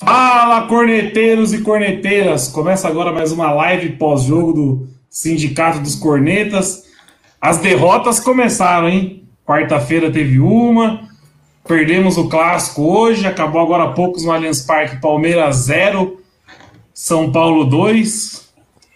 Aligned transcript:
Fala, 0.00 0.68
corneteiros 0.68 1.52
e 1.52 1.60
corneteiras! 1.60 2.46
Começa 2.46 2.86
agora 2.86 3.12
mais 3.12 3.32
uma 3.32 3.50
live 3.50 3.96
pós-jogo 3.96 4.52
do 4.52 4.88
Sindicato 5.10 5.80
dos 5.80 5.96
Cornetas. 5.96 6.84
As 7.40 7.58
derrotas 7.58 8.20
começaram, 8.20 8.88
hein? 8.88 9.24
Quarta-feira 9.44 10.08
teve 10.08 10.38
uma, 10.38 11.00
perdemos 11.66 12.16
o 12.16 12.28
clássico 12.28 12.82
hoje, 12.82 13.26
acabou 13.26 13.60
agora 13.60 13.84
há 13.84 13.88
poucos 13.88 14.24
no 14.24 14.30
Allianz 14.30 14.62
Parque, 14.62 15.00
Palmeiras 15.00 15.56
0, 15.56 16.22
São 16.94 17.32
Paulo 17.32 17.64
2. 17.64 18.48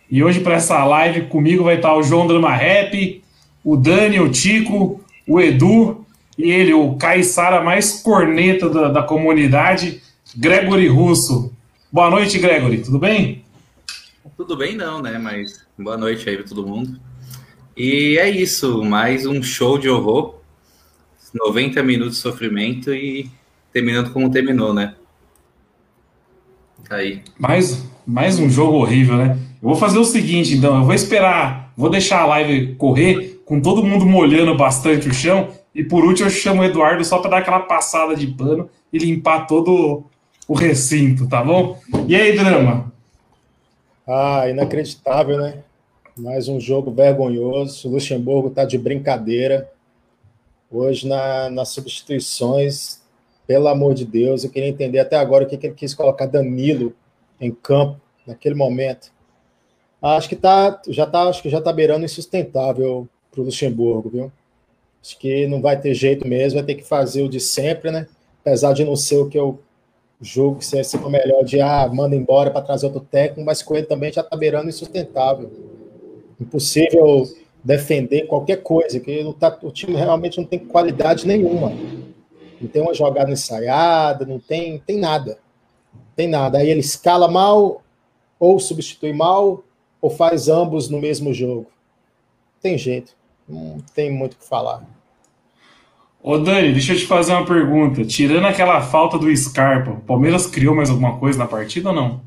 E 0.08 0.22
hoje 0.22 0.38
para 0.38 0.54
essa 0.54 0.84
live 0.84 1.22
comigo 1.22 1.64
vai 1.64 1.74
estar 1.74 1.96
o 1.96 2.02
João 2.04 2.28
Drama 2.28 2.54
Rap, 2.54 3.20
o 3.64 3.76
Dani, 3.76 4.20
o 4.20 4.30
Tico, 4.30 5.00
o 5.26 5.40
Edu 5.40 6.06
e 6.38 6.48
ele, 6.48 6.72
o 6.72 6.94
Caissara 6.94 7.60
mais 7.60 8.00
corneta 8.02 8.70
da, 8.70 8.86
da 8.88 9.02
comunidade, 9.02 10.00
Gregory 10.36 10.88
Russo. 10.88 11.52
Boa 11.92 12.08
noite, 12.08 12.38
Gregory, 12.38 12.78
tudo 12.78 12.98
bem? 12.98 13.44
Tudo 14.34 14.56
bem 14.56 14.74
não, 14.74 15.02
né? 15.02 15.18
Mas 15.18 15.66
boa 15.78 15.96
noite 15.96 16.26
aí 16.28 16.36
para 16.36 16.46
todo 16.46 16.66
mundo. 16.66 16.98
E 17.76 18.16
é 18.18 18.30
isso, 18.30 18.82
mais 18.82 19.26
um 19.26 19.42
show 19.42 19.76
de 19.76 19.90
horror. 19.90 20.36
90 21.34 21.82
minutos 21.82 22.16
de 22.16 22.20
sofrimento 22.22 22.94
e 22.94 23.30
terminando 23.72 24.10
como 24.12 24.30
terminou, 24.30 24.72
né? 24.72 24.94
Tá 26.88 26.96
aí. 26.96 27.22
Mais, 27.38 27.86
mais 28.06 28.38
um 28.38 28.48
jogo 28.48 28.78
horrível, 28.78 29.16
né? 29.18 29.38
Eu 29.62 29.68
vou 29.68 29.76
fazer 29.76 29.98
o 29.98 30.04
seguinte, 30.04 30.54
então, 30.54 30.78
eu 30.78 30.84
vou 30.84 30.94
esperar, 30.94 31.72
vou 31.76 31.90
deixar 31.90 32.22
a 32.22 32.26
live 32.26 32.74
correr 32.76 33.42
com 33.44 33.60
todo 33.60 33.84
mundo 33.84 34.06
molhando 34.06 34.56
bastante 34.56 35.08
o 35.08 35.14
chão. 35.14 35.48
E 35.74 35.84
por 35.84 36.04
último, 36.04 36.28
eu 36.28 36.32
chamo 36.32 36.62
o 36.62 36.64
Eduardo 36.64 37.04
só 37.04 37.18
para 37.18 37.30
dar 37.32 37.38
aquela 37.38 37.60
passada 37.60 38.14
de 38.14 38.26
pano 38.26 38.68
e 38.92 38.98
limpar 38.98 39.46
todo 39.46 40.04
o 40.48 40.54
recinto, 40.54 41.28
tá 41.28 41.42
bom? 41.42 41.78
E 42.08 42.16
aí, 42.16 42.36
drama? 42.36 42.92
Ah, 44.06 44.48
inacreditável, 44.48 45.38
né? 45.38 45.62
Mais 46.16 46.48
um 46.48 46.60
jogo 46.60 46.90
vergonhoso. 46.90 47.88
Luxemburgo 47.88 48.50
tá 48.50 48.64
de 48.64 48.76
brincadeira. 48.76 49.70
Hoje, 50.70 51.06
na, 51.06 51.48
nas 51.48 51.68
substituições, 51.68 53.00
pelo 53.46 53.68
amor 53.68 53.94
de 53.94 54.04
Deus, 54.04 54.44
eu 54.44 54.50
queria 54.50 54.68
entender 54.68 54.98
até 54.98 55.16
agora 55.16 55.44
o 55.44 55.46
que, 55.46 55.56
que 55.56 55.68
ele 55.68 55.74
quis 55.74 55.94
colocar 55.94 56.26
Danilo 56.26 56.94
em 57.40 57.50
campo 57.50 58.00
naquele 58.26 58.54
momento. 58.54 59.12
Acho 60.00 60.28
que 60.28 60.36
tá, 60.36 60.80
já 60.88 61.06
tá, 61.06 61.28
acho 61.28 61.42
que 61.42 61.48
já 61.50 61.60
tá 61.60 61.72
beirando 61.72 62.04
insustentável 62.04 63.08
para 63.30 63.40
o 63.40 63.44
Luxemburgo, 63.44 64.10
viu? 64.10 64.32
Acho 65.00 65.18
que 65.18 65.46
não 65.46 65.60
vai 65.60 65.80
ter 65.80 65.94
jeito 65.94 66.26
mesmo, 66.26 66.58
vai 66.58 66.66
ter 66.66 66.74
que 66.74 66.84
fazer 66.84 67.22
o 67.22 67.28
de 67.28 67.38
sempre, 67.38 67.90
né? 67.90 68.06
Apesar 68.40 68.72
de 68.72 68.84
não 68.84 68.96
ser 68.96 69.16
o 69.16 69.28
que 69.28 69.38
eu 69.38 69.60
julgo 70.22 70.60
que 70.60 70.64
seja 70.64 70.96
o 70.98 71.10
melhor 71.10 71.44
de 71.44 71.60
ah, 71.60 71.90
manda 71.92 72.14
embora 72.14 72.50
para 72.50 72.62
trazer 72.62 72.86
outro 72.86 73.00
técnico, 73.00 73.44
mas 73.44 73.60
com 73.60 73.74
ele 73.74 73.86
também 73.86 74.12
já 74.12 74.20
está 74.20 74.36
beirando 74.36 74.68
insustentável. 74.68 75.50
Impossível 76.40 77.28
defender 77.62 78.26
qualquer 78.26 78.62
coisa, 78.62 79.00
que 79.00 79.22
não 79.22 79.32
tá, 79.32 79.58
o 79.62 79.70
time 79.70 79.96
realmente 79.96 80.38
não 80.38 80.46
tem 80.46 80.60
qualidade 80.60 81.26
nenhuma. 81.26 81.72
Não 82.60 82.68
tem 82.68 82.80
uma 82.80 82.94
jogada 82.94 83.30
ensaiada, 83.30 84.24
não 84.24 84.38
tem, 84.38 84.78
tem 84.78 84.96
nada. 84.96 85.38
Tem 86.14 86.28
nada. 86.28 86.58
Aí 86.58 86.70
ele 86.70 86.80
escala 86.80 87.26
mal, 87.26 87.82
ou 88.38 88.60
substitui 88.60 89.12
mal, 89.12 89.64
ou 90.00 90.08
faz 90.08 90.48
ambos 90.48 90.88
no 90.88 91.00
mesmo 91.00 91.34
jogo. 91.34 91.66
Tem 92.60 92.78
jeito. 92.78 93.16
Não 93.48 93.78
tem 93.94 94.10
muito 94.10 94.34
o 94.34 94.36
que 94.36 94.46
falar. 94.46 94.84
Ô 96.24 96.38
Dani, 96.38 96.70
deixa 96.72 96.92
eu 96.92 96.96
te 96.96 97.04
fazer 97.04 97.32
uma 97.32 97.44
pergunta. 97.44 98.04
Tirando 98.04 98.46
aquela 98.46 98.80
falta 98.80 99.18
do 99.18 99.34
Scarpa, 99.36 99.90
o 99.90 100.00
Palmeiras 100.00 100.46
criou 100.46 100.72
mais 100.72 100.88
alguma 100.88 101.18
coisa 101.18 101.36
na 101.36 101.48
partida 101.48 101.88
ou 101.88 101.94
não? 101.94 102.22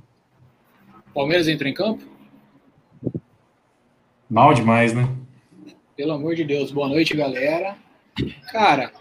Palmeiras 1.14 1.48
entrou 1.48 1.70
em 1.70 1.74
campo? 1.74 2.04
Mal 4.30 4.54
demais, 4.54 4.94
né? 4.94 5.08
Pelo 5.96 6.12
amor 6.12 6.36
de 6.36 6.44
Deus. 6.44 6.72
Boa 6.72 6.90
noite, 6.90 7.16
galera. 7.16 7.78
Cara, 8.52 8.92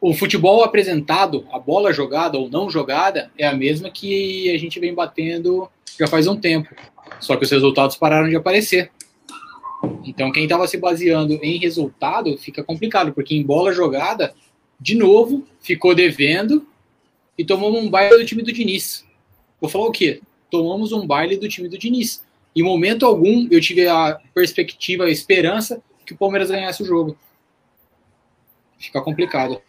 o 0.00 0.12
futebol 0.12 0.64
apresentado, 0.64 1.46
a 1.52 1.60
bola 1.60 1.92
jogada 1.92 2.36
ou 2.36 2.50
não 2.50 2.68
jogada, 2.68 3.30
é 3.38 3.46
a 3.46 3.54
mesma 3.54 3.88
que 3.88 4.52
a 4.52 4.58
gente 4.58 4.80
vem 4.80 4.92
batendo 4.92 5.70
já 5.96 6.08
faz 6.08 6.26
um 6.26 6.34
tempo. 6.34 6.74
Só 7.20 7.36
que 7.36 7.44
os 7.44 7.50
resultados 7.52 7.94
pararam 7.94 8.28
de 8.28 8.34
aparecer. 8.34 8.90
Então, 10.04 10.30
quem 10.32 10.44
estava 10.44 10.66
se 10.66 10.76
baseando 10.76 11.34
em 11.42 11.58
resultado 11.58 12.36
fica 12.38 12.62
complicado, 12.62 13.12
porque 13.12 13.34
em 13.34 13.42
bola 13.42 13.72
jogada, 13.72 14.34
de 14.80 14.94
novo, 14.94 15.46
ficou 15.60 15.94
devendo 15.94 16.66
e 17.38 17.44
tomamos 17.44 17.82
um 17.82 17.90
baile 17.90 18.18
do 18.18 18.24
time 18.24 18.42
do 18.42 18.52
Diniz. 18.52 19.04
Vou 19.60 19.70
falar 19.70 19.86
o 19.86 19.92
quê? 19.92 20.20
Tomamos 20.50 20.92
um 20.92 21.06
baile 21.06 21.36
do 21.36 21.48
time 21.48 21.68
do 21.68 21.78
Diniz. 21.78 22.24
Em 22.54 22.62
momento 22.62 23.06
algum, 23.06 23.48
eu 23.50 23.60
tive 23.60 23.88
a 23.88 24.18
perspectiva, 24.34 25.04
a 25.04 25.10
esperança 25.10 25.82
que 26.04 26.12
o 26.12 26.16
Palmeiras 26.16 26.50
ganhasse 26.50 26.82
o 26.82 26.86
jogo. 26.86 27.16
Fica 28.78 29.00
complicado. 29.00 29.60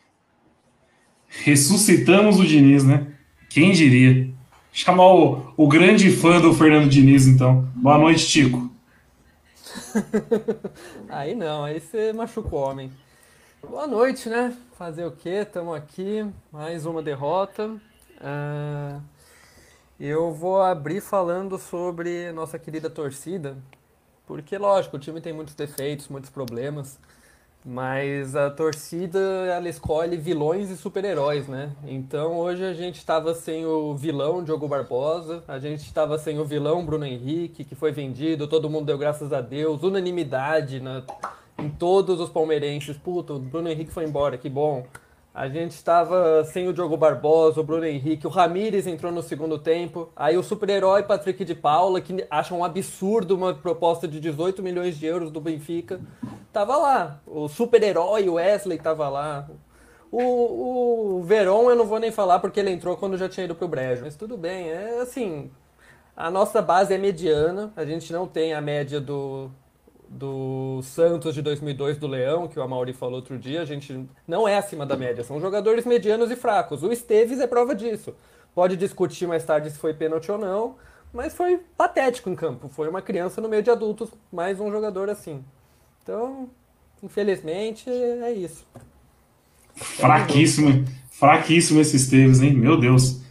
Ressuscitamos 1.28 2.40
o 2.40 2.46
Diniz, 2.46 2.84
né? 2.84 3.08
Quem 3.50 3.72
diria? 3.72 4.30
Chamar 4.72 5.14
o, 5.14 5.54
o 5.56 5.68
grande 5.68 6.10
fã 6.10 6.42
do 6.42 6.54
Fernando 6.54 6.90
Diniz, 6.90 7.28
então. 7.28 7.70
Boa 7.76 7.98
noite, 7.98 8.28
Tico. 8.28 8.73
aí 11.10 11.36
não, 11.36 11.64
aí 11.64 11.80
você 11.80 12.14
machuca 12.14 12.56
o 12.56 12.60
homem. 12.60 12.92
Boa 13.62 13.88
noite, 13.88 14.30
né? 14.30 14.56
Fazer 14.78 15.06
o 15.06 15.12
quê? 15.12 15.42
Estamos 15.42 15.76
aqui, 15.76 16.26
mais 16.52 16.86
uma 16.86 17.02
derrota. 17.02 17.68
Uh, 17.68 19.02
eu 20.00 20.32
vou 20.32 20.62
abrir 20.62 21.02
falando 21.02 21.58
sobre 21.58 22.32
nossa 22.32 22.60
querida 22.60 22.90
torcida, 22.90 23.58
porque, 24.28 24.58
lógico, 24.58 24.98
o 24.98 25.00
time 25.00 25.22
tem 25.22 25.34
muitos 25.34 25.56
defeitos, 25.56 26.08
muitos 26.08 26.30
problemas. 26.30 27.00
Mas 27.66 28.36
a 28.36 28.50
torcida 28.50 29.20
ela 29.20 29.70
escolhe 29.70 30.18
vilões 30.18 30.70
e 30.70 30.76
super-heróis, 30.76 31.48
né? 31.48 31.72
Então 31.86 32.38
hoje 32.38 32.66
a 32.66 32.74
gente 32.74 32.98
estava 32.98 33.34
sem 33.34 33.66
o 33.66 33.96
vilão 33.96 34.44
Diogo 34.44 34.68
Barbosa, 34.68 35.44
a 35.48 35.58
gente 35.58 35.82
estava 35.82 36.18
sem 36.18 36.38
o 36.40 36.44
vilão 36.44 36.86
Bruno 36.86 37.06
Henrique, 37.06 37.64
que 37.64 37.74
foi 37.74 37.94
vendido, 37.94 38.48
todo 38.48 38.70
mundo 38.70 38.88
deu 38.88 38.98
graças 38.98 39.32
a 39.32 39.40
Deus, 39.40 39.82
unanimidade 39.82 40.82
na, 40.82 41.04
em 41.58 41.70
todos 41.70 42.20
os 42.20 42.30
palmeirenses. 42.30 42.98
Puta, 42.98 43.34
o 43.34 43.40
Bruno 43.40 43.70
Henrique 43.70 43.94
foi 43.94 44.04
embora, 44.04 44.38
que 44.38 44.50
bom. 44.50 44.86
A 45.34 45.48
gente 45.50 45.72
estava 45.72 46.44
sem 46.44 46.68
o 46.68 46.74
Diogo 46.74 46.96
Barbosa, 46.96 47.60
o 47.60 47.64
Bruno 47.64 47.86
Henrique, 47.86 48.28
o 48.28 48.30
Ramires 48.30 48.86
entrou 48.86 49.12
no 49.12 49.24
segundo 49.24 49.58
tempo. 49.58 50.12
Aí 50.16 50.38
o 50.38 50.44
super-herói 50.44 51.02
Patrick 51.02 51.44
de 51.44 51.56
Paula, 51.56 52.00
que 52.00 52.24
acha 52.30 52.54
um 52.54 52.64
absurdo 52.64 53.36
uma 53.36 53.52
proposta 53.52 54.08
de 54.08 54.20
18 54.20 54.62
milhões 54.62 54.96
de 54.96 55.08
euros 55.08 55.32
do 55.32 55.42
Benfica, 55.42 56.00
tava 56.52 56.78
lá. 56.78 57.20
O 57.26 57.48
super-herói 57.48 58.30
Wesley 58.30 58.78
tava 58.78 59.10
lá. 59.10 59.50
O, 60.12 61.18
o 61.18 61.24
Veron 61.24 61.68
eu 61.72 61.76
não 61.76 61.88
vou 61.88 62.00
nem 62.00 62.12
falar 62.12 62.38
porque 62.38 62.60
ele 62.60 62.70
entrou 62.70 62.96
quando 62.96 63.18
já 63.18 63.28
tinha 63.28 63.46
ido 63.46 63.56
pro 63.56 63.68
Brejo. 63.68 64.04
Mas 64.04 64.16
tudo 64.16 64.38
bem, 64.38 64.70
é 64.70 65.02
assim. 65.02 65.50
A 66.16 66.30
nossa 66.30 66.62
base 66.62 66.94
é 66.94 66.98
mediana, 67.00 67.74
a 67.76 67.84
gente 67.84 68.14
não 68.14 68.28
tem 68.28 68.54
a 68.54 68.62
média 68.62 69.02
do, 69.02 69.50
do 70.14 70.82
Santos 70.84 71.34
de 71.34 71.42
2002 71.42 71.98
do 71.98 72.08
Leão, 72.08 72.48
que 72.48 72.60
o 72.60 72.62
Amauri 72.62 72.94
falou 72.94 73.16
outro 73.16 73.38
dia, 73.38 73.62
a 73.62 73.66
gente 73.66 74.08
não 74.28 74.48
é 74.48 74.58
acima 74.58 74.86
da 74.86 74.96
média, 74.96 75.24
são 75.24 75.40
jogadores 75.40 75.86
medianos 75.86 76.30
e 76.30 76.36
fracos. 76.36 76.84
O 76.84 76.92
Esteves 76.92 77.40
é 77.40 77.48
prova 77.48 77.74
disso. 77.74 78.14
Pode 78.54 78.78
discutir 78.78 79.28
mais 79.28 79.44
tarde 79.44 79.72
se 79.72 79.78
foi 79.78 79.94
pênalti 79.94 80.32
ou 80.32 80.38
não, 80.38 80.76
mas 81.12 81.34
foi 81.34 81.60
patético 81.76 82.30
em 82.30 82.36
campo. 82.36 82.70
Foi 82.70 82.88
uma 82.88 83.02
criança 83.02 83.42
no 83.42 83.50
meio 83.50 83.64
de 83.64 83.72
adultos, 83.72 84.10
mais 84.32 84.60
um 84.60 84.72
jogador 84.72 85.10
assim. 85.10 85.44
Então, 86.04 86.50
infelizmente, 87.02 87.90
é 87.90 88.32
isso. 88.32 88.66
Fraquíssimo, 89.76 90.86
fraquíssimo 91.10 91.82
esse 91.82 91.96
Esteves, 91.96 92.42
hein? 92.42 92.54
Meu 92.54 92.80
Deus. 92.80 93.22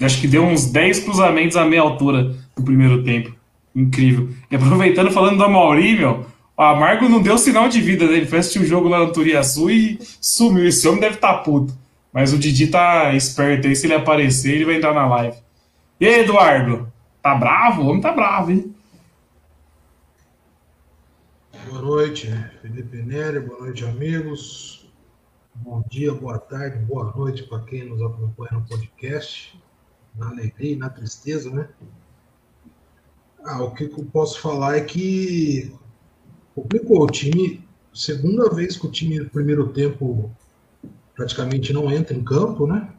Acho 0.00 0.20
que 0.20 0.28
deu 0.28 0.42
uns 0.42 0.66
10 0.70 1.00
cruzamentos 1.00 1.56
a 1.56 1.64
meia 1.64 1.80
altura 1.80 2.34
no 2.56 2.64
primeiro 2.64 3.02
tempo. 3.02 3.34
Incrível. 3.74 4.28
E 4.50 4.56
aproveitando, 4.56 5.10
falando 5.10 5.38
do 5.38 5.44
Amauri, 5.44 5.96
meu, 5.96 6.26
o 6.56 6.62
Amargo 6.62 7.08
não 7.08 7.22
deu 7.22 7.38
sinal 7.38 7.68
de 7.68 7.80
vida, 7.80 8.06
né? 8.06 8.18
Ele 8.18 8.28
o 8.30 8.62
um 8.62 8.64
jogo 8.64 8.88
lá 8.88 8.98
no 8.98 9.12
Turiaçu 9.12 9.70
e 9.70 9.98
sumiu. 10.20 10.66
Esse 10.66 10.86
homem 10.86 11.00
deve 11.00 11.14
estar 11.16 11.34
tá 11.34 11.38
puto. 11.38 11.74
Mas 12.12 12.32
o 12.32 12.38
Didi 12.38 12.66
tá 12.66 13.14
esperto 13.14 13.66
aí, 13.66 13.74
se 13.74 13.86
ele 13.86 13.94
aparecer, 13.94 14.54
ele 14.54 14.66
vai 14.66 14.76
entrar 14.76 14.92
na 14.92 15.06
live. 15.06 15.38
E 15.98 16.06
aí, 16.06 16.20
Eduardo? 16.20 16.92
Tá 17.22 17.34
bravo? 17.34 17.82
O 17.82 17.86
homem 17.86 18.02
tá 18.02 18.12
bravo, 18.12 18.50
hein? 18.50 18.74
Boa 21.70 21.80
noite, 21.80 22.28
Felipe 22.60 22.98
Nery, 22.98 23.40
boa 23.40 23.60
noite, 23.60 23.84
amigos. 23.84 24.90
Bom 25.54 25.82
dia, 25.88 26.12
boa 26.12 26.38
tarde, 26.38 26.78
boa 26.84 27.12
noite 27.16 27.44
para 27.44 27.60
quem 27.60 27.84
nos 27.84 28.02
acompanha 28.02 28.52
no 28.52 28.66
podcast. 28.66 29.58
Na 30.14 30.28
alegria 30.28 30.72
e 30.72 30.76
na 30.76 30.90
tristeza, 30.90 31.50
né? 31.50 31.68
Ah, 33.44 33.62
o 33.62 33.74
que 33.74 33.84
eu 33.84 34.04
posso 34.12 34.40
falar 34.40 34.76
é 34.76 34.82
que 34.82 35.74
complicou 36.54 37.02
o 37.02 37.10
time. 37.10 37.66
Segunda 37.92 38.48
vez 38.48 38.76
que 38.76 38.86
o 38.86 38.90
time 38.90 39.18
no 39.18 39.28
primeiro 39.28 39.68
tempo 39.68 40.30
praticamente 41.14 41.72
não 41.72 41.90
entra 41.90 42.16
em 42.16 42.22
campo, 42.22 42.66
né? 42.66 42.94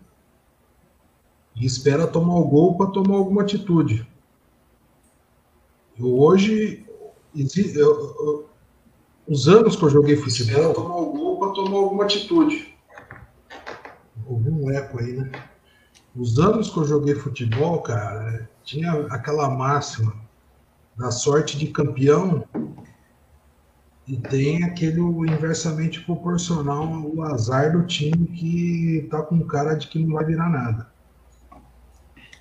E 1.55 1.65
espera 1.65 2.07
tomar 2.07 2.35
o 2.35 2.47
gol 2.47 2.75
para 2.75 2.91
tomar 2.91 3.15
alguma 3.15 3.43
atitude. 3.43 4.05
Eu 5.97 6.19
hoje, 6.19 6.85
eu, 7.35 7.75
eu, 7.75 8.49
os 9.27 9.47
anos 9.47 9.75
que 9.75 9.83
eu 9.83 9.89
joguei 9.89 10.17
futebol, 10.17 10.73
tomar 10.73 10.97
o 10.97 11.11
gol 11.13 11.39
para 11.39 11.53
tomar 11.53 11.77
alguma 11.77 12.03
atitude. 12.03 12.75
Houve 14.25 14.49
um 14.49 14.69
eco 14.71 14.99
aí, 14.99 15.13
né? 15.13 15.31
Os 16.15 16.37
anos 16.37 16.69
que 16.69 16.77
eu 16.77 16.85
joguei 16.85 17.15
futebol, 17.15 17.81
cara, 17.81 18.49
tinha 18.63 18.91
aquela 19.07 19.49
máxima 19.49 20.22
da 20.97 21.11
sorte 21.11 21.57
de 21.57 21.67
campeão 21.67 22.43
e 24.07 24.17
tem 24.17 24.63
aquele 24.63 24.99
inversamente 24.99 26.01
proporcional 26.01 26.85
o 26.85 27.23
azar 27.23 27.71
do 27.71 27.85
time 27.85 28.27
que 28.27 29.07
tá 29.09 29.21
com 29.21 29.39
cara 29.45 29.75
de 29.75 29.87
que 29.87 29.99
não 29.99 30.15
vai 30.15 30.25
virar 30.25 30.49
nada. 30.49 30.87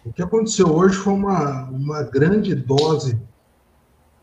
O 0.04 0.12
que 0.12 0.22
aconteceu 0.22 0.66
hoje 0.66 0.96
foi 0.96 1.12
uma, 1.12 1.64
uma 1.70 2.02
grande 2.02 2.54
dose. 2.54 3.20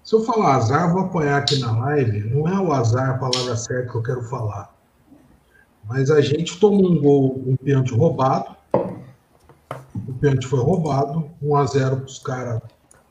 Se 0.04 0.14
eu 0.14 0.24
falar 0.24 0.58
azar, 0.58 0.92
vou 0.92 1.04
apoiar 1.04 1.38
aqui 1.38 1.58
na 1.60 1.72
live. 1.72 2.30
Não 2.30 2.48
é 2.48 2.60
o 2.60 2.74
azar 2.74 3.12
a 3.12 3.18
palavra 3.18 3.56
certa 3.56 3.90
que 3.90 3.96
eu 3.96 4.04
quero 4.04 4.24
falar. 4.24 4.76
Mas 5.88 6.12
a 6.12 6.20
gente 6.20 6.60
tomou 6.60 6.92
um 6.92 7.02
gol, 7.02 7.42
um 7.48 7.56
pênalti 7.56 7.94
roubado. 7.94 8.56
O 8.74 10.14
pênalti 10.20 10.46
foi 10.46 10.60
roubado. 10.60 11.30
1 11.42 11.56
a 11.56 11.66
0 11.66 11.96
para 11.98 12.06
os 12.06 12.20
caras 12.20 12.62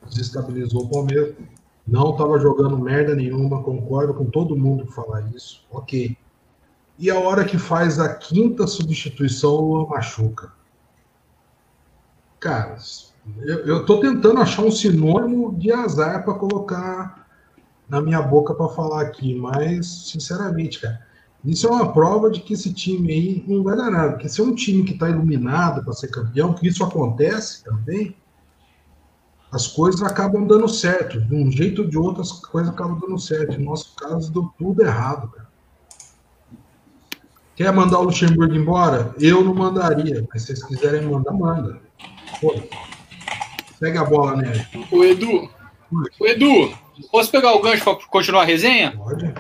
desestabilizou 0.09 0.85
o 0.85 0.89
Palmeiras. 0.89 1.35
Não 1.87 2.11
estava 2.11 2.39
jogando 2.39 2.77
merda 2.79 3.15
nenhuma, 3.15 3.63
concordo 3.63 4.13
com 4.13 4.27
todo 4.27 4.57
mundo 4.57 4.87
que 4.87 4.95
falar 4.95 5.23
isso. 5.35 5.65
Ok. 5.71 6.17
E 6.99 7.11
a 7.11 7.19
hora 7.19 7.45
que 7.45 7.57
faz 7.57 7.99
a 7.99 8.15
quinta 8.15 8.67
substituição, 8.67 9.55
o 9.55 9.89
machuca. 9.89 10.53
Cara, 12.41 12.77
eu, 13.43 13.85
tô 13.87 14.01
tentando 14.01 14.41
achar 14.41 14.63
um 14.63 14.71
sinônimo 14.71 15.55
de 15.57 15.73
azar 15.73 16.25
para 16.25 16.35
colocar 16.35 17.27
na 17.89 18.01
minha 18.01 18.21
boca 18.21 18.55
para 18.55 18.69
falar 18.69 19.03
aqui, 19.03 19.35
mas, 19.35 19.87
sinceramente, 20.11 20.81
cara, 20.81 21.01
isso 21.45 21.67
é 21.67 21.71
uma 21.71 21.93
prova 21.93 22.31
de 22.31 22.41
que 22.41 22.55
esse 22.55 22.73
time 22.73 23.13
aí 23.13 23.45
não 23.47 23.63
vai 23.63 23.77
dar 23.77 23.91
nada. 23.91 24.13
Porque 24.13 24.29
se 24.29 24.41
é 24.41 24.45
um 24.45 24.55
time 24.55 24.85
que 24.85 24.93
está 24.93 25.09
iluminado 25.09 25.83
para 25.83 25.93
ser 25.93 26.09
campeão, 26.09 26.53
que 26.53 26.67
isso 26.67 26.85
acontece 26.85 27.65
também, 27.65 28.15
as 29.51 29.67
coisas 29.67 30.03
acabam 30.03 30.47
dando 30.47 30.69
certo. 30.69 31.21
De 31.21 31.35
um 31.35 31.51
jeito 31.51 31.83
ou 31.83 31.89
de 31.89 31.99
outro, 31.99 32.23
as 32.23 32.33
coisas 32.33 32.73
acabam 32.73 32.99
dando 32.99 33.19
certo. 33.19 33.59
No 33.59 33.67
nosso 33.67 33.95
caso, 33.97 34.33
deu 34.33 34.51
tudo 34.59 34.83
errado, 34.83 35.29
cara. 35.29 35.49
Quer 37.57 37.73
mandar 37.73 37.99
o 37.99 38.05
Luxemburgo 38.05 38.55
embora? 38.55 39.15
Eu 39.19 39.43
não 39.43 39.53
mandaria, 39.53 40.25
mas 40.33 40.43
se 40.43 40.49
vocês 40.49 40.63
quiserem 40.63 41.03
mandar, 41.03 41.33
manda. 41.33 41.81
Pô, 42.41 42.55
segue 43.79 43.99
a 43.99 44.05
bola, 44.05 44.37
né? 44.37 44.69
O 44.93 45.03
Edu, 45.03 45.51
o 46.21 46.27
Edu, 46.27 46.73
posso 47.11 47.33
pegar 47.33 47.55
o 47.55 47.61
gancho 47.61 47.83
para 47.83 47.97
continuar 48.07 48.43
a 48.43 48.45
resenha? 48.45 48.93
Pode. 48.97 49.35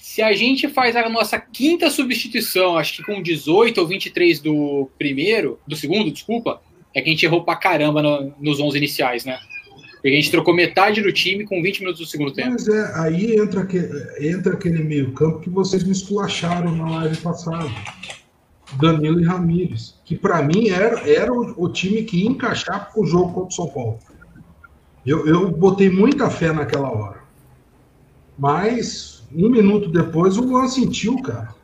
Se 0.00 0.22
a 0.22 0.32
gente 0.32 0.68
faz 0.68 0.94
a 0.94 1.08
nossa 1.08 1.40
quinta 1.40 1.90
substituição, 1.90 2.76
acho 2.76 2.98
que 2.98 3.02
com 3.02 3.20
18 3.22 3.80
ou 3.80 3.86
23 3.88 4.40
do 4.40 4.88
primeiro, 4.98 5.58
do 5.66 5.74
segundo, 5.74 6.12
desculpa, 6.12 6.60
é 6.94 7.00
que 7.00 7.08
a 7.08 7.12
gente 7.12 7.24
errou 7.24 7.44
pra 7.44 7.56
caramba 7.56 8.02
no, 8.02 8.32
nos 8.40 8.60
11 8.60 8.76
iniciais, 8.76 9.24
né? 9.24 9.38
Porque 10.00 10.08
a 10.08 10.12
gente 10.12 10.30
trocou 10.30 10.54
metade 10.54 11.02
do 11.02 11.12
time 11.12 11.44
com 11.44 11.62
20 11.62 11.80
minutos 11.80 12.00
do 12.00 12.06
segundo 12.06 12.32
tempo. 12.32 12.52
Mas 12.52 12.66
é, 12.66 12.92
aí 13.00 13.36
entra, 13.36 13.66
que, 13.66 13.78
entra 14.18 14.54
aquele 14.54 14.82
meio 14.82 15.12
campo 15.12 15.40
que 15.40 15.50
vocês 15.50 15.84
me 15.84 15.92
esculacharam 15.92 16.74
na 16.74 16.90
live 16.90 17.16
passada. 17.18 17.70
Danilo 18.80 19.20
e 19.20 19.24
Ramires. 19.24 19.98
Que 20.04 20.16
para 20.16 20.42
mim 20.42 20.70
era, 20.70 21.06
era 21.08 21.32
o, 21.32 21.64
o, 21.64 21.68
time 21.68 22.02
que 22.02 22.22
ia 22.22 22.30
encaixar 22.30 22.90
pro 22.92 23.04
jogo 23.04 23.32
contra 23.32 23.48
o 23.48 23.52
São 23.52 23.68
Paulo. 23.68 23.98
Eu, 25.04 25.26
eu 25.26 25.50
botei 25.50 25.90
muita 25.90 26.30
fé 26.30 26.50
naquela 26.50 26.90
hora. 26.90 27.20
Mas 28.38 29.22
um 29.34 29.50
minuto 29.50 29.90
depois 29.90 30.38
o 30.38 30.42
Luan 30.42 30.66
sentiu, 30.66 31.20
cara. 31.20 31.54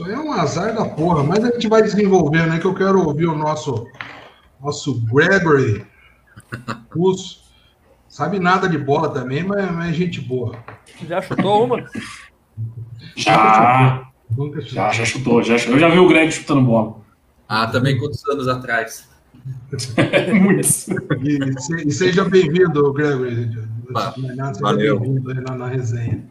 Isso 0.00 0.08
aí 0.08 0.14
é 0.14 0.18
um 0.18 0.32
azar 0.32 0.74
da 0.74 0.86
porra, 0.86 1.22
mas 1.22 1.44
a 1.44 1.50
gente 1.50 1.68
vai 1.68 1.82
desenvolver, 1.82 2.46
né? 2.46 2.58
Que 2.58 2.64
eu 2.64 2.72
quero 2.72 3.06
ouvir 3.06 3.26
o 3.26 3.36
nosso, 3.36 3.86
nosso 4.58 4.98
Gregory. 5.02 5.84
Russo. 6.90 7.42
Sabe 8.08 8.38
nada 8.38 8.66
de 8.66 8.78
bola 8.78 9.10
também, 9.10 9.44
mas, 9.44 9.70
mas 9.70 9.90
é 9.90 9.92
gente 9.92 10.18
boa. 10.22 10.56
Já 11.06 11.20
chutou 11.20 11.64
uma? 11.64 11.84
Já. 13.14 14.10
Já, 14.60 14.90
já 14.90 15.04
chutou, 15.04 15.42
já 15.42 15.58
chutou. 15.58 15.74
Eu 15.74 15.80
já 15.80 15.88
vi 15.90 15.98
o 15.98 16.08
Greg 16.08 16.32
chutando 16.32 16.62
bola. 16.62 16.96
Ah, 17.46 17.66
também 17.66 17.98
quantos 17.98 18.26
anos 18.26 18.48
atrás? 18.48 19.06
Muitos. 20.32 20.88
E, 20.88 21.86
e 21.86 21.92
seja 21.92 22.24
bem-vindo, 22.24 22.90
Gregory. 22.94 23.50
Valeu. 24.60 24.98
bem-vindo 24.98 25.34
na, 25.42 25.54
na 25.54 25.66
resenha. 25.66 26.24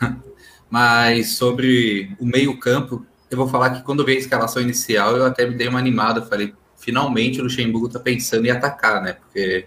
Mas 0.70 1.36
sobre 1.36 2.14
o 2.18 2.26
meio-campo, 2.26 3.04
eu 3.30 3.36
vou 3.36 3.48
falar 3.48 3.70
que 3.70 3.82
quando 3.82 4.04
veio 4.04 4.18
a 4.18 4.20
escalação 4.20 4.62
inicial, 4.62 5.16
eu 5.16 5.24
até 5.24 5.46
me 5.46 5.54
dei 5.54 5.68
uma 5.68 5.78
animada. 5.78 6.22
Falei, 6.22 6.54
finalmente 6.76 7.40
o 7.40 7.44
Luxemburgo 7.44 7.86
está 7.86 7.98
pensando 7.98 8.46
em 8.46 8.50
atacar, 8.50 9.02
né? 9.02 9.14
Porque 9.14 9.66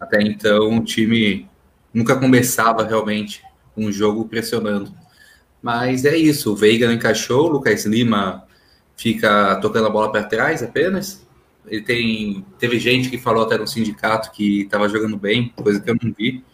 até 0.00 0.22
então 0.22 0.78
o 0.78 0.84
time 0.84 1.48
nunca 1.92 2.16
começava 2.16 2.84
realmente 2.84 3.42
um 3.76 3.92
jogo 3.92 4.26
pressionando. 4.26 4.94
Mas 5.62 6.04
é 6.04 6.16
isso, 6.16 6.52
o 6.52 6.56
Veiga 6.56 6.86
não 6.86 6.94
encaixou, 6.94 7.46
o 7.46 7.52
Lucas 7.52 7.84
Lima 7.86 8.44
fica 8.96 9.56
tocando 9.56 9.86
a 9.86 9.90
bola 9.90 10.10
para 10.10 10.24
trás 10.24 10.62
apenas. 10.62 11.26
Ele 11.66 11.82
tem, 11.82 12.44
teve 12.58 12.78
gente 12.80 13.08
que 13.08 13.16
falou 13.16 13.44
até 13.44 13.56
no 13.56 13.66
sindicato 13.66 14.32
que 14.32 14.62
estava 14.62 14.88
jogando 14.88 15.16
bem, 15.16 15.52
coisa 15.56 15.80
que 15.80 15.88
eu 15.88 15.96
não 16.02 16.12
vi 16.12 16.44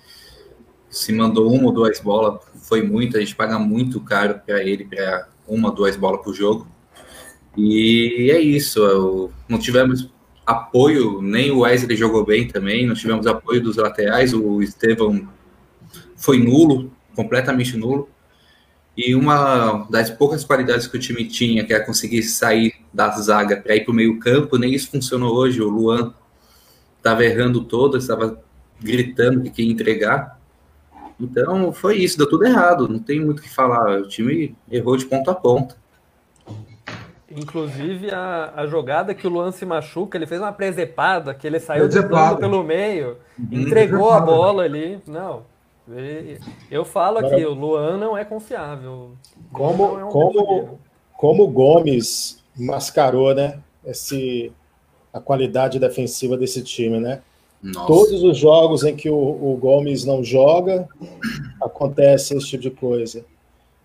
se 0.90 1.12
mandou 1.12 1.52
uma 1.52 1.66
ou 1.66 1.72
duas 1.72 2.00
bolas, 2.00 2.40
foi 2.62 2.82
muito, 2.82 3.16
a 3.16 3.20
gente 3.20 3.34
paga 3.34 3.58
muito 3.58 4.00
caro 4.00 4.40
para 4.44 4.62
ele, 4.62 4.84
para 4.84 5.28
uma 5.46 5.68
ou 5.68 5.74
duas 5.74 5.96
bolas 5.96 6.22
por 6.22 6.34
jogo. 6.34 6.66
E 7.56 8.30
é 8.30 8.40
isso, 8.40 8.80
eu, 8.80 9.32
não 9.48 9.58
tivemos 9.58 10.10
apoio, 10.46 11.20
nem 11.20 11.50
o 11.50 11.60
Wesley 11.60 11.96
jogou 11.96 12.24
bem 12.24 12.48
também, 12.48 12.86
não 12.86 12.94
tivemos 12.94 13.26
apoio 13.26 13.62
dos 13.62 13.76
laterais, 13.76 14.32
o 14.32 14.62
Estevão 14.62 15.28
foi 16.16 16.38
nulo, 16.38 16.90
completamente 17.14 17.76
nulo. 17.76 18.08
E 18.96 19.14
uma 19.14 19.86
das 19.90 20.10
poucas 20.10 20.44
qualidades 20.44 20.86
que 20.86 20.96
o 20.96 21.00
time 21.00 21.24
tinha, 21.24 21.64
que 21.64 21.72
é 21.72 21.78
conseguir 21.78 22.22
sair 22.24 22.74
da 22.92 23.08
zaga 23.10 23.56
para 23.56 23.76
ir 23.76 23.84
para 23.84 23.92
o 23.92 23.94
meio-campo, 23.94 24.58
nem 24.58 24.74
isso 24.74 24.90
funcionou 24.90 25.36
hoje. 25.36 25.62
O 25.62 25.68
Luan 25.68 26.12
estava 26.96 27.24
errando 27.24 27.62
todo, 27.62 27.96
estava 27.96 28.42
gritando 28.80 29.42
que 29.42 29.50
queria 29.50 29.72
entregar. 29.72 30.37
Então 31.20 31.72
foi 31.72 31.96
isso, 31.96 32.16
deu 32.16 32.28
tudo 32.28 32.44
errado, 32.44 32.88
não 32.88 32.98
tem 32.98 33.20
muito 33.20 33.40
o 33.40 33.42
que 33.42 33.50
falar. 33.50 34.00
O 34.00 34.08
time 34.08 34.54
errou 34.70 34.96
de 34.96 35.06
ponta 35.06 35.32
a 35.32 35.34
ponta. 35.34 35.76
Inclusive 37.30 38.10
a, 38.10 38.52
a 38.56 38.66
jogada 38.66 39.14
que 39.14 39.26
o 39.26 39.30
Luan 39.30 39.52
se 39.52 39.66
machuca, 39.66 40.16
ele 40.16 40.26
fez 40.26 40.40
uma 40.40 40.52
presepada, 40.52 41.34
que 41.34 41.46
ele 41.46 41.60
saiu 41.60 41.88
driblando 41.88 42.38
pelo 42.38 42.62
meio, 42.62 43.18
uhum. 43.38 43.60
entregou 43.60 44.10
a 44.10 44.20
bola 44.20 44.62
ali. 44.62 45.00
Não. 45.06 45.42
Eu 46.70 46.84
falo 46.84 47.18
aqui, 47.18 47.44
o 47.44 47.54
Luan 47.54 47.96
não 47.96 48.16
é 48.16 48.24
confiável. 48.24 49.12
Como, 49.52 49.98
é 49.98 50.04
um 50.04 50.08
como, 50.08 50.78
como 51.16 51.44
o 51.44 51.48
Gomes 51.48 52.44
mascarou, 52.54 53.34
né? 53.34 53.58
Esse, 53.84 54.52
a 55.12 55.18
qualidade 55.18 55.78
defensiva 55.78 56.36
desse 56.36 56.62
time, 56.62 57.00
né? 57.00 57.22
Nossa. 57.62 57.86
Todos 57.86 58.22
os 58.22 58.38
jogos 58.38 58.84
em 58.84 58.94
que 58.94 59.10
o, 59.10 59.16
o, 59.16 59.56
Gomes 59.56 60.04
não 60.04 60.22
joga, 60.22 60.88
acontece 61.60 62.36
esse 62.36 62.46
tipo 62.46 62.62
de 62.62 62.70
coisa. 62.70 63.24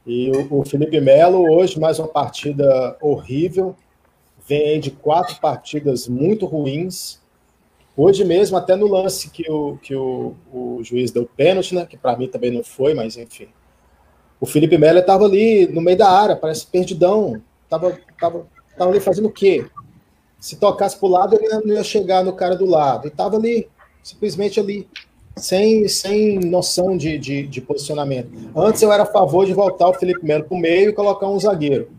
E 0.06 0.30
o, 0.30 0.60
o 0.60 0.66
Felipe 0.66 1.00
Melo, 1.02 1.52
hoje, 1.52 1.80
mais 1.80 1.98
uma 1.98 2.08
partida 2.08 2.96
horrível. 3.02 3.76
Vem 4.48 4.80
de 4.80 4.92
quatro 4.92 5.40
partidas 5.40 6.08
muito 6.08 6.46
ruins. 6.46 7.20
Hoje 7.96 8.24
mesmo, 8.24 8.58
até 8.58 8.76
no 8.76 8.88
lance 8.88 9.30
que 9.30 9.50
o, 9.50 9.78
que 9.78 9.96
o, 9.96 10.36
o 10.52 10.80
juiz 10.84 11.12
deu 11.12 11.26
pênalti, 11.26 11.74
né? 11.74 11.86
Que 11.86 11.98
para 11.98 12.18
mim 12.18 12.28
também 12.28 12.52
não 12.52 12.64
foi, 12.64 12.94
mas 12.94 13.18
enfim. 13.18 13.48
O 14.40 14.46
Felipe 14.46 14.78
Melo 14.78 15.00
estava 15.00 15.26
ali 15.26 15.68
no 15.68 15.80
meio 15.80 15.98
da 15.98 16.10
área, 16.10 16.36
parece 16.36 16.68
perdidão. 16.68 17.42
Tava, 17.70 17.98
tava, 18.20 18.46
tava 18.78 18.92
ali 18.92 19.00
fazendo 19.00 19.30
o 19.30 19.32
quê? 19.32 19.66
Se 20.44 20.58
tocasse 20.58 20.98
para 20.98 21.08
o 21.08 21.10
lado, 21.10 21.40
ele 21.40 21.48
não 21.48 21.74
ia 21.74 21.84
chegar 21.86 22.22
no 22.22 22.34
cara 22.34 22.54
do 22.54 22.66
lado. 22.66 23.06
E 23.06 23.08
estava 23.08 23.38
ali, 23.38 23.70
simplesmente 24.04 24.60
ali, 24.60 24.86
sem, 25.38 25.88
sem 25.88 26.38
noção 26.38 26.98
de, 26.98 27.18
de, 27.18 27.48
de, 27.48 27.62
posicionamento. 27.62 28.30
Antes 28.54 28.82
eu 28.82 28.92
era 28.92 29.04
a 29.04 29.06
favor 29.06 29.46
de 29.46 29.54
voltar 29.54 29.88
o 29.88 29.94
Felipe 29.94 30.26
Melo 30.26 30.44
para 30.44 30.54
o 30.54 30.60
meio 30.60 30.90
e 30.90 30.94
colocar 30.94 31.30
um 31.30 31.40
zagueiro. 31.40 31.92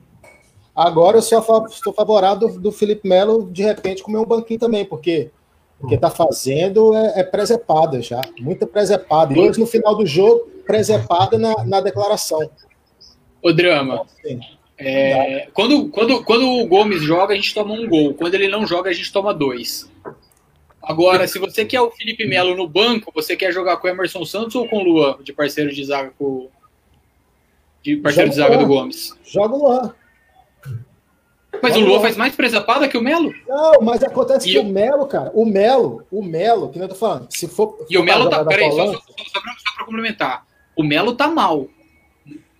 Agora 0.76 1.16
eu 1.16 1.22
sou, 1.22 1.40
estou 1.68 1.94
favorável 1.94 2.50
do, 2.50 2.60
do 2.60 2.70
Felipe 2.70 3.08
Melo, 3.08 3.50
de 3.50 3.62
repente, 3.62 4.02
comer 4.02 4.18
um 4.18 4.26
banquinho 4.26 4.60
também, 4.60 4.84
porque 4.84 5.30
o 5.80 5.86
que 5.86 5.94
está 5.94 6.10
fazendo 6.10 6.94
é, 6.94 7.20
é 7.20 7.24
presepada 7.24 8.02
já, 8.02 8.20
muita 8.38 8.66
presepada. 8.66 9.32
E 9.32 9.40
hoje, 9.40 9.58
no 9.58 9.66
final 9.66 9.96
do 9.96 10.04
jogo, 10.04 10.46
presepada 10.66 11.38
na, 11.38 11.64
na 11.64 11.80
declaração. 11.80 12.46
O 13.42 13.54
drama. 13.54 13.94
Então, 13.94 14.06
assim, 14.22 14.40
é, 14.86 15.48
quando, 15.52 15.88
quando, 15.88 16.22
quando 16.24 16.48
o 16.48 16.66
Gomes 16.66 17.02
joga, 17.02 17.32
a 17.32 17.36
gente 17.36 17.54
toma 17.54 17.74
um 17.74 17.88
gol. 17.88 18.14
Quando 18.14 18.34
ele 18.34 18.48
não 18.48 18.66
joga, 18.66 18.90
a 18.90 18.92
gente 18.92 19.12
toma 19.12 19.32
dois. 19.32 19.90
Agora, 20.82 21.26
se 21.26 21.38
você 21.38 21.64
quer 21.64 21.80
o 21.80 21.90
Felipe 21.90 22.26
Melo 22.26 22.54
no 22.54 22.68
banco, 22.68 23.10
você 23.14 23.34
quer 23.34 23.52
jogar 23.52 23.78
com 23.78 23.86
o 23.86 23.90
Emerson 23.90 24.24
Santos 24.24 24.54
ou 24.54 24.68
com 24.68 24.78
o 24.78 24.84
Luan, 24.84 25.18
de 25.22 25.32
parceiro 25.32 25.72
de 25.72 25.84
zaga 25.84 26.12
com 26.18 26.48
de 27.82 27.96
parceiro 27.96 28.30
Joga 28.32 28.42
de 28.46 28.48
zaga 28.52 28.62
do 28.62 28.66
Gomes? 28.66 29.18
Joga 29.24 29.54
o 29.54 29.58
Luan. 29.58 29.94
Mas 31.62 31.76
o 31.76 31.80
Luan 31.80 32.00
faz 32.00 32.16
mais 32.16 32.34
presepada 32.34 32.88
que 32.88 32.98
o 32.98 33.02
Melo? 33.02 33.32
Não, 33.46 33.80
mas 33.80 34.02
acontece 34.02 34.48
e 34.48 34.52
que 34.52 34.58
eu... 34.58 34.62
o 34.62 34.66
Melo, 34.66 35.06
cara, 35.06 35.30
o 35.34 35.46
Melo, 35.46 36.06
o 36.10 36.22
Melo, 36.22 36.68
que 36.68 36.78
nem 36.78 36.86
eu 36.86 36.88
tô 36.88 36.98
falando, 36.98 37.28
se 37.30 37.46
for. 37.48 37.86
E 37.88 37.96
o 37.96 38.02
Melo 38.02 38.28
tá. 38.28 38.44
Peraí, 38.44 38.70
só, 38.70 38.86
só, 38.86 38.92
só, 38.92 38.98
só, 38.98 39.40
pra, 39.40 39.52
só 39.52 39.76
pra 39.76 39.84
complementar. 39.86 40.46
O 40.76 40.82
Melo 40.82 41.14
tá 41.14 41.28
mal. 41.28 41.68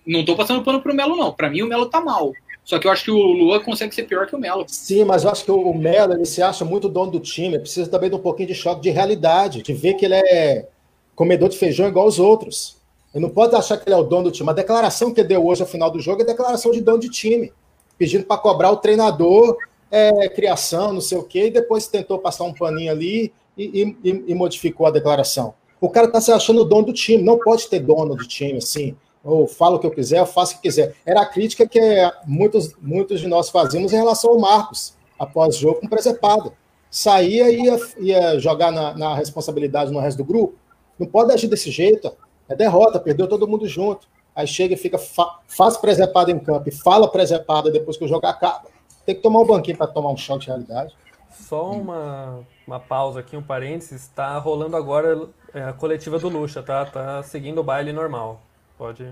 Não 0.05 0.23
tô 0.23 0.35
passando 0.35 0.63
pano 0.63 0.81
pro 0.81 0.93
Melo, 0.93 1.15
não. 1.15 1.31
Pra 1.31 1.49
mim, 1.49 1.61
o 1.61 1.67
Melo 1.67 1.87
tá 1.87 1.99
mal. 2.01 2.31
Só 2.63 2.79
que 2.79 2.87
eu 2.87 2.91
acho 2.91 3.05
que 3.05 3.11
o 3.11 3.17
Luan 3.17 3.59
consegue 3.59 3.93
ser 3.93 4.03
pior 4.03 4.25
que 4.25 4.35
o 4.35 4.39
Melo. 4.39 4.65
Sim, 4.67 5.03
mas 5.03 5.23
eu 5.23 5.29
acho 5.29 5.45
que 5.45 5.51
o 5.51 5.73
Melo 5.73 6.13
ele 6.13 6.25
se 6.25 6.41
acha 6.41 6.65
muito 6.65 6.89
dono 6.89 7.11
do 7.11 7.19
time. 7.19 7.59
Precisa 7.59 7.89
também 7.89 8.09
de 8.09 8.15
um 8.15 8.19
pouquinho 8.19 8.47
de 8.47 8.55
choque 8.55 8.81
de 8.81 8.89
realidade, 8.89 9.61
de 9.61 9.73
ver 9.73 9.93
que 9.93 10.05
ele 10.05 10.15
é 10.15 10.67
comedor 11.15 11.49
de 11.49 11.57
feijão 11.57 11.87
igual 11.87 12.07
os 12.07 12.19
outros. 12.19 12.77
Ele 13.13 13.23
não 13.23 13.29
pode 13.29 13.55
achar 13.55 13.77
que 13.77 13.87
ele 13.87 13.95
é 13.95 13.97
o 13.97 14.03
dono 14.03 14.25
do 14.25 14.31
time. 14.31 14.49
A 14.49 14.53
declaração 14.53 15.13
que 15.13 15.21
ele 15.21 15.27
deu 15.29 15.45
hoje 15.45 15.61
ao 15.61 15.67
final 15.67 15.89
do 15.89 15.99
jogo 15.99 16.21
é 16.21 16.25
declaração 16.25 16.71
de 16.71 16.81
dono 16.81 16.99
de 16.99 17.09
time 17.09 17.53
pedindo 17.97 18.25
para 18.25 18.37
cobrar 18.37 18.71
o 18.71 18.77
treinador, 18.77 19.57
é, 19.89 20.27
criação, 20.29 20.93
não 20.93 21.01
sei 21.01 21.17
o 21.17 21.23
quê, 21.23 21.47
e 21.47 21.51
depois 21.51 21.87
tentou 21.87 22.19
passar 22.19 22.43
um 22.43 22.53
paninho 22.53 22.91
ali 22.91 23.31
e, 23.57 23.95
e, 24.03 24.23
e 24.27 24.35
modificou 24.35 24.85
a 24.85 24.91
declaração. 24.91 25.53
O 25.79 25.89
cara 25.89 26.07
está 26.07 26.19
se 26.19 26.31
achando 26.31 26.65
dono 26.65 26.87
do 26.87 26.93
time, 26.93 27.23
não 27.23 27.37
pode 27.37 27.67
ter 27.69 27.79
dono 27.79 28.15
do 28.15 28.27
time 28.27 28.57
assim. 28.57 28.95
Ou 29.25 29.47
falo 29.47 29.75
o 29.75 29.79
que 29.79 29.87
eu 29.87 29.91
quiser, 29.91 30.19
eu 30.19 30.25
faço 30.25 30.53
o 30.53 30.55
que 30.57 30.61
quiser. 30.63 30.95
Era 31.05 31.21
a 31.21 31.25
crítica 31.25 31.67
que 31.67 31.79
muitos, 32.25 32.73
muitos 32.81 33.19
de 33.19 33.27
nós 33.27 33.49
fazíamos 33.49 33.91
em 33.91 33.97
relação 33.97 34.31
ao 34.31 34.39
Marcos, 34.39 34.95
após 35.19 35.57
o 35.57 35.59
jogo 35.59 35.81
com 35.81 35.87
presepada. 35.87 36.53
Saía 36.89 37.49
e 37.49 37.63
ia, 37.63 37.79
ia 37.97 38.39
jogar 38.39 38.71
na, 38.71 38.93
na 38.95 39.15
responsabilidade 39.15 39.91
no 39.91 39.99
resto 39.99 40.17
do 40.19 40.23
grupo. 40.23 40.55
Não 40.97 41.07
pode 41.07 41.33
agir 41.33 41.47
desse 41.47 41.69
jeito. 41.69 42.15
É 42.47 42.55
derrota, 42.55 42.99
perdeu 42.99 43.27
todo 43.27 43.47
mundo 43.47 43.67
junto 43.67 44.07
aí 44.35 44.45
chega 44.45 44.73
e 44.73 44.77
fica, 44.77 44.97
fa 44.97 45.39
faz 45.47 45.77
presepada 45.77 46.29
em 46.29 46.37
campo 46.37 46.67
e 46.67 46.71
fala 46.71 47.09
presepada 47.09 47.71
depois 47.71 47.95
que 47.95 48.03
o 48.03 48.07
jogo 48.07 48.27
acaba. 48.27 48.67
Tem 49.05 49.15
que 49.15 49.21
tomar 49.21 49.39
um 49.39 49.45
banquinho 49.45 49.77
para 49.77 49.87
tomar 49.87 50.09
um 50.09 50.17
choque 50.17 50.41
de 50.41 50.47
realidade. 50.47 50.93
Só 51.31 51.71
uma, 51.71 52.43
uma 52.67 52.79
pausa 52.79 53.21
aqui, 53.21 53.37
um 53.37 53.41
parênteses. 53.41 54.01
Está 54.01 54.37
rolando 54.37 54.75
agora 54.75 55.29
é, 55.53 55.63
a 55.63 55.73
coletiva 55.73 56.19
do 56.19 56.27
Lucha, 56.27 56.61
tá? 56.61 56.85
Tá 56.85 57.23
seguindo 57.23 57.59
o 57.59 57.63
baile 57.63 57.93
normal. 57.93 58.41
Pode 58.77 59.05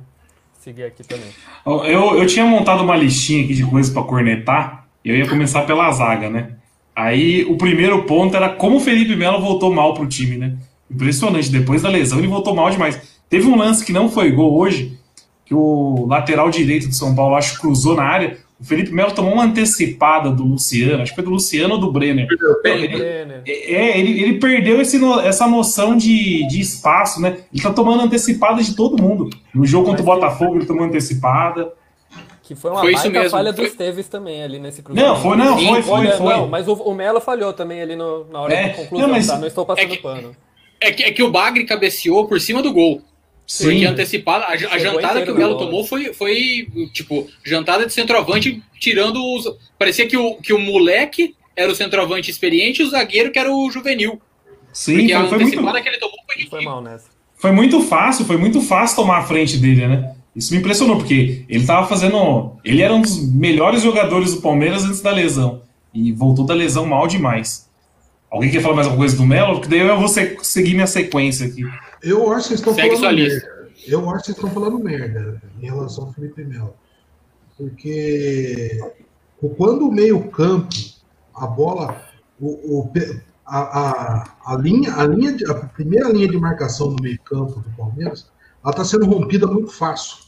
seguir 0.60 0.84
aqui 0.84 1.04
também. 1.04 1.30
Eu, 1.66 2.18
eu 2.18 2.28
tinha 2.28 2.46
montado 2.46 2.84
uma 2.84 2.96
listinha 2.96 3.44
aqui 3.44 3.54
de 3.54 3.66
coisas 3.66 3.92
para 3.92 4.04
cornetar. 4.04 4.88
E 5.04 5.10
eu 5.10 5.18
ia 5.18 5.28
começar 5.28 5.64
pela 5.64 5.92
zaga, 5.92 6.30
né? 6.30 6.56
Aí 6.96 7.44
o 7.46 7.58
primeiro 7.58 8.04
ponto 8.04 8.36
era 8.36 8.50
como 8.50 8.78
o 8.78 8.80
Felipe 8.80 9.16
Melo 9.16 9.42
voltou 9.42 9.74
mal 9.74 9.94
pro 9.94 10.08
time, 10.08 10.38
né? 10.38 10.58
Impressionante. 10.90 11.52
Depois 11.52 11.82
da 11.82 11.90
lesão, 11.90 12.20
ele 12.20 12.28
voltou 12.28 12.56
mal 12.56 12.70
demais. 12.70 13.02
Teve 13.30 13.48
um 13.48 13.58
lance 13.58 13.84
que 13.84 13.92
não 13.92 14.10
foi 14.10 14.32
gol 14.32 14.58
hoje, 14.58 14.98
que 15.46 15.54
o 15.54 16.06
lateral 16.08 16.50
direito 16.50 16.88
do 16.88 16.94
São 16.94 17.16
Paulo, 17.16 17.36
acho 17.36 17.60
cruzou 17.60 17.96
na 17.96 18.04
área. 18.04 18.38
O 18.64 18.66
Felipe 18.66 18.94
Melo 18.94 19.12
tomou 19.12 19.34
uma 19.34 19.44
antecipada 19.44 20.32
do 20.32 20.46
Luciano, 20.46 21.04
acho 21.04 21.12
que 21.12 21.16
foi 21.16 21.24
do 21.26 21.32
Luciano 21.32 21.74
ou 21.74 21.80
do 21.82 21.92
Brenner. 21.92 22.26
Ele, 22.64 23.04
é, 23.46 24.00
ele, 24.00 24.24
ele 24.24 24.40
perdeu 24.40 24.80
esse, 24.80 24.98
essa 25.26 25.46
noção 25.46 25.98
de, 25.98 26.48
de 26.48 26.62
espaço, 26.62 27.20
né? 27.20 27.40
Ele 27.54 27.62
tá 27.62 27.74
tomando 27.74 28.04
antecipada 28.04 28.64
de 28.64 28.74
todo 28.74 29.02
mundo. 29.04 29.30
No 29.54 29.66
jogo 29.66 29.88
contra 29.88 30.02
o 30.02 30.06
Botafogo, 30.06 30.56
ele 30.56 30.66
tomou 30.66 30.86
antecipada. 30.86 31.74
Que 32.42 32.56
foi 32.56 32.72
uma 32.72 32.80
foi 32.80 32.94
baita 32.94 33.10
mesmo. 33.10 33.30
falha 33.32 33.54
foi... 33.54 33.66
dos 33.66 33.76
Teves 33.76 34.08
também 34.08 34.42
ali 34.42 34.58
nesse 34.60 34.82
cruzamento. 34.82 35.14
Não, 35.14 35.22
foi, 35.22 35.36
não, 35.36 35.58
foi, 35.58 35.82
foi, 35.82 36.08
foi. 36.12 36.34
Não, 36.34 36.48
mas 36.48 36.66
o, 36.66 36.74
o 36.74 36.94
Melo 36.96 37.20
falhou 37.20 37.52
também 37.52 37.82
ali 37.82 37.98
no, 37.98 38.24
na 38.32 38.40
hora 38.40 38.54
é, 38.54 38.70
da 38.70 38.74
conclusão, 38.76 39.08
não, 39.08 39.14
mas... 39.14 39.28
tá? 39.28 39.38
Não 39.38 39.48
estou 39.48 39.66
passando 39.66 39.92
é 39.92 39.96
que, 39.98 40.02
pano. 40.02 40.36
É 40.80 40.92
que, 40.94 41.04
é 41.04 41.12
que 41.12 41.22
o 41.22 41.30
Bagre 41.30 41.66
cabeceou 41.66 42.30
por 42.30 42.40
cima 42.40 42.62
do 42.62 42.72
gol. 42.72 43.02
Sim. 43.46 43.66
Porque 43.66 43.86
antecipada, 43.86 44.46
a, 44.46 44.52
a 44.52 44.80
jantada 44.80 45.22
que 45.22 45.32
o 45.32 45.36
Melo 45.36 45.58
tomou 45.58 45.84
foi, 45.84 46.14
foi, 46.14 46.68
tipo, 46.94 47.28
jantada 47.44 47.86
de 47.86 47.94
centroavante, 47.94 48.64
tirando 48.80 49.18
os. 49.36 49.46
Parecia 49.78 50.08
que 50.08 50.18
o, 50.18 50.36
que 50.36 50.54
o 50.54 50.60
moleque 50.60 51.36
era 51.56 51.72
o 51.72 51.76
centroavante 51.76 52.32
experiente 52.32 52.82
e 52.82 52.86
o 52.86 52.90
zagueiro 52.90 53.32
que 53.32 53.40
era 53.40 53.52
o 53.52 53.70
juvenil. 53.70 54.22
Sim, 54.72 55.00
Porque 55.00 55.14
foi, 55.14 55.22
a 55.22 55.28
foi 55.28 55.38
antecipada 55.38 55.72
muito... 55.72 55.84
que 55.84 55.90
ele 55.90 55.98
tomou 55.98 56.18
foi, 56.26 56.46
foi 56.46 56.62
mal 56.64 56.82
nessa. 56.82 57.10
Foi 57.36 57.52
muito 57.52 57.82
fácil, 57.82 58.26
foi 58.26 58.38
muito 58.38 58.62
fácil 58.62 58.96
tomar 58.96 59.20
a 59.20 59.24
frente 59.24 59.58
dele, 59.58 59.88
né? 59.88 60.16
Isso 60.36 60.54
me 60.54 60.60
impressionou, 60.60 60.98
porque 60.98 61.46
ele 61.48 61.66
tava 61.66 61.88
fazendo. 61.88 62.54
Ele 62.64 62.82
era 62.82 62.94
um 62.94 63.02
dos 63.02 63.32
melhores 63.34 63.84
jogadores 63.84 64.34
do 64.34 64.42
Palmeiras 64.42 64.84
antes 64.84 65.02
da 65.02 65.12
lesão. 65.12 65.62
E 65.94 66.12
voltou 66.12 66.46
da 66.46 66.56
lesão 66.56 66.86
mal 66.86 67.08
demais. 67.08 67.70
Alguém 68.34 68.50
quer 68.50 68.64
falar 68.64 68.74
mais 68.74 68.88
alguma 68.88 69.06
coisa 69.06 69.16
do 69.16 69.28
Melo? 69.28 69.60
Porque 69.60 69.70
daí 69.70 69.88
eu 69.88 70.00
vou 70.00 70.08
seguir 70.08 70.74
minha 70.74 70.88
sequência 70.88 71.46
aqui. 71.46 71.62
Eu 72.02 72.32
acho 72.32 72.50
que 72.50 72.58
vocês 72.58 72.60
estão 72.62 72.74
Segue 72.74 72.96
falando 72.96 73.16
merda. 73.16 73.70
Eu 73.86 74.10
acho 74.10 74.18
que 74.18 74.26
vocês 74.26 74.38
estão 74.38 74.50
falando 74.50 74.80
merda 74.80 75.42
em 75.62 75.66
relação 75.68 76.06
ao 76.06 76.14
Felipe 76.14 76.44
Melo. 76.44 76.74
Porque 77.56 78.80
quando 79.56 79.88
o 79.88 79.92
meio-campo, 79.92 80.68
a 81.36 81.46
bola, 81.46 82.02
o, 82.40 82.80
o 82.80 82.92
a, 83.46 83.60
a, 83.60 84.38
a, 84.48 84.58
linha, 84.58 84.96
a, 84.96 85.06
linha 85.06 85.34
de, 85.34 85.46
a 85.46 85.54
primeira 85.54 86.10
linha 86.10 86.28
de 86.28 86.38
marcação 86.38 86.90
no 86.90 87.04
meio-campo 87.04 87.60
do 87.60 87.70
Palmeiras, 87.78 88.32
ela 88.64 88.72
está 88.72 88.84
sendo 88.84 89.06
rompida 89.06 89.46
muito 89.46 89.72
fácil. 89.72 90.24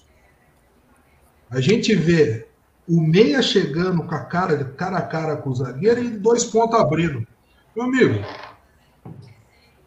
A 1.50 1.60
gente 1.60 1.96
vê 1.96 2.46
o 2.88 3.02
meia 3.02 3.42
chegando 3.42 4.04
com 4.04 4.14
a 4.14 4.20
cara, 4.20 4.64
cara 4.64 4.98
a 5.00 5.02
cara 5.02 5.38
com 5.38 5.50
o 5.50 5.56
zagueiro 5.56 6.04
e 6.04 6.10
dois 6.10 6.44
pontos 6.44 6.80
abrindo. 6.80 7.26
Meu 7.76 7.86
amigo, 7.86 8.26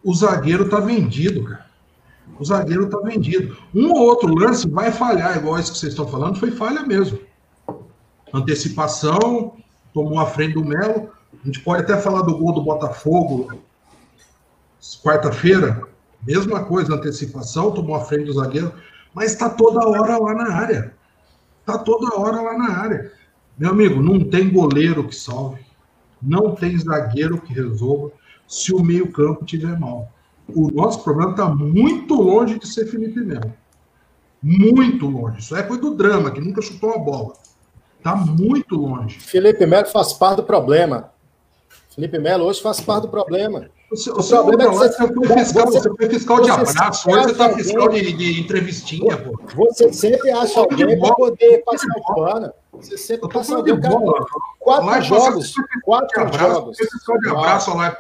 o 0.05 0.15
zagueiro 0.15 0.65
está 0.65 0.81
vendido, 0.81 1.45
cara 1.45 1.69
o 2.39 2.45
zagueiro 2.45 2.85
está 2.85 2.99
vendido. 2.99 3.57
Um 3.75 3.91
ou 3.91 4.01
outro 4.01 4.33
lance 4.35 4.69
vai 4.69 4.93
falhar, 4.93 5.37
igual 5.37 5.59
esse 5.59 5.73
que 5.73 5.79
vocês 5.79 5.93
estão 5.93 6.07
falando, 6.07 6.39
foi 6.39 6.51
falha 6.51 6.83
mesmo. 6.83 7.19
Antecipação, 8.33 9.57
tomou 9.93 10.21
a 10.21 10.27
frente 10.27 10.55
do 10.55 10.65
Melo. 10.65 11.11
A 11.43 11.47
gente 11.47 11.61
pode 11.61 11.83
até 11.83 11.97
falar 11.97 12.23
do 12.23 12.37
gol 12.39 12.53
do 12.53 12.63
Botafogo, 12.63 13.53
quarta-feira, 15.03 15.83
mesma 16.27 16.65
coisa, 16.65 16.95
antecipação, 16.95 17.73
tomou 17.73 17.97
a 17.97 18.05
frente 18.05 18.27
do 18.27 18.35
zagueiro, 18.35 18.73
mas 19.13 19.33
está 19.33 19.51
toda 19.51 19.87
hora 19.87 20.19
lá 20.19 20.35
na 20.35 20.55
área. 20.55 20.95
Está 21.61 21.79
toda 21.79 22.19
hora 22.19 22.41
lá 22.41 22.57
na 22.57 22.79
área. 22.79 23.13
Meu 23.59 23.71
amigo, 23.71 24.01
não 24.01 24.21
tem 24.21 24.51
goleiro 24.51 25.07
que 25.07 25.15
salve, 25.15 25.61
não 26.23 26.55
tem 26.55 26.79
zagueiro 26.79 27.41
que 27.41 27.53
resolva 27.53 28.11
se 28.47 28.75
o 28.75 28.83
meio-campo 28.83 29.45
tiver 29.45 29.79
mal 29.79 30.11
o 30.55 30.71
nosso 30.71 31.03
problema 31.03 31.33
está 31.33 31.49
muito 31.49 32.15
longe 32.15 32.59
de 32.59 32.67
ser 32.67 32.87
Felipe 32.87 33.21
Melo. 33.21 33.53
Muito 34.43 35.07
longe. 35.07 35.41
Isso 35.41 35.55
é 35.57 35.63
coisa 35.63 35.83
do 35.83 35.95
drama, 35.95 36.31
que 36.31 36.41
nunca 36.41 36.63
chutou 36.63 36.95
a 36.95 36.99
bola. 36.99 37.35
Está 37.99 38.15
muito 38.15 38.77
longe. 38.77 39.19
Felipe 39.19 39.67
Melo 39.67 39.87
faz 39.87 40.13
parte 40.13 40.37
do 40.37 40.45
problema. 40.45 41.11
Felipe 41.99 42.17
Melo 42.21 42.45
hoje 42.45 42.63
faz 42.63 42.81
parte 42.81 43.03
do 43.03 43.09
problema. 43.09 43.69
O, 43.91 44.21
o 44.21 44.25
problema 44.25 44.63
é 44.63 44.69
que 44.69 44.77
você, 44.77 44.97
foi 44.97 45.09
fiscal, 45.09 45.67
você, 45.67 45.81
você 45.81 45.97
foi 45.97 46.09
fiscal 46.09 46.41
de 46.43 46.51
abraço, 46.51 47.11
hoje 47.11 47.25
você 47.25 47.33
está 47.33 47.55
fiscal 47.57 47.89
de, 47.89 48.13
de, 48.13 48.41
entrevistinha, 48.41 49.17
pô. 49.17 49.41
Você 49.57 49.93
sempre 49.93 50.31
acha 50.31 50.61
alguém 50.61 50.97
para 51.01 51.15
poder 51.17 51.65
passar 51.65 51.89
o 51.97 52.15
pano. 52.15 52.53
Você 52.75 52.97
sempre 52.97 53.29
passa 53.29 53.57
alguém. 53.57 53.81
Cara, 53.81 53.99
quatro 54.61 55.03
jogos. 55.03 55.53
Quatro 55.83 56.23
abraço, 56.23 56.53
jogos. 56.53 56.79
Fiscal 56.79 57.19
de 57.19 57.29
abraço 57.31 57.77
lá 57.77 57.97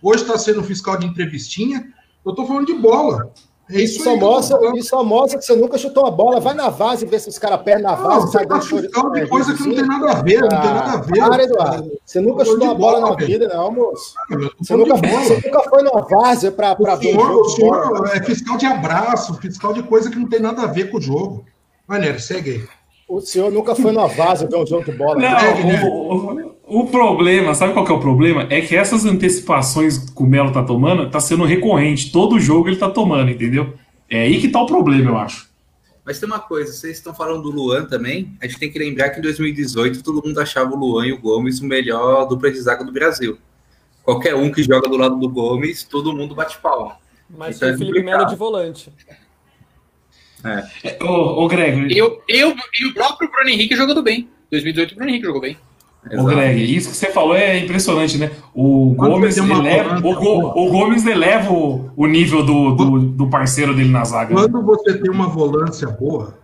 Hoje 0.00 0.22
está 0.22 0.38
sendo 0.38 0.62
fiscal 0.62 0.96
de 0.96 1.06
entrevistinha. 1.06 1.92
Eu 2.24 2.30
estou 2.30 2.46
falando 2.46 2.66
de 2.66 2.74
bola. 2.74 3.32
Isso, 3.72 3.96
isso, 3.96 4.04
só 4.04 4.16
mostra, 4.16 4.58
isso 4.76 4.88
só 4.88 5.04
mostra 5.04 5.38
que 5.38 5.44
você 5.44 5.56
nunca 5.56 5.78
chutou 5.78 6.04
uma 6.04 6.10
bola. 6.10 6.40
Vai 6.40 6.54
na 6.54 6.70
base 6.70 7.04
e 7.04 7.08
vê 7.08 7.18
se 7.18 7.28
os 7.28 7.38
caras 7.38 7.62
perdem 7.62 7.84
na. 7.84 7.96
Não, 7.96 8.20
você 8.20 8.44
tá 8.46 8.60
fiscal 8.60 9.10
de 9.10 9.26
coisa 9.26 9.54
que 9.54 9.62
não 9.62 9.74
tem 9.74 9.86
nada 9.86 10.10
a 10.10 10.22
ver, 10.22 10.40
não 10.40 10.48
tem 10.48 10.58
nada 10.58 10.92
a 10.92 10.96
ver. 10.96 11.18
Para, 11.18 11.42
Eduardo. 11.44 11.90
Você 12.04 12.20
nunca 12.20 12.44
chutou 12.44 12.68
uma 12.68 12.74
bola, 12.74 13.00
na 13.00 13.16
vida, 13.16 13.48
não, 13.48 13.72
moço. 13.72 14.14
Você 14.58 14.76
nunca, 14.76 14.96
você 14.96 15.40
nunca 15.44 15.60
foi 15.68 15.82
na 15.82 16.00
várzea 16.00 16.52
para 16.52 16.74
ver 16.96 17.16
o 17.16 17.20
jogo. 17.20 17.40
O 17.40 17.48
senhor 17.48 18.10
é 18.14 18.22
fiscal 18.22 18.56
de 18.56 18.66
abraço, 18.66 19.34
fiscal 19.34 19.72
de 19.72 19.82
coisa 19.82 20.10
que 20.10 20.18
não 20.18 20.28
tem 20.28 20.40
nada 20.40 20.62
a 20.62 20.66
ver 20.66 20.90
com 20.90 20.98
o 20.98 21.00
jogo. 21.00 21.44
Vai, 21.86 22.00
Nery, 22.00 22.20
segue 22.20 22.50
aí. 22.50 22.68
O 23.08 23.20
senhor 23.20 23.50
nunca 23.50 23.74
foi 23.74 23.92
numa 23.92 24.08
vaza 24.08 24.46
ver 24.46 24.56
um 24.56 24.66
jogo 24.66 24.84
de 24.84 24.92
bola. 24.92 25.16
Não, 25.16 26.34
né? 26.34 26.51
O, 26.66 26.78
o, 26.78 26.80
o 26.80 26.86
problema, 26.88 27.54
sabe 27.54 27.72
qual 27.72 27.84
que 27.84 27.92
é 27.92 27.94
o 27.94 28.00
problema? 28.00 28.46
É 28.50 28.60
que 28.60 28.76
essas 28.76 29.04
antecipações 29.04 29.98
que 29.98 30.22
o 30.22 30.26
Melo 30.26 30.52
tá 30.52 30.62
tomando 30.62 31.10
tá 31.10 31.20
sendo 31.20 31.44
recorrente. 31.44 32.10
Todo 32.12 32.40
jogo 32.40 32.68
ele 32.68 32.76
tá 32.76 32.90
tomando, 32.90 33.30
entendeu? 33.30 33.74
É 34.08 34.22
aí 34.22 34.40
que 34.40 34.48
tá 34.48 34.60
o 34.60 34.66
problema, 34.66 35.10
eu 35.10 35.16
acho. 35.18 35.50
Mas 36.04 36.18
tem 36.18 36.28
uma 36.28 36.40
coisa, 36.40 36.72
vocês 36.72 36.96
estão 36.96 37.14
falando 37.14 37.42
do 37.42 37.50
Luan 37.50 37.86
também. 37.86 38.36
A 38.40 38.46
gente 38.46 38.58
tem 38.58 38.70
que 38.70 38.78
lembrar 38.78 39.10
que 39.10 39.20
em 39.20 39.22
2018 39.22 40.02
todo 40.02 40.26
mundo 40.26 40.38
achava 40.40 40.74
o 40.74 40.76
Luan 40.76 41.06
e 41.06 41.12
o 41.12 41.18
Gomes 41.18 41.60
o 41.60 41.64
melhor 41.64 42.26
dupla 42.26 42.50
de 42.50 42.60
zaga 42.60 42.84
do 42.84 42.92
Brasil. 42.92 43.38
Qualquer 44.02 44.34
um 44.34 44.50
que 44.50 44.62
joga 44.64 44.88
do 44.88 44.96
lado 44.96 45.16
do 45.16 45.28
Gomes, 45.28 45.84
todo 45.84 46.12
mundo 46.12 46.34
bate 46.34 46.58
palma. 46.58 46.96
Mas 47.30 47.56
Então 47.56 47.68
tem 47.68 47.72
é 47.72 47.74
o 47.74 47.78
Felipe 47.78 47.98
complicado. 47.98 48.18
Melo 48.18 48.30
de 48.30 48.36
volante. 48.36 48.92
É, 50.44 51.04
Ô, 51.04 51.44
ô 51.44 51.46
Greg, 51.46 51.96
Eu, 51.96 52.20
eu, 52.28 52.54
e 52.80 52.86
o 52.86 52.94
próprio 52.94 53.30
Bruno 53.30 53.48
Henrique 53.48 53.76
jogando 53.76 54.02
bem. 54.02 54.28
2018 54.50 54.92
o 54.92 54.94
Bruno 54.96 55.10
Henrique 55.10 55.26
jogou 55.26 55.40
bem. 55.40 55.56
Exato. 56.10 56.26
Greg, 56.28 56.76
isso 56.76 56.90
que 56.90 56.96
você 56.96 57.12
falou 57.12 57.34
é 57.36 57.58
impressionante, 57.58 58.18
né? 58.18 58.32
O 58.52 58.94
Quando 58.96 59.12
Gomes 59.12 59.36
eleva, 59.36 59.98
o, 59.98 60.02
Go- 60.02 60.52
o 60.60 60.70
Gomes 60.70 61.06
eleva 61.06 61.52
o, 61.52 61.90
o 61.96 62.06
nível 62.06 62.44
do, 62.44 62.74
do, 62.74 62.98
do 63.00 63.30
parceiro 63.30 63.74
dele 63.74 63.90
na 63.90 64.04
zaga. 64.04 64.34
né? 64.34 64.40
Quando 64.40 64.62
você 64.62 64.98
tem 64.98 65.10
uma 65.10 65.28
volância 65.28 65.88
boa, 65.88 66.34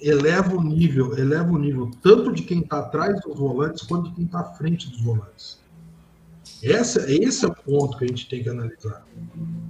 eleva 0.00 0.56
o 0.56 0.62
nível, 0.62 1.18
eleva 1.18 1.52
o 1.52 1.58
nível 1.58 1.90
tanto 2.02 2.32
de 2.32 2.42
quem 2.42 2.60
está 2.60 2.78
atrás 2.78 3.20
dos 3.20 3.36
volantes 3.38 3.82
quanto 3.86 4.08
de 4.08 4.14
quem 4.14 4.24
está 4.24 4.40
à 4.40 4.44
frente 4.44 4.88
dos 4.88 5.00
volantes. 5.02 5.58
Essa, 6.64 7.04
esse 7.12 7.44
é 7.44 7.48
o 7.48 7.54
ponto 7.54 7.98
que 7.98 8.04
a 8.04 8.08
gente 8.08 8.26
tem 8.28 8.42
que 8.42 8.48
analisar. 8.48 9.04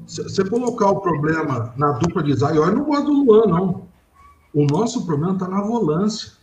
Se 0.07 0.23
você 0.23 0.45
colocar 0.45 0.91
o 0.91 1.01
problema 1.01 1.75
na 1.77 1.93
dupla 1.93 2.23
de 2.23 2.35
zaga, 2.35 2.57
eu 2.57 2.73
não 2.75 2.85
gosto 2.85 3.07
do 3.07 3.25
Luan, 3.25 3.47
não. 3.47 3.83
O 4.55 4.65
nosso 4.65 5.05
problema 5.05 5.33
está 5.35 5.49
na 5.49 5.61
volância. 5.61 6.38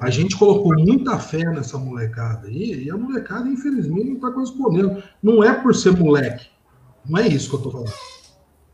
A 0.00 0.10
gente 0.10 0.36
colocou 0.36 0.74
muita 0.76 1.18
fé 1.18 1.44
nessa 1.44 1.78
molecada 1.78 2.48
aí, 2.48 2.84
e 2.84 2.90
a 2.90 2.96
molecada, 2.96 3.48
infelizmente, 3.48 4.08
não 4.08 4.16
está 4.16 4.30
correspondendo. 4.30 5.02
Não 5.22 5.42
é 5.42 5.52
por 5.54 5.74
ser 5.74 5.96
moleque. 5.96 6.46
Não 7.08 7.18
é 7.18 7.26
isso 7.26 7.48
que 7.48 7.54
eu 7.54 7.58
estou 7.58 7.72
falando. 7.72 7.92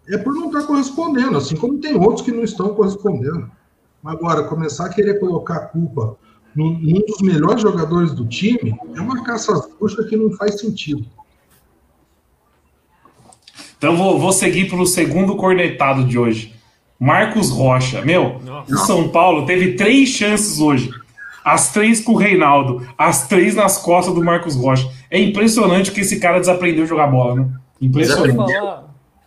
É 0.09 0.19
por 0.19 0.35
não 0.35 0.47
estar 0.47 0.63
correspondendo, 0.63 1.39
assim 1.39 1.57
como 1.57 1.79
tem 1.79 1.95
outros 1.95 2.23
que 2.23 2.33
não 2.33 2.43
estão 2.43 2.75
correspondendo. 2.75 3.51
Agora, 4.05 4.45
começar 4.45 4.87
a 4.87 4.89
querer 4.89 5.21
colocar 5.21 5.57
a 5.57 5.67
culpa 5.67 6.17
num, 6.57 6.77
num 6.79 7.01
dos 7.07 7.21
melhores 7.23 7.63
jogadores 7.63 8.13
do 8.13 8.27
time 8.27 8.75
é 8.95 9.01
uma 9.01 9.23
caça 9.23 9.53
às 9.53 9.69
bruxas 9.75 10.09
que 10.09 10.17
não 10.17 10.33
faz 10.33 10.61
sentido. 10.61 11.07
Então 13.79 13.97
vou, 13.97 14.19
vou 14.19 14.33
seguir 14.33 14.69
para 14.69 14.81
o 14.81 14.87
segundo 14.87 15.37
cornetado 15.37 16.05
de 16.05 16.19
hoje. 16.19 16.55
Marcos 16.99 17.51
Rocha. 17.51 18.03
Meu, 18.03 18.41
Nossa. 18.45 18.73
o 18.73 18.79
São 18.79 19.09
Paulo 19.09 19.45
teve 19.45 19.75
três 19.75 20.09
chances 20.09 20.61
hoje. 20.61 20.91
As 21.45 21.73
três 21.73 22.01
com 22.01 22.13
o 22.13 22.17
Reinaldo, 22.17 22.87
as 22.97 23.27
três 23.29 23.55
nas 23.55 23.79
costas 23.79 24.15
do 24.15 24.23
Marcos 24.25 24.55
Rocha. 24.57 24.89
É 25.11 25.21
impressionante 25.21 25.91
que 25.93 26.01
esse 26.01 26.21
cara 26.21 26.39
desaprendeu 26.39 26.85
a 26.85 26.87
jogar 26.87 27.07
bola, 27.09 27.37
né? 27.37 27.43
Posso 27.45 27.85
Impressionante. 27.85 28.37
falar? 28.37 28.85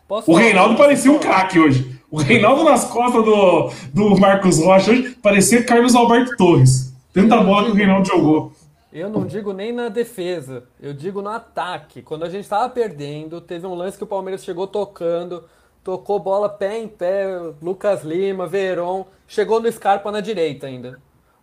Posso 0.08 0.32
O 0.32 0.34
falar? 0.34 0.46
Reinaldo 0.46 0.76
parecia 0.76 1.12
um 1.12 1.20
craque 1.20 1.60
hoje. 1.60 2.00
O 2.10 2.18
Reinaldo 2.18 2.64
nas 2.64 2.86
costas 2.86 3.26
do, 3.26 3.70
do 3.94 4.20
Marcos 4.20 4.60
Rocha 4.60 4.92
hoje 4.92 5.18
parecia 5.22 5.64
Carlos 5.64 5.96
Alberto 5.96 6.36
Torres. 6.38 6.94
Tanta 7.14 7.38
bola 7.44 7.66
que 7.66 7.72
o 7.72 7.76
Reinaldo 7.76 8.08
jogou. 8.08 8.52
Eu 8.94 9.10
não 9.10 9.26
digo 9.26 9.52
nem 9.52 9.74
na 9.74 9.90
defesa, 9.90 10.64
eu 10.82 10.94
digo 10.94 11.22
no 11.22 11.30
ataque. 11.30 12.02
Quando 12.02 12.24
a 12.24 12.30
gente 12.30 12.48
tava 12.48 12.70
perdendo, 12.70 13.42
teve 13.42 13.68
um 13.68 13.74
lance 13.74 13.98
que 13.98 14.04
o 14.06 14.08
Palmeiras 14.08 14.44
chegou 14.46 14.68
tocando, 14.68 15.44
tocou 15.84 16.18
bola 16.18 16.48
pé 16.48 16.80
em 16.80 16.88
pé, 16.88 17.26
Lucas 17.62 18.04
Lima, 18.06 18.48
Veron, 18.48 19.06
chegou 19.28 19.60
no 19.60 19.70
Scarpa 19.70 20.12
na 20.14 20.22
direita 20.22 20.68
ainda. 20.68 20.98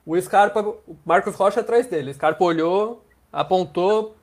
O 0.05 0.21
Scarpa, 0.21 0.61
o 0.61 0.97
Marcos 1.05 1.35
Rocha 1.35 1.61
atrás 1.61 1.87
dele. 1.87 2.11
O 2.11 2.15
Scarpa 2.15 2.45
olhou, 2.45 3.05
apontou, 3.33 4.17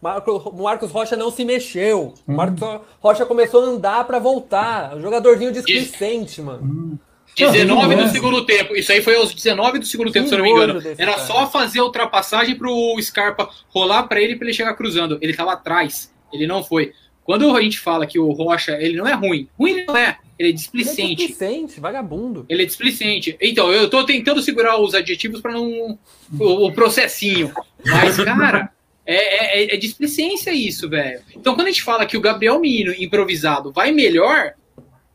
Marco, 0.00 0.32
o 0.32 0.62
Marcos 0.62 0.90
Rocha 0.90 1.16
não 1.16 1.30
se 1.30 1.44
mexeu. 1.44 2.14
O 2.26 2.32
Marcos 2.32 2.60
Rocha 3.00 3.26
começou 3.26 3.64
a 3.64 3.66
andar 3.66 4.04
pra 4.06 4.18
voltar. 4.18 4.96
O 4.96 5.00
jogadorzinho 5.00 5.52
displicente, 5.52 6.40
mano. 6.40 6.98
19 7.36 7.94
não 7.94 8.02
é. 8.02 8.04
do 8.04 8.10
segundo 8.10 8.44
tempo. 8.44 8.74
Isso 8.74 8.90
aí 8.90 9.02
foi 9.02 9.16
aos 9.16 9.32
19 9.34 9.78
do 9.80 9.86
segundo 9.86 10.10
tempo, 10.10 10.24
Que 10.24 10.28
se 10.30 10.34
eu 10.34 10.38
não 10.38 10.44
me 10.44 10.50
engano. 10.50 10.80
Era 10.98 11.12
cara. 11.12 11.24
só 11.26 11.46
fazer 11.46 11.80
a 11.80 11.84
ultrapassagem 11.84 12.56
pro 12.56 12.96
Scarpa 13.00 13.48
rolar 13.68 14.04
pra 14.04 14.20
ele 14.20 14.36
pra 14.36 14.46
ele 14.46 14.54
chegar 14.54 14.74
cruzando. 14.74 15.18
Ele 15.20 15.34
tava 15.34 15.52
atrás. 15.52 16.12
Ele 16.32 16.46
não 16.46 16.62
foi. 16.62 16.92
Quando 17.28 17.54
a 17.54 17.60
gente 17.60 17.78
fala 17.78 18.06
que 18.06 18.18
o 18.18 18.32
Rocha, 18.32 18.72
ele 18.80 18.96
não 18.96 19.06
é 19.06 19.12
ruim. 19.12 19.46
Ruim 19.58 19.72
ele 19.72 19.84
não 19.84 19.94
é. 19.94 20.16
Ele 20.38 20.48
é 20.48 20.48
Ele 20.48 20.48
é 20.48 20.52
displicente. 20.52 21.14
displicente, 21.26 21.78
vagabundo. 21.78 22.46
Ele 22.48 22.62
é 22.62 22.64
displicente. 22.64 23.36
Então, 23.38 23.70
eu 23.70 23.90
tô 23.90 24.02
tentando 24.06 24.40
segurar 24.40 24.80
os 24.80 24.94
adjetivos 24.94 25.42
pra 25.42 25.52
não. 25.52 25.98
O, 26.40 26.66
o 26.68 26.72
processinho. 26.72 27.52
Mas, 27.84 28.16
cara, 28.16 28.72
é, 29.04 29.60
é, 29.64 29.74
é 29.74 29.76
displicência 29.76 30.54
isso, 30.54 30.88
velho. 30.88 31.20
Então, 31.36 31.54
quando 31.54 31.66
a 31.66 31.70
gente 31.70 31.82
fala 31.82 32.06
que 32.06 32.16
o 32.16 32.20
Gabriel 32.22 32.58
Menino 32.58 32.94
improvisado 32.98 33.70
vai 33.72 33.92
melhor, 33.92 34.54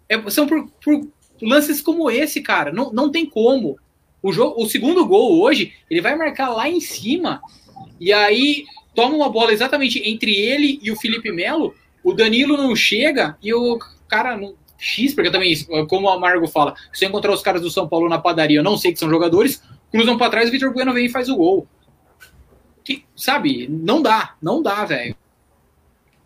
é- 0.07 0.29
são 0.29 0.45
por, 0.45 0.69
por 0.85 1.07
lances 1.41 1.81
como 1.81 2.11
esse, 2.11 2.41
cara. 2.41 2.71
Não, 2.71 2.93
não 2.93 3.09
tem 3.09 3.25
como. 3.25 3.75
O, 4.21 4.31
jogo, 4.31 4.61
o 4.61 4.69
segundo 4.69 5.03
gol 5.07 5.41
hoje, 5.41 5.73
ele 5.89 5.99
vai 5.99 6.15
marcar 6.15 6.49
lá 6.49 6.69
em 6.69 6.79
cima. 6.79 7.41
E 7.99 8.13
aí 8.13 8.65
toma 8.93 9.15
uma 9.15 9.29
bola 9.29 9.51
exatamente 9.51 9.99
entre 10.07 10.35
ele 10.35 10.79
e 10.83 10.91
o 10.91 10.95
Felipe 10.95 11.31
Melo. 11.31 11.73
O 12.03 12.13
Danilo 12.13 12.57
não 12.57 12.75
chega 12.75 13.37
e 13.41 13.53
o 13.53 13.79
cara 14.07 14.35
não. 14.37 14.55
X, 14.77 15.13
porque 15.13 15.31
também, 15.31 15.55
como 15.87 16.07
o 16.07 16.09
Amargo 16.09 16.45
fala, 16.45 16.75
se 16.91 17.05
eu 17.05 17.09
encontrar 17.09 17.31
os 17.31 17.41
caras 17.41 17.61
do 17.61 17.71
São 17.71 17.87
Paulo 17.87 18.09
na 18.09 18.19
padaria, 18.19 18.59
eu 18.59 18.63
não 18.63 18.77
sei 18.77 18.91
que 18.91 18.99
são 18.99 19.09
jogadores, 19.09 19.63
cruzam 19.89 20.17
pra 20.17 20.29
trás, 20.29 20.49
o 20.49 20.51
Vitor 20.51 20.73
Bueno 20.73 20.93
vem 20.93 21.05
e 21.05 21.09
faz 21.09 21.29
o 21.29 21.37
gol. 21.37 21.65
Que, 22.83 23.05
sabe, 23.15 23.65
não 23.69 24.01
dá, 24.01 24.35
não 24.41 24.61
dá, 24.61 24.83
velho. 24.83 25.15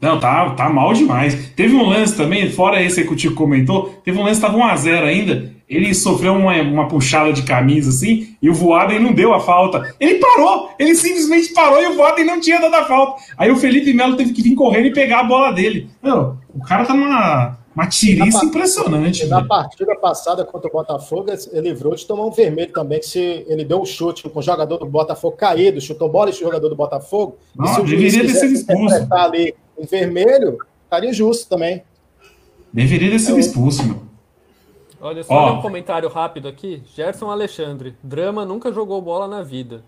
Não, 0.02 0.20
tá, 0.20 0.52
tá 0.52 0.70
mal 0.70 0.92
demais. 0.94 1.52
Teve 1.56 1.76
um 1.76 1.86
lance 1.88 2.18
também, 2.18 2.50
fora 2.50 2.82
esse 2.82 3.04
que 3.04 3.14
o 3.14 3.16
Tico 3.16 3.36
comentou, 3.36 3.90
teve 4.04 4.18
um 4.18 4.24
lance 4.24 4.42
que 4.42 4.48
tava 4.48 4.58
1x0 4.58 5.04
ainda. 5.04 5.57
Ele 5.70 5.94
sofreu 5.94 6.34
uma, 6.34 6.54
uma 6.62 6.88
puxada 6.88 7.34
de 7.34 7.44
camisa 7.44 7.90
assim, 7.90 8.36
e 8.42 8.50
o 8.50 8.54
Voaden 8.54 9.00
não 9.00 9.12
deu 9.14 9.34
a 9.34 9.40
falta. 9.40 9.94
Ele 10.00 10.16
parou! 10.16 10.70
Ele 10.80 10.96
simplesmente 10.96 11.54
parou 11.54 11.82
e 11.82 11.88
o 11.88 11.96
Voaden 11.96 12.24
não 12.26 12.40
tinha 12.40 12.60
dado 12.60 12.74
a 12.76 12.86
falta. 12.86 13.22
Aí 13.38 13.52
o 13.52 13.58
Felipe 13.58 13.94
Melo 13.94 14.16
teve 14.16 14.32
que 14.32 14.42
vir 14.42 14.56
correndo 14.56 14.86
e 14.88 14.94
pegar 14.94 15.20
a 15.20 15.24
bola 15.24 15.52
dele. 15.52 15.90
Meu, 16.02 16.38
o 16.56 16.64
cara 16.64 16.86
tá 16.86 16.94
numa 16.94 17.58
uma 17.76 17.86
tiriça 17.88 18.40
Na- 18.40 18.46
impressionante. 18.46 19.26
Na 19.28 19.36
velho. 19.38 19.48
partida 19.50 19.96
passada 19.98 20.44
contra 20.44 20.68
o 20.68 20.72
Botafogo, 20.74 21.28
ele 21.52 21.70
livrou 21.70 21.94
de 21.94 22.08
tomar 22.08 22.26
um 22.26 22.32
vermelho 22.32 22.72
também, 22.74 23.00
que 23.00 23.06
se 23.06 23.46
ele 23.48 23.64
deu 23.64 23.80
um 23.80 23.86
chute 23.86 24.28
com 24.28 24.40
o 24.40 24.42
jogador 24.42 24.78
do 24.78 24.86
Botafogo 24.88 25.36
caído, 25.38 25.80
chutou 25.80 26.10
bola 26.10 26.32
e 26.32 26.34
o 26.34 26.36
jogador 26.36 26.70
do 26.70 26.76
Botafogo. 26.76 27.38
Não, 27.56 27.66
e 27.66 27.76
se 27.76 27.82
o 27.82 27.84
deveria 27.86 28.22
ter 28.22 28.30
sido 28.30 28.54
expulso. 28.54 29.08
ali 29.12 29.54
em 29.78 29.86
vermelho, 29.86 30.58
estaria 30.86 31.14
justo 31.14 31.48
também. 31.48 31.84
Deveria 32.74 33.12
ter 33.12 33.20
sido 33.20 33.38
expulso, 33.38 33.86
meu. 33.86 34.08
Olha 35.00 35.24
só 35.24 35.34
Ó. 35.34 35.54
um 35.54 35.62
comentário 35.62 36.10
rápido 36.10 36.48
aqui. 36.48 36.82
Gerson 36.96 37.30
Alexandre. 37.30 37.96
Drama 38.02 38.46
nunca 38.46 38.72
jogou 38.72 39.02
bola 39.02 39.28
na 39.28 39.44
vida. 39.44 39.84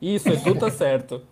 Isso, 0.00 0.28
Edu 0.28 0.54
tá 0.54 0.70
certo. 0.70 1.22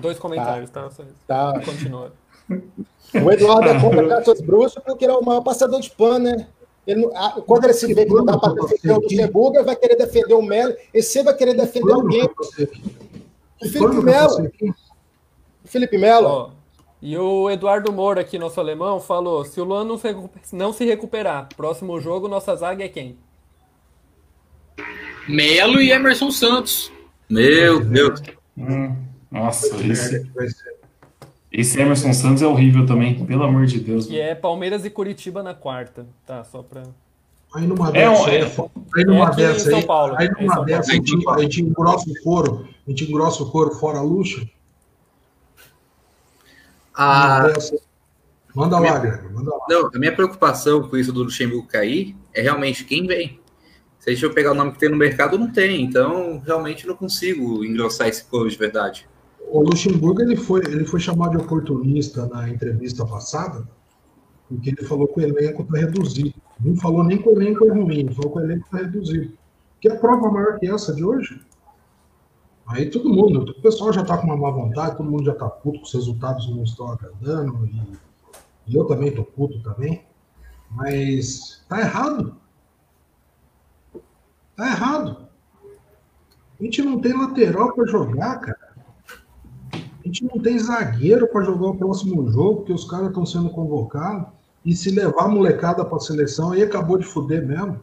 Dois 0.00 0.18
comentários, 0.18 0.70
tá? 0.70 0.86
Isso. 0.86 1.04
Tá. 1.26 1.60
Continua. 1.64 2.12
O 2.48 3.30
Eduardo 3.30 3.68
é 3.68 3.80
contra 3.80 4.08
Cassius 4.08 4.40
Bruxo 4.40 4.80
porque 4.80 5.04
ele 5.04 5.12
é 5.12 5.16
o 5.16 5.24
maior 5.24 5.42
passador 5.42 5.80
de 5.80 5.90
pano, 5.90 6.24
né? 6.24 6.46
Ele, 6.86 7.08
ah, 7.14 7.40
quando 7.46 7.64
ele 7.64 7.74
se 7.74 7.92
vê 7.94 8.04
que 8.04 8.12
não 8.12 8.24
dá 8.24 8.36
para 8.38 8.54
defender 8.54 8.92
o 8.92 9.00
Luxemburgo, 9.00 9.56
ele 9.56 9.64
vai 9.64 9.76
querer 9.76 9.96
defender 9.96 10.34
o 10.34 10.42
Melo, 10.42 10.74
e 10.92 11.00
você 11.00 11.22
vai 11.22 11.34
querer 11.34 11.54
defender 11.54 11.92
alguém. 11.92 12.28
O 13.62 13.68
Felipe 13.68 14.02
Melo. 14.02 14.50
O 15.64 15.68
Felipe 15.68 15.98
Melo. 15.98 16.52
E 17.02 17.18
o 17.18 17.50
Eduardo 17.50 17.92
Moura 17.92 18.20
aqui, 18.20 18.38
nosso 18.38 18.60
alemão, 18.60 19.00
falou: 19.00 19.44
se 19.44 19.60
o 19.60 19.64
Luan 19.64 19.84
não 19.84 19.98
se, 19.98 20.06
não 20.52 20.72
se 20.72 20.84
recuperar, 20.84 21.48
próximo 21.56 22.00
jogo, 22.00 22.28
nossa 22.28 22.54
zaga 22.54 22.84
é 22.84 22.88
quem? 22.88 23.18
Melo 25.28 25.80
e 25.80 25.90
Emerson 25.90 26.30
Santos. 26.30 26.92
Meu 27.28 27.84
Deus. 27.84 28.22
Hum, 28.56 28.94
nossa, 29.30 29.76
esse, 29.84 30.30
esse 31.50 31.80
Emerson 31.80 32.12
Santos 32.12 32.40
é 32.40 32.46
horrível 32.46 32.86
também, 32.86 33.24
pelo 33.24 33.42
amor 33.42 33.66
de 33.66 33.80
Deus. 33.80 34.06
Que 34.06 34.20
é 34.20 34.34
Palmeiras 34.36 34.84
e 34.84 34.90
Curitiba 34.90 35.42
na 35.42 35.54
quarta. 35.54 36.06
Tá, 36.24 36.44
só 36.44 36.62
pra. 36.62 36.84
Aí 37.54 37.66
numa 37.66 37.88
É 37.88 37.92
dessa, 37.92 38.30
aí, 38.30 38.36
é- 38.36 38.44
aí 38.96 39.04
numa 39.04 39.28
é 39.28 39.34
dessa 39.34 39.70
São 39.70 39.78
aí, 39.80 39.84
Paulo, 39.84 40.14
aí 40.16 40.26
é 40.26 40.30
numa 40.30 40.54
São 40.54 40.64
dessa 40.64 40.92
a 40.92 40.94
gente, 40.94 41.28
a 41.28 41.40
gente 41.40 41.62
engrossa 41.62 42.08
o 42.08 42.22
couro, 42.22 42.68
a 42.86 42.90
gente 42.90 43.04
engrossa 43.10 43.42
o 43.42 43.50
couro 43.50 43.74
fora 43.74 43.98
a 43.98 44.02
luxa. 44.02 44.48
A, 46.94 47.48
Manda 48.54 48.78
lá, 48.78 48.98
Greg, 48.98 49.32
manda 49.32 49.50
lá. 49.50 49.64
não, 49.68 49.90
a 49.94 49.98
minha 49.98 50.14
preocupação 50.14 50.86
com 50.88 50.96
isso 50.96 51.12
do 51.12 51.22
Luxemburgo 51.22 51.66
cair 51.66 52.14
é 52.34 52.42
realmente 52.42 52.84
quem 52.84 53.06
vem. 53.06 53.40
Se 53.98 54.10
a 54.10 54.14
gente 54.14 54.34
pegar 54.34 54.52
o 54.52 54.54
nome 54.54 54.72
que 54.72 54.78
tem 54.78 54.88
no 54.88 54.96
mercado, 54.96 55.38
não 55.38 55.50
tem. 55.50 55.82
Então, 55.82 56.42
realmente 56.44 56.86
não 56.86 56.94
consigo 56.94 57.64
engrossar 57.64 58.08
esse 58.08 58.24
couro 58.24 58.50
de 58.50 58.56
verdade. 58.56 59.08
O 59.48 59.62
Luxemburgo 59.62 60.22
ele 60.22 60.36
foi, 60.36 60.60
ele 60.66 60.84
foi 60.84 60.98
chamado 60.98 61.36
de 61.36 61.44
oportunista 61.44 62.26
na 62.26 62.48
entrevista 62.48 63.06
passada, 63.06 63.66
porque 64.48 64.70
ele 64.70 64.82
falou 64.82 65.06
que 65.08 65.20
o 65.20 65.22
elenco 65.22 65.62
está 65.62 65.78
reduzido. 65.78 66.34
Não 66.60 66.76
falou 66.76 67.04
nem 67.04 67.18
que 67.18 67.28
o 67.28 67.32
elenco 67.32 67.64
é 67.64 67.70
ruim, 67.70 68.12
falou 68.12 68.32
que 68.32 68.38
o 68.38 68.42
elenco 68.42 68.64
está 68.66 68.78
reduzido. 68.78 69.32
Que 69.80 69.88
é 69.88 69.94
prova 69.94 70.30
maior 70.30 70.58
que 70.58 70.66
essa 70.68 70.94
de 70.94 71.04
hoje? 71.04 71.40
Aí 72.66 72.90
todo 72.90 73.08
mundo, 73.08 73.50
o 73.50 73.62
pessoal 73.62 73.92
já 73.92 74.02
está 74.02 74.16
com 74.16 74.26
uma 74.26 74.36
má 74.36 74.50
vontade, 74.50 74.96
todo 74.96 75.10
mundo 75.10 75.24
já 75.24 75.32
está 75.32 75.48
puto 75.48 75.80
com 75.80 75.84
os 75.84 75.92
resultados 75.92 76.48
não 76.48 76.62
estão 76.62 76.88
agradando, 76.88 77.66
e, 77.66 77.98
e 78.68 78.76
eu 78.76 78.84
também 78.86 79.08
estou 79.08 79.24
puto 79.24 79.60
também. 79.62 80.04
Mas 80.70 81.64
tá 81.68 81.80
errado. 81.80 82.36
Tá 84.56 84.66
errado. 84.68 85.28
A 86.58 86.64
gente 86.64 86.82
não 86.82 87.00
tem 87.00 87.12
lateral 87.12 87.74
para 87.74 87.86
jogar, 87.86 88.38
cara. 88.38 88.72
A 89.72 90.06
gente 90.06 90.24
não 90.24 90.40
tem 90.40 90.58
zagueiro 90.58 91.26
para 91.28 91.44
jogar 91.44 91.68
o 91.68 91.76
próximo 91.76 92.30
jogo, 92.30 92.58
porque 92.58 92.72
os 92.72 92.88
caras 92.88 93.08
estão 93.08 93.26
sendo 93.26 93.50
convocados. 93.50 94.28
E 94.64 94.74
se 94.74 94.90
levar 94.90 95.24
a 95.24 95.28
molecada 95.28 95.84
para 95.84 95.96
a 95.96 96.00
seleção, 96.00 96.52
aí 96.52 96.62
acabou 96.62 96.96
de 96.96 97.04
fuder 97.04 97.46
mesmo. 97.46 97.80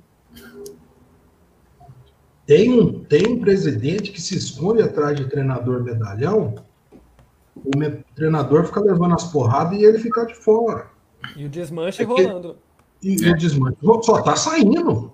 Tem 2.49 2.73
um, 2.73 3.03
tem 3.03 3.27
um 3.27 3.39
presidente 3.39 4.11
que 4.11 4.19
se 4.19 4.35
esconde 4.35 4.81
atrás 4.81 5.15
de 5.15 5.29
treinador 5.29 5.83
medalhão. 5.83 6.55
O 7.55 7.77
me, 7.77 7.91
treinador 8.15 8.65
fica 8.65 8.79
levando 8.79 9.13
as 9.13 9.25
porradas 9.25 9.79
e 9.79 9.83
ele 9.83 9.99
fica 9.99 10.25
de 10.25 10.33
fora. 10.33 10.87
E 11.37 11.45
o 11.45 11.49
desmanche 11.49 12.01
é 12.01 12.05
que, 12.07 12.11
rolando. 12.11 12.57
E, 13.03 13.23
é. 13.23 13.29
o 13.29 13.37
desmanche 13.37 13.77
só 14.01 14.23
tá 14.23 14.35
saindo. 14.35 15.11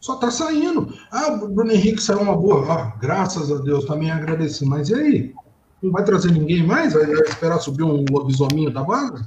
Só 0.00 0.16
tá 0.16 0.30
saindo. 0.30 0.90
Ah, 1.12 1.34
o 1.34 1.48
Bruno 1.48 1.70
Henrique 1.70 2.02
saiu 2.02 2.20
uma 2.20 2.34
boa. 2.34 2.64
Ah, 2.72 2.96
graças 2.98 3.52
a 3.52 3.58
Deus, 3.58 3.84
também 3.84 4.10
agradeci. 4.10 4.64
Mas 4.64 4.88
e 4.88 4.94
aí? 4.94 5.34
Não 5.82 5.92
vai 5.92 6.02
trazer 6.02 6.32
ninguém 6.32 6.66
mais? 6.66 6.94
Vai 6.94 7.12
esperar 7.12 7.58
subir 7.58 7.82
um 7.82 8.06
lobisominho 8.10 8.70
da 8.70 8.82
base? 8.82 9.22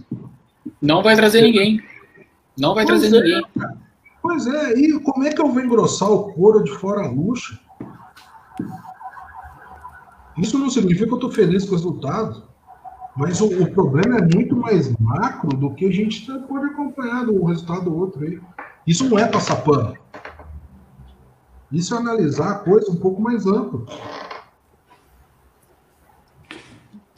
Não 0.81 1.03
vai 1.03 1.15
trazer 1.15 1.43
ninguém. 1.43 1.83
Não 2.57 2.73
vai 2.73 2.83
pois 2.83 2.99
trazer 2.99 3.15
é, 3.15 3.21
ninguém. 3.21 3.45
Pois 4.31 4.47
é, 4.47 4.79
e 4.79 4.97
como 5.01 5.25
é 5.25 5.33
que 5.33 5.41
eu 5.41 5.51
vou 5.51 5.61
engrossar 5.61 6.09
o 6.09 6.31
couro 6.31 6.63
de 6.63 6.71
fora 6.71 7.05
luxa? 7.05 7.59
Isso 10.37 10.57
não 10.57 10.69
significa 10.69 11.05
que 11.05 11.11
eu 11.11 11.17
estou 11.17 11.29
feliz 11.29 11.65
com 11.65 11.71
o 11.71 11.75
resultado. 11.75 12.41
Mas 13.17 13.41
o, 13.41 13.47
o, 13.47 13.69
problema 13.69 14.19
é 14.19 14.21
muito 14.33 14.55
mais 14.55 14.89
macro 14.97 15.49
do 15.49 15.73
que 15.73 15.85
a 15.85 15.91
gente 15.91 16.25
pode 16.47 16.67
acompanhar 16.67 17.25
do 17.25 17.43
resultado 17.43 17.83
do 17.83 17.97
outro 17.97 18.23
aí. 18.23 18.39
Isso 18.87 19.09
não 19.09 19.19
é 19.19 19.27
passar 19.27 19.57
pano. 19.57 19.97
Isso 21.69 21.93
é 21.93 21.97
analisar 21.97 22.51
a 22.51 22.59
coisa 22.59 22.89
um 22.89 22.95
pouco 22.95 23.21
mais 23.21 23.45
ampla. 23.45 23.85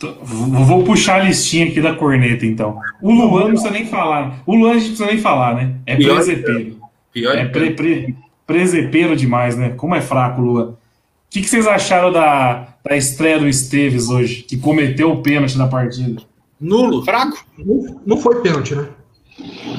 Vou 0.01 0.83
puxar 0.83 1.21
a 1.21 1.25
listinha 1.25 1.67
aqui 1.67 1.79
da 1.79 1.93
corneta, 1.93 2.43
então. 2.43 2.79
O 3.03 3.11
Luan 3.11 3.41
não 3.41 3.49
precisa 3.49 3.69
nem 3.69 3.85
falar. 3.85 4.41
O 4.47 4.55
Luan 4.55 4.71
a 4.71 4.73
gente 4.79 4.87
precisa 4.87 5.05
nem 5.05 5.19
falar, 5.19 5.53
né? 5.53 5.75
É 5.85 5.95
presepeiro. 5.95 6.72
Pior 7.13 7.37
é 7.37 7.45
pre, 7.45 7.71
pre, 7.71 8.15
presepeiro 8.45 9.15
demais, 9.15 9.55
né? 9.55 9.69
Como 9.69 9.95
é 9.95 10.01
fraco 10.01 10.41
o 10.41 10.45
Luan. 10.45 10.69
O 10.69 10.77
que, 11.29 11.41
que 11.41 11.49
vocês 11.49 11.67
acharam 11.67 12.11
da, 12.11 12.75
da 12.83 12.97
estreia 12.97 13.39
do 13.39 13.47
Esteves 13.47 14.09
hoje, 14.09 14.43
que 14.43 14.57
cometeu 14.57 15.11
o 15.11 15.21
pênalti 15.21 15.57
na 15.57 15.67
partida? 15.67 16.21
Nulo, 16.59 17.03
fraco. 17.03 17.45
Não, 17.57 18.01
não 18.05 18.17
foi 18.17 18.41
pênalti, 18.41 18.75
né? 18.75 18.87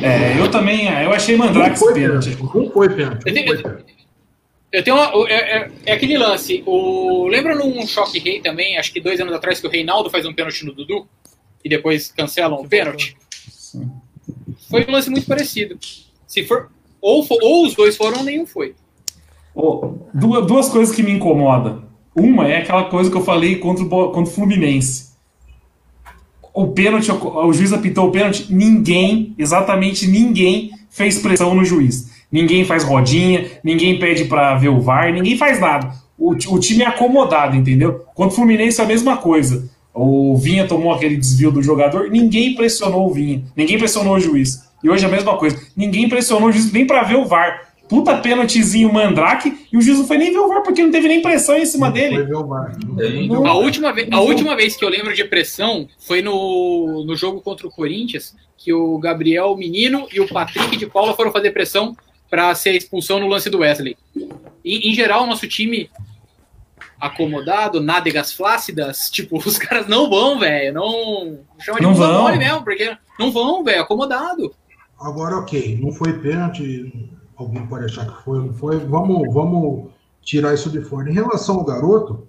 É, 0.03 0.39
eu 0.39 0.51
também, 0.51 0.87
eu 0.87 1.13
achei 1.13 1.37
Mandrake 1.37 1.79
pênalti. 1.93 2.37
Não 2.41 2.71
foi 2.71 2.89
pênalti. 2.89 3.25
Não 3.25 3.47
foi 3.47 3.59
pênalti. 3.59 3.95
Eu 4.73 4.83
tenho 4.83 4.97
uma, 4.97 5.31
é, 5.31 5.35
é, 5.35 5.71
é, 5.87 5.93
aquele 5.93 6.19
lance. 6.19 6.65
O, 6.67 7.29
lembra 7.29 7.55
num 7.55 7.87
choque 7.87 8.19
rei 8.19 8.41
também, 8.41 8.77
acho 8.77 8.93
que 8.93 9.01
dois 9.01 9.21
anos 9.21 9.33
atrás, 9.33 9.61
que 9.61 9.67
o 9.69 9.71
Reinaldo 9.71 10.11
faz 10.11 10.27
um 10.27 10.35
pênalti 10.35 10.67
no 10.67 10.73
Dudu 10.73 11.07
e 11.65 11.69
depois 11.69 12.11
cancelam 12.11 12.61
o 12.61 12.69
pênalti? 12.69 13.17
Sim. 13.49 13.89
Foi 14.69 14.85
um 14.89 14.91
lance 14.91 15.09
muito 15.09 15.29
parecido. 15.29 15.79
Se 16.27 16.43
for. 16.45 16.74
Ou, 17.05 17.27
ou 17.43 17.67
os 17.67 17.75
dois 17.75 17.97
foram, 17.97 18.23
nenhum 18.23 18.47
foi. 18.47 18.75
Oh, 19.55 19.95
duas, 20.15 20.47
duas 20.47 20.69
coisas 20.69 20.95
que 20.95 21.03
me 21.03 21.13
incomodam. 21.13 21.83
Uma 22.17 22.49
é 22.49 22.59
aquela 22.59 22.85
coisa 22.85 23.11
que 23.11 23.17
eu 23.17 23.23
falei 23.23 23.57
contra 23.57 23.85
o, 23.85 23.89
contra 23.89 24.23
o 24.23 24.27
Fluminense. 24.27 25.13
O 26.55 26.69
pênalti, 26.69 27.11
o 27.11 27.53
juiz 27.53 27.73
apitou 27.73 28.09
o 28.09 28.13
pênalti, 28.13 28.47
ninguém, 28.49 29.35
exatamente 29.37 30.07
ninguém, 30.07 30.71
fez 30.89 31.19
pressão 31.19 31.55
no 31.55 31.65
juiz 31.65 32.15
ninguém 32.35 32.65
faz 32.65 32.83
rodinha, 32.83 33.47
ninguém 33.63 33.97
pede 33.97 34.25
para 34.25 34.57
ver 34.57 34.69
o 34.69 34.81
VAR, 34.81 35.13
ninguém 35.13 35.39
faz 35.39 35.61
nada. 35.61 35.95
O, 36.19 36.33
o 36.33 36.59
time 36.59 36.83
é 36.83 36.87
acomodado, 36.89 37.55
entendeu? 37.55 38.05
Contra 38.13 38.33
o 38.33 38.37
Fluminense 38.37 38.81
é 38.81 38.85
a 38.85 38.89
mesma 38.89 39.17
coisa. 39.17 39.71
O 39.95 40.37
Vinha 40.37 40.67
tomou 40.67 40.93
aquele 40.93 41.17
desvio 41.17 41.53
do 41.53 41.63
jogador, 41.63 42.11
ninguém 42.11 42.57
pressionou 42.57 43.09
o 43.09 43.15
Vinha, 43.15 43.45
ninguém 43.57 43.79
pressionou 43.79 44.17
o 44.17 44.21
juiz. 44.21 44.65
E 44.85 44.91
hoje 44.91 45.03
é 45.03 45.09
a 45.09 45.11
mesma 45.11 45.39
coisa, 45.39 45.59
ninguém 45.75 46.11
pressionou 46.11 46.51
o 46.51 46.53
juiz 46.53 46.71
nem 46.71 46.87
para 46.87 47.03
ver 47.03 47.17
o 47.17 47.25
VAR. 47.25 47.73
Puta 47.89 48.17
pênaltizinho 48.19 48.93
Mandrake 48.93 49.67
e 49.73 49.77
o 49.79 49.81
juiz 49.81 49.99
não 49.99 50.07
foi 50.07 50.19
nem 50.19 50.31
ver 50.31 50.39
o 50.39 50.49
VAR 50.49 50.63
porque 50.63 50.83
não 50.83 50.91
teve 50.91 51.09
nem 51.09 51.23
pressão 51.23 51.57
em 51.57 51.65
cima 51.65 51.87
não 51.87 51.95
dele. 51.95 52.17
Foi 52.17 52.25
ver 52.27 52.37
o 52.37 52.47
VAR. 52.47 52.77
Não, 53.27 53.47
a, 53.47 53.55
última 53.55 53.93
vez, 53.95 54.09
a 54.13 54.21
última 54.21 54.55
vez 54.55 54.77
que 54.77 54.85
eu 54.85 54.91
lembro 54.91 55.15
de 55.15 55.25
pressão 55.25 55.89
foi 56.07 56.21
no, 56.21 57.03
no 57.07 57.17
jogo 57.17 57.41
contra 57.41 57.67
o 57.67 57.71
Corinthians, 57.71 58.37
que 58.59 58.75
o 58.75 58.99
Gabriel 58.99 59.57
Menino 59.57 60.07
e 60.13 60.21
o 60.21 60.29
Patrick 60.29 60.77
de 60.77 60.87
Paula 60.87 61.15
foram 61.15 61.33
fazer 61.33 61.51
pressão 61.53 61.97
para 62.29 62.55
ser 62.55 62.71
a 62.71 62.75
expulsão 62.75 63.19
no 63.19 63.27
lance 63.27 63.49
do 63.49 63.61
Wesley. 63.61 63.97
E, 64.63 64.91
em 64.91 64.95
geral, 64.95 65.25
o 65.25 65.27
nosso 65.27 65.49
time 65.49 65.89
acomodado, 67.01 67.81
nádegas 67.81 68.33
flácidas, 68.33 69.09
tipo, 69.13 69.39
os 69.39 69.57
caras 69.57 69.89
não 69.89 70.11
vão, 70.11 70.39
velho, 70.39 70.75
não 70.75 71.39
chama 71.59 71.79
de 71.79 71.87
não 71.87 71.95
vão 71.95 72.23
mole 72.23 72.39
mesmo, 72.39 72.63
porque 72.63 72.95
não 73.19 73.33
vão, 73.33 73.65
velho, 73.65 73.81
acomodado. 73.81 74.55
Agora, 75.05 75.37
ok, 75.37 75.79
não 75.83 75.93
foi 75.93 76.15
pênalti, 76.15 77.11
alguém 77.37 77.67
pode 77.67 77.85
achar 77.85 78.07
que 78.07 78.23
foi, 78.25 78.39
não 78.39 78.55
foi, 78.55 78.79
vamos, 78.79 79.35
vamos 79.35 79.91
tirar 80.23 80.55
isso 80.55 80.71
de 80.71 80.81
fora. 80.81 81.11
Em 81.11 81.13
relação 81.13 81.57
ao 81.57 81.65
garoto, 81.65 82.27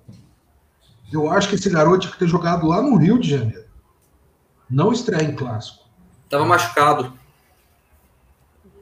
eu 1.13 1.31
acho 1.31 1.47
que 1.47 1.55
esse 1.55 1.69
garoto 1.69 1.99
tinha 1.99 2.11
que 2.11 2.19
ter 2.19 2.27
jogado 2.27 2.67
lá 2.67 2.81
no 2.81 2.97
Rio 2.97 3.17
de 3.17 3.29
Janeiro, 3.29 3.63
não 4.69 4.91
estrear 4.91 5.23
em 5.23 5.33
clássico. 5.33 5.85
Tava 6.29 6.43
machucado. 6.43 7.13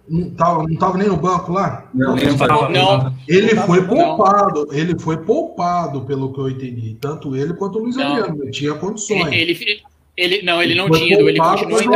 Não 0.10 0.28
estava 0.28 0.64
não 0.64 0.76
tava 0.76 0.98
nem 0.98 1.08
no 1.08 1.16
banco 1.16 1.52
lá? 1.52 1.88
Não, 1.94 2.16
não, 2.16 2.38
tava, 2.38 2.70
não. 2.70 3.16
Ele 3.28 3.56
foi 3.58 3.86
poupado, 3.86 4.68
ele 4.72 4.98
foi 4.98 5.18
poupado, 5.18 6.02
pelo 6.02 6.34
que 6.34 6.40
eu 6.40 6.50
entendi. 6.50 6.98
Tanto 7.00 7.36
ele 7.36 7.54
quanto 7.54 7.78
o 7.78 7.84
Luiz 7.84 7.96
não. 7.96 8.08
Adriano. 8.08 8.42
Ele 8.42 8.52
tinha 8.52 8.74
condições. 8.74 9.28
Ele, 9.28 9.52
ele, 9.52 9.84
ele 10.18 10.42
não, 10.42 10.64
ele 10.64 10.74
não 10.74 10.90
tinha, 10.90 11.20
ele 11.20 11.38
continuou 11.38 11.80
em 11.80 11.88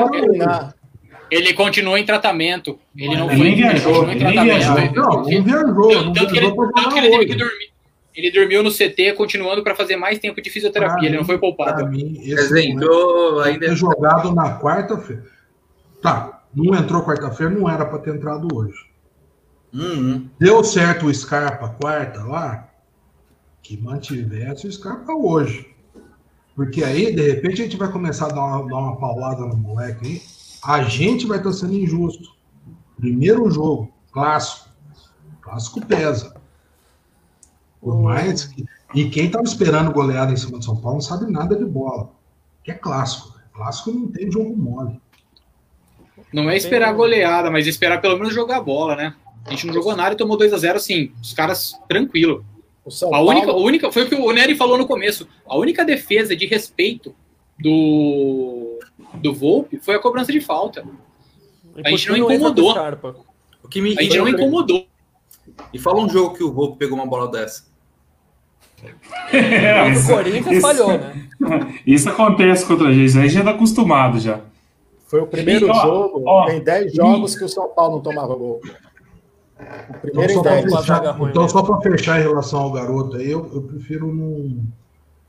ele 1.30 1.54
continuou 1.54 1.98
em 1.98 2.06
tratamento. 2.06 2.80
Ele 2.96 3.16
não 3.16 3.28
foi. 3.28 3.40
Ele 3.40 3.56
viajou. 3.56 4.10
Ele 4.10 4.20
viajou. 4.20 4.94
Não, 4.94 5.12
não 5.12 5.24
viajou. 5.24 6.04
Não 6.06 6.13
tanto, 6.13 6.34
que 6.34 6.38
ele, 6.38 6.52
tanto 6.56 6.90
que 6.90 7.00
ele 7.00 7.10
teve 7.10 7.26
que 7.26 7.36
dormir. 7.36 7.78
Ele 8.16 8.32
dormiu 8.32 8.63
no 8.63 8.72
CT, 8.72 9.13
continuando 9.16 9.63
para 9.63 9.76
fazer 9.76 9.96
mais 9.96 10.18
tempo 10.18 10.42
de 10.42 10.50
fisioterapia. 10.50 10.98
Pra 10.98 11.06
ele 11.06 11.12
mim, 11.12 11.18
não 11.18 11.26
foi 11.26 11.38
poupado. 11.38 11.88
Mim, 11.88 12.20
esse 12.24 12.60
entrou 12.62 13.42
ainda. 13.42 13.76
jogado 13.76 14.34
na 14.34 14.60
quarta-feira. 14.60 15.24
Tá, 16.02 16.44
não 16.54 16.74
entrou 16.76 17.04
quarta-feira, 17.04 17.54
não 17.54 17.70
era 17.70 17.86
para 17.86 18.00
ter 18.00 18.16
entrado 18.16 18.48
hoje. 18.52 18.88
Uhum. 19.72 20.28
Deu 20.40 20.63
certo 20.63 21.06
o 21.06 21.13
Scarpa 21.13 21.70
quarta 21.70 22.24
lá, 22.24 22.70
que 23.62 23.78
mantivesse 23.78 24.66
o 24.66 24.72
Scarpa 24.72 25.13
hoje. 25.13 25.68
Porque 26.56 26.84
aí, 26.84 27.13
de 27.13 27.22
repente, 27.22 27.62
a 27.62 27.66
gente 27.66 27.78
vai 27.78 27.92
começar 27.92 28.26
a 28.26 28.30
dar 28.30 28.44
uma, 28.44 28.68
dar 28.68 28.78
uma 28.78 28.98
paulada 28.98 29.46
no 29.46 29.56
moleque 29.56 30.08
aí. 30.08 30.22
A 30.63 30.84
gente 30.84 31.26
vai 31.26 31.38
estar 31.38 31.54
sendo 31.54 31.74
injusto. 31.74 32.36
Primeiro 32.98 33.50
jogo, 33.50 33.91
clássico. 34.12 34.70
Clássico 35.41 35.86
pesa. 35.86 36.36
Por 37.82 38.02
mais 38.02 38.46
que. 38.46 38.65
E 38.96 39.10
quem 39.10 39.26
estava 39.26 39.43
esperando 39.43 39.91
goleada 39.91 40.32
em 40.32 40.38
cima 40.38 40.60
de 40.60 40.65
São 40.65 40.76
Paulo 40.78 40.96
não 40.96 41.02
sabe 41.02 41.32
nada 41.32 41.56
de 41.56 41.65
bola. 41.65 42.10
Que 42.63 42.72
é 42.72 42.74
clássico. 42.74 43.38
Clássico 43.54 43.91
não 43.91 44.08
tem 44.08 44.32
jogo 44.32 44.56
mole. 44.56 45.00
Não 46.34 46.50
é 46.50 46.58
esperar 46.58 46.93
goleada, 46.93 47.50
mas 47.50 47.67
esperar 47.67 48.02
pelo 48.02 48.17
menos 48.17 48.34
jogar 48.34 48.62
bola, 48.62 48.96
né? 48.96 49.15
A 49.46 49.52
gente 49.52 49.67
não 49.67 49.74
jogou 49.74 49.96
nada 49.96 50.13
e 50.13 50.17
tomou 50.17 50.38
2 50.38 50.54
a 50.54 50.58
0 50.58 50.78
assim, 50.78 51.12
os 51.22 51.34
caras 51.34 51.80
tranquilo. 51.88 52.46
A 53.12 53.22
única, 53.22 53.52
a 53.52 53.56
única, 53.56 53.91
foi 53.91 54.04
o 54.04 54.10
que 54.10 54.15
o 54.15 54.32
Nery 54.32 54.56
falou 54.56 54.78
no 54.78 54.88
começo. 54.88 55.28
A 55.46 55.58
única 55.58 55.86
defesa 55.86 56.36
de 56.36 56.46
respeito 56.46 57.13
do, 57.60 58.77
do 59.21 59.34
Volpe 59.34 59.80
foi 59.80 59.95
a 59.95 59.99
cobrança 59.99 60.32
de 60.32 60.41
falta. 60.41 60.86
A 61.84 61.89
gente 61.89 62.10
não 62.10 62.17
incomodou. 62.17 62.75
O 63.63 63.67
que 63.67 63.82
me 63.82 63.97
a 63.97 64.01
gente 64.01 64.17
não 64.17 64.27
incomodou. 64.27 64.88
E 65.73 65.80
fala 65.80 65.99
um 65.99 66.10
jogo 66.10 66.36
que 66.36 66.43
o 66.43 66.51
Volpe 66.51 66.77
pegou 66.77 66.97
uma 66.97 67.06
bola 67.06 67.30
dessa. 67.30 67.65
É, 69.32 69.91
o 69.91 70.08
Corinthians 70.08 70.58
isso, 70.58 70.62
falhou, 70.62 70.88
né? 70.89 71.30
Isso 71.86 72.10
acontece 72.10 72.65
contra 72.65 72.89
a 72.89 72.93
gente, 72.93 73.17
a 73.17 73.21
gente 73.23 73.34
já 73.34 73.43
tá 73.43 73.49
acostumado 73.51 74.19
já. 74.19 74.41
Foi 75.08 75.21
o 75.21 75.27
primeiro 75.27 75.69
e, 75.69 75.73
jogo, 75.73 76.23
ó, 76.27 76.45
tem 76.45 76.62
10 76.62 76.93
jogos 76.93 77.34
e... 77.34 77.39
que 77.39 77.45
o 77.45 77.49
São 77.49 77.69
Paulo 77.69 77.95
não 77.95 78.03
tomava 78.03 78.36
gol. 78.36 78.62
O 79.89 79.93
primeiro 79.99 80.34
então, 80.34 80.43
só 80.43 80.43
para 80.43 80.62
fechar, 80.62 81.30
então, 81.30 81.49
só 81.49 81.63
para 81.63 81.82
fechar 81.82 82.19
em 82.19 82.23
relação 82.23 82.60
ao 82.60 82.71
garoto 82.71 83.17
aí, 83.17 83.32
eu, 83.32 83.49
eu 83.51 83.63
prefiro 83.63 84.13
não, 84.13 84.63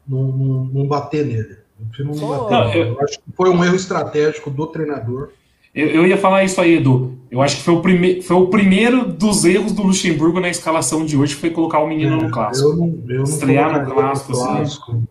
não, 0.06 0.22
não, 0.32 0.64
não, 0.64 0.86
bater 0.86 1.24
nele. 1.24 1.56
Eu 1.78 1.86
prefiro 1.86 2.08
não 2.08 2.14
só... 2.14 2.48
bater. 2.48 2.54
Não, 2.54 2.74
eu... 2.74 2.94
eu... 2.94 3.00
acho 3.02 3.18
que 3.18 3.32
foi 3.34 3.50
um 3.50 3.64
erro 3.64 3.76
estratégico 3.76 4.50
do 4.50 4.66
treinador. 4.66 5.30
Eu, 5.74 5.86
eu, 5.88 6.06
ia 6.06 6.16
falar 6.16 6.44
isso 6.44 6.60
aí, 6.60 6.76
Edu. 6.76 7.18
Eu 7.30 7.42
acho 7.42 7.56
que 7.56 7.62
foi 7.62 7.74
o, 7.74 7.82
prime 7.82 8.22
foi 8.22 8.36
o 8.36 8.46
primeiro 8.48 9.12
dos 9.12 9.44
erros 9.44 9.72
do 9.72 9.82
Luxemburgo 9.82 10.40
na 10.40 10.48
escalação 10.48 11.04
de 11.04 11.16
hoje, 11.16 11.34
foi 11.34 11.50
colocar 11.50 11.78
o 11.80 11.86
menino 11.86 12.18
é, 12.18 12.22
no 12.22 12.30
clássico. 12.30 12.70
Eu 12.70 12.76
não, 12.76 13.02
eu 13.06 13.18
não 13.18 13.24
Estrear 13.24 13.86
no 13.86 13.94
clássico, 13.94 14.32
assim. 14.32 14.46
clássico 14.46 15.08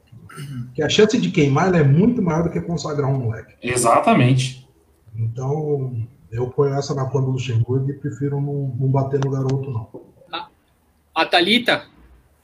que 0.77 0.83
a 0.83 0.89
chance 0.89 1.17
de 1.17 1.31
queimar 1.31 1.73
é 1.73 1.83
muito 1.83 2.21
maior 2.21 2.43
do 2.43 2.51
que 2.51 2.61
consagrar 2.61 3.09
um 3.09 3.17
moleque. 3.17 3.55
Exatamente. 3.63 4.69
Então, 5.15 5.91
eu 6.31 6.47
ponho 6.51 6.75
essa 6.75 6.93
na 6.93 7.05
conta 7.05 7.25
do 7.25 7.31
Luxemburgo 7.31 7.89
e 7.89 7.93
prefiro 7.93 8.39
não, 8.39 8.75
não 8.79 8.87
bater 8.87 9.19
no 9.25 9.31
garoto, 9.31 9.71
não. 9.71 9.89
A, 10.31 10.49
a 11.15 11.25
Thalita 11.25 11.85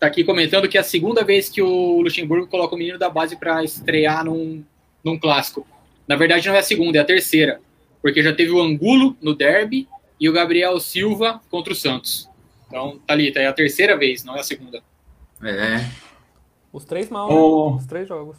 tá 0.04 0.08
aqui 0.08 0.24
comentando 0.24 0.68
que 0.68 0.78
é 0.78 0.82
a 0.82 0.84
segunda 0.84 1.24
vez 1.24 1.48
que 1.48 1.62
o 1.62 2.02
Luxemburgo 2.02 2.48
coloca 2.48 2.76
o 2.76 2.78
menino 2.78 3.00
da 3.00 3.10
base 3.10 3.38
para 3.38 3.64
estrear 3.64 4.26
num, 4.26 4.62
num 5.02 5.18
clássico. 5.18 5.66
Na 6.06 6.18
verdade, 6.18 6.46
não 6.50 6.56
é 6.56 6.60
a 6.60 6.64
segunda, 6.64 6.98
é 6.98 7.02
a 7.02 7.06
terceira. 7.06 7.62
Porque 8.02 8.22
já 8.22 8.34
teve 8.34 8.52
o 8.52 8.62
Angulo 8.62 9.16
no 9.22 9.34
derby 9.34 9.88
e 10.20 10.28
o 10.28 10.34
Gabriel 10.34 10.78
Silva 10.82 11.40
contra 11.50 11.72
o 11.72 11.76
Santos. 11.76 12.30
Então, 12.68 13.00
Thalita, 13.08 13.40
é 13.40 13.48
a 13.48 13.54
terceira 13.54 13.98
vez, 13.98 14.26
não 14.26 14.36
é 14.36 14.42
a 14.42 14.44
segunda. 14.44 14.84
É. 15.42 15.90
Os 16.74 16.84
três 16.84 17.10
mal, 17.10 17.32
oh. 17.32 17.72
né? 17.72 17.78
Os 17.78 17.86
três 17.86 18.06
jogos. 18.06 18.38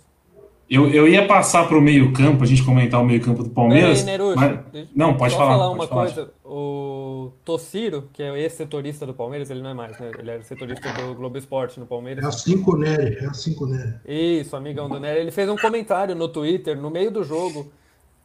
Eu, 0.74 0.90
eu 0.90 1.06
ia 1.06 1.24
passar 1.26 1.68
para 1.68 1.78
o 1.78 1.80
meio-campo, 1.80 2.42
a 2.42 2.46
gente 2.46 2.64
comentar 2.64 3.00
o 3.00 3.04
meio-campo 3.04 3.44
do 3.44 3.50
Palmeiras. 3.50 4.00
Ei, 4.00 4.04
Nerucho, 4.04 4.36
mas... 4.36 4.88
Não, 4.94 5.16
pode 5.16 5.34
falar. 5.36 5.52
falar 5.52 5.70
uma 5.70 5.86
falar. 5.86 6.12
coisa. 6.12 6.30
O 6.44 7.30
Tociro, 7.44 8.08
que 8.12 8.22
é 8.22 8.36
ex-setorista 8.40 9.06
do 9.06 9.14
Palmeiras, 9.14 9.50
ele 9.50 9.62
não 9.62 9.70
é 9.70 9.74
mais, 9.74 9.98
né? 10.00 10.10
Ele 10.18 10.30
era 10.30 10.42
setorista 10.42 10.92
do 10.94 11.14
Globo 11.14 11.38
Esporte 11.38 11.78
no 11.78 11.86
Palmeiras. 11.86 12.24
É 12.24 12.56
com 12.56 12.72
o 12.72 12.76
Nery, 12.76 13.18
é 13.18 13.54
com 13.54 13.64
o 13.64 13.68
Nery. 13.68 13.94
Isso, 14.04 14.56
amigão 14.56 14.88
do 14.88 14.98
Nery. 14.98 15.20
Ele 15.20 15.30
fez 15.30 15.48
um 15.48 15.56
comentário 15.56 16.14
no 16.14 16.28
Twitter, 16.28 16.76
no 16.76 16.90
meio 16.90 17.10
do 17.10 17.22
jogo, 17.22 17.70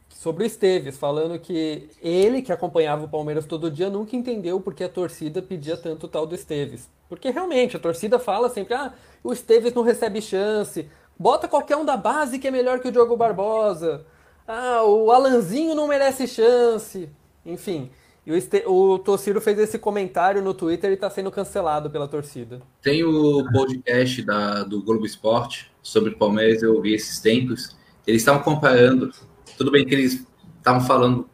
sobre 0.08 0.44
o 0.44 0.46
Esteves, 0.46 0.98
falando 0.98 1.38
que 1.38 1.88
ele, 2.02 2.42
que 2.42 2.52
acompanhava 2.52 3.04
o 3.04 3.08
Palmeiras 3.08 3.46
todo 3.46 3.70
dia, 3.70 3.88
nunca 3.88 4.16
entendeu 4.16 4.60
porque 4.60 4.82
a 4.82 4.88
torcida 4.88 5.40
pedia 5.40 5.76
tanto 5.76 6.06
o 6.06 6.08
tal 6.08 6.26
do 6.26 6.34
Esteves. 6.34 6.88
Porque 7.08 7.30
realmente, 7.30 7.76
a 7.76 7.80
torcida 7.80 8.18
fala 8.18 8.48
sempre, 8.48 8.74
ah, 8.74 8.92
o 9.22 9.32
Esteves 9.32 9.72
não 9.72 9.82
recebe 9.82 10.20
chance, 10.20 10.88
bota 11.20 11.46
qualquer 11.46 11.76
um 11.76 11.84
da 11.84 11.98
base 11.98 12.38
que 12.38 12.48
é 12.48 12.50
melhor 12.50 12.80
que 12.80 12.88
o 12.88 12.92
Diogo 12.92 13.14
Barbosa, 13.14 14.06
ah, 14.48 14.82
o 14.84 15.10
Alanzinho 15.10 15.74
não 15.74 15.86
merece 15.86 16.26
chance, 16.26 17.10
enfim. 17.44 17.90
E 18.26 18.32
o, 18.32 18.34
este... 18.34 18.64
o 18.66 18.98
fez 19.40 19.58
esse 19.58 19.78
comentário 19.78 20.40
no 20.40 20.54
Twitter 20.54 20.90
e 20.90 20.94
está 20.94 21.10
sendo 21.10 21.30
cancelado 21.30 21.90
pela 21.90 22.08
torcida. 22.08 22.62
Tem 22.80 23.04
o 23.04 23.44
podcast 23.52 24.22
da, 24.22 24.62
do 24.62 24.82
Globo 24.82 25.04
Esporte 25.04 25.70
sobre 25.82 26.10
o 26.10 26.16
Palmeiras, 26.16 26.62
eu 26.62 26.74
ouvi 26.74 26.94
esses 26.94 27.20
tempos. 27.20 27.76
Eles 28.06 28.22
estavam 28.22 28.42
comparando 28.42 29.12
tudo 29.58 29.70
bem 29.70 29.84
que 29.84 29.94
eles 29.94 30.26
estavam 30.56 30.80
falando 30.80 31.28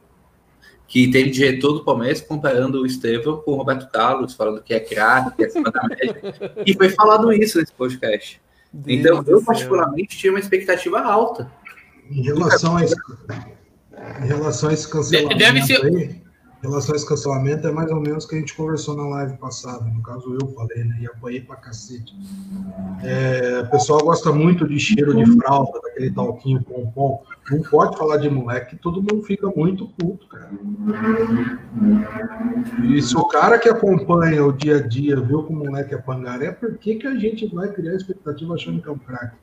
que 0.88 1.10
tem 1.10 1.30
diretor 1.30 1.74
do 1.74 1.84
Palmeiras 1.84 2.20
comparando 2.20 2.82
o 2.82 2.86
Estevão 2.86 3.38
com 3.38 3.52
o 3.52 3.56
Roberto 3.56 3.88
Carlos, 3.90 4.34
falando 4.34 4.62
que 4.62 4.74
é 4.74 4.80
craque, 4.80 5.36
que 5.36 5.44
é 5.44 5.46
acima 5.46 5.70
da 5.70 5.82
média. 5.84 6.34
E 6.64 6.74
foi 6.74 6.88
falado 6.90 7.32
isso 7.32 7.58
nesse 7.58 7.72
podcast. 7.72 8.40
Deus 8.76 9.20
então, 9.20 9.34
eu 9.34 9.42
particularmente 9.42 10.16
tinha 10.18 10.32
uma 10.32 10.38
expectativa 10.38 11.00
alta. 11.00 11.50
Em 12.10 12.22
relação 12.22 12.76
a 12.76 12.84
esse, 12.84 12.94
em 14.22 14.26
relação 14.26 14.68
a 14.68 14.72
esse 14.72 14.88
cancelamento 14.88 15.38
Deve 15.38 15.62
ser... 15.62 15.84
aí, 15.84 16.22
em 16.62 16.68
relação 16.68 16.94
a 16.94 16.96
esse 16.96 17.06
cancelamento, 17.06 17.66
é 17.66 17.72
mais 17.72 17.90
ou 17.90 18.00
menos 18.00 18.24
o 18.24 18.28
que 18.28 18.36
a 18.36 18.38
gente 18.38 18.54
conversou 18.54 18.96
na 18.96 19.06
live 19.08 19.36
passada. 19.38 19.84
No 19.84 20.02
caso, 20.02 20.36
eu 20.40 20.48
falei, 20.48 20.84
né? 20.84 20.98
E 21.00 21.06
apoiei 21.06 21.40
pra 21.40 21.56
cacete. 21.56 22.14
É, 23.02 23.60
o 23.60 23.70
pessoal 23.70 24.00
gosta 24.00 24.32
muito 24.32 24.66
de 24.66 24.78
cheiro 24.78 25.14
de 25.14 25.36
fralda, 25.36 25.80
daquele 25.80 26.10
talquinho 26.10 26.62
pompom. 26.62 27.22
Não 27.50 27.62
pode 27.62 27.96
falar 27.96 28.16
de 28.16 28.28
moleque, 28.28 28.76
todo 28.76 29.00
mundo 29.00 29.22
fica 29.22 29.46
muito 29.54 29.86
puto, 29.86 30.26
cara. 30.26 30.50
E 32.90 33.00
se 33.00 33.16
o 33.16 33.24
cara 33.24 33.56
que 33.58 33.68
acompanha 33.68 34.44
o 34.44 34.52
dia 34.52 34.78
a 34.78 34.82
dia 34.82 35.20
viu 35.20 35.44
que 35.44 35.52
o 35.52 35.56
moleque 35.56 35.94
é 35.94 35.98
pangaré, 35.98 36.50
por 36.50 36.76
que, 36.76 36.96
que 36.96 37.06
a 37.06 37.14
gente 37.14 37.46
vai 37.54 37.68
criar 37.68 37.94
expectativa 37.94 38.54
achando 38.54 38.82
que 38.82 38.88
é 38.88 38.92
um 38.92 38.98
craque? 38.98 39.36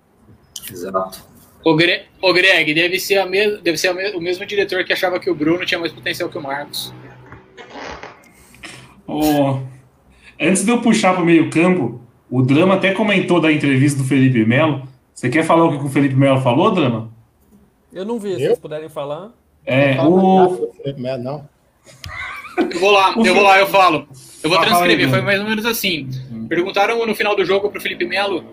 Exato. 0.69 1.23
O, 1.63 1.75
Gre 1.75 2.01
o 2.21 2.33
Greg, 2.33 2.73
deve 2.73 2.99
ser, 2.99 3.19
a 3.19 3.25
deve 3.25 3.77
ser 3.77 3.87
a 3.87 3.93
me 3.93 4.11
o 4.11 4.19
mesmo 4.19 4.45
diretor 4.45 4.83
que 4.83 4.91
achava 4.91 5.17
que 5.17 5.29
o 5.29 5.35
Bruno 5.35 5.65
tinha 5.65 5.79
mais 5.79 5.93
potencial 5.93 6.29
que 6.29 6.37
o 6.37 6.41
Marcos. 6.41 6.93
Oh, 9.07 9.59
antes 10.41 10.65
de 10.65 10.71
eu 10.71 10.81
puxar 10.81 11.13
para 11.13 11.23
o 11.23 11.25
meio-campo, 11.25 12.01
o 12.29 12.41
Drama 12.41 12.73
até 12.73 12.93
comentou 12.93 13.39
da 13.39 13.49
entrevista 13.49 13.99
do 13.99 14.07
Felipe 14.07 14.45
Melo. 14.45 14.85
Você 15.13 15.29
quer 15.29 15.45
falar 15.45 15.63
o 15.65 15.79
que 15.79 15.85
o 15.85 15.89
Felipe 15.89 16.15
Melo 16.15 16.41
falou, 16.41 16.71
Drama? 16.71 17.12
Eu 17.93 18.05
não 18.05 18.19
vi, 18.19 18.35
se 18.35 18.45
vocês 18.45 18.59
puderem 18.59 18.89
falar. 18.89 19.31
É, 19.65 19.99
o. 20.01 20.73
não. 21.19 21.47
Eu 22.57 22.79
vou 22.79 22.91
lá, 22.91 23.13
eu 23.15 23.33
vou 23.33 23.43
lá, 23.43 23.59
eu 23.59 23.67
falo. 23.67 24.07
Eu 24.43 24.49
vou 24.49 24.59
transcrever, 24.59 25.09
foi 25.09 25.21
mais 25.21 25.39
ou 25.39 25.47
menos 25.47 25.65
assim. 25.65 26.09
Perguntaram 26.49 27.05
no 27.05 27.15
final 27.15 27.35
do 27.35 27.45
jogo 27.45 27.69
para 27.69 27.79
o 27.79 27.81
Felipe 27.81 28.05
Melo 28.05 28.43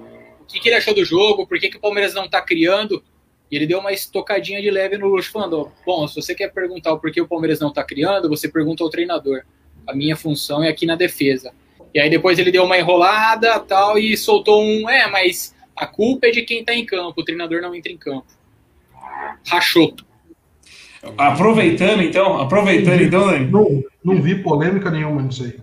o 0.40 0.44
que, 0.46 0.59
que, 0.59 0.68
ele 0.68 0.76
achou 0.76 0.94
do 0.94 1.05
jogo, 1.05 1.46
por 1.46 1.59
que, 1.59 1.68
que 1.68 1.76
o 1.76 1.81
Palmeiras 1.81 2.14
não 2.14 2.24
está 2.24 2.40
criando. 2.40 3.03
E 3.50 3.57
ele 3.57 3.66
deu 3.66 3.79
uma 3.79 3.92
estocadinha 3.92 4.61
de 4.61 4.70
leve 4.70 4.96
no 4.96 5.09
Luxo, 5.09 5.33
falando: 5.33 5.70
Bom, 5.85 6.07
se 6.07 6.14
você 6.14 6.35
quer 6.35 6.53
perguntar 6.53 6.92
o 6.92 6.98
porquê 6.98 7.20
o 7.20 7.26
Palmeiras 7.26 7.61
não 7.61 7.68
está 7.68 7.83
criando, 7.83 8.29
você 8.29 8.48
pergunta 8.48 8.83
ao 8.83 8.90
treinador 8.90 9.42
a 9.87 9.94
minha 9.94 10.16
função 10.16 10.62
é 10.62 10.68
aqui 10.68 10.87
na 10.87 10.94
defesa. 10.94 11.53
E 11.92 11.98
aí 11.98 12.09
depois 12.09 12.38
ele 12.38 12.53
deu 12.53 12.64
uma 12.64 12.79
enrolada 12.79 13.59
tal 13.59 13.98
e 13.98 14.16
soltou 14.16 14.62
um, 14.62 14.88
é, 14.88 15.09
mas 15.09 15.55
a 15.74 15.87
culpa 15.87 16.29
é 16.29 16.31
de 16.31 16.42
quem 16.42 16.61
está 16.61 16.74
em 16.74 16.87
campo, 16.87 17.20
o 17.20 17.24
treinador 17.24 17.61
não 17.61 17.74
entra 17.74 17.90
em 17.90 17.96
campo. 17.96 18.26
Rachou. 19.48 19.94
Aproveitando 21.16 22.02
então, 22.02 22.38
aproveitando 22.38 23.02
então, 23.02 23.38
não, 23.50 23.83
não 24.04 24.20
vi 24.20 24.35
polêmica 24.35 24.90
nenhuma 24.90 25.22
nisso 25.22 25.44
aí. 25.44 25.56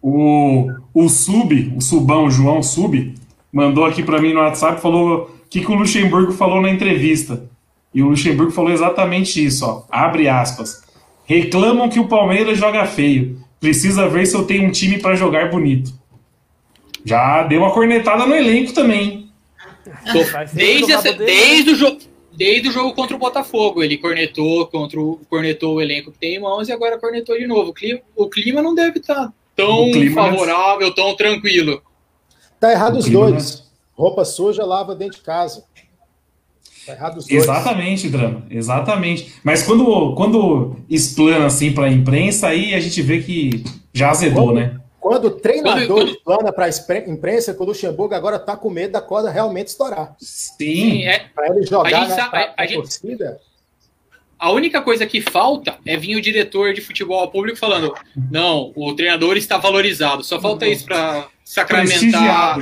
O, 0.00 0.70
o 0.94 1.08
Sub, 1.08 1.74
o 1.76 1.80
Subão, 1.80 2.24
o 2.24 2.30
João 2.30 2.62
Sub, 2.62 3.14
mandou 3.52 3.84
aqui 3.84 4.02
para 4.02 4.20
mim 4.20 4.32
no 4.32 4.40
WhatsApp, 4.40 4.80
falou 4.80 5.30
o 5.44 5.48
que, 5.50 5.60
que 5.60 5.70
o 5.70 5.74
Luxemburgo 5.74 6.32
falou 6.32 6.60
na 6.60 6.70
entrevista. 6.70 7.48
E 7.92 8.02
o 8.02 8.08
Luxemburgo 8.08 8.52
falou 8.52 8.70
exatamente 8.70 9.44
isso, 9.44 9.66
ó. 9.66 9.82
Abre 9.90 10.28
aspas. 10.28 10.82
Reclamam 11.24 11.88
que 11.88 12.00
o 12.00 12.08
Palmeiras 12.08 12.58
joga 12.58 12.86
feio. 12.86 13.40
Precisa 13.60 14.08
ver 14.08 14.26
se 14.26 14.34
eu 14.34 14.44
tenho 14.44 14.68
um 14.68 14.70
time 14.70 14.98
para 14.98 15.16
jogar 15.16 15.50
bonito. 15.50 15.92
Já 17.04 17.42
deu 17.42 17.60
uma 17.60 17.72
cornetada 17.72 18.26
no 18.26 18.34
elenco 18.34 18.72
também. 18.72 19.28
Desde, 20.52 20.92
essa, 20.92 21.12
desde, 21.14 21.70
o 21.70 21.74
jogo, 21.74 21.87
desde 22.38 22.68
o 22.68 22.72
jogo 22.72 22.94
contra 22.94 23.16
o 23.16 23.18
Botafogo, 23.18 23.82
ele 23.82 23.98
cornetou 23.98 24.64
contra 24.68 25.00
o, 25.00 25.20
cornetou 25.28 25.74
o 25.74 25.82
elenco 25.82 26.12
que 26.12 26.18
tem 26.18 26.36
em 26.36 26.40
mãos 26.40 26.68
e 26.68 26.72
agora 26.72 26.96
cornetou 26.96 27.36
de 27.36 27.48
novo. 27.48 27.70
O 27.70 27.74
clima, 27.74 28.00
o 28.14 28.28
clima 28.28 28.62
não 28.62 28.76
deve 28.76 29.00
estar 29.00 29.26
tá 29.26 29.32
tão 29.56 29.88
é 29.88 30.10
favorável, 30.10 30.94
tão 30.94 31.16
tranquilo. 31.16 31.82
Tá 32.60 32.70
errado 32.70 32.96
os 32.96 33.10
dois. 33.10 33.64
É... 33.64 33.68
Roupa 34.00 34.24
suja 34.24 34.64
lava 34.64 34.94
dentro 34.94 35.18
de 35.18 35.24
casa. 35.24 35.64
Tá 36.86 36.92
errado 36.92 37.18
os 37.18 37.26
dois. 37.26 37.42
Exatamente, 37.42 38.08
Drama. 38.08 38.46
Exatamente. 38.48 39.34
Mas 39.42 39.64
quando, 39.64 40.14
quando 40.14 40.76
explana 40.88 41.46
assim 41.46 41.72
para 41.72 41.86
a 41.86 41.90
imprensa, 41.90 42.46
aí 42.46 42.72
a 42.72 42.78
gente 42.78 43.02
vê 43.02 43.20
que 43.20 43.64
já 43.92 44.10
azedou, 44.10 44.46
quando, 44.46 44.60
né? 44.60 44.80
Quando 45.08 45.24
o 45.26 45.30
treinador 45.30 45.86
quando, 45.86 46.10
explana 46.10 46.52
para 46.52 46.66
a 46.66 47.10
imprensa, 47.10 47.54
que 47.54 47.62
o 47.62 47.64
Luxemburgo 47.64 48.14
agora 48.14 48.38
tá 48.38 48.56
com 48.56 48.68
medo 48.68 48.92
da 48.92 49.00
corda 49.00 49.30
realmente 49.30 49.68
estourar. 49.68 50.14
Sim. 50.18 51.04
É, 51.04 51.26
para 51.34 51.48
ele 51.48 51.64
jogar 51.64 52.02
a, 52.02 52.08
na, 52.08 52.24
a, 52.24 52.54
a, 52.56 52.64
a 52.64 52.68
torcida. 52.68 53.40
A 54.38 54.52
única 54.52 54.82
coisa 54.82 55.06
que 55.06 55.20
falta 55.20 55.78
é 55.84 55.96
vir 55.96 56.16
o 56.16 56.20
diretor 56.20 56.72
de 56.72 56.80
futebol 56.80 57.26
público 57.28 57.58
falando: 57.58 57.94
não, 58.30 58.72
o 58.76 58.94
treinador 58.94 59.36
está 59.36 59.56
valorizado. 59.56 60.22
Só 60.22 60.40
falta 60.40 60.66
isso 60.66 60.84
para 60.84 61.28
sacramentar 61.44 62.58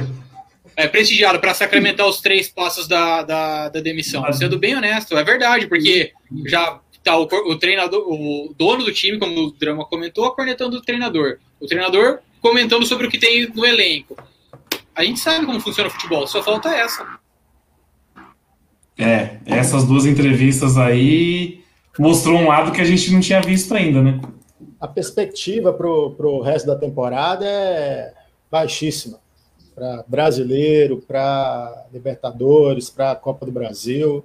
é, 0.76 0.86
prestigiado 0.86 1.40
para 1.40 1.54
sacramentar 1.54 2.06
os 2.06 2.20
três 2.20 2.48
passos 2.48 2.86
da, 2.86 3.22
da, 3.22 3.68
da 3.70 3.80
demissão. 3.80 4.30
Sendo 4.32 4.58
bem 4.58 4.76
honesto, 4.76 5.16
é 5.16 5.24
verdade, 5.24 5.66
porque 5.66 6.12
já 6.44 6.78
tá 7.02 7.16
o, 7.16 7.22
o, 7.22 7.56
treinador, 7.56 8.04
o 8.06 8.54
dono 8.58 8.84
do 8.84 8.92
time, 8.92 9.18
como 9.18 9.40
o 9.40 9.50
Drama 9.52 9.86
comentou, 9.86 10.30
cornetando 10.32 10.76
o 10.76 10.82
treinador. 10.82 11.38
O 11.58 11.66
treinador 11.66 12.18
comentando 12.40 12.84
sobre 12.86 13.06
o 13.06 13.10
que 13.10 13.18
tem 13.18 13.48
no 13.48 13.64
elenco. 13.64 14.16
A 14.94 15.04
gente 15.04 15.20
sabe 15.20 15.44
como 15.44 15.60
funciona 15.60 15.88
o 15.88 15.92
futebol, 15.92 16.26
só 16.26 16.42
falta 16.42 16.68
essa. 16.70 17.06
É, 18.98 19.38
essas 19.44 19.84
duas 19.84 20.06
entrevistas 20.06 20.78
aí 20.78 21.62
mostrou 21.98 22.38
um 22.38 22.48
lado 22.48 22.72
que 22.72 22.80
a 22.80 22.84
gente 22.84 23.12
não 23.12 23.20
tinha 23.20 23.40
visto 23.40 23.74
ainda, 23.74 24.02
né? 24.02 24.20
A 24.80 24.88
perspectiva 24.88 25.72
para 25.72 25.86
o 25.86 26.40
resto 26.40 26.66
da 26.66 26.76
temporada 26.76 27.44
é 27.46 28.14
baixíssima 28.50 29.18
para 29.76 30.02
brasileiro, 30.08 31.04
para 31.06 31.86
Libertadores, 31.92 32.88
para 32.88 33.10
a 33.10 33.16
Copa 33.16 33.44
do 33.44 33.52
Brasil. 33.52 34.24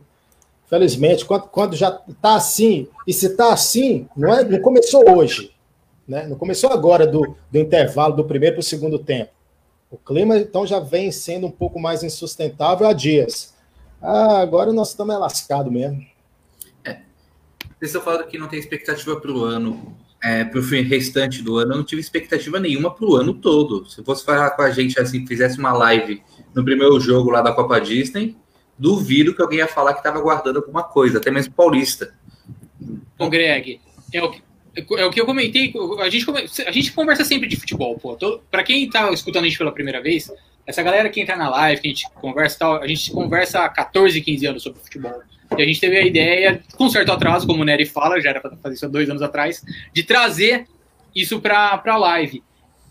Felizmente, 0.69 1.25
quando, 1.25 1.43
quando 1.47 1.75
já 1.75 2.01
está 2.07 2.35
assim, 2.35 2.87
e 3.05 3.11
se 3.11 3.25
está 3.25 3.51
assim, 3.51 4.07
não, 4.15 4.33
é, 4.33 4.45
não 4.45 4.61
começou 4.61 5.03
hoje, 5.17 5.51
né? 6.07 6.27
não 6.27 6.37
começou 6.37 6.71
agora 6.71 7.05
do, 7.07 7.35
do 7.51 7.57
intervalo 7.59 8.15
do 8.15 8.25
primeiro 8.25 8.55
para 8.55 8.61
o 8.61 8.63
segundo 8.63 8.99
tempo. 8.99 9.31
O 9.89 9.97
clima, 9.97 10.37
então, 10.37 10.65
já 10.65 10.79
vem 10.79 11.11
sendo 11.11 11.47
um 11.47 11.51
pouco 11.51 11.79
mais 11.79 12.01
insustentável 12.03 12.87
há 12.87 12.93
dias. 12.93 13.53
Ah, 14.01 14.39
agora 14.39 14.71
nós 14.71 14.89
estamos 14.89 15.19
lascados 15.19 15.71
mesmo. 15.71 16.05
Vocês 17.81 17.89
estão 17.89 18.01
falando 18.03 18.27
que 18.27 18.37
não 18.37 18.47
tem 18.47 18.59
expectativa 18.59 19.19
para 19.19 19.31
o 19.31 19.43
ano, 19.43 19.97
é, 20.23 20.43
para 20.43 20.59
o 20.59 20.61
restante 20.61 21.41
do 21.41 21.57
ano. 21.57 21.73
Eu 21.73 21.77
não 21.77 21.83
tive 21.83 21.99
expectativa 21.99 22.59
nenhuma 22.59 22.93
para 22.93 23.05
o 23.07 23.15
ano 23.15 23.33
todo. 23.33 23.89
Se 23.89 24.03
fosse 24.03 24.23
falar 24.23 24.51
com 24.51 24.61
a 24.61 24.69
gente 24.69 24.99
assim, 24.99 25.25
fizesse 25.25 25.57
uma 25.57 25.73
live 25.73 26.21
no 26.53 26.63
primeiro 26.63 26.99
jogo 26.99 27.31
lá 27.31 27.41
da 27.41 27.51
Copa 27.51 27.81
Disney, 27.81 28.37
duvido 28.77 29.35
que 29.35 29.41
alguém 29.41 29.57
ia 29.57 29.67
falar 29.67 29.93
que 29.93 29.99
estava 29.99 30.21
guardando 30.21 30.57
alguma 30.57 30.83
coisa, 30.83 31.17
até 31.17 31.31
mesmo 31.31 31.53
paulista. 31.53 32.13
Ô, 33.17 33.27
Greg, 33.27 33.81
é 34.13 34.23
o 34.23 34.29
que, 34.29 34.43
é 34.75 35.05
o 35.05 35.11
que 35.11 35.19
eu 35.19 35.25
comentei. 35.25 35.73
A 35.99 36.09
gente, 36.09 36.25
a 36.65 36.71
gente 36.71 36.91
conversa 36.91 37.23
sempre 37.25 37.47
de 37.47 37.55
futebol, 37.55 37.97
pô. 37.97 38.17
Para 38.49 38.63
quem 38.63 38.89
tá 38.89 39.11
escutando 39.11 39.43
a 39.43 39.47
gente 39.47 39.57
pela 39.57 39.71
primeira 39.71 40.01
vez, 40.01 40.31
essa 40.65 40.81
galera 40.81 41.09
que 41.09 41.19
entra 41.19 41.35
na 41.35 41.49
live, 41.49 41.81
que 41.81 41.87
a 41.87 41.91
gente 41.91 42.09
conversa 42.15 42.59
tal, 42.59 42.81
a 42.81 42.87
gente 42.87 43.11
conversa 43.11 43.59
há 43.59 43.69
14, 43.69 44.21
15 44.21 44.45
anos 44.45 44.63
sobre 44.63 44.81
futebol. 44.81 45.21
E 45.57 45.61
a 45.61 45.65
gente 45.65 45.81
teve 45.81 45.97
a 45.97 46.05
ideia, 46.05 46.63
com 46.77 46.89
certo 46.89 47.11
atraso, 47.11 47.45
como 47.45 47.61
o 47.61 47.65
Nery 47.65 47.85
fala, 47.85 48.21
já 48.21 48.29
era 48.29 48.39
para 48.39 48.55
fazer 48.55 48.75
isso 48.75 48.85
há 48.85 48.89
dois 48.89 49.09
anos 49.09 49.21
atrás, 49.21 49.63
de 49.93 50.03
trazer 50.03 50.65
isso 51.13 51.41
para 51.41 51.81
a 51.85 51.97
live, 51.97 52.41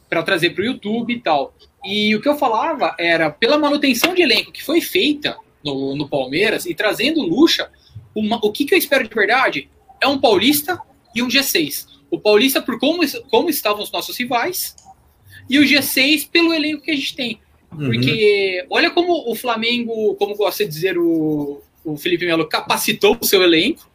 para 0.08 0.22
trazer 0.22 0.50
para 0.50 0.62
o 0.62 0.66
YouTube 0.66 1.14
e 1.14 1.20
tal. 1.20 1.54
E 1.82 2.14
o 2.14 2.20
que 2.20 2.28
eu 2.28 2.36
falava 2.36 2.94
era, 2.98 3.30
pela 3.30 3.58
manutenção 3.58 4.14
de 4.14 4.20
elenco 4.20 4.52
que 4.52 4.62
foi 4.62 4.82
feita 4.82 5.38
no, 5.64 5.96
no 5.96 6.06
Palmeiras 6.06 6.66
e 6.66 6.74
trazendo 6.74 7.22
Lucha, 7.22 7.70
uma, 8.14 8.38
o 8.42 8.52
que, 8.52 8.66
que 8.66 8.74
eu 8.74 8.78
espero 8.78 9.08
de 9.08 9.14
verdade 9.14 9.70
é 10.00 10.06
um 10.06 10.18
Paulista 10.18 10.78
e 11.14 11.22
um 11.22 11.28
G6. 11.28 11.86
O 12.10 12.18
Paulista 12.18 12.60
por 12.60 12.78
como, 12.78 13.02
como 13.30 13.48
estavam 13.48 13.82
os 13.82 13.92
nossos 13.92 14.16
rivais 14.18 14.74
e 15.48 15.58
o 15.58 15.62
G6 15.62 16.28
pelo 16.30 16.52
elenco 16.54 16.82
que 16.82 16.90
a 16.90 16.96
gente 16.96 17.14
tem. 17.14 17.40
Uhum. 17.72 17.86
Porque 17.86 18.66
olha 18.68 18.90
como 18.90 19.30
o 19.30 19.34
Flamengo, 19.34 20.14
como 20.16 20.36
gosta 20.36 20.64
de 20.64 20.70
dizer 20.70 20.98
o, 20.98 21.62
o 21.84 21.96
Felipe 21.96 22.26
Melo, 22.26 22.48
capacitou 22.48 23.16
o 23.20 23.24
seu 23.24 23.42
elenco, 23.42 23.88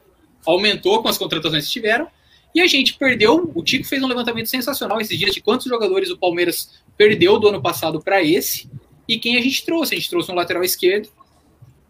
aumentou 0.45 1.01
com 1.01 1.09
as 1.09 1.17
contratações 1.17 1.65
que 1.65 1.73
tiveram, 1.73 2.07
e 2.53 2.61
a 2.61 2.67
gente 2.67 2.93
perdeu. 2.93 3.51
O 3.53 3.63
Tico 3.63 3.85
fez 3.85 4.01
um 4.01 4.07
levantamento 4.07 4.47
sensacional 4.47 4.99
esses 5.01 5.17
dias 5.17 5.33
de 5.33 5.41
quantos 5.41 5.67
jogadores 5.67 6.09
o 6.09 6.17
Palmeiras 6.17 6.81
perdeu 6.97 7.37
do 7.37 7.49
ano 7.49 7.61
passado 7.61 8.01
para 8.01 8.23
esse, 8.23 8.69
e 9.07 9.19
quem 9.19 9.37
a 9.37 9.41
gente 9.41 9.65
trouxe. 9.65 9.93
A 9.93 9.97
gente 9.97 10.09
trouxe 10.09 10.31
um 10.31 10.35
lateral 10.35 10.63
esquerdo, 10.63 11.09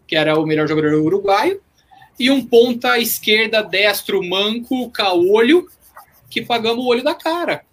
que 0.06 0.16
era 0.16 0.38
o 0.38 0.44
melhor 0.44 0.68
jogador 0.68 0.94
uruguaio, 0.94 1.60
e 2.18 2.30
um 2.30 2.44
ponta 2.44 2.98
esquerda 2.98 3.62
destro 3.62 4.22
manco, 4.22 4.90
caolho, 4.90 5.68
que 6.30 6.42
pagamos 6.42 6.84
o 6.84 6.88
olho 6.88 7.02
da 7.02 7.14
cara. 7.14 7.64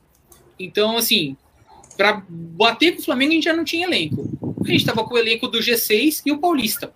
Então, 0.59 0.97
assim, 0.97 1.35
para 1.97 2.23
bater 2.27 2.93
com 2.95 3.01
o 3.01 3.05
Flamengo, 3.05 3.31
a 3.31 3.35
gente 3.35 3.43
já 3.43 3.53
não 3.53 3.63
tinha 3.63 3.87
elenco. 3.87 4.29
A 4.63 4.67
gente 4.67 4.79
estava 4.79 5.03
com 5.03 5.13
o 5.13 5.17
elenco 5.17 5.47
do 5.47 5.59
G6 5.59 6.21
e 6.25 6.31
o 6.31 6.37
Paulista. 6.37 6.93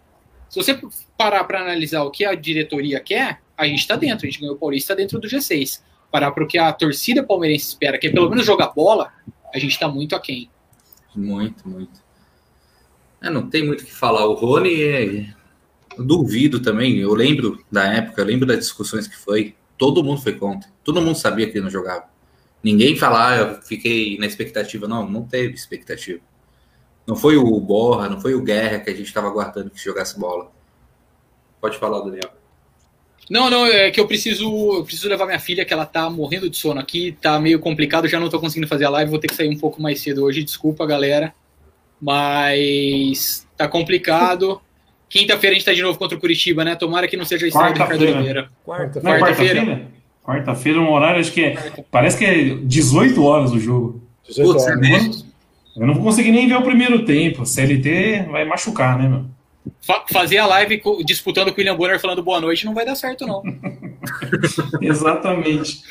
Se 0.49 0.55
você 0.55 0.79
parar 1.17 1.43
para 1.43 1.61
analisar 1.61 2.03
o 2.03 2.11
que 2.11 2.23
a 2.23 2.33
diretoria 2.33 2.99
quer, 2.99 3.41
a 3.57 3.67
gente 3.67 3.79
está 3.79 3.95
dentro. 3.95 4.25
A 4.25 4.29
gente 4.29 4.39
ganhou 4.39 4.55
o 4.55 4.59
Paulista 4.59 4.95
dentro 4.95 5.19
do 5.19 5.27
G6. 5.27 5.81
Parar 6.11 6.31
para 6.31 6.43
o 6.43 6.47
que 6.47 6.57
a 6.57 6.71
torcida 6.71 7.23
palmeirense 7.23 7.67
espera, 7.67 7.97
que 7.97 8.07
é 8.07 8.11
pelo 8.11 8.29
menos 8.29 8.45
jogar 8.45 8.67
bola, 8.67 9.11
a 9.53 9.59
gente 9.59 9.71
está 9.71 9.87
muito 9.87 10.15
aquém. 10.15 10.49
Muito, 11.13 11.67
muito. 11.67 12.01
É, 13.21 13.29
não 13.29 13.49
tem 13.49 13.65
muito 13.65 13.81
o 13.81 13.85
que 13.85 13.93
falar. 13.93 14.25
O 14.25 14.33
Rony, 14.33 14.83
é... 14.83 15.36
duvido 15.97 16.59
também. 16.59 16.97
Eu 16.97 17.13
lembro 17.13 17.63
da 17.71 17.85
época, 17.85 18.21
eu 18.21 18.25
lembro 18.25 18.45
das 18.45 18.59
discussões 18.59 19.07
que 19.07 19.17
foi. 19.17 19.55
Todo 19.77 20.03
mundo 20.03 20.21
foi 20.21 20.33
contra. 20.33 20.69
Todo 20.83 21.01
mundo 21.01 21.17
sabia 21.17 21.45
que 21.45 21.53
ele 21.53 21.63
não 21.63 21.69
jogava. 21.69 22.05
Ninguém 22.63 22.95
falar, 22.95 23.33
ah, 23.33 23.37
eu 23.37 23.61
fiquei 23.61 24.17
na 24.17 24.25
expectativa. 24.25 24.87
Não, 24.87 25.09
não 25.09 25.23
teve 25.23 25.53
expectativa. 25.53 26.19
Não 27.05 27.15
foi 27.15 27.37
o 27.37 27.59
Borra, 27.59 28.09
não 28.09 28.19
foi 28.19 28.33
o 28.33 28.41
Guerra 28.41 28.79
que 28.79 28.89
a 28.89 28.93
gente 28.93 29.07
estava 29.07 29.27
aguardando 29.27 29.69
que 29.69 29.81
jogasse 29.81 30.19
bola. 30.19 30.51
Pode 31.61 31.77
falar, 31.77 32.01
Daniel. 32.01 32.31
Não, 33.29 33.49
não, 33.49 33.65
é 33.65 33.91
que 33.91 33.99
eu 33.99 34.07
preciso, 34.07 34.45
eu 34.75 34.83
preciso 34.83 35.09
levar 35.09 35.25
minha 35.25 35.39
filha, 35.39 35.65
que 35.65 35.73
ela 35.73 35.85
tá 35.85 36.09
morrendo 36.09 36.49
de 36.49 36.57
sono 36.57 36.79
aqui, 36.79 37.17
tá 37.21 37.39
meio 37.39 37.59
complicado, 37.59 38.07
já 38.07 38.19
não 38.19 38.29
tô 38.29 38.39
conseguindo 38.39 38.67
fazer 38.67 38.85
a 38.85 38.89
live, 38.89 39.11
vou 39.11 39.19
ter 39.19 39.27
que 39.27 39.35
sair 39.35 39.49
um 39.49 39.57
pouco 39.57 39.81
mais 39.81 39.99
cedo 40.01 40.23
hoje, 40.23 40.43
desculpa, 40.43 40.85
galera. 40.85 41.33
Mas 41.99 43.45
tá 43.57 43.67
complicado. 43.67 44.61
Quinta-feira 45.09 45.55
a 45.55 45.57
gente 45.57 45.65
tá 45.65 45.73
de 45.73 45.81
novo 45.81 45.97
contra 45.97 46.17
o 46.17 46.19
Curitiba, 46.19 46.65
né? 46.65 46.75
Tomara 46.75 47.07
que 47.07 47.15
não 47.15 47.25
seja 47.25 47.45
a 47.45 47.49
estreia 47.49 47.73
do 47.73 47.79
Ricardo 47.81 48.01
Oliveira. 48.01 48.49
Quarta-feira. 48.65 49.19
Quarta-feira, 49.19 49.87
quarta-feira, 50.23 50.81
um 50.81 50.91
horário, 50.91 51.21
acho 51.21 51.31
que 51.31 51.43
é, 51.45 51.83
parece 51.89 52.17
que 52.17 52.25
é 52.25 52.55
18 52.55 53.23
horas 53.23 53.51
o 53.51 53.59
jogo. 53.59 54.01
Putz, 54.35 54.67
é 54.67 54.75
mesmo? 54.75 55.25
Eu 55.75 55.87
não 55.87 55.93
vou 55.93 56.03
conseguir 56.03 56.31
nem 56.31 56.47
ver 56.47 56.55
o 56.55 56.61
primeiro 56.61 57.05
tempo. 57.05 57.45
CLT 57.45 58.27
vai 58.29 58.43
machucar, 58.43 58.97
né, 58.97 59.07
meu? 59.07 59.25
fazer 60.11 60.37
a 60.37 60.45
live 60.45 60.81
disputando 61.05 61.47
com 61.47 61.55
o 61.55 61.57
William 61.57 61.75
Bonner 61.75 61.99
falando 61.99 62.23
boa 62.23 62.39
noite 62.39 62.65
não 62.65 62.73
vai 62.73 62.85
dar 62.85 62.95
certo, 62.95 63.27
não. 63.27 63.43
Exatamente. 64.81 65.81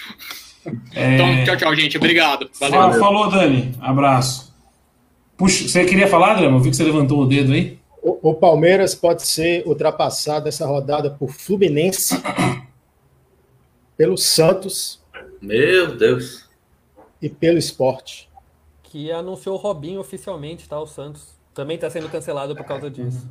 É... 0.95 1.15
Então, 1.15 1.45
tchau, 1.45 1.57
tchau, 1.57 1.77
gente. 1.77 1.97
Obrigado. 1.97 2.51
Valeu. 2.59 2.99
Falou, 2.99 3.31
Dani. 3.31 3.73
Abraço. 3.81 4.55
Puxa, 5.37 5.69
você 5.69 5.85
queria 5.85 6.09
falar, 6.09 6.35
Drama? 6.35 6.57
Eu 6.57 6.61
vi 6.61 6.71
que 6.71 6.77
você 6.77 6.85
levantou 6.85 7.21
o 7.21 7.27
dedo 7.27 7.53
aí. 7.53 7.76
O, 8.07 8.31
o 8.31 8.35
Palmeiras 8.35 8.95
pode 8.95 9.27
ser 9.27 9.67
ultrapassado 9.67 10.49
essa 10.49 10.65
rodada 10.65 11.11
por 11.11 11.33
Fluminense, 11.33 12.15
pelo 13.97 14.17
Santos. 14.17 15.03
Meu 15.43 15.97
Deus. 15.97 16.49
E 17.21 17.29
pelo 17.29 17.59
esporte. 17.59 18.31
Que 18.85 19.11
anunciou 19.11 19.57
o 19.57 19.59
Robinho 19.59 19.99
oficialmente, 19.99 20.69
tá? 20.69 20.81
O 20.81 20.87
Santos. 20.87 21.35
Também 21.53 21.75
está 21.75 21.91
sendo 21.91 22.09
cancelado 22.09 22.55
por 22.55 22.65
causa 22.65 22.89
disso. 22.89 23.29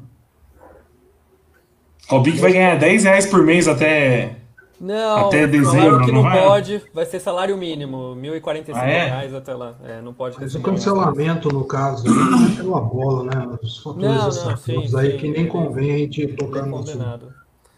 Robinho 2.10 2.42
vai 2.42 2.52
ganhar 2.52 2.76
10 2.78 3.04
reais 3.06 3.26
por 3.28 3.46
mês 3.46 3.70
até, 3.70 4.42
não, 4.80 5.28
até 5.28 5.48
dezembro. 5.48 6.06
que 6.06 6.12
não, 6.12 6.22
não 6.22 6.24
vai? 6.24 6.44
pode, 6.44 6.82
vai 6.94 7.06
ser 7.06 7.20
salário 7.20 7.58
mínimo, 7.58 8.14
R$ 8.14 8.40
1.045 8.40 8.74
ah, 8.74 8.90
é? 8.90 9.06
reais 9.06 9.34
até 9.34 9.54
lá. 9.54 9.76
É, 9.84 10.02
não 10.02 10.14
pode 10.14 10.44
Esse 10.44 10.60
cancelamento, 10.60 11.50
no 11.50 11.64
caso, 11.64 12.04
não 12.06 12.48
é 12.48 12.56
pela 12.56 12.82
bola, 12.82 13.24
né? 13.24 13.58
Os 13.62 13.78
fatores 13.80 14.08
não, 14.08 14.46
não, 14.52 14.58
sim, 14.58 14.98
aí 14.98 15.12
sim, 15.12 15.18
que 15.18 15.30
nem 15.30 15.48
convém 15.48 15.94
a 15.94 15.98
gente 16.00 16.28
tocar 16.28 16.66
no 16.66 16.78
condenado. 16.78 17.34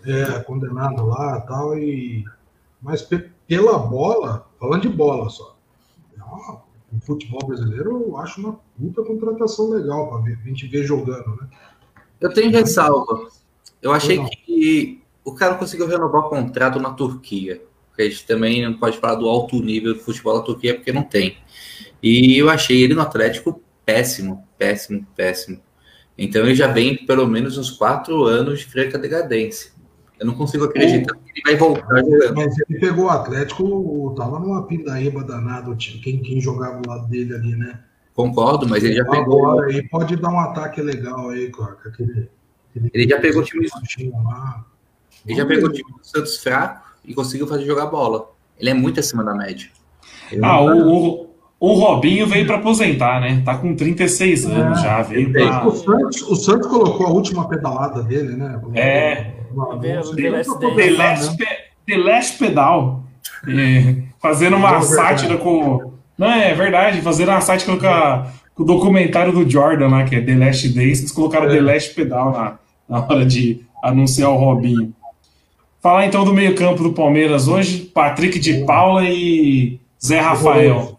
É, 0.05 0.39
condenado 0.39 1.05
lá 1.05 1.41
e 1.43 1.47
tal. 1.47 1.77
E... 1.77 2.25
Mas 2.81 3.07
pela 3.47 3.77
bola, 3.77 4.47
falando 4.59 4.81
de 4.81 4.89
bola 4.89 5.29
só. 5.29 5.55
o 6.91 6.99
futebol 7.01 7.45
brasileiro 7.45 8.05
eu 8.07 8.17
acho 8.17 8.39
uma 8.39 8.59
puta 8.79 9.03
contratação 9.03 9.69
legal 9.69 10.09
para 10.09 10.33
a 10.33 10.47
gente 10.47 10.67
ver 10.67 10.83
jogando, 10.83 11.29
né? 11.41 11.47
Eu 12.19 12.33
tenho 12.33 12.51
ressalva. 12.51 13.27
Eu 13.81 13.91
achei 13.91 14.23
que 14.25 15.03
o 15.27 15.35
cara 15.35 15.55
conseguiu 15.55 15.87
renovar 15.87 16.21
o 16.21 16.29
contrato 16.29 16.79
na 16.79 16.91
Turquia. 16.91 17.61
A 17.99 18.03
gente 18.03 18.25
também 18.25 18.63
não 18.63 18.77
pode 18.77 18.97
falar 18.97 19.15
do 19.15 19.27
alto 19.27 19.61
nível 19.61 19.93
do 19.93 19.99
futebol 19.99 20.37
da 20.37 20.45
Turquia, 20.45 20.75
porque 20.75 20.93
não 20.93 21.03
tem. 21.03 21.37
E 22.01 22.37
eu 22.37 22.49
achei 22.49 22.81
ele 22.81 22.93
no 22.93 23.01
Atlético 23.01 23.61
péssimo, 23.85 24.47
péssimo, 24.57 25.05
péssimo. 25.15 25.59
Então 26.17 26.43
ele 26.43 26.55
já 26.55 26.67
vem 26.67 27.05
pelo 27.05 27.27
menos 27.27 27.57
uns 27.57 27.71
quatro 27.71 28.23
anos 28.23 28.59
de 28.59 28.65
franca 28.67 28.97
decadência. 28.97 29.71
Eu 30.17 30.27
não 30.27 30.33
consigo 30.33 30.63
acreditar 30.63 31.13
que 31.15 31.31
ele 31.31 31.41
vai 31.43 31.55
voltar 31.55 31.99
jogando. 31.99 32.35
Mas 32.35 32.55
ele 32.57 32.79
pegou 32.79 33.05
o 33.05 33.09
Atlético, 33.09 34.15
tava 34.15 34.39
numa 34.39 34.65
pindaíba 34.65 35.23
danada, 35.23 35.75
quem, 35.75 36.21
quem 36.21 36.39
jogava 36.39 36.79
do 36.79 36.89
lado 36.89 37.07
dele 37.09 37.35
ali, 37.35 37.55
né? 37.55 37.81
Concordo, 38.13 38.67
mas 38.67 38.83
ele 38.83 38.95
já 38.95 39.05
pegou. 39.05 39.45
Agora 39.45 39.67
aí 39.67 39.87
pode 39.89 40.15
dar 40.15 40.29
um 40.29 40.39
ataque 40.39 40.81
legal 40.81 41.29
aí, 41.31 41.51
com 41.51 41.63
aquele 41.63 42.29
ele 42.93 43.09
já 43.09 43.19
pegou 43.19 43.41
o 43.41 43.45
time 43.45 43.67
Ele 45.27 45.35
já 45.35 45.45
pegou 45.45 45.69
o 45.69 45.73
time 45.73 45.91
do 45.91 46.05
Santos 46.05 46.37
fraco 46.37 46.87
e 47.03 47.13
conseguiu 47.13 47.47
fazer 47.47 47.65
jogar 47.65 47.87
bola. 47.87 48.31
Ele 48.59 48.69
é 48.69 48.73
muito 48.73 48.99
acima 48.99 49.23
da 49.23 49.35
média. 49.35 49.67
Ele 50.31 50.43
ah, 50.43 50.61
o, 50.61 50.87
o, 50.87 51.29
o, 51.59 51.73
Robinho 51.73 52.25
veio 52.27 52.45
para 52.45 52.57
aposentar, 52.57 53.21
né? 53.21 53.41
Tá 53.45 53.57
com 53.57 53.75
36 53.75 54.45
é, 54.45 54.51
anos 54.51 54.81
já. 54.81 55.01
Veio 55.01 55.31
pra... 55.31 55.67
o, 55.67 55.71
Santos, 55.71 56.21
o 56.23 56.35
Santos 56.35 56.67
colocou 56.67 57.07
a 57.07 57.09
última 57.11 57.47
pedalada 57.47 58.01
dele, 58.03 58.35
né? 58.35 58.59
É. 58.73 59.33
The 60.15 60.29
Last, 60.91 61.37
The 61.85 61.97
Last 61.97 62.37
Pedal. 62.37 63.03
É, 63.47 63.95
fazendo 64.19 64.57
uma 64.57 64.81
sátira 64.81 65.37
com. 65.37 65.93
Não, 66.17 66.27
é 66.27 66.53
verdade, 66.53 67.01
fazendo 67.01 67.29
uma 67.29 67.41
sátira 67.41 67.77
com 67.77 67.87
a, 67.87 68.27
com 68.55 68.63
o 68.63 68.65
documentário 68.65 69.31
do 69.31 69.49
Jordan 69.49 69.87
lá, 69.87 70.03
que 70.03 70.15
é 70.15 70.21
The 70.21 70.35
Last 70.35 70.69
Days, 70.69 70.99
eles 70.99 71.11
colocaram 71.11 71.45
é. 71.47 71.49
The 71.49 71.61
Last 71.61 71.93
Pedal 71.93 72.31
na, 72.31 72.59
na 72.89 73.05
hora 73.05 73.25
de 73.25 73.61
anunciar 73.83 74.29
o 74.31 74.37
Robinho. 74.37 74.93
Falar 75.87 76.05
então 76.05 76.25
do 76.25 76.33
meio-campo 76.33 76.83
do 76.83 76.91
Palmeiras 76.91 77.47
hoje: 77.47 77.79
Patrick 77.93 78.39
de 78.39 78.65
Paula 78.65 79.05
e 79.05 79.79
Zé 80.05 80.19
Rafael. 80.19 80.97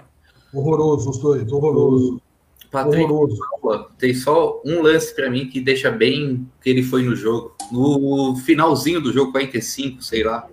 Horroroso, 0.51 1.11
os 1.11 1.19
dois, 1.19 1.53
horroroso. 1.53 2.23
Patrick 2.71 3.05
horroroso. 3.05 3.39
Paula, 3.61 3.91
tem 3.99 4.15
só 4.15 4.63
um 4.65 4.81
lance 4.81 5.15
para 5.15 5.29
mim 5.29 5.47
que 5.47 5.61
deixa 5.61 5.91
bem 5.91 6.49
que 6.63 6.71
ele 6.71 6.83
foi 6.83 7.03
no 7.03 7.15
jogo. 7.15 7.55
No 7.71 8.35
finalzinho 8.37 8.99
do 8.99 9.13
jogo, 9.13 9.31
45, 9.31 10.03
sei 10.03 10.25
lá. 10.25 10.49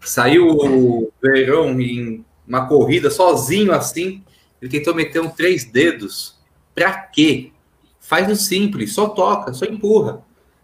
Saiu 0.00 0.46
o 0.46 1.12
Verão 1.20 1.80
em 1.80 2.24
uma 2.46 2.68
corrida 2.68 3.10
sozinho 3.10 3.72
assim. 3.72 4.22
Ele 4.60 4.70
tentou 4.70 4.94
meter 4.94 5.20
um 5.20 5.28
três 5.28 5.64
dedos. 5.64 6.38
Pra 6.72 6.92
quê? 6.92 7.50
Faz 7.98 8.30
o 8.30 8.36
simples, 8.36 8.94
só 8.94 9.08
toca, 9.08 9.52
só 9.52 9.64
empurra. 9.64 10.22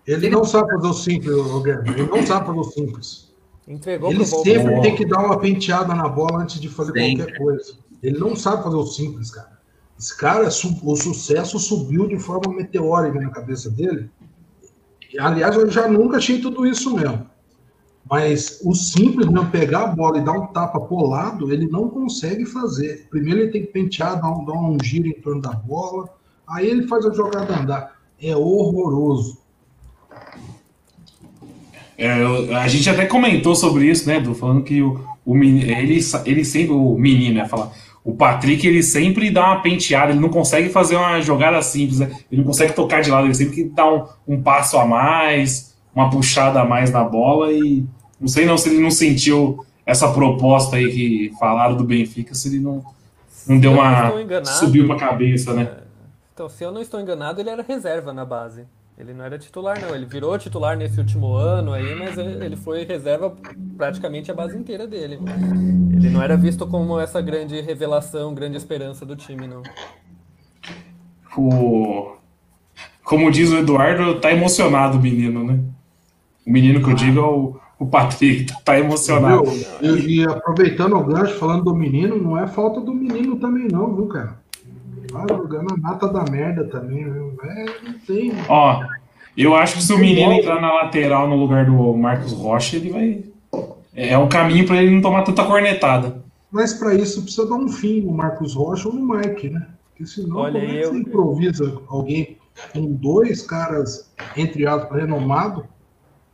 Ele 0.08 0.30
não 0.30 0.42
sabe 0.42 0.70
fazer 0.70 0.86
o 0.86 0.92
simples, 0.94 1.36
Guilherme. 1.62 1.90
Ele 1.90 2.06
não 2.08 2.26
sabe 2.26 2.46
fazer 2.46 2.58
o 2.58 2.64
simples. 2.64 3.28
Entregou 3.68 4.10
Ele 4.10 4.24
sempre 4.24 4.80
tem 4.80 4.96
que 4.96 5.04
dar 5.04 5.18
uma 5.18 5.38
penteada 5.38 5.94
na 5.94 6.08
bola 6.08 6.42
antes 6.42 6.58
de 6.58 6.68
fazer 6.70 6.92
Sempre. 6.92 7.16
qualquer 7.16 7.38
coisa. 7.38 7.74
Ele 8.02 8.18
não 8.18 8.34
sabe 8.34 8.62
fazer 8.62 8.76
o 8.76 8.86
simples, 8.86 9.30
cara. 9.30 9.58
Esse 9.98 10.16
cara, 10.16 10.48
o 10.48 10.96
sucesso 10.96 11.58
subiu 11.58 12.06
de 12.06 12.18
forma 12.18 12.54
meteórica 12.54 13.20
na 13.20 13.28
cabeça 13.28 13.68
dele. 13.68 14.10
Aliás, 15.18 15.54
eu 15.56 15.70
já 15.70 15.86
nunca 15.86 16.16
achei 16.16 16.40
tudo 16.40 16.66
isso 16.66 16.94
mesmo. 16.94 17.26
Mas 18.10 18.60
o 18.64 18.74
simples, 18.74 19.26
mesmo, 19.26 19.50
pegar 19.50 19.82
a 19.82 19.86
bola 19.88 20.18
e 20.18 20.24
dar 20.24 20.32
um 20.32 20.46
tapa 20.46 20.80
pro 20.80 21.06
lado, 21.06 21.52
ele 21.52 21.66
não 21.66 21.90
consegue 21.90 22.46
fazer. 22.46 23.06
Primeiro 23.10 23.40
ele 23.40 23.50
tem 23.50 23.62
que 23.62 23.72
pentear, 23.72 24.18
dar 24.18 24.30
um, 24.30 24.44
dar 24.46 24.54
um 24.54 24.78
giro 24.82 25.06
em 25.06 25.20
torno 25.20 25.42
da 25.42 25.52
bola. 25.52 26.08
Aí 26.48 26.66
ele 26.66 26.88
faz 26.88 27.04
a 27.04 27.12
jogada 27.12 27.58
andar. 27.58 27.98
É 28.22 28.34
horroroso. 28.34 29.37
É, 31.98 32.12
a 32.54 32.68
gente 32.68 32.88
até 32.88 33.04
comentou 33.06 33.56
sobre 33.56 33.86
isso, 33.90 34.08
né, 34.08 34.20
Du? 34.20 34.32
Falando 34.32 34.62
que 34.62 34.80
o, 34.80 35.04
o 35.26 35.36
ele, 35.36 35.98
ele 36.24 36.44
sempre, 36.44 36.70
o 36.72 36.96
menino, 36.96 37.34
né, 37.34 37.48
falar, 37.48 37.72
o 38.04 38.14
Patrick, 38.14 38.64
ele 38.64 38.82
sempre 38.84 39.30
dá 39.30 39.44
uma 39.46 39.60
penteada, 39.60 40.12
ele 40.12 40.20
não 40.20 40.28
consegue 40.28 40.68
fazer 40.68 40.94
uma 40.96 41.20
jogada 41.20 41.60
simples, 41.60 41.98
né? 41.98 42.10
Ele 42.30 42.40
não 42.40 42.46
consegue 42.46 42.72
tocar 42.72 43.02
de 43.02 43.10
lado, 43.10 43.26
ele 43.26 43.34
sempre 43.34 43.64
dá 43.64 43.92
um, 43.92 44.06
um 44.28 44.40
passo 44.40 44.78
a 44.78 44.86
mais, 44.86 45.76
uma 45.94 46.08
puxada 46.08 46.60
a 46.60 46.64
mais 46.64 46.90
na 46.92 47.02
bola 47.02 47.52
e 47.52 47.84
não 48.20 48.28
sei 48.28 48.46
não 48.46 48.56
se 48.56 48.68
ele 48.68 48.80
não 48.80 48.90
sentiu 48.90 49.64
essa 49.84 50.08
proposta 50.12 50.76
aí 50.76 50.90
que 50.90 51.32
falaram 51.38 51.76
do 51.76 51.84
Benfica, 51.84 52.34
se 52.34 52.48
ele 52.48 52.60
não, 52.60 52.82
não 53.46 53.58
deu 53.58 53.72
uma. 53.72 54.20
enganado- 54.22 54.48
subiu 54.58 54.86
pra 54.86 54.96
cabeça, 54.96 55.52
né? 55.52 55.68
Então, 56.32 56.48
se 56.48 56.62
eu 56.62 56.70
não 56.70 56.80
estou 56.80 57.00
enganado, 57.00 57.40
ele 57.40 57.50
era 57.50 57.64
reserva 57.66 58.12
na 58.12 58.24
base. 58.24 58.64
Ele 58.98 59.14
não 59.14 59.24
era 59.24 59.38
titular, 59.38 59.80
não. 59.80 59.94
Ele 59.94 60.06
virou 60.06 60.36
titular 60.36 60.76
nesse 60.76 60.98
último 60.98 61.32
ano 61.34 61.72
aí, 61.72 61.94
mas 61.94 62.18
ele 62.18 62.56
foi 62.56 62.84
reserva 62.84 63.32
praticamente 63.76 64.28
a 64.28 64.34
base 64.34 64.58
inteira 64.58 64.88
dele. 64.88 65.20
Ele 65.92 66.10
não 66.10 66.20
era 66.20 66.36
visto 66.36 66.66
como 66.66 66.98
essa 66.98 67.20
grande 67.20 67.60
revelação, 67.60 68.34
grande 68.34 68.56
esperança 68.56 69.06
do 69.06 69.14
time, 69.14 69.46
não. 69.46 69.62
O... 71.36 72.16
Como 73.04 73.30
diz 73.30 73.50
o 73.52 73.58
Eduardo, 73.58 74.20
tá 74.20 74.32
emocionado 74.32 74.98
o 74.98 75.00
menino, 75.00 75.44
né? 75.44 75.60
O 76.44 76.50
menino 76.50 76.82
que 76.82 76.90
eu 76.90 76.94
digo 76.94 77.20
é 77.20 77.22
o, 77.22 77.56
o 77.78 77.86
Patrick, 77.86 78.52
tá 78.64 78.78
emocionado. 78.80 79.44
Viu? 79.44 79.96
E, 79.96 80.16
e 80.16 80.24
aproveitando 80.24 80.96
o 80.96 81.04
gancho, 81.04 81.38
falando 81.38 81.62
do 81.62 81.74
menino, 81.74 82.20
não 82.20 82.36
é 82.36 82.48
falta 82.48 82.80
do 82.80 82.92
menino 82.92 83.36
também, 83.36 83.68
não, 83.70 83.94
viu, 83.94 84.08
cara? 84.08 84.40
Tá 85.12 85.24
jogando 85.28 85.74
a 85.74 85.76
nata 85.76 86.08
da 86.08 86.24
merda 86.30 86.64
também, 86.64 87.04
viu? 87.04 87.32
É, 87.42 87.64
não 87.84 87.92
tem. 88.06 88.32
Ó, 88.48 88.84
eu 89.36 89.54
acho 89.54 89.76
que 89.76 89.82
se 89.82 89.92
o 89.92 89.98
menino 89.98 90.32
entrar 90.32 90.60
na 90.60 90.72
lateral 90.72 91.28
no 91.28 91.36
lugar 91.36 91.64
do 91.66 91.94
Marcos 91.94 92.32
Rocha, 92.32 92.76
ele 92.76 92.90
vai. 92.90 93.22
É 93.94 94.16
um 94.18 94.28
caminho 94.28 94.66
pra 94.66 94.80
ele 94.82 94.90
não 94.94 95.00
tomar 95.00 95.22
tanta 95.22 95.44
cornetada. 95.44 96.22
Mas 96.50 96.72
para 96.74 96.94
isso 96.94 97.22
precisa 97.22 97.46
dar 97.48 97.56
um 97.56 97.68
fim 97.68 98.00
no 98.02 98.12
Marcos 98.12 98.54
Rocha 98.54 98.88
ou 98.88 98.94
no 98.94 99.16
Mike, 99.16 99.50
né? 99.50 99.66
Porque 99.90 100.06
senão, 100.06 100.36
Olha, 100.36 100.60
como 100.60 100.72
é 100.72 100.76
que 100.78 100.84
eu- 100.84 100.92
você 100.92 100.98
improvisa 100.98 101.78
alguém 101.88 102.36
com 102.72 102.86
dois 102.92 103.42
caras, 103.42 104.10
entre 104.36 104.66
aspas, 104.66 105.00
renomados? 105.00 105.64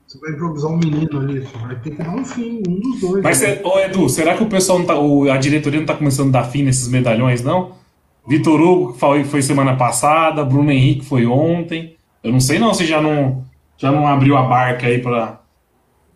Você 0.06 0.18
vai 0.20 0.32
improvisar 0.32 0.70
um 0.70 0.76
menino 0.76 1.18
ali, 1.18 1.40
você 1.40 1.58
vai 1.58 1.76
ter 1.76 1.90
que 1.90 2.02
dar 2.02 2.10
um 2.14 2.24
fim, 2.24 2.62
um 2.68 2.78
dos 2.80 3.00
dois. 3.00 3.22
Mas, 3.22 3.40
né? 3.40 3.56
cê- 3.56 3.62
ô 3.64 3.78
Edu, 3.80 4.08
será 4.08 4.36
que 4.36 4.42
o 4.42 4.48
pessoal 4.48 4.78
não 4.78 4.86
tá. 4.86 4.98
o- 4.98 5.30
a 5.30 5.36
diretoria 5.38 5.80
não 5.80 5.86
tá 5.86 5.94
começando 5.96 6.28
a 6.28 6.40
dar 6.40 6.44
fim 6.44 6.62
nesses 6.62 6.88
medalhões, 6.88 7.42
não? 7.42 7.72
Vitor 8.26 8.60
Hugo 8.60 8.92
que 8.92 8.98
foi, 8.98 9.24
foi 9.24 9.42
semana 9.42 9.76
passada, 9.76 10.44
Bruno 10.44 10.70
Henrique 10.70 11.04
foi 11.04 11.26
ontem. 11.26 11.96
Eu 12.22 12.32
não 12.32 12.40
sei 12.40 12.58
não 12.58 12.72
se 12.72 12.86
já 12.86 13.00
não, 13.00 13.44
já 13.76 13.92
não 13.92 14.06
abriu 14.06 14.36
a 14.36 14.42
barca 14.42 14.86
aí 14.86 15.00
pra, 15.00 15.40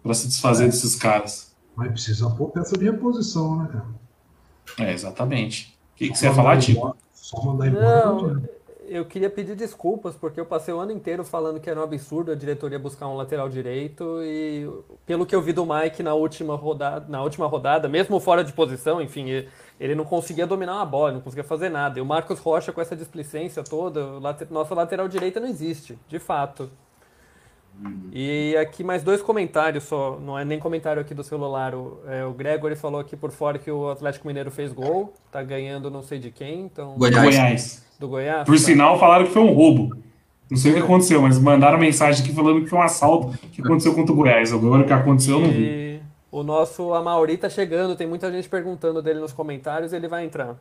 pra 0.02 0.14
se 0.14 0.26
desfazer 0.26 0.66
desses 0.66 0.96
caras. 0.96 1.54
Mas 1.76 1.92
precisa 1.92 2.30
pôr 2.30 2.50
peça 2.50 2.76
de 2.78 2.84
reposição, 2.86 3.58
né, 3.58 3.68
cara? 3.70 4.88
É, 4.88 4.92
exatamente. 4.92 5.76
O 5.94 5.98
que, 5.98 6.08
que 6.08 6.18
você 6.18 6.26
ia 6.26 6.34
falar, 6.34 6.58
Tico? 6.58 6.78
embora- 6.78 6.94
Só 7.12 7.42
mandar 7.44 7.66
embora. 7.68 8.06
Não, 8.06 8.22
não 8.22 8.42
eu 8.88 9.04
queria 9.04 9.28
pedir 9.28 9.54
desculpas, 9.54 10.14
porque 10.16 10.40
eu 10.40 10.46
passei 10.46 10.72
o 10.72 10.78
ano 10.80 10.92
inteiro 10.92 11.22
falando 11.22 11.60
que 11.60 11.68
era 11.68 11.78
um 11.78 11.82
absurdo 11.82 12.32
a 12.32 12.34
diretoria 12.34 12.78
buscar 12.78 13.06
um 13.06 13.16
lateral 13.16 13.48
direito 13.48 14.22
e 14.22 14.66
pelo 15.04 15.26
que 15.26 15.34
eu 15.34 15.42
vi 15.42 15.52
do 15.52 15.66
Mike 15.66 16.02
na 16.02 16.14
última 16.14 16.56
rodada, 16.56 17.04
na 17.08 17.22
última 17.22 17.46
rodada, 17.46 17.86
mesmo 17.88 18.18
fora 18.18 18.42
de 18.42 18.52
posição, 18.52 19.00
enfim, 19.00 19.44
ele- 19.80 19.94
não 19.94 20.04
conseguia 20.04 20.46
dominar 20.46 20.74
uma 20.76 20.86
bola, 20.86 21.12
não 21.12 21.20
conseguia 21.20 21.44
fazer 21.44 21.68
nada. 21.68 21.98
E 21.98 22.02
o 22.02 22.06
Marcos 22.06 22.38
Rocha 22.38 22.72
com 22.72 22.80
essa 22.80 22.96
displicência 22.96 23.62
toda, 23.62 24.18
nossa 24.50 24.74
lateral 24.74 25.08
direita 25.08 25.38
não 25.40 25.48
existe, 25.48 25.98
de 26.08 26.18
fato. 26.18 26.70
E 28.12 28.56
aqui 28.56 28.82
mais 28.82 29.04
dois 29.04 29.22
comentários 29.22 29.84
só, 29.84 30.18
não 30.20 30.36
é 30.36 30.44
nem 30.44 30.58
comentário 30.58 31.00
aqui 31.00 31.14
do 31.14 31.22
celular. 31.22 31.74
O, 31.76 32.00
é, 32.08 32.24
o 32.24 32.32
Gregory 32.32 32.74
falou 32.74 33.00
aqui 33.00 33.16
por 33.16 33.30
fora 33.30 33.56
que 33.56 33.70
o 33.70 33.88
Atlético 33.90 34.26
Mineiro 34.26 34.50
fez 34.50 34.72
gol, 34.72 35.12
tá 35.30 35.42
ganhando 35.44 35.88
não 35.88 36.02
sei 36.02 36.18
de 36.18 36.32
quem, 36.32 36.62
então 36.62 36.94
Do 36.94 36.98
Goiás. 36.98 37.22
Goiás. 37.24 37.86
do 38.00 38.08
Goiás. 38.08 38.44
Por 38.44 38.56
tá. 38.56 38.62
sinal, 38.64 38.98
falaram 38.98 39.26
que 39.26 39.30
foi 39.30 39.42
um 39.42 39.52
roubo. 39.52 39.96
Não 40.50 40.56
sei 40.56 40.72
o 40.72 40.74
que 40.74 40.80
aconteceu, 40.80 41.22
mas 41.22 41.38
mandaram 41.38 41.78
mensagem 41.78 42.24
aqui 42.24 42.34
falando 42.34 42.62
que 42.62 42.66
foi 42.68 42.78
um 42.78 42.82
assalto 42.82 43.38
que 43.52 43.60
aconteceu 43.60 43.94
contra 43.94 44.12
o 44.12 44.16
Goiás. 44.16 44.52
Agora 44.52 44.82
o 44.82 44.86
que 44.86 44.92
aconteceu 44.92 45.36
eu 45.36 45.42
não 45.42 45.50
vi. 45.50 45.62
E 45.62 45.87
o 46.30 46.42
nosso 46.42 46.92
Amauri 46.94 47.36
tá 47.36 47.48
chegando, 47.48 47.96
tem 47.96 48.06
muita 48.06 48.30
gente 48.30 48.48
perguntando 48.48 49.00
dele 49.02 49.20
nos 49.20 49.32
comentários, 49.32 49.92
ele 49.92 50.08
vai 50.08 50.24
entrar. 50.24 50.56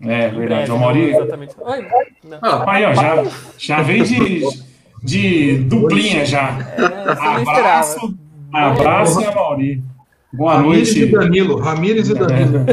É 0.00 0.28
verdade. 0.28 0.70
O 0.70 0.78
Mauri. 0.78 1.10
não 1.10 1.20
exatamente. 1.20 1.54
Ai, 1.64 1.88
não. 2.22 2.38
Ah, 2.40 2.64
Aí, 2.72 2.84
ó, 2.84 2.94
já, 2.94 3.24
já 3.58 3.82
veio 3.82 4.04
de, 4.04 4.42
de 5.02 5.58
duplinha 5.64 6.24
já. 6.24 6.56
É. 6.76 7.50
Abraço, 7.50 8.14
abraço 8.52 9.20
e 9.20 9.24
a 9.24 9.32
Mauri. 9.32 9.82
Boa 10.32 10.56
Ramires 10.56 10.94
e 10.94 11.00
noite. 11.00 11.12
Danilo. 11.12 11.56
Ramires 11.58 12.08
e 12.10 12.14
Danilo. 12.14 12.64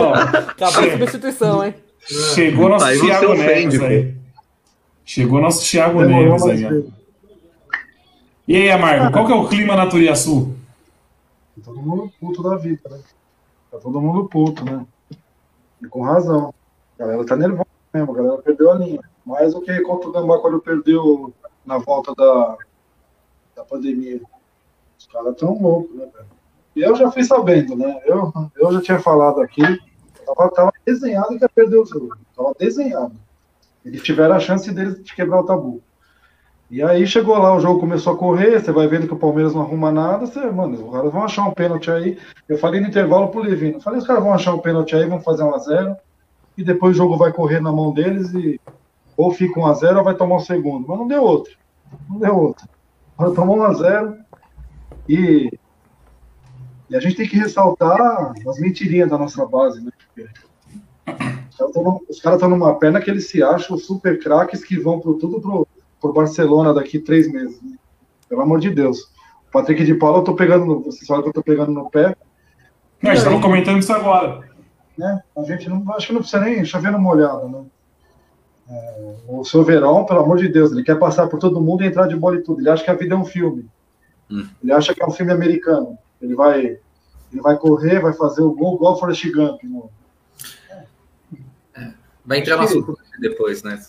Ó, 0.00 0.14
Acabou 0.14 0.84
a 0.84 0.90
substituição, 0.92 1.64
hein? 1.64 1.74
chegou 2.06 2.68
nosso 2.68 2.84
Aí 2.84 2.98
você 2.98 3.06
Thiago 3.06 3.32
ofende, 3.32 3.78
Neves 3.78 3.82
aí. 3.82 4.14
Chegou 5.04 5.40
nosso 5.40 5.68
Thiago 5.68 6.00
Demorou 6.06 6.46
Neves 6.46 6.64
aí. 6.64 6.84
E 8.46 8.56
aí, 8.56 8.70
Amargo, 8.70 9.10
qual 9.10 9.26
que 9.26 9.32
é 9.32 9.34
o 9.34 9.48
clima 9.48 9.74
na 9.74 9.86
Turiaçu? 9.86 10.54
Mundo 11.84 12.10
puto 12.20 12.42
da 12.42 12.56
vida, 12.56 12.88
né? 12.88 13.00
Tá 13.70 13.78
todo 13.78 14.00
mundo 14.00 14.28
puto, 14.28 14.64
né? 14.64 14.86
E 15.82 15.86
com 15.86 16.02
razão. 16.02 16.54
A 16.96 17.02
galera 17.02 17.26
tá 17.26 17.36
nervosa 17.36 17.66
mesmo, 17.92 18.12
a 18.12 18.16
galera 18.16 18.42
perdeu 18.42 18.70
a 18.70 18.74
linha. 18.76 19.00
Mais 19.24 19.54
do 19.54 19.60
que 19.60 19.80
contra 19.82 20.08
o 20.08 20.12
Gambá 20.12 20.38
quando 20.38 20.60
perdeu 20.60 21.32
na 21.64 21.78
volta 21.78 22.14
da, 22.14 22.56
da 23.56 23.64
pandemia. 23.64 24.20
Os 24.98 25.06
caras 25.06 25.36
tão 25.36 25.60
loucos, 25.60 25.94
né, 25.96 26.06
velho? 26.06 26.26
E 26.76 26.82
eu 26.82 26.96
já 26.96 27.10
fui 27.10 27.22
sabendo, 27.22 27.76
né? 27.76 28.00
Eu, 28.04 28.32
eu 28.56 28.72
já 28.72 28.80
tinha 28.80 28.98
falado 28.98 29.40
aqui, 29.40 29.62
tava, 30.26 30.50
tava 30.50 30.72
desenhado 30.84 31.36
que 31.36 31.44
ia 31.44 31.48
perder 31.48 31.78
o 31.78 31.86
jogo. 31.86 32.16
Tava 32.36 32.54
desenhado. 32.58 33.14
Eles 33.84 34.02
tiveram 34.02 34.34
a 34.34 34.40
chance 34.40 34.70
deles 34.72 35.02
de 35.02 35.14
quebrar 35.14 35.40
o 35.40 35.46
tabu. 35.46 35.82
E 36.74 36.82
aí 36.82 37.06
chegou 37.06 37.38
lá, 37.38 37.54
o 37.54 37.60
jogo 37.60 37.78
começou 37.78 38.14
a 38.14 38.16
correr, 38.16 38.58
você 38.58 38.72
vai 38.72 38.88
vendo 38.88 39.06
que 39.06 39.14
o 39.14 39.16
Palmeiras 39.16 39.54
não 39.54 39.62
arruma 39.62 39.92
nada, 39.92 40.26
você, 40.26 40.40
mano, 40.50 40.74
os 40.74 40.92
caras 40.92 41.12
vão 41.12 41.22
achar 41.22 41.46
um 41.46 41.54
pênalti 41.54 41.88
aí. 41.88 42.18
Eu 42.48 42.58
falei 42.58 42.80
no 42.80 42.88
intervalo 42.88 43.28
pro 43.28 43.42
Levino, 43.42 43.80
falei, 43.80 44.00
os 44.00 44.06
caras 44.08 44.24
vão 44.24 44.34
achar 44.34 44.52
um 44.54 44.58
pênalti 44.58 44.96
aí, 44.96 45.06
vão 45.06 45.20
fazer 45.20 45.44
um 45.44 45.54
a 45.54 45.58
zero, 45.58 45.96
e 46.58 46.64
depois 46.64 46.96
o 46.96 46.98
jogo 46.98 47.16
vai 47.16 47.32
correr 47.32 47.60
na 47.60 47.70
mão 47.70 47.94
deles 47.94 48.34
e 48.34 48.60
ou 49.16 49.30
fica 49.30 49.60
um 49.60 49.66
a 49.66 49.74
zero 49.74 49.98
ou 49.98 50.04
vai 50.04 50.16
tomar 50.16 50.34
um 50.34 50.40
segundo. 50.40 50.88
Mas 50.88 50.98
não 50.98 51.06
deu 51.06 51.22
outro. 51.22 51.56
Não 52.10 52.18
deu 52.18 52.36
outro. 52.36 52.68
Agora 53.16 53.36
tomou 53.36 53.58
um 53.58 53.62
a 53.62 53.72
zero 53.72 54.16
e, 55.08 55.56
e 56.90 56.96
a 56.96 56.98
gente 56.98 57.14
tem 57.14 57.28
que 57.28 57.38
ressaltar 57.38 58.32
as 58.48 58.58
mentirinhas 58.58 59.10
da 59.10 59.16
nossa 59.16 59.46
base, 59.46 59.80
né? 59.80 59.92
Porque 60.12 60.28
os 62.08 62.20
caras 62.20 62.38
estão 62.38 62.50
numa 62.50 62.74
perna 62.80 63.00
que 63.00 63.08
eles 63.08 63.28
se 63.28 63.44
acham 63.44 63.78
super 63.78 64.18
craques 64.20 64.64
que 64.64 64.76
vão 64.76 64.98
pro, 64.98 65.14
tudo 65.14 65.40
pro, 65.40 65.68
pro 66.04 66.12
Barcelona 66.12 66.74
daqui 66.74 66.98
três 66.98 67.30
meses. 67.32 67.60
né? 67.62 67.76
Pelo 68.28 68.42
amor 68.42 68.60
de 68.60 68.70
Deus. 68.70 69.00
O 69.48 69.50
Patrick 69.50 69.82
de 69.84 69.94
Paula, 69.94 70.18
eu 70.18 70.22
tô 70.24 70.34
pegando 70.34 70.66
no, 70.66 70.82
vocês 70.82 71.06
falam 71.06 71.22
que 71.22 71.30
eu 71.30 71.32
tô 71.32 71.42
pegando 71.42 71.72
no 71.72 71.88
pé, 71.88 72.14
Nós 73.02 73.18
estamos 73.18 73.40
comentando 73.40 73.78
isso 73.78 73.92
agora. 73.92 74.40
né? 74.98 75.22
A 75.36 75.42
gente 75.44 75.68
não, 75.68 75.82
acho 75.94 76.08
que 76.08 76.12
não 76.12 76.20
precisa 76.20 76.42
nem 76.44 76.62
chover 76.64 76.92
numa 76.92 77.10
olhada, 77.10 77.48
né? 77.48 77.64
É, 78.68 79.14
o 79.28 79.44
seu 79.44 79.62
Verão, 79.62 80.04
pelo 80.04 80.20
amor 80.20 80.38
de 80.38 80.48
Deus, 80.48 80.72
ele 80.72 80.82
quer 80.82 80.98
passar 80.98 81.26
por 81.28 81.38
todo 81.38 81.60
mundo 81.60 81.82
e 81.82 81.86
entrar 81.86 82.06
de 82.06 82.16
bola 82.16 82.36
e 82.36 82.42
tudo. 82.42 82.60
Ele 82.60 82.70
acha 82.70 82.84
que 82.84 82.90
a 82.90 82.94
vida 82.94 83.14
é 83.14 83.18
um 83.18 83.24
filme. 83.24 83.66
Hum. 84.30 84.46
Ele 84.62 84.72
acha 84.72 84.94
que 84.94 85.02
é 85.02 85.06
um 85.06 85.10
filme 85.10 85.32
americano. 85.32 85.98
Ele 86.20 86.34
vai, 86.34 86.60
ele 86.60 87.42
vai 87.42 87.56
correr, 87.56 88.00
vai 88.00 88.12
fazer 88.14 88.42
o 88.42 88.52
gol 88.54 88.76
igual 88.76 88.94
o 88.94 88.96
Forrest 88.96 89.30
Gump. 89.30 89.62
né? 89.64 89.82
Vai 92.24 92.38
entrar 92.38 92.56
no 92.56 92.62
assunto 92.62 92.98
depois, 93.20 93.62
né? 93.62 93.82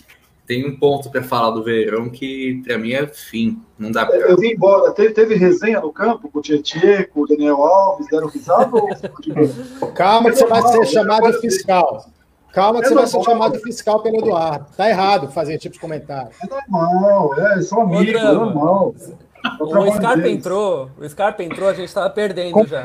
Tem 0.45 0.65
um 0.67 0.77
ponto 0.77 1.09
pra 1.09 1.23
falar 1.23 1.51
do 1.51 1.63
Verão 1.63 2.09
que 2.09 2.61
pra 2.63 2.77
mim 2.77 2.93
é 2.93 3.07
fim. 3.07 3.59
Não 3.79 3.91
dá 3.91 4.05
pra. 4.05 4.15
Eu 4.15 4.37
vim 4.37 4.49
embora. 4.49 4.91
Teve, 4.91 5.13
teve 5.13 5.35
resenha 5.35 5.81
no 5.81 5.91
campo 5.91 6.29
com 6.29 6.39
o 6.39 6.41
Tietchan, 6.41 7.05
com 7.11 7.21
o 7.21 7.27
Daniel 7.27 7.63
Alves, 7.63 8.07
deram 8.07 8.27
risada 8.27 8.69
ou? 8.73 8.87
Calma 9.95 10.29
que 10.29 10.37
você 10.37 10.45
vai 10.45 10.61
ser 10.61 10.85
chamado 10.85 11.31
de 11.31 11.39
fiscal. 11.39 12.05
Calma 12.53 12.79
que 12.79 12.85
É 12.85 12.89
você 12.89 12.95
vai 12.95 13.07
ser 13.07 13.23
chamado 13.23 13.59
fiscal 13.59 14.01
pelo 14.01 14.17
Eduardo. 14.17 14.67
Tá 14.77 14.89
errado 14.89 15.31
fazer 15.31 15.53
esse 15.53 15.63
tipo 15.63 15.73
de 15.73 15.79
comentário. 15.81 16.29
É 16.41 16.69
normal, 16.69 17.37
é, 17.39 17.61
são 17.61 17.81
amigos, 17.81 18.21
é 18.21 18.31
normal. 18.31 18.95
O 19.59 19.91
Scarpa 19.93 20.27
entrou, 20.27 20.89
o 20.97 21.07
Scarpa 21.09 21.43
entrou, 21.43 21.69
a 21.69 21.73
gente 21.73 21.93
tava 21.93 22.09
perdendo 22.09 22.65
já. 22.67 22.83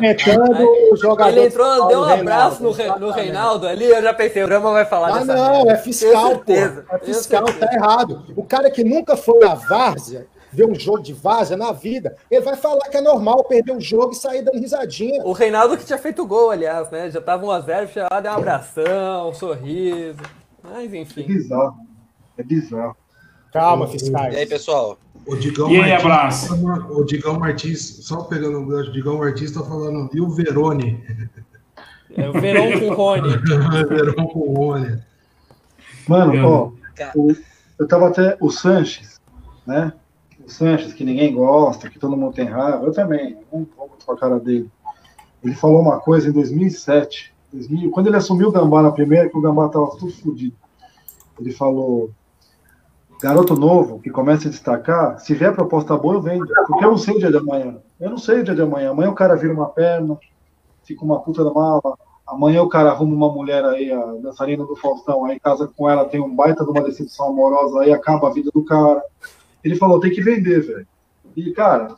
O 0.92 0.96
jogador. 0.96 1.30
Ele 1.36 1.46
entrou, 1.46 1.86
deu 1.88 2.00
um 2.00 2.04
abraço 2.04 2.62
no, 2.62 2.70
Reinaldo, 2.72 3.06
no. 3.06 3.12
Reinaldo 3.12 3.66
ali, 3.66 3.84
eu 3.86 4.02
já 4.02 4.12
pensei, 4.14 4.42
o 4.44 4.48
Rama 4.48 4.72
vai 4.72 4.84
falar 4.84 5.08
Ah, 5.08 5.18
dessa 5.20 5.34
não, 5.34 5.52
merda. 5.64 5.72
é 5.72 5.76
fiscal, 5.76 6.38
pô. 6.38 6.52
É 6.52 6.98
fiscal, 7.04 7.44
tá 7.44 7.72
errado. 7.72 8.24
O 8.36 8.44
cara 8.44 8.70
que 8.70 8.84
nunca 8.84 9.16
foi 9.16 9.38
na 9.40 9.54
várzea, 9.54 10.26
ver 10.52 10.64
um 10.66 10.74
jogo 10.74 11.00
de 11.02 11.12
várzea 11.12 11.56
na 11.56 11.72
vida, 11.72 12.16
ele 12.30 12.40
vai 12.42 12.56
falar 12.56 12.88
que 12.88 12.96
é 12.96 13.00
normal 13.00 13.44
perder 13.44 13.72
um 13.72 13.80
jogo 13.80 14.12
e 14.12 14.16
sair 14.16 14.42
dando 14.42 14.58
risadinha. 14.58 15.22
O 15.24 15.32
Reinaldo 15.32 15.76
que 15.76 15.84
tinha 15.84 15.98
feito 15.98 16.26
gol, 16.26 16.50
aliás, 16.50 16.90
né? 16.90 17.08
Já 17.10 17.20
tava 17.20 17.46
1x0, 17.46 17.88
chegou 17.88 18.08
lá, 18.12 18.20
deu 18.20 18.32
um 18.32 18.36
abração, 18.36 19.28
um 19.30 19.34
sorriso. 19.34 20.18
Mas 20.62 20.92
É 20.92 20.96
enfim. 20.98 21.22
bizarro. 21.22 21.74
É 22.36 22.42
bizarro. 22.42 22.96
Calma, 23.52 23.86
fiscais. 23.88 24.34
E 24.34 24.38
aí, 24.38 24.46
pessoal? 24.46 24.98
O 25.26 25.36
Digão 25.36 25.70
E 25.70 25.76
aí, 25.76 25.90
Martins, 26.02 26.50
abraço? 26.50 26.92
O 26.92 27.04
Digão 27.04 27.38
Martins, 27.38 27.80
só 28.06 28.22
pegando 28.24 28.58
o 28.58 28.66
gancho, 28.66 28.90
o 28.90 28.92
Digão 28.92 29.18
Martins 29.18 29.52
tá 29.52 29.62
falando, 29.62 30.10
e 30.12 30.20
o 30.20 30.28
Verone? 30.28 31.02
É 32.16 32.28
o 32.28 32.32
Verão 32.32 32.78
com 32.80 32.86
o 32.88 32.94
Rony. 32.94 33.28
Verão 33.88 34.26
com 34.26 34.38
o 34.40 34.54
Rony. 34.54 34.98
Mano, 36.08 36.34
Eu- 36.34 36.46
ó, 36.48 36.72
o- 37.14 37.36
eu 37.78 37.86
tava 37.86 38.08
até. 38.08 38.36
O 38.40 38.50
Sanches, 38.50 39.20
né? 39.66 39.92
O 40.44 40.50
Sanches, 40.50 40.92
que 40.92 41.04
ninguém 41.04 41.32
gosta, 41.34 41.88
que 41.88 41.98
todo 41.98 42.16
mundo 42.16 42.34
tem 42.34 42.46
raiva, 42.46 42.84
eu 42.84 42.92
também, 42.92 43.36
vou 43.50 43.66
muito 43.78 44.04
com 44.04 44.12
a 44.12 44.16
cara 44.18 44.40
dele. 44.40 44.68
Ele 45.44 45.54
falou 45.54 45.80
uma 45.80 46.00
coisa 46.00 46.28
em 46.28 46.32
2007, 46.32 47.32
2000, 47.52 47.90
quando 47.90 48.08
ele 48.08 48.16
assumiu 48.16 48.48
o 48.48 48.52
Gambá 48.52 48.82
na 48.82 48.90
primeira, 48.90 49.28
que 49.28 49.36
o 49.38 49.40
Gambá 49.40 49.68
tava 49.68 49.90
tudo 49.96 50.12
fodido. 50.12 50.54
Ele 51.40 51.52
falou: 51.52 52.10
garoto 53.20 53.54
novo 53.54 54.00
que 54.00 54.10
começa 54.10 54.48
a 54.48 54.50
destacar, 54.50 55.18
se 55.18 55.34
vier 55.34 55.54
proposta 55.54 55.96
boa, 55.96 56.14
eu 56.14 56.22
vendo. 56.22 56.46
Porque 56.66 56.84
eu 56.84 56.90
não 56.90 56.98
sei 56.98 57.14
o 57.14 57.18
dia 57.18 57.30
de 57.30 57.36
amanhã. 57.36 57.76
Eu 58.00 58.10
não 58.10 58.18
sei 58.18 58.40
o 58.40 58.44
dia 58.44 58.54
de 58.54 58.62
amanhã. 58.62 58.90
Amanhã 58.90 59.10
o 59.10 59.14
cara 59.14 59.36
vira 59.36 59.52
uma 59.52 59.68
perna, 59.68 60.18
fica 60.84 61.04
uma 61.04 61.20
puta 61.20 61.44
da 61.44 61.52
mala. 61.52 61.98
Amanhã 62.26 62.62
o 62.62 62.68
cara 62.68 62.90
arruma 62.90 63.14
uma 63.14 63.32
mulher 63.32 63.64
aí, 63.64 63.90
a 63.90 64.04
dançarina 64.22 64.64
do 64.64 64.76
Faustão, 64.76 65.24
aí 65.24 65.38
casa 65.40 65.66
com 65.66 65.90
ela, 65.90 66.04
tem 66.04 66.20
um 66.20 66.34
baita 66.34 66.64
de 66.64 66.70
uma 66.70 66.82
decepção 66.82 67.26
amorosa, 67.26 67.80
aí 67.80 67.92
acaba 67.92 68.28
a 68.28 68.32
vida 68.32 68.50
do 68.54 68.64
cara. 68.64 69.02
Ele 69.64 69.76
falou, 69.76 70.00
tem 70.00 70.12
que 70.12 70.22
vender, 70.22 70.60
velho. 70.60 70.86
E, 71.36 71.52
cara, 71.52 71.96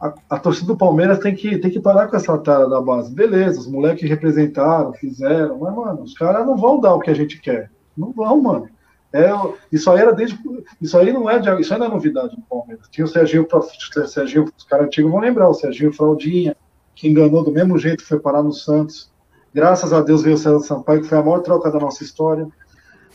a, 0.00 0.14
a 0.30 0.38
torcida 0.38 0.68
do 0.68 0.76
Palmeiras 0.76 1.18
tem 1.18 1.34
que, 1.34 1.58
tem 1.58 1.70
que 1.70 1.80
parar 1.80 2.06
com 2.06 2.16
essa 2.16 2.36
tara 2.38 2.68
da 2.68 2.80
base. 2.80 3.12
Beleza, 3.12 3.60
os 3.60 3.66
moleques 3.66 4.08
representaram, 4.08 4.92
fizeram, 4.92 5.58
mas, 5.58 5.74
mano, 5.74 6.02
os 6.02 6.14
caras 6.14 6.46
não 6.46 6.56
vão 6.56 6.80
dar 6.80 6.94
o 6.94 7.00
que 7.00 7.10
a 7.10 7.14
gente 7.14 7.40
quer. 7.40 7.70
Não 7.96 8.12
vão, 8.12 8.40
mano. 8.40 8.68
É, 9.12 9.30
isso 9.70 9.90
aí 9.90 10.00
era 10.00 10.12
desde. 10.12 10.38
Isso 10.80 10.96
aí 10.96 11.12
não 11.12 11.28
é 11.28 11.38
de, 11.38 11.60
isso 11.60 11.72
aí 11.72 11.78
não 11.78 11.86
é 11.86 11.90
novidade 11.90 12.34
no 12.36 12.42
Palmeiras. 12.42 12.88
Tinha 12.90 13.04
o 13.04 13.08
Serginho, 13.08 13.46
o 13.46 14.06
Serginho 14.06 14.50
os 14.56 14.64
caras 14.64 14.86
antigos 14.86 15.10
vão 15.10 15.20
lembrar, 15.20 15.48
o 15.48 15.54
Serginho 15.54 15.92
Fraldinha, 15.92 16.56
que 16.94 17.08
enganou 17.08 17.44
do 17.44 17.52
mesmo 17.52 17.78
jeito, 17.78 18.04
foi 18.04 18.18
parar 18.18 18.42
no 18.42 18.52
Santos. 18.52 19.12
Graças 19.54 19.92
a 19.92 20.00
Deus 20.00 20.22
veio 20.22 20.36
o 20.36 20.38
César 20.38 20.60
Sampaio, 20.60 21.02
que 21.02 21.08
foi 21.08 21.18
a 21.18 21.22
maior 21.22 21.40
troca 21.40 21.70
da 21.70 21.78
nossa 21.78 22.02
história. 22.02 22.48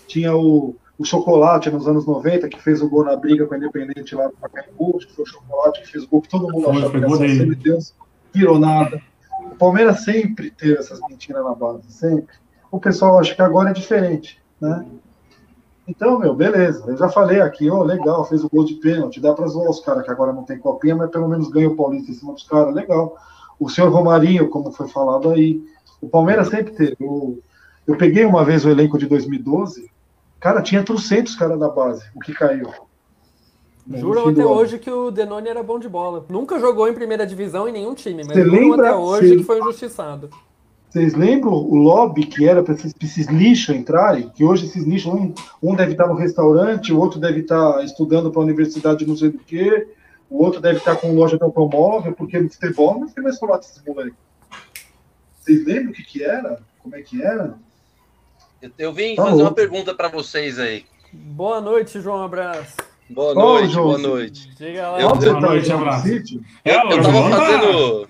Tinha 0.07 0.35
o, 0.35 0.75
o 0.99 1.03
Chocolate 1.03 1.71
nos 1.71 1.87
anos 1.87 2.05
90, 2.05 2.47
que 2.47 2.61
fez 2.61 2.79
o 2.81 2.87
gol 2.87 3.03
na 3.03 3.15
briga 3.15 3.47
com 3.47 3.55
a 3.55 3.57
Independente 3.57 4.13
lá 4.13 4.25
no 4.25 4.33
Pacaembu, 4.33 4.99
que 4.99 5.15
foi 5.15 5.23
o 5.23 5.27
Chocolate 5.27 5.81
que 5.81 5.91
fez 5.91 6.03
o 6.03 6.07
gol 6.07 6.21
que 6.21 6.29
todo 6.29 6.51
mundo 6.51 6.69
achava 6.69 6.91
que 6.91 7.45
de 7.45 7.55
Deus, 7.55 7.95
virou 8.31 8.59
nada. 8.59 9.01
O 9.51 9.55
Palmeiras 9.55 10.03
sempre 10.03 10.51
teve 10.51 10.75
essas 10.75 10.99
mentiras 11.09 11.43
na 11.43 11.55
base, 11.55 11.91
sempre. 11.91 12.35
O 12.71 12.79
pessoal 12.79 13.17
acha 13.17 13.33
que 13.33 13.41
agora 13.41 13.71
é 13.71 13.73
diferente, 13.73 14.39
né? 14.61 14.85
Então, 15.87 16.19
meu, 16.19 16.33
beleza. 16.35 16.83
Eu 16.87 16.97
já 16.97 17.07
falei 17.07 17.39
aqui, 17.39 17.69
ó, 17.69 17.81
legal, 17.81 18.25
fez 18.25 18.43
o 18.43 18.49
gol 18.49 18.65
de 18.65 18.75
pênalti. 18.75 19.21
Dá 19.21 19.33
para 19.33 19.47
zoar 19.47 19.69
os 19.69 19.79
caras 19.79 20.03
que 20.03 20.11
agora 20.11 20.33
não 20.33 20.43
tem 20.43 20.57
copinha, 20.59 20.95
mas 20.95 21.09
pelo 21.09 21.27
menos 21.29 21.49
ganha 21.49 21.69
o 21.69 21.75
Paulista 21.75 22.11
em 22.11 22.13
cima 22.13 22.33
dos 22.33 22.43
caras, 22.43 22.73
legal. 22.75 23.15
O 23.59 23.69
senhor 23.69 23.89
Romarinho, 23.89 24.49
como 24.49 24.71
foi 24.71 24.87
falado 24.89 25.29
aí. 25.29 25.63
O 26.01 26.09
Palmeiras 26.09 26.49
sempre 26.49 26.73
teve. 26.73 26.97
Eu, 26.99 27.39
eu 27.87 27.95
peguei 27.95 28.25
uma 28.25 28.43
vez 28.43 28.65
o 28.65 28.69
elenco 28.69 28.97
de 28.97 29.05
2012, 29.07 29.89
cara, 30.39 30.61
tinha 30.61 30.83
trocentos 30.83 31.35
caras 31.35 31.57
da 31.59 31.69
base, 31.69 32.03
o 32.15 32.19
que 32.19 32.33
caiu. 32.33 32.69
Juram 33.89 34.27
até 34.27 34.45
hoje 34.45 34.79
que 34.79 34.91
o 34.91 35.09
Denoni 35.09 35.47
era 35.47 35.63
bom 35.63 35.79
de 35.79 35.87
bola. 35.87 36.25
Nunca 36.27 36.59
jogou 36.59 36.89
em 36.89 36.93
primeira 36.93 37.25
divisão 37.25 37.69
em 37.69 37.71
nenhum 37.71 37.93
time, 37.95 38.23
mas 38.27 38.35
juram 38.35 38.73
até 38.73 38.93
hoje 38.93 39.29
você- 39.29 39.35
que 39.37 39.43
foi 39.45 39.59
injustiçado. 39.61 40.29
Vocês 40.89 41.13
lembram 41.13 41.51
o 41.53 41.75
lobby 41.75 42.25
que 42.25 42.47
era 42.47 42.63
para 42.63 42.73
esses, 42.73 42.93
esses 43.01 43.27
lixos 43.27 43.75
entrarem? 43.75 44.29
Que 44.29 44.43
hoje 44.43 44.65
esses 44.65 44.83
lixos, 44.85 45.13
um, 45.13 45.33
um 45.61 45.75
deve 45.75 45.91
estar 45.91 46.07
no 46.07 46.15
restaurante, 46.15 46.93
o 46.93 46.99
outro 46.99 47.19
deve 47.19 47.41
estar 47.41 47.83
estudando 47.83 48.31
para 48.31 48.41
a 48.41 48.45
universidade 48.45 49.05
não 49.05 49.15
sei 49.15 49.29
do 49.29 49.37
que, 49.39 49.87
o 50.29 50.43
outro 50.43 50.61
deve 50.61 50.77
estar 50.79 50.95
com 50.95 51.13
loja 51.13 51.37
de 51.37 51.43
automóvel, 51.43 52.13
porque 52.13 52.39
no 52.39 52.49
futebol 52.49 52.99
não 52.99 53.07
tem 53.09 53.23
mais 53.23 53.37
falar 53.37 53.57
desses 53.57 53.81
moleques. 53.85 54.15
Vocês 55.41 55.65
lembram 55.65 55.91
o 55.91 55.93
que, 55.93 56.03
que 56.03 56.23
era? 56.23 56.59
Como 56.81 56.95
é 56.95 57.01
que 57.01 57.21
era? 57.21 57.55
Eu, 58.61 58.71
eu 58.77 58.93
vim 58.93 59.15
Tá 59.15 59.23
fazer 59.23 59.35
louco. 59.35 59.49
uma 59.49 59.53
pergunta 59.55 59.93
para 59.93 60.07
vocês 60.07 60.57
aí. 60.57 60.85
Boa 61.13 61.59
noite, 61.61 61.99
João 62.01 62.23
Abraço. 62.23 62.75
Boa 63.09 63.33
noite, 63.33 63.73
João. 63.73 63.85
boa 63.87 63.97
noite. 63.99 64.49
Diga 64.57 64.89
lá. 64.89 65.01
Eu- 65.01 65.09
eu- 65.09 65.17
tá, 65.19 65.39
noite, 65.39 65.71
abraço. 65.71 66.07
Eu, 66.07 66.17
o 66.17 66.21
eu 66.65 66.89
tava 66.89 67.03
João 67.03 67.29
tá- 67.29 67.37
fazendo. 67.37 68.07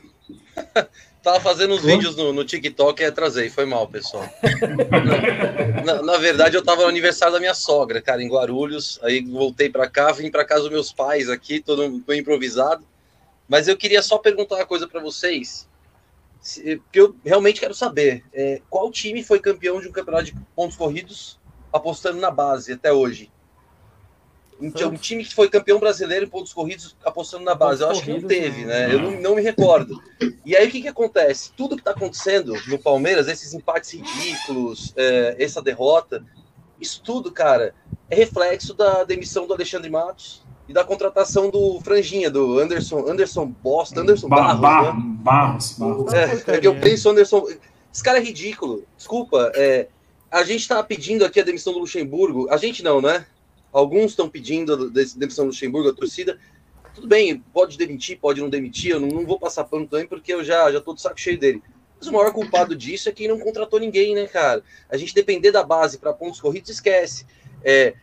tava 1.31 1.39
fazendo 1.41 1.73
uns 1.73 1.83
vídeos 1.83 2.15
no, 2.15 2.31
no 2.31 2.45
TikTok 2.45 3.01
e 3.01 3.05
atrasei. 3.05 3.49
Foi 3.49 3.65
mal, 3.65 3.87
pessoal. 3.87 4.23
na, 5.85 6.01
na- 6.01 6.17
verdade, 6.17 6.55
eu 6.55 6.63
tava 6.63 6.83
no 6.83 6.87
aniversário 6.87 7.33
da 7.33 7.39
minha 7.39 7.53
sogra, 7.53 8.01
cara, 8.01 8.23
em 8.23 8.29
Guarulhos. 8.29 8.97
Aí 9.03 9.21
voltei 9.25 9.69
pra 9.69 9.89
cá, 9.89 10.11
vim 10.11 10.31
pra 10.31 10.45
casa 10.45 10.63
dos 10.63 10.71
meus 10.71 10.93
pais 10.93 11.29
aqui, 11.29 11.59
todo 11.59 11.83
improvisado. 12.13 12.85
Mas 13.47 13.67
eu 13.67 13.75
queria 13.77 14.01
só 14.01 14.17
perguntar 14.17 14.55
uma 14.55 14.65
coisa 14.65 14.87
pra 14.87 15.01
vocês. 15.01 15.67
se- 16.41 16.77
Porque 16.77 16.99
eu 16.99 17.15
realmente 17.25 17.59
quero 17.59 17.73
saber. 17.73 18.23
é, 18.33 18.61
qual 18.69 18.89
time 18.91 19.23
foi 19.23 19.39
campeão 19.39 19.81
de 19.81 19.87
um 19.87 19.91
campeonato 19.91 20.25
de 20.25 20.35
pontos 20.55 20.77
corridos 20.77 21.37
apostando 21.73 22.19
na 22.19 22.31
base 22.31 22.71
até 22.73 22.91
hoje? 22.93 23.29
Um, 24.59 24.71
um 24.87 24.93
time 24.95 25.23
que 25.23 25.35
foi 25.35 25.49
campeão 25.49 25.79
brasileiro 25.79 26.25
em 26.25 26.29
pontos 26.29 26.51
corridos 26.51 26.95
apostando 27.05 27.43
na 27.43 27.53
base. 27.53 27.83
Eu 27.83 27.89
acho 27.91 28.01
que 28.01 28.11
não 28.11 28.27
teve, 28.27 28.61
não. 28.61 28.67
né? 28.67 28.93
Eu 28.93 28.99
não, 28.99 29.11
não 29.21 29.35
me 29.35 29.41
recordo. 29.41 30.01
E 30.45 30.55
aí 30.55 30.67
o 30.67 30.71
que, 30.71 30.81
que 30.81 30.87
acontece? 30.87 31.51
Tudo 31.55 31.75
que 31.75 31.81
está 31.81 31.91
acontecendo 31.91 32.53
no 32.67 32.79
Palmeiras, 32.79 33.27
esses 33.27 33.53
empates 33.53 33.91
ridículos, 33.93 34.93
é, 34.95 35.35
essa 35.39 35.61
derrota, 35.61 36.23
isso 36.81 37.01
tudo, 37.03 37.31
cara, 37.31 37.73
é 38.09 38.15
reflexo 38.15 38.73
da 38.73 39.03
demissão 39.03 39.45
do 39.45 39.53
Alexandre 39.53 39.89
Matos 39.89 40.41
e 40.67 40.73
da 40.73 40.83
contratação 40.83 41.49
do 41.49 41.79
Franjinha, 41.81 42.29
do 42.29 42.59
Anderson, 42.59 43.07
Anderson 43.07 43.45
Bosta, 43.45 44.01
Anderson 44.01 44.27
Ba- 44.27 44.53
Barros, 44.55 44.59
Ba- 44.61 44.93
né? 44.93 45.01
Barros, 45.19 45.71
Barros. 45.77 46.13
É, 46.13 46.55
é 46.55 46.59
que 46.59 46.67
eu 46.67 46.75
penso 46.79 47.09
Anderson. 47.09 47.45
Esse 47.93 48.03
cara 48.03 48.17
é 48.17 48.21
ridículo. 48.21 48.83
Desculpa. 48.97 49.51
É, 49.55 49.87
a 50.31 50.43
gente 50.43 50.67
tá 50.67 50.83
pedindo 50.83 51.23
aqui 51.23 51.39
a 51.39 51.43
demissão 51.43 51.73
do 51.73 51.79
Luxemburgo. 51.79 52.47
A 52.51 52.57
gente 52.57 52.83
não, 52.83 53.01
né? 53.01 53.25
Alguns 53.77 54.09
estão 54.09 54.27
pedindo 54.27 54.73
a 54.73 54.89
demissão 55.15 55.45
do 55.45 55.49
Luxemburgo, 55.49 55.89
a 55.89 55.93
torcida. 55.93 56.39
Tudo 56.95 57.07
bem, 57.07 57.43
pode 57.53 57.77
demitir, 57.77 58.17
pode 58.17 58.41
não 58.41 58.49
demitir. 58.49 58.89
Eu 58.89 58.99
não, 58.99 59.09
não 59.09 59.23
vou 59.23 59.39
passar 59.39 59.65
pano 59.65 59.85
também, 59.85 60.07
porque 60.07 60.33
eu 60.33 60.43
já, 60.43 60.71
já 60.71 60.81
tô 60.81 60.95
de 60.95 61.01
saco 61.01 61.19
cheio 61.19 61.37
dele. 61.37 61.61
Mas 61.99 62.07
o 62.07 62.11
maior 62.11 62.33
culpado 62.33 62.75
disso 62.75 63.07
é 63.07 63.11
quem 63.11 63.27
não 63.27 63.39
contratou 63.39 63.79
ninguém, 63.79 64.15
né, 64.15 64.25
cara? 64.25 64.63
A 64.89 64.97
gente 64.97 65.13
depender 65.13 65.51
da 65.51 65.61
base 65.61 65.99
para 65.99 66.11
pontos 66.11 66.41
corridos, 66.41 66.71
esquece. 66.71 67.27
É, 67.63 67.93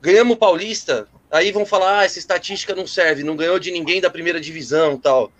ganhamos 0.00 0.36
o 0.36 0.38
Paulista, 0.38 1.08
aí 1.28 1.50
vão 1.50 1.66
falar, 1.66 1.98
ah, 1.98 2.04
essa 2.04 2.20
estatística 2.20 2.72
não 2.72 2.86
serve, 2.86 3.24
não 3.24 3.34
ganhou 3.34 3.58
de 3.58 3.72
ninguém 3.72 4.00
da 4.00 4.08
primeira 4.08 4.40
divisão 4.40 4.96
tal. 4.96 5.32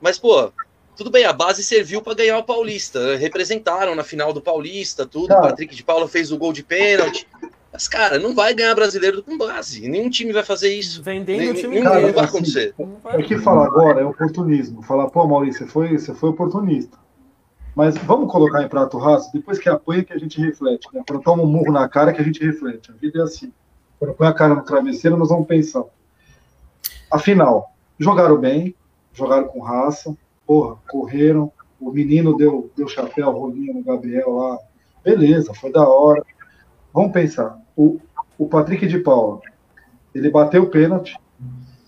Mas, 0.00 0.18
pô, 0.18 0.52
tudo 0.96 1.10
bem, 1.10 1.24
a 1.24 1.32
base 1.32 1.62
serviu 1.62 2.02
para 2.02 2.14
ganhar 2.14 2.38
o 2.38 2.44
Paulista. 2.44 3.14
Representaram 3.14 3.94
na 3.94 4.02
final 4.02 4.32
do 4.32 4.40
Paulista, 4.40 5.06
tudo. 5.06 5.26
O 5.26 5.28
Cara. 5.28 5.42
Patrick 5.42 5.76
de 5.76 5.84
Paula 5.84 6.08
fez 6.08 6.32
o 6.32 6.36
gol 6.36 6.52
de 6.52 6.64
pênalti. 6.64 7.24
Mas, 7.72 7.86
cara, 7.86 8.18
não 8.18 8.34
vai 8.34 8.54
ganhar 8.54 8.74
brasileiro 8.74 9.22
com 9.22 9.36
base. 9.36 9.86
Nenhum 9.88 10.08
time 10.08 10.32
vai 10.32 10.42
fazer 10.42 10.72
isso. 10.72 11.02
Vendendo 11.02 11.38
Nem- 11.38 11.50
o 11.50 11.54
time 11.54 11.68
nenhum- 11.74 11.84
Cara, 11.84 12.00
não 12.00 12.12
vai 12.12 12.24
assim, 12.24 12.36
acontecer. 12.36 12.74
Vai- 13.02 13.18
O 13.20 13.24
que 13.26 13.38
fala 13.38 13.66
agora 13.66 14.00
é 14.00 14.04
oportunismo. 14.04 14.82
Falar, 14.82 15.08
pô, 15.10 15.26
Maurício, 15.26 15.66
você 15.66 15.70
foi, 15.70 15.98
você 15.98 16.14
foi 16.14 16.30
oportunista. 16.30 16.96
Mas 17.76 17.96
vamos 17.98 18.32
colocar 18.32 18.62
em 18.62 18.68
prato 18.68 18.98
raso, 18.98 19.30
depois 19.32 19.58
que 19.58 19.68
apanha 19.68 20.02
que 20.02 20.12
a 20.12 20.18
gente 20.18 20.40
reflete. 20.40 20.88
Né? 20.92 21.02
Quando 21.06 21.22
toma 21.22 21.42
um 21.42 21.46
murro 21.46 21.70
na 21.70 21.88
cara 21.88 22.12
que 22.12 22.20
a 22.20 22.24
gente 22.24 22.44
reflete. 22.44 22.90
A 22.90 22.94
vida 22.94 23.20
é 23.20 23.22
assim. 23.22 23.52
Quando 23.98 24.14
põe 24.14 24.26
a 24.26 24.32
cara 24.32 24.54
no 24.54 24.64
travesseiro, 24.64 25.16
nós 25.16 25.28
vamos 25.28 25.46
pensar. 25.46 25.84
Afinal, 27.10 27.72
jogaram 27.98 28.36
bem, 28.36 28.74
jogaram 29.12 29.46
com 29.48 29.60
raça, 29.60 30.16
porra, 30.46 30.76
correram. 30.88 31.52
O 31.80 31.90
menino 31.92 32.36
deu, 32.36 32.70
deu 32.76 32.88
chapéu, 32.88 33.30
rolinho 33.30 33.74
no 33.74 33.82
Gabriel 33.84 34.30
lá. 34.34 34.58
Beleza, 35.04 35.54
foi 35.54 35.70
da 35.70 35.86
hora. 35.86 36.24
Vamos 36.98 37.12
pensar. 37.12 37.56
O, 37.76 38.00
o 38.36 38.48
Patrick 38.48 38.84
de 38.88 38.98
Paula, 38.98 39.40
ele 40.12 40.30
bateu 40.30 40.64
o 40.64 40.70
pênalti, 40.70 41.16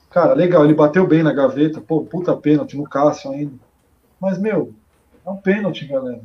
Cara, 0.08 0.34
legal, 0.34 0.64
ele 0.64 0.74
bateu 0.74 1.06
bem 1.06 1.22
na 1.22 1.32
gaveta, 1.32 1.80
pô, 1.80 2.02
puta 2.02 2.36
pênalti 2.36 2.76
no 2.76 2.82
Cássio 2.82 3.30
ainda. 3.30 3.54
Mas, 4.20 4.38
meu, 4.38 4.72
é 5.26 5.30
um 5.30 5.36
pênalti, 5.36 5.86
galera. 5.86 6.20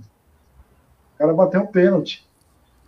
O 1.14 1.18
cara 1.18 1.34
bateu 1.34 1.62
um 1.62 1.68
pênalti. 1.68 2.28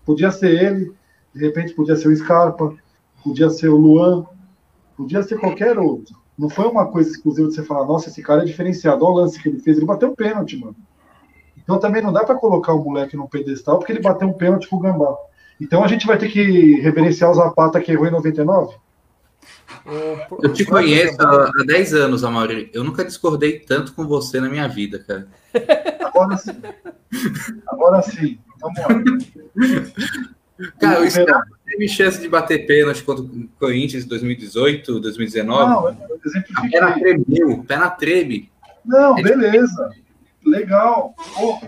Podia 0.05 0.31
ser 0.31 0.51
ele, 0.51 0.93
de 1.33 1.45
repente 1.45 1.73
podia 1.73 1.95
ser 1.95 2.09
o 2.09 2.15
Scarpa, 2.15 2.75
podia 3.23 3.49
ser 3.49 3.69
o 3.69 3.77
Luan, 3.77 4.25
podia 4.95 5.23
ser 5.23 5.39
qualquer 5.39 5.79
outro. 5.79 6.15
Não 6.37 6.49
foi 6.49 6.67
uma 6.67 6.87
coisa 6.87 7.09
exclusiva 7.09 7.47
de 7.47 7.55
você 7.55 7.63
falar, 7.63 7.85
nossa, 7.85 8.09
esse 8.09 8.21
cara 8.21 8.43
é 8.43 8.45
diferenciado. 8.45 9.03
Olha 9.03 9.13
o 9.13 9.17
lance 9.17 9.41
que 9.41 9.49
ele 9.49 9.59
fez, 9.59 9.77
ele 9.77 9.85
bateu 9.85 10.09
um 10.09 10.15
pênalti, 10.15 10.57
mano. 10.57 10.75
Então 11.57 11.79
também 11.79 12.03
não 12.03 12.13
dá 12.13 12.23
para 12.23 12.35
colocar 12.35 12.73
o 12.73 12.83
moleque 12.83 13.17
no 13.17 13.27
pedestal 13.27 13.79
porque 13.79 13.91
ele 13.91 14.01
bateu 14.01 14.27
um 14.27 14.33
pênalti 14.33 14.67
com 14.67 14.77
o 14.77 14.79
Gambá. 14.79 15.15
Então 15.59 15.83
a 15.83 15.87
gente 15.87 16.05
vai 16.05 16.17
ter 16.17 16.29
que 16.29 16.79
reverenciar 16.81 17.31
o 17.31 17.33
Zapata 17.33 17.79
que 17.79 17.91
errou 17.91 18.07
em 18.07 18.11
99? 18.11 18.75
Eu 20.43 20.53
te 20.53 20.65
conheço 20.65 21.21
há 21.21 21.51
10 21.65 21.93
anos, 21.93 22.23
Amaury. 22.23 22.69
Eu 22.73 22.83
nunca 22.83 23.05
discordei 23.05 23.59
tanto 23.59 23.93
com 23.93 24.05
você 24.05 24.39
na 24.39 24.49
minha 24.49 24.67
vida, 24.67 24.99
cara. 24.99 25.27
Agora 26.03 26.37
sim. 26.37 26.61
Agora 27.67 28.01
sim. 28.01 28.37
Vamos 28.59 28.79
lá. 28.79 28.87
Cara, 30.79 31.01
o 31.01 31.09
Scarpa 31.09 31.47
teve 31.65 31.87
chance 31.87 32.19
de 32.19 32.27
bater 32.27 32.65
pênalti 32.65 33.03
contra 33.03 33.23
o 33.23 33.47
Corinthians 33.59 34.03
em 34.03 34.07
2018, 34.07 34.99
2019. 34.99 35.69
Não, 35.69 35.89
eu 35.89 36.19
exemplifiquei. 36.25 36.69
Pé 36.71 36.79
na 36.81 36.91
treme, 36.91 37.63
pé 37.67 37.77
na 37.77 37.89
treme. 37.89 38.51
Não, 38.83 39.15
beleza. 39.15 39.91
Legal. 40.45 41.13
Pô, 41.35 41.59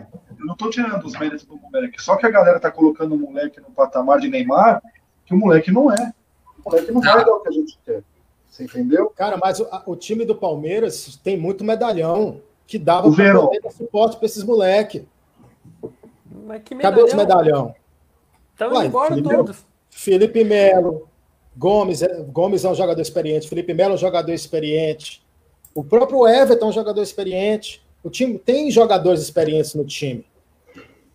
tô 0.59 0.69
tirando 0.69 1.03
os 1.05 1.17
méritos 1.17 1.45
do 1.45 1.55
moleque. 1.55 2.01
Só 2.01 2.17
que 2.17 2.25
a 2.25 2.29
galera 2.29 2.59
tá 2.59 2.69
colocando 2.69 3.15
o 3.15 3.17
moleque 3.17 3.59
no 3.61 3.71
patamar 3.71 4.19
de 4.19 4.27
Neymar, 4.27 4.83
que 5.25 5.33
o 5.33 5.37
moleque 5.37 5.71
não 5.71 5.91
é. 5.91 6.13
O 6.63 6.69
moleque 6.69 6.91
não 6.91 7.01
vai 7.01 7.25
dar 7.25 7.31
o 7.31 7.39
que 7.39 7.47
a 7.47 7.51
gente 7.51 7.79
quer. 7.85 8.03
Você 8.47 8.65
entendeu? 8.65 9.09
Cara, 9.15 9.37
mas 9.37 9.59
o, 9.59 9.67
o 9.85 9.95
time 9.95 10.25
do 10.25 10.35
Palmeiras 10.35 11.17
tem 11.23 11.37
muito 11.37 11.63
medalhão 11.63 12.41
que 12.67 12.77
dava 12.77 13.09
para 13.11 13.33
dar 13.33 13.71
suporte 13.71 14.17
para 14.17 14.25
esses 14.25 14.43
moleques. 14.43 15.03
Cadê 16.81 17.01
os 17.01 17.13
medalhão? 17.13 17.73
Estão 18.51 18.83
embora 18.83 19.15
Felipe, 19.15 19.35
todos. 19.35 19.65
Felipe 19.89 20.43
Melo, 20.43 21.07
Gomes, 21.55 22.01
é, 22.01 22.21
Gomes 22.23 22.65
é 22.65 22.69
um 22.69 22.75
jogador 22.75 23.01
experiente, 23.01 23.47
Felipe 23.47 23.73
Melo 23.73 23.93
é 23.93 23.95
um 23.95 23.99
jogador 23.99 24.33
experiente, 24.33 25.23
o 25.73 25.83
próprio 25.83 26.27
Everton 26.27 26.65
é 26.65 26.69
um 26.69 26.73
jogador 26.73 27.01
experiente. 27.01 27.81
O 28.03 28.09
time 28.09 28.37
tem 28.37 28.71
jogadores 28.71 29.21
experientes 29.21 29.73
no 29.73 29.85
time. 29.85 30.25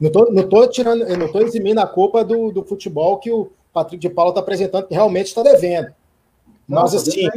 Não 0.00 0.10
tô, 0.10 0.30
não 0.30 0.48
tô 0.48 0.66
tirando, 0.66 1.02
eu 1.02 1.16
não 1.16 1.30
tô 1.30 1.40
eximindo 1.40 1.80
a 1.80 1.86
culpa 1.86 2.24
do, 2.24 2.50
do 2.50 2.64
futebol 2.64 3.18
que 3.18 3.30
o 3.30 3.50
Patrick 3.72 4.00
de 4.00 4.10
Paula 4.10 4.30
está 4.30 4.40
apresentando, 4.40 4.86
que 4.86 4.94
realmente 4.94 5.26
está 5.26 5.42
devendo. 5.42 5.92
Mas 6.66 6.92
tá 6.92 6.96
assim, 6.96 7.28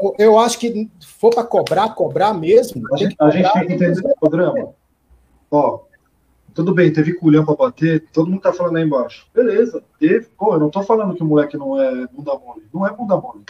eu, 0.00 0.14
eu, 0.18 0.38
acho 0.38 0.58
que 0.58 0.88
for 1.00 1.34
para 1.34 1.44
cobrar, 1.44 1.94
cobrar 1.94 2.32
mesmo. 2.32 2.82
A 2.94 2.96
gente, 2.96 3.16
a 3.18 3.30
gente 3.30 3.52
tem 3.52 3.66
que 3.66 3.72
entender 3.72 4.00
o 4.00 4.20
programa. 4.20 4.68
Ó, 5.50 5.80
tudo 6.54 6.72
bem, 6.72 6.92
teve 6.92 7.14
culhão 7.14 7.44
para 7.44 7.56
bater, 7.56 8.06
todo 8.12 8.30
mundo 8.30 8.40
tá 8.40 8.52
falando 8.52 8.76
aí 8.76 8.84
embaixo. 8.84 9.26
Beleza, 9.34 9.82
teve. 9.98 10.26
Pô, 10.38 10.54
eu 10.54 10.60
não 10.60 10.70
tô 10.70 10.82
falando 10.82 11.14
que 11.14 11.22
o 11.22 11.26
moleque 11.26 11.56
não 11.56 11.80
é 11.80 12.06
bunda 12.06 12.38
mole. 12.38 12.62
Não 12.72 12.86
é 12.86 12.92
bunda 12.92 13.16
mole. 13.16 13.42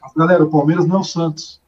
Mas, 0.00 0.12
galera, 0.16 0.44
o 0.44 0.50
Palmeiras 0.50 0.86
não 0.86 0.96
é 0.96 1.00
o 1.00 1.04
Santos. 1.04 1.60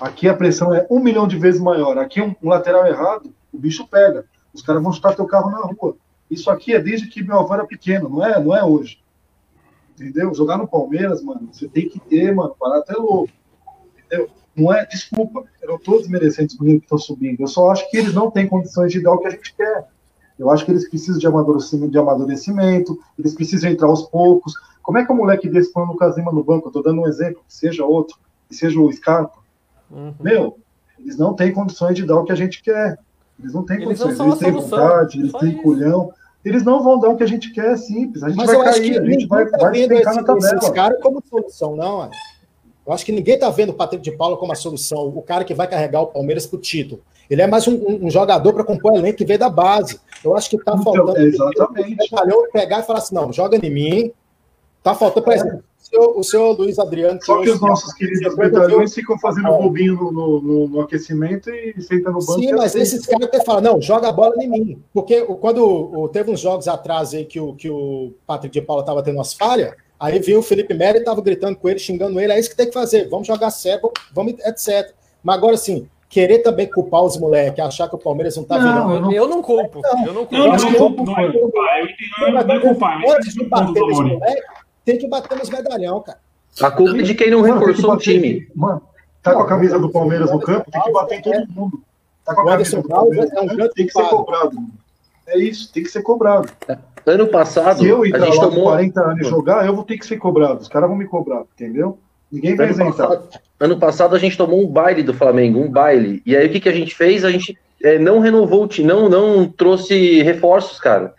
Aqui 0.00 0.28
a 0.28 0.34
pressão 0.34 0.74
é 0.74 0.86
um 0.90 1.00
milhão 1.00 1.26
de 1.26 1.38
vezes 1.38 1.60
maior. 1.60 1.96
Aqui 1.96 2.20
um, 2.20 2.34
um 2.42 2.48
lateral 2.48 2.86
errado, 2.86 3.32
o 3.52 3.58
bicho 3.58 3.86
pega. 3.86 4.24
Os 4.52 4.62
caras 4.62 4.82
vão 4.82 4.92
chutar 4.92 5.14
teu 5.14 5.26
carro 5.26 5.50
na 5.50 5.58
rua. 5.58 5.96
Isso 6.30 6.50
aqui 6.50 6.74
é 6.74 6.80
desde 6.80 7.08
que 7.08 7.22
meu 7.22 7.38
avô 7.38 7.54
era 7.54 7.66
pequeno, 7.66 8.08
não 8.08 8.24
é, 8.24 8.42
não 8.42 8.54
é 8.54 8.64
hoje. 8.64 8.98
Entendeu? 9.94 10.34
Jogar 10.34 10.58
no 10.58 10.68
Palmeiras, 10.68 11.22
mano, 11.22 11.48
você 11.50 11.68
tem 11.68 11.88
que 11.88 11.98
ter, 11.98 12.34
mano, 12.34 12.54
parar 12.58 12.78
até 12.78 12.94
louco. 12.94 13.32
Entendeu? 13.96 14.28
Não 14.54 14.72
é, 14.72 14.84
desculpa, 14.86 15.44
eu 15.62 15.68
não 15.68 15.76
estou 15.76 15.98
desmerecendo 15.98 16.48
os 16.48 16.58
meninos 16.58 16.80
que 16.80 16.86
estão 16.86 16.98
subindo. 16.98 17.40
Eu 17.40 17.46
só 17.46 17.70
acho 17.70 17.88
que 17.90 17.96
eles 17.96 18.14
não 18.14 18.30
têm 18.30 18.46
condições 18.46 18.92
de 18.92 19.00
dar 19.00 19.12
o 19.12 19.18
que 19.18 19.28
a 19.28 19.30
gente 19.30 19.54
quer. 19.54 19.88
Eu 20.38 20.50
acho 20.50 20.64
que 20.64 20.70
eles 20.70 20.88
precisam 20.88 21.18
de 21.18 21.26
amadurecimento, 21.26 21.90
de 21.90 21.98
amadurecimento 21.98 22.98
eles 23.18 23.34
precisam 23.34 23.70
entrar 23.70 23.88
aos 23.88 24.02
poucos. 24.08 24.54
Como 24.82 24.96
é 24.98 25.04
que 25.04 25.12
o 25.12 25.16
moleque 25.16 25.48
desse 25.48 25.72
põe 25.72 25.82
o 25.82 25.86
Lucas 25.86 26.16
Lima 26.16 26.32
no 26.32 26.44
banco? 26.44 26.68
Eu 26.68 26.72
tô 26.72 26.82
dando 26.82 27.02
um 27.02 27.08
exemplo, 27.08 27.42
que 27.46 27.54
seja 27.54 27.84
outro, 27.84 28.16
que 28.48 28.54
seja 28.54 28.80
o 28.80 28.92
Scarpa. 28.92 29.38
Uhum. 29.90 30.14
Meu, 30.20 30.58
eles 30.98 31.16
não 31.16 31.34
têm 31.34 31.52
condições 31.52 31.94
de 31.94 32.04
dar 32.04 32.16
o 32.16 32.24
que 32.24 32.32
a 32.32 32.36
gente 32.36 32.62
quer. 32.62 32.98
Eles 33.38 33.52
não 33.54 33.64
têm 33.64 33.82
eles 33.82 34.00
condições, 34.00 34.20
eles 34.20 34.38
têm 34.38 34.52
vontade, 34.52 35.18
eles 35.18 35.32
têm 35.32 35.56
culhão. 35.62 36.12
Eles 36.44 36.62
não 36.62 36.82
vão 36.82 36.98
dar 36.98 37.10
o 37.10 37.16
que 37.16 37.22
a 37.22 37.26
gente 37.26 37.52
quer, 37.52 37.72
é 37.72 37.76
simples. 37.76 38.22
A 38.22 38.28
gente 38.28 38.38
Mas 38.38 38.46
vai 38.46 38.64
cair, 38.64 39.00
a 39.00 39.04
gente 39.04 39.26
vai, 39.26 39.46
tá 39.46 39.58
vai 39.58 39.72
despencar 39.72 40.14
na 40.14 40.22
tabela. 40.22 40.56
Esse 40.56 40.72
cara 40.72 40.98
como 41.00 41.22
solução, 41.28 41.76
não, 41.76 41.96
olha. 41.98 42.10
Eu 42.86 42.92
acho 42.92 43.04
que 43.04 43.12
ninguém 43.12 43.34
está 43.34 43.50
vendo 43.50 43.70
o 43.70 43.74
Patrick 43.74 44.02
de 44.02 44.16
Paula 44.16 44.36
como 44.38 44.50
a 44.50 44.54
solução, 44.54 45.08
o 45.08 45.20
cara 45.20 45.44
que 45.44 45.52
vai 45.52 45.68
carregar 45.68 46.00
o 46.00 46.06
Palmeiras 46.06 46.46
para 46.46 46.56
o 46.56 46.60
título. 46.60 47.02
Ele 47.28 47.42
é 47.42 47.46
mais 47.46 47.68
um, 47.68 47.74
um, 47.74 48.06
um 48.06 48.10
jogador 48.10 48.54
para 48.54 48.64
compor 48.64 48.94
elenco 48.94 49.18
que 49.18 49.26
veio 49.26 49.38
da 49.38 49.50
base. 49.50 50.00
Eu 50.24 50.34
acho 50.34 50.48
que 50.48 50.56
está 50.56 50.72
então, 50.72 50.94
faltando. 50.94 51.18
Exatamente. 51.18 51.96
Ele 52.00 52.48
pegar 52.50 52.80
e 52.80 52.82
falar 52.84 53.00
assim: 53.00 53.14
não, 53.14 53.30
joga 53.32 53.58
em 53.58 53.70
mim. 53.70 54.12
Está 54.78 54.94
faltando, 54.94 55.24
por 55.24 55.34
exemplo, 55.34 55.64
o 55.92 56.22
senhor 56.22 56.58
Luiz 56.58 56.78
Adriano. 56.78 57.18
Só 57.22 57.40
que 57.40 57.50
os 57.50 57.60
nossos 57.60 57.92
queridos 57.94 58.36
medalhões 58.36 58.94
ficam 58.94 59.18
fazendo 59.18 59.48
é. 59.48 59.58
bobinho 59.58 59.96
no, 59.96 60.40
no, 60.40 60.68
no, 60.68 60.80
aquecimento 60.80 61.50
e 61.50 61.80
sentam 61.80 62.12
no 62.12 62.18
banco. 62.18 62.40
Sim, 62.40 62.52
mas 62.52 62.64
assim. 62.66 62.80
esses 62.80 63.06
caras 63.06 63.28
até 63.28 63.42
falam: 63.44 63.62
não, 63.62 63.80
joga 63.80 64.08
a 64.08 64.12
bola 64.12 64.34
em 64.42 64.48
mim. 64.48 64.82
Porque 64.92 65.22
quando 65.22 66.08
teve 66.12 66.30
uns 66.30 66.40
jogos 66.40 66.68
atrás 66.68 67.14
aí 67.14 67.24
que 67.24 67.40
o, 67.40 67.54
que 67.54 67.70
o 67.70 68.12
Patrick 68.26 68.52
de 68.52 68.64
Paula 68.64 68.82
estava 68.82 69.02
tendo 69.02 69.16
umas 69.16 69.32
falhas. 69.32 69.74
Aí 70.00 70.20
viu 70.20 70.38
o 70.38 70.42
Felipe 70.42 70.74
Melo 70.74 70.98
e 70.98 71.02
tava 71.02 71.20
gritando 71.20 71.56
com 71.56 71.68
ele, 71.68 71.78
xingando 71.80 72.20
ele, 72.20 72.32
é 72.32 72.38
isso 72.38 72.48
que 72.48 72.56
tem 72.56 72.68
que 72.68 72.72
fazer, 72.72 73.08
vamos 73.08 73.26
jogar 73.26 73.50
sério, 73.50 73.90
vamos, 74.14 74.34
etc. 74.46 74.94
Mas 75.24 75.36
agora, 75.36 75.54
assim, 75.54 75.88
querer 76.08 76.38
também 76.38 76.66
culpar 76.66 77.02
os 77.02 77.18
moleques, 77.18 77.62
achar 77.62 77.88
que 77.88 77.94
o 77.94 77.98
Palmeiras 77.98 78.36
não 78.36 78.44
tá 78.44 78.58
não, 78.58 78.88
virando. 78.88 79.12
Eu 79.12 79.28
não 79.28 79.42
culpo. 79.42 79.82
Eu 80.06 80.12
não 80.12 80.24
culpo. 80.24 80.36
Não, 80.36 80.56
não, 80.56 80.74
culpo, 80.74 81.04
não 81.04 81.18
é 81.18 81.32
culpar. 81.32 82.32
Não 82.32 82.54
é 82.54 82.60
culpar. 82.60 83.02
Antes 83.08 83.34
de 83.34 83.44
bater 83.44 83.80
nos 83.80 83.98
moleques, 83.98 84.44
tem 84.88 84.96
que 84.96 85.06
bater 85.06 85.36
nos 85.36 85.50
medalhão, 85.50 86.00
cara. 86.00 86.18
A 86.62 86.70
culpa 86.70 86.98
é 86.98 87.02
de 87.02 87.14
quem 87.14 87.30
não 87.30 87.42
reforçou 87.42 87.92
o 87.92 87.98
time. 87.98 88.48
Mano, 88.54 88.80
tá 89.22 89.34
com 89.34 89.42
a 89.42 89.46
camisa 89.46 89.78
do 89.78 89.90
Palmeiras 89.90 90.30
no 90.30 90.40
campo, 90.40 90.70
tem 90.70 90.80
que 90.80 90.92
bater 90.92 91.18
em 91.18 91.22
todo 91.22 91.46
mundo. 91.52 91.82
Tá 92.24 92.34
com 92.34 92.40
a 92.40 92.46
camisa 92.46 92.80
do 92.80 92.88
Palmeiras, 92.88 93.30
tem 93.74 93.86
que 93.86 93.92
ser 93.92 94.04
cobrado. 94.04 94.56
É 95.26 95.38
isso, 95.38 95.70
tem 95.70 95.82
que 95.82 95.90
ser 95.90 96.00
cobrado. 96.00 96.48
Ano 97.04 97.26
passado. 97.26 97.80
Se 97.80 97.86
eu 97.86 98.06
ir 98.06 98.16
lá 98.16 98.30
tomou... 98.30 98.64
40 98.64 99.00
anos 99.00 99.26
e 99.26 99.28
jogar, 99.28 99.66
eu 99.66 99.74
vou 99.74 99.84
ter 99.84 99.98
que 99.98 100.06
ser 100.06 100.16
cobrado. 100.16 100.62
Os 100.62 100.68
caras 100.68 100.88
vão 100.88 100.96
me 100.96 101.06
cobrar, 101.06 101.42
entendeu? 101.54 101.98
Ninguém 102.32 102.56
vai 102.56 102.66
ano 102.66 102.74
isentar. 102.74 103.08
Passado, 103.08 103.28
ano 103.60 103.78
passado 103.78 104.16
a 104.16 104.18
gente 104.18 104.38
tomou 104.38 104.62
um 104.62 104.66
baile 104.66 105.02
do 105.02 105.12
Flamengo, 105.12 105.60
um 105.60 105.70
baile. 105.70 106.22
E 106.24 106.34
aí 106.34 106.46
o 106.46 106.50
que, 106.50 106.60
que 106.60 106.68
a 106.68 106.74
gente 106.74 106.94
fez? 106.94 107.26
A 107.26 107.30
gente 107.30 107.58
é, 107.82 107.98
não 107.98 108.20
renovou 108.20 108.64
o 108.64 108.68
time, 108.68 108.88
não, 108.88 109.06
não 109.06 109.46
trouxe 109.46 110.22
reforços, 110.22 110.80
cara. 110.80 111.12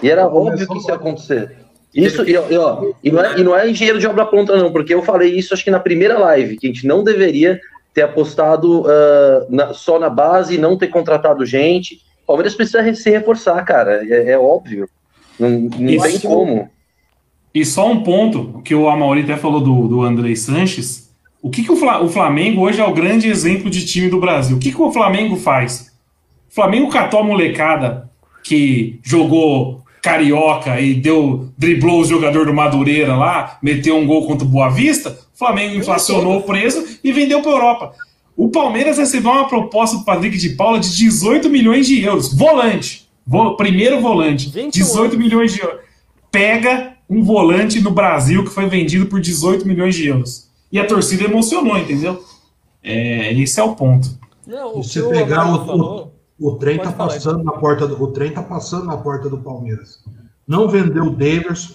E 0.00 0.08
era 0.08 0.28
óbvio 0.28 0.68
que 0.68 0.78
isso 0.78 0.88
ia 0.88 0.94
acontecer. 0.94 1.67
Isso, 1.94 2.22
e, 2.28 2.36
ó, 2.36 2.92
e, 3.02 3.10
não 3.10 3.24
é, 3.24 3.40
e 3.40 3.44
não 3.44 3.56
é 3.56 3.68
engenheiro 3.68 3.98
de 3.98 4.06
obra 4.06 4.26
pronta, 4.26 4.56
não, 4.56 4.70
porque 4.70 4.92
eu 4.92 5.02
falei 5.02 5.34
isso 5.34 5.54
acho 5.54 5.64
que 5.64 5.70
na 5.70 5.80
primeira 5.80 6.18
live, 6.18 6.56
que 6.56 6.66
a 6.66 6.70
gente 6.70 6.86
não 6.86 7.02
deveria 7.02 7.60
ter 7.94 8.02
apostado 8.02 8.82
uh, 8.82 9.46
na, 9.48 9.72
só 9.72 9.98
na 9.98 10.10
base, 10.10 10.58
não 10.58 10.76
ter 10.76 10.88
contratado 10.88 11.44
gente. 11.46 11.96
O 12.22 12.26
Palmeiras 12.28 12.54
precisa 12.54 12.94
se 12.94 13.10
reforçar, 13.10 13.64
cara, 13.64 14.06
é, 14.06 14.32
é 14.32 14.38
óbvio. 14.38 14.88
Não, 15.38 15.50
não 15.50 16.02
tem 16.02 16.18
como. 16.20 16.68
E 17.54 17.64
só 17.64 17.90
um 17.90 18.02
ponto 18.02 18.60
que 18.62 18.74
o 18.74 18.88
Amauri 18.88 19.22
até 19.22 19.36
falou 19.36 19.60
do, 19.60 19.88
do 19.88 20.02
Andrei 20.02 20.36
Sanches. 20.36 21.08
O 21.40 21.50
que, 21.50 21.62
que 21.62 21.72
o, 21.72 22.08
Flamengo 22.08 22.62
hoje 22.62 22.80
é 22.80 22.84
o 22.84 22.92
grande 22.92 23.28
exemplo 23.28 23.70
de 23.70 23.86
time 23.86 24.08
do 24.08 24.20
Brasil? 24.20 24.56
O 24.56 24.60
que, 24.60 24.72
que 24.72 24.80
o 24.80 24.92
Flamengo 24.92 25.36
faz? 25.36 25.92
O 26.50 26.54
Flamengo 26.54 26.90
catou 26.90 27.20
a 27.20 27.24
molecada 27.24 28.10
que 28.44 28.98
jogou 29.02 29.77
carioca 30.02 30.80
e 30.80 30.94
deu 30.94 31.48
driblou 31.56 32.00
o 32.00 32.04
jogador 32.04 32.46
do 32.46 32.54
Madureira 32.54 33.16
lá, 33.16 33.58
meteu 33.62 33.96
um 33.96 34.06
gol 34.06 34.26
contra 34.26 34.46
o 34.46 34.50
Boa 34.50 34.68
Vista. 34.68 35.18
O 35.34 35.38
Flamengo 35.38 35.76
inflacionou 35.76 36.38
o 36.38 36.42
preço 36.42 36.98
e 37.02 37.12
vendeu 37.12 37.42
para 37.42 37.52
Europa. 37.52 37.92
O 38.36 38.48
Palmeiras 38.48 38.98
recebeu 38.98 39.32
uma 39.32 39.48
proposta 39.48 39.96
do 39.96 40.04
Patrick 40.04 40.38
de 40.38 40.50
Paula 40.50 40.78
de 40.78 40.96
18 40.96 41.48
milhões 41.48 41.86
de 41.86 42.02
euros, 42.02 42.32
volante 42.32 43.08
primeiro 43.56 44.00
volante, 44.00 44.50
18 44.50 44.98
anos. 44.98 45.16
milhões 45.16 45.52
de 45.52 45.60
euros. 45.60 45.80
Pega 46.30 46.94
um 47.08 47.22
volante 47.22 47.80
no 47.80 47.90
Brasil 47.90 48.44
que 48.44 48.50
foi 48.50 48.66
vendido 48.66 49.06
por 49.06 49.20
18 49.20 49.66
milhões 49.66 49.94
de 49.94 50.06
euros. 50.06 50.48
E 50.70 50.78
a 50.78 50.86
torcida 50.86 51.24
emocionou, 51.24 51.76
entendeu? 51.78 52.22
É, 52.82 53.32
esse 53.34 53.60
é 53.60 53.62
o 53.62 53.74
ponto. 53.74 54.08
Não, 54.46 54.78
o 54.78 54.82
você 54.82 55.02
pegar 55.02 55.52
o, 55.52 55.66
falou, 55.66 56.14
o, 56.38 56.56
trem 56.56 56.78
tá 56.78 56.92
passando 56.92 57.42
na 57.42 57.52
porta 57.52 57.86
do, 57.86 58.02
o 58.02 58.08
trem 58.08 58.32
tá 58.32 58.42
passando 58.42 58.84
na 58.84 58.96
porta 58.96 59.28
do 59.28 59.38
Palmeiras. 59.38 60.04
Não 60.46 60.68
vendeu 60.68 61.04
o 61.04 61.10
Daverson, 61.10 61.74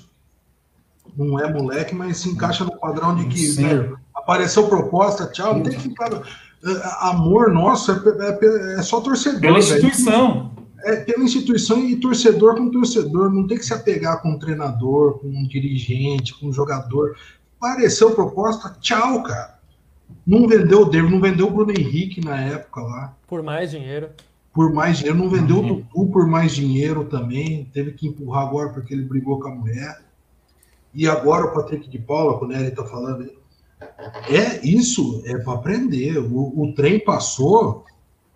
não 1.16 1.40
é 1.40 1.52
moleque, 1.52 1.94
mas 1.94 2.18
se 2.18 2.30
encaixa 2.30 2.64
no 2.64 2.78
padrão 2.78 3.16
de 3.16 3.26
que 3.26 3.62
né, 3.62 3.92
apareceu 4.14 4.68
proposta, 4.68 5.28
tchau, 5.28 5.56
não 5.56 5.64
tem 5.64 5.74
que 5.74 5.82
ficar. 5.82 6.12
É, 6.12 7.10
amor 7.10 7.52
nosso 7.52 7.92
é, 7.92 7.96
é, 7.96 8.80
é 8.80 8.82
só 8.82 9.02
torcedor. 9.02 9.42
Pela 9.42 9.60
instituição. 9.60 10.52
É 10.86 10.98
pela 10.98 11.24
instituição 11.24 11.80
e 11.80 11.96
torcedor 11.98 12.56
com 12.56 12.70
torcedor. 12.70 13.30
Não 13.30 13.48
tem 13.48 13.58
que 13.58 13.66
se 13.66 13.74
apegar 13.74 14.22
com 14.22 14.32
um 14.32 14.40
treinador, 14.40 15.20
com 15.20 15.28
um 15.28 15.48
dirigente, 15.48 16.38
com 16.38 16.48
um 16.48 16.54
jogador. 16.54 17.16
Apareceu 17.58 18.12
proposta, 18.12 18.76
tchau, 18.82 19.24
cara. 19.24 19.60
Não 20.26 20.48
vendeu 20.48 20.82
o 20.82 20.86
David, 20.86 21.12
não 21.12 21.22
vendeu 21.22 21.48
o 21.48 21.52
Bruno 21.52 21.72
Henrique 21.72 22.24
na 22.24 22.40
época 22.40 22.82
lá. 22.82 23.14
Por 23.28 23.42
mais 23.42 23.72
dinheiro. 23.72 24.10
Por 24.54 24.72
mais 24.72 25.00
dinheiro. 25.00 25.18
Não 25.18 25.30
vendeu 25.30 25.58
uhum. 25.58 25.72
o 25.72 25.76
Dudu 25.76 26.12
por 26.12 26.28
mais 26.28 26.54
dinheiro 26.54 27.06
também. 27.06 27.66
Teve 27.74 27.94
que 27.94 28.08
empurrar 28.08 28.48
agora 28.48 28.70
porque 28.70 28.94
ele 28.94 29.04
brigou 29.04 29.40
com 29.40 29.48
a 29.48 29.56
mulher. 29.56 30.02
E 30.94 31.08
agora 31.08 31.46
o 31.46 31.54
Patrick 31.54 31.90
de 31.90 31.98
Paula, 31.98 32.38
quando 32.38 32.54
ele 32.54 32.70
tá 32.70 32.86
falando, 32.86 33.30
É 34.30 34.66
isso, 34.66 35.24
é 35.26 35.38
para 35.40 35.54
aprender. 35.54 36.20
O, 36.20 36.62
o, 36.62 36.74
trem 36.74 37.00
passou, 37.00 37.84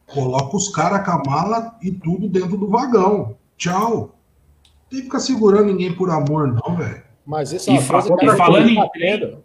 coloca 0.08 0.58
os 0.58 0.70
caras 0.70 1.06
com 1.06 1.12
a 1.12 1.24
mala 1.24 1.78
e 1.82 1.92
tudo 1.92 2.28
dentro 2.28 2.58
do 2.58 2.68
vagão. 2.68 3.38
Tchau. 3.56 3.92
Não 3.92 4.90
tem 4.90 5.00
que 5.00 5.06
ficar 5.06 5.20
segurando 5.20 5.68
ninguém 5.68 5.94
por 5.94 6.10
amor, 6.10 6.48
não, 6.48 6.76
velho. 6.76 7.04
Mas 7.26 7.52
isso 7.52 7.70
é 7.70 7.74
uma 7.74 7.82
e 7.82 7.88
coisa 7.88 8.16
que 8.16 8.38
falando 8.38 8.70
em... 8.70 8.78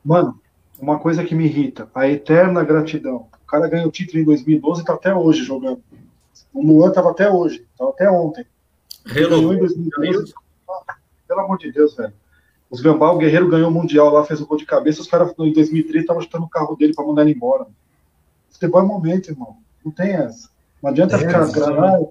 Mano, 0.05 0.41
uma 0.81 0.99
coisa 0.99 1.25
que 1.25 1.35
me 1.35 1.45
irrita, 1.45 1.89
a 1.95 2.09
eterna 2.09 2.65
gratidão. 2.65 3.27
O 3.43 3.47
cara 3.47 3.69
ganhou 3.69 3.89
o 3.89 3.93
título 3.93 4.21
em 4.21 4.25
2012 4.25 4.81
e 4.81 4.85
tá 4.85 4.95
até 4.95 5.15
hoje 5.15 5.45
jogando. 5.45 5.83
O 6.53 6.65
Luan 6.65 6.93
tava 6.93 7.11
até 7.11 7.31
hoje, 7.31 7.65
tava 7.79 7.91
até 7.91 8.11
ontem. 8.11 8.45
Ganhou 9.07 9.55
em 9.55 9.59
2012. 9.59 10.35
Pelo 11.27 11.41
amor 11.41 11.59
de 11.59 11.73
Deus, 11.73 11.97
velho. 11.97 12.13
Os 12.71 12.81
Gambá, 12.81 13.11
o 13.11 13.19
Guerreiro 13.19 13.49
ganhou 13.49 13.69
o 13.69 13.73
Mundial 13.73 14.11
lá, 14.11 14.25
fez 14.25 14.41
o 14.41 14.47
gol 14.47 14.57
de 14.57 14.65
cabeça, 14.65 15.03
os 15.03 15.07
caras 15.07 15.33
em 15.39 15.53
2013 15.53 15.99
estavam 15.99 16.23
chutando 16.23 16.47
o 16.47 16.49
carro 16.49 16.75
dele 16.75 16.95
para 16.95 17.07
mandar 17.07 17.23
ele 17.23 17.33
embora. 17.33 17.67
Futebol 18.51 18.81
é 18.81 18.85
momento, 18.85 19.31
irmão. 19.31 19.57
Não 19.85 19.93
tem 19.93 20.13
essa. 20.13 20.49
Não 20.83 20.91
adianta 20.91 21.17
é, 21.17 21.19
ficar 21.19 21.51
granado. 21.51 22.09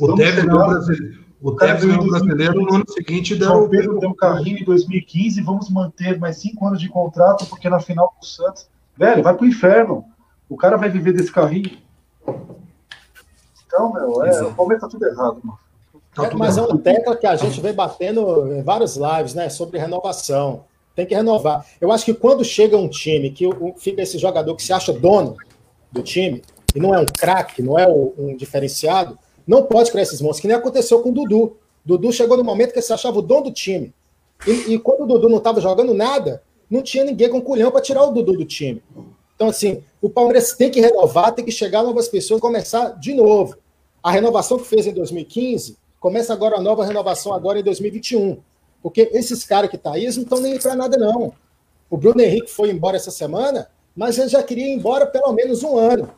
O 0.00 0.14
Tevez 0.14 0.44
ganhou 0.44 0.66
brasileiro. 0.66 1.24
O 1.40 1.54
ganhou 1.54 2.06
brasileiro 2.06 2.60
no 2.60 2.74
ano 2.74 2.84
seguinte 2.88 3.34
deu. 3.34 3.52
O 3.52 3.68
Pedro 3.68 3.98
deu 3.98 4.10
um 4.10 4.14
carrinho 4.14 4.58
em 4.58 4.64
2015, 4.64 5.40
vamos 5.42 5.70
manter 5.70 6.18
mais 6.18 6.36
cinco 6.36 6.66
anos 6.66 6.80
de 6.80 6.88
contrato, 6.88 7.46
porque 7.46 7.68
na 7.68 7.80
final 7.80 8.08
com 8.08 8.24
o 8.24 8.26
Santos. 8.26 8.68
Velho, 8.96 9.22
vai 9.22 9.34
pro 9.34 9.46
inferno. 9.46 10.04
O 10.48 10.56
cara 10.56 10.76
vai 10.76 10.90
viver 10.90 11.12
desse 11.12 11.32
carrinho. 11.32 11.78
Então, 13.72 13.92
meu, 13.92 14.24
é, 14.24 14.42
o 14.42 14.52
Palmeiras 14.52 14.82
tá 14.82 14.88
tudo 14.88 15.06
errado, 15.06 15.40
mano. 15.44 15.58
Tá 16.12 16.26
é, 16.26 16.34
mas 16.34 16.58
é 16.58 16.62
uma 16.62 16.76
tecla 16.76 17.16
que 17.16 17.26
a 17.26 17.36
gente 17.36 17.60
vem 17.60 17.72
batendo 17.72 18.52
em 18.52 18.62
várias 18.62 18.96
lives, 18.96 19.32
né? 19.32 19.48
Sobre 19.48 19.78
renovação. 19.78 20.64
Tem 20.96 21.06
que 21.06 21.14
renovar. 21.14 21.64
Eu 21.80 21.92
acho 21.92 22.04
que 22.04 22.12
quando 22.12 22.44
chega 22.44 22.76
um 22.76 22.88
time 22.88 23.30
que 23.30 23.48
fica 23.78 24.02
esse 24.02 24.18
jogador 24.18 24.56
que 24.56 24.62
se 24.62 24.72
acha 24.72 24.92
dono 24.92 25.36
do 25.92 26.02
time, 26.02 26.42
e 26.74 26.80
não 26.80 26.92
é 26.92 26.98
um 26.98 27.06
craque, 27.06 27.62
não 27.62 27.78
é 27.78 27.86
um 27.86 28.36
diferenciado, 28.36 29.16
não 29.46 29.62
pode 29.62 29.90
criar 29.90 30.02
esses 30.02 30.20
monstros, 30.20 30.40
que 30.40 30.48
nem 30.48 30.56
aconteceu 30.56 31.00
com 31.00 31.10
o 31.10 31.12
Dudu. 31.12 31.56
Dudu 31.84 32.12
chegou 32.12 32.36
no 32.36 32.44
momento 32.44 32.72
que 32.72 32.82
se 32.82 32.92
achava 32.92 33.18
o 33.18 33.22
dono 33.22 33.44
do 33.44 33.52
time. 33.52 33.94
E, 34.46 34.74
e 34.74 34.78
quando 34.78 35.02
o 35.02 35.06
Dudu 35.06 35.28
não 35.28 35.38
estava 35.38 35.60
jogando 35.60 35.94
nada, 35.94 36.42
não 36.68 36.82
tinha 36.82 37.04
ninguém 37.04 37.28
com 37.28 37.40
culhão 37.40 37.70
para 37.70 37.80
tirar 37.80 38.04
o 38.04 38.12
Dudu 38.12 38.32
do 38.32 38.44
time. 38.44 38.82
Então, 39.40 39.48
assim, 39.48 39.82
o 40.02 40.10
Palmeiras 40.10 40.52
tem 40.52 40.70
que 40.70 40.82
renovar, 40.82 41.32
tem 41.32 41.46
que 41.46 41.50
chegar 41.50 41.82
novas 41.82 42.08
pessoas, 42.08 42.42
começar 42.42 42.90
de 43.00 43.14
novo. 43.14 43.56
A 44.02 44.10
renovação 44.10 44.58
que 44.58 44.66
fez 44.66 44.86
em 44.86 44.92
2015 44.92 45.80
Começa 46.00 46.32
agora 46.32 46.56
a 46.56 46.60
nova 46.62 46.82
renovação 46.82 47.34
agora 47.34 47.60
em 47.60 47.62
2021. 47.62 48.38
Porque 48.82 49.10
esses 49.12 49.44
caras 49.44 49.70
que 49.70 49.76
tá 49.76 49.92
aí, 49.92 50.04
eles 50.04 50.16
não 50.16 50.24
estão 50.24 50.40
nem 50.40 50.58
para 50.58 50.74
nada, 50.74 50.96
não. 50.96 51.34
O 51.90 51.96
Bruno 51.98 52.22
Henrique 52.22 52.50
foi 52.50 52.70
embora 52.70 52.96
essa 52.96 53.10
semana, 53.10 53.68
mas 53.94 54.18
ele 54.18 54.30
já 54.30 54.42
queria 54.42 54.66
ir 54.66 54.72
embora 54.72 55.06
pelo 55.06 55.30
menos 55.34 55.62
um 55.62 55.76
ano. 55.76 56.10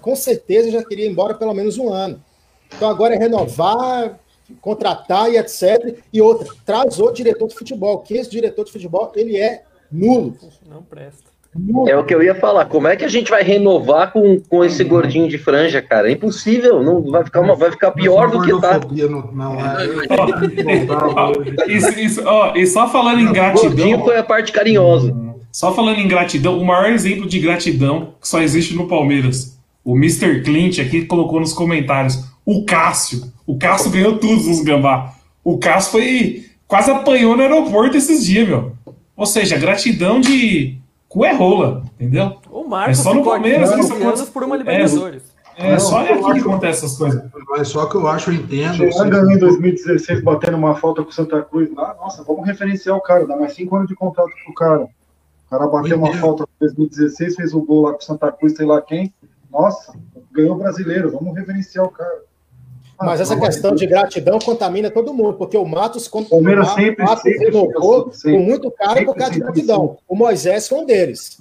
Com 0.00 0.16
certeza 0.16 0.70
já 0.70 0.82
queria 0.82 1.04
ir 1.04 1.10
embora 1.10 1.34
pelo 1.34 1.52
menos 1.52 1.76
um 1.76 1.92
ano. 1.92 2.24
Então 2.74 2.88
agora 2.88 3.14
é 3.14 3.18
renovar, 3.18 4.18
contratar 4.62 5.30
e 5.30 5.36
etc. 5.36 6.02
E 6.10 6.22
outra, 6.22 6.48
traz 6.64 6.98
o 6.98 7.10
diretor 7.12 7.48
de 7.48 7.54
futebol, 7.54 7.98
que 7.98 8.16
esse 8.16 8.30
diretor 8.30 8.64
de 8.64 8.72
futebol, 8.72 9.12
ele 9.14 9.36
é 9.36 9.64
nulo. 9.92 10.38
Não 10.66 10.82
presta. 10.82 11.35
É 11.88 11.96
o 11.96 12.04
que 12.04 12.14
eu 12.14 12.22
ia 12.22 12.34
falar. 12.34 12.66
Como 12.66 12.88
é 12.88 12.96
que 12.96 13.04
a 13.04 13.08
gente 13.08 13.30
vai 13.30 13.42
renovar 13.42 14.12
com, 14.12 14.40
com 14.40 14.64
esse 14.64 14.82
gordinho 14.84 15.28
de 15.28 15.38
franja, 15.38 15.80
cara? 15.82 16.08
É 16.08 16.12
impossível. 16.12 16.82
Não 16.82 17.02
vai 17.02 17.24
ficar 17.24 17.40
uma, 17.40 17.54
vai 17.54 17.70
ficar 17.70 17.90
pior 17.92 18.30
do 18.30 18.42
que 18.42 18.50
tá. 18.60 18.80
Não, 19.32 19.56
é. 19.60 19.86
isso, 21.68 21.98
isso, 21.98 22.22
ó, 22.24 22.54
e 22.54 22.66
só 22.66 22.88
falando 22.88 23.20
em 23.20 23.32
gratidão. 23.32 23.70
Gordinho 23.70 24.04
foi 24.04 24.16
a 24.18 24.22
parte 24.22 24.52
carinhosa. 24.52 25.14
Só 25.52 25.74
falando 25.74 25.98
em 25.98 26.08
gratidão, 26.08 26.58
o 26.58 26.64
maior 26.64 26.90
exemplo 26.90 27.26
de 27.26 27.38
gratidão 27.38 28.14
que 28.20 28.28
só 28.28 28.42
existe 28.42 28.74
no 28.74 28.86
Palmeiras. 28.86 29.58
O 29.82 29.96
Mr. 29.96 30.42
Clint 30.42 30.78
aqui 30.78 31.06
colocou 31.06 31.40
nos 31.40 31.52
comentários. 31.52 32.24
O 32.44 32.64
Cássio. 32.64 33.22
O 33.46 33.56
Cássio 33.56 33.90
ganhou 33.90 34.18
tudo 34.18 34.42
nos 34.42 34.60
gambá. 34.60 35.14
O 35.42 35.58
Cássio 35.58 35.92
foi. 35.92 36.44
Quase 36.66 36.90
apanhou 36.90 37.36
no 37.36 37.42
aeroporto 37.42 37.96
esses 37.96 38.26
dias, 38.26 38.48
meu. 38.48 38.72
Ou 39.16 39.24
seja, 39.24 39.56
gratidão 39.56 40.20
de 40.20 40.76
cu 41.16 41.24
é 41.24 41.32
rola, 41.32 41.82
entendeu? 41.94 42.36
O 42.50 42.64
Marcos 42.68 43.00
é 43.00 43.02
só 43.02 43.14
no 43.14 43.24
Palmeiras 43.24 43.72
que 43.72 43.80
isso 43.80 43.94
acontece. 43.94 44.30
por 44.30 44.44
uma 44.44 44.56
Libertadores. 44.56 45.34
É, 45.56 45.72
é 45.72 45.78
só 45.78 46.00
aqui 46.00 46.12
que 46.12 46.40
acontece 46.40 46.84
essas 46.84 46.98
coisas. 46.98 47.24
Mas 47.48 47.68
só 47.68 47.86
que 47.86 47.94
eu 47.96 48.06
acho, 48.06 48.30
eu 48.30 48.34
entendo. 48.34 48.92
Chegando 48.92 49.30
em 49.30 49.38
2016, 49.38 50.22
batendo 50.22 50.58
uma 50.58 50.74
falta 50.74 51.02
com 51.02 51.08
o 51.08 51.12
Santa 51.12 51.40
Cruz 51.42 51.72
lá, 51.74 51.94
nossa, 51.94 52.22
vamos 52.22 52.46
referenciar 52.46 52.94
o 52.94 53.00
cara, 53.00 53.26
dá 53.26 53.34
mais 53.34 53.54
cinco 53.54 53.74
anos 53.76 53.88
de 53.88 53.94
contrato 53.94 54.30
pro 54.44 54.54
cara. 54.54 54.82
O 54.82 55.50
cara 55.50 55.66
bateu 55.66 55.96
uma 55.96 56.12
falta 56.14 56.42
em 56.42 56.60
2016, 56.60 57.36
fez 57.36 57.54
o 57.54 57.60
um 57.60 57.64
gol 57.64 57.82
lá 57.82 57.92
com 57.92 58.00
o 58.00 58.02
Santa 58.02 58.30
Cruz, 58.30 58.54
sei 58.54 58.66
lá 58.66 58.82
quem. 58.82 59.14
Nossa, 59.50 59.94
ganhou 60.30 60.54
o 60.54 60.58
brasileiro, 60.58 61.10
vamos 61.10 61.34
referenciar 61.34 61.86
o 61.86 61.90
cara. 61.90 62.20
Mas 62.98 63.20
essa 63.20 63.38
questão 63.38 63.74
de 63.74 63.86
gratidão 63.86 64.38
contamina 64.38 64.90
todo 64.90 65.12
mundo, 65.12 65.34
porque 65.34 65.56
o 65.56 65.64
Matos, 65.64 66.08
quando 66.08 66.28
o 66.30 66.42
Matos 66.42 66.74
sempre, 66.74 67.06
sempre 67.18 67.46
renovou 67.46 68.10
com 68.10 68.38
muito 68.38 68.70
cara 68.70 69.04
por 69.04 69.14
causa 69.14 69.32
de 69.32 69.40
gratidão. 69.40 69.98
O 70.08 70.16
Moisés 70.16 70.66
foi 70.66 70.78
um 70.78 70.86
deles. 70.86 71.38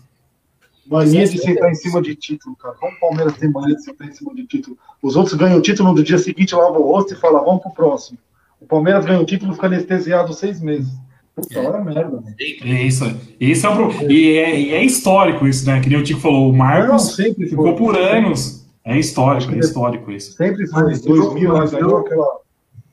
Mania 0.86 1.28
de 1.28 1.38
sentar 1.40 1.72
em 1.72 1.76
cima 1.76 2.02
de 2.02 2.16
título, 2.16 2.56
cara. 2.58 2.76
Como 2.76 2.96
o 2.96 3.00
Palmeiras 3.00 3.38
tem 3.38 3.50
mania 3.50 3.76
de 3.76 3.84
sentar 3.84 4.08
em 4.08 4.12
cima 4.12 4.36
de 4.36 4.46
título? 4.46 4.78
Os 5.02 5.16
outros 5.16 5.36
ganham 5.36 5.58
o 5.58 5.62
título 5.62 5.94
no 5.94 6.04
dia 6.04 6.20
seguinte, 6.20 6.54
lavam 6.54 6.82
o 6.82 6.92
rosto 6.92 7.14
e 7.14 7.18
falam, 7.18 7.44
vamos 7.44 7.64
pro 7.64 7.72
próximo. 7.72 8.20
O 8.62 8.66
Palmeiras 8.66 9.04
ganha 9.04 9.20
o 9.20 9.26
título 9.26 9.52
e 9.52 9.56
fica 9.56 9.68
anestesiado 9.68 10.34
seis 10.34 10.62
meses. 10.62 10.94
Puta, 11.36 11.60
hora 11.60 11.84
merda, 11.84 12.22
né? 12.22 12.36
É 12.40 12.84
isso, 12.84 13.04
isso 13.40 13.68
é, 13.68 13.70
um, 13.70 14.10
e 14.10 14.38
é, 14.38 14.60
e 14.60 14.74
é 14.74 14.84
histórico 14.84 15.48
isso, 15.48 15.66
né? 15.66 15.82
Que 15.82 15.90
nem 15.90 16.00
o 16.00 16.04
Tico 16.04 16.22
falou, 16.22 16.50
o 16.50 16.56
Marcos 16.56 17.18
Não, 17.18 17.34
ficou 17.34 17.76
por 17.76 17.98
anos 17.98 18.65
é 18.86 19.00
histórico, 19.00 19.54
é 19.54 19.58
histórico 19.58 20.12
isso. 20.12 20.34
Sempre 20.34 20.68
foi. 20.68 20.94
Em 20.94 21.00
2000, 21.00 21.50
nós 21.50 21.72
ganhou 21.72 21.98
aquela. 21.98 22.40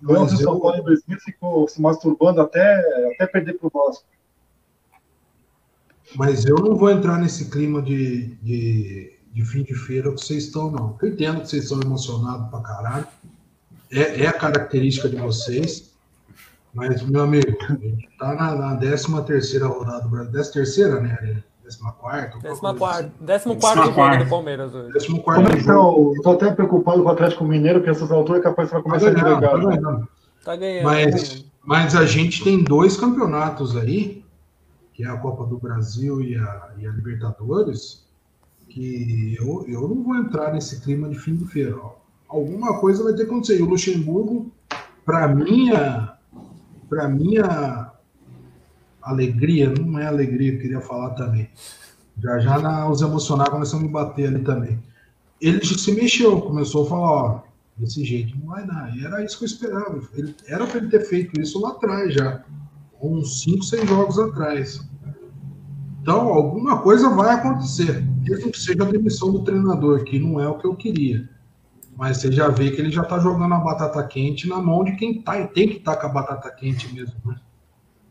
O 0.05 0.29
São 0.29 0.59
Paulo 0.59 0.79
em 0.79 0.83
2000, 0.83 1.21
ficou 1.21 1.69
se 1.69 1.81
masturbando 1.81 2.41
até, 2.41 3.13
até 3.15 3.27
perder 3.27 3.59
pro 3.59 3.71
Vasco. 3.73 4.05
Mas 6.17 6.45
eu 6.45 6.57
não 6.57 6.75
vou 6.75 6.91
entrar 6.91 7.19
nesse 7.19 7.51
clima 7.51 7.81
de, 7.81 8.35
de, 8.43 9.13
de 9.33 9.45
fim 9.45 9.63
de 9.63 9.75
feira 9.75 10.11
que 10.13 10.21
vocês 10.21 10.45
estão, 10.45 10.71
não. 10.71 10.97
Eu 11.01 11.09
entendo 11.09 11.43
que 11.43 11.49
vocês 11.49 11.65
estão 11.65 11.81
emocionados 11.81 12.49
pra 12.49 12.61
caralho. 12.61 13.07
É, 13.91 14.23
é 14.23 14.27
a 14.27 14.33
característica 14.33 15.09
de 15.09 15.17
vocês. 15.17 15.93
Mas, 16.75 17.03
meu 17.03 17.23
amigo, 17.23 17.57
a 17.69 17.75
gente 17.75 18.09
tá 18.19 18.35
na, 18.35 18.55
na 18.55 18.77
13 18.77 19.23
terceira 19.25 19.67
rodada 19.67 20.03
do 20.03 20.09
Brasil. 20.09 20.33
13 20.33 20.53
terceira, 20.53 21.01
né? 21.01 21.43
Décima 21.73 21.93
quarta? 21.93 22.39
Décima 22.39 22.75
quarta. 22.75 23.13
Décimo 23.21 23.57
quarto 23.57 23.93
jogo 23.93 24.25
do 24.25 24.29
Palmeiras 24.29 24.75
hoje. 24.75 24.93
Décimo 24.93 25.23
quarto 25.23 25.49
é 25.49 25.57
que 25.57 25.65
tá 25.65 25.73
eu 25.73 26.15
tô 26.23 26.33
até 26.33 26.53
preocupado 26.53 27.03
com 27.03 27.09
o 27.09 27.13
Atlético 27.13 27.45
Mineiro, 27.45 27.83
que 27.83 27.89
essas 27.89 28.11
alturas 28.11 28.41
é 28.41 28.45
capaz 28.45 28.71
de 28.71 28.83
começar 28.83 29.15
tá 29.15 29.21
a 29.21 29.25
ganhar. 29.25 29.41
Tá 29.41 29.57
ganhando. 29.57 30.09
Tá 30.45 30.57
ganhando. 30.57 30.85
Mas, 30.85 31.45
mas 31.65 31.97
a 31.97 32.05
gente 32.05 32.45
tem 32.45 32.63
dois 32.63 32.97
campeonatos 32.97 33.77
aí, 33.77 34.23
que 34.93 35.03
é 35.03 35.07
a 35.07 35.17
Copa 35.17 35.47
do 35.47 35.59
Brasil 35.59 36.21
e 36.21 36.37
a, 36.37 36.71
e 36.79 36.87
a 36.87 36.91
Libertadores, 36.91 38.05
que 38.69 39.37
eu, 39.41 39.65
eu 39.67 39.89
não 39.89 40.03
vou 40.03 40.17
entrar 40.17 40.53
nesse 40.53 40.81
clima 40.83 41.09
de 41.09 41.19
fim 41.19 41.37
de 41.37 41.47
feira. 41.47 41.77
Alguma 42.29 42.79
coisa 42.81 43.03
vai 43.03 43.15
ter 43.15 43.25
que 43.25 43.31
acontecer. 43.31 43.59
E 43.59 43.63
o 43.63 43.67
Luxemburgo, 43.67 44.53
para 45.07 45.29
minha, 45.29 46.13
para 46.89 47.09
minha 47.09 47.82
alegria, 49.03 49.71
não 49.71 49.99
é 49.99 50.07
alegria, 50.07 50.53
eu 50.53 50.59
queria 50.59 50.81
falar 50.81 51.11
também. 51.11 51.49
Já 52.19 52.39
já 52.39 52.59
na, 52.59 52.89
os 52.89 53.03
emocionais 53.03 53.49
começam 53.49 53.79
a 53.79 53.83
me 53.83 53.89
bater 53.89 54.29
ali 54.29 54.41
também. 54.41 54.79
Ele 55.41 55.65
se 55.65 55.93
mexeu, 55.93 56.41
começou 56.41 56.87
a 56.87 56.89
falar, 56.89 57.11
ó, 57.11 57.43
desse 57.77 58.05
jeito 58.05 58.39
não 58.39 58.47
vai 58.47 58.67
dar. 58.67 58.97
E 58.97 59.05
era 59.05 59.25
isso 59.25 59.39
que 59.39 59.45
eu 59.45 59.49
esperava. 59.49 60.01
Ele, 60.15 60.35
era 60.47 60.67
para 60.67 60.79
ele 60.79 60.89
ter 60.89 61.01
feito 61.01 61.41
isso 61.41 61.61
lá 61.61 61.71
atrás 61.71 62.15
já, 62.15 62.45
uns 63.01 63.43
5, 63.43 63.63
6 63.65 63.89
jogos 63.89 64.19
atrás. 64.19 64.81
Então, 66.01 66.29
alguma 66.29 66.81
coisa 66.81 67.09
vai 67.11 67.35
acontecer. 67.35 68.05
Mesmo 68.23 68.51
que 68.51 68.59
seja 68.59 68.83
a 68.83 68.91
demissão 68.91 69.33
do 69.33 69.45
treinador, 69.45 70.05
que 70.05 70.19
não 70.19 70.41
é 70.41 70.49
o 70.49 70.59
que 70.59 70.67
eu 70.67 70.75
queria. 70.75 71.29
Mas 71.97 72.19
você 72.19 72.33
já 72.33 72.49
vê 72.49 72.71
que 72.71 72.81
ele 72.81 72.91
já 72.91 73.03
está 73.03 73.19
jogando 73.19 73.55
a 73.55 73.59
batata 73.59 74.03
quente 74.05 74.49
na 74.49 74.61
mão 74.61 74.83
de 74.83 74.97
quem 74.97 75.23
tá, 75.23 75.47
tem 75.47 75.69
que 75.69 75.77
estar 75.77 75.97
tá 75.97 76.01
com 76.01 76.07
a 76.09 76.11
batata 76.11 76.51
quente 76.51 76.93
mesmo, 76.93 77.15
né? 77.25 77.37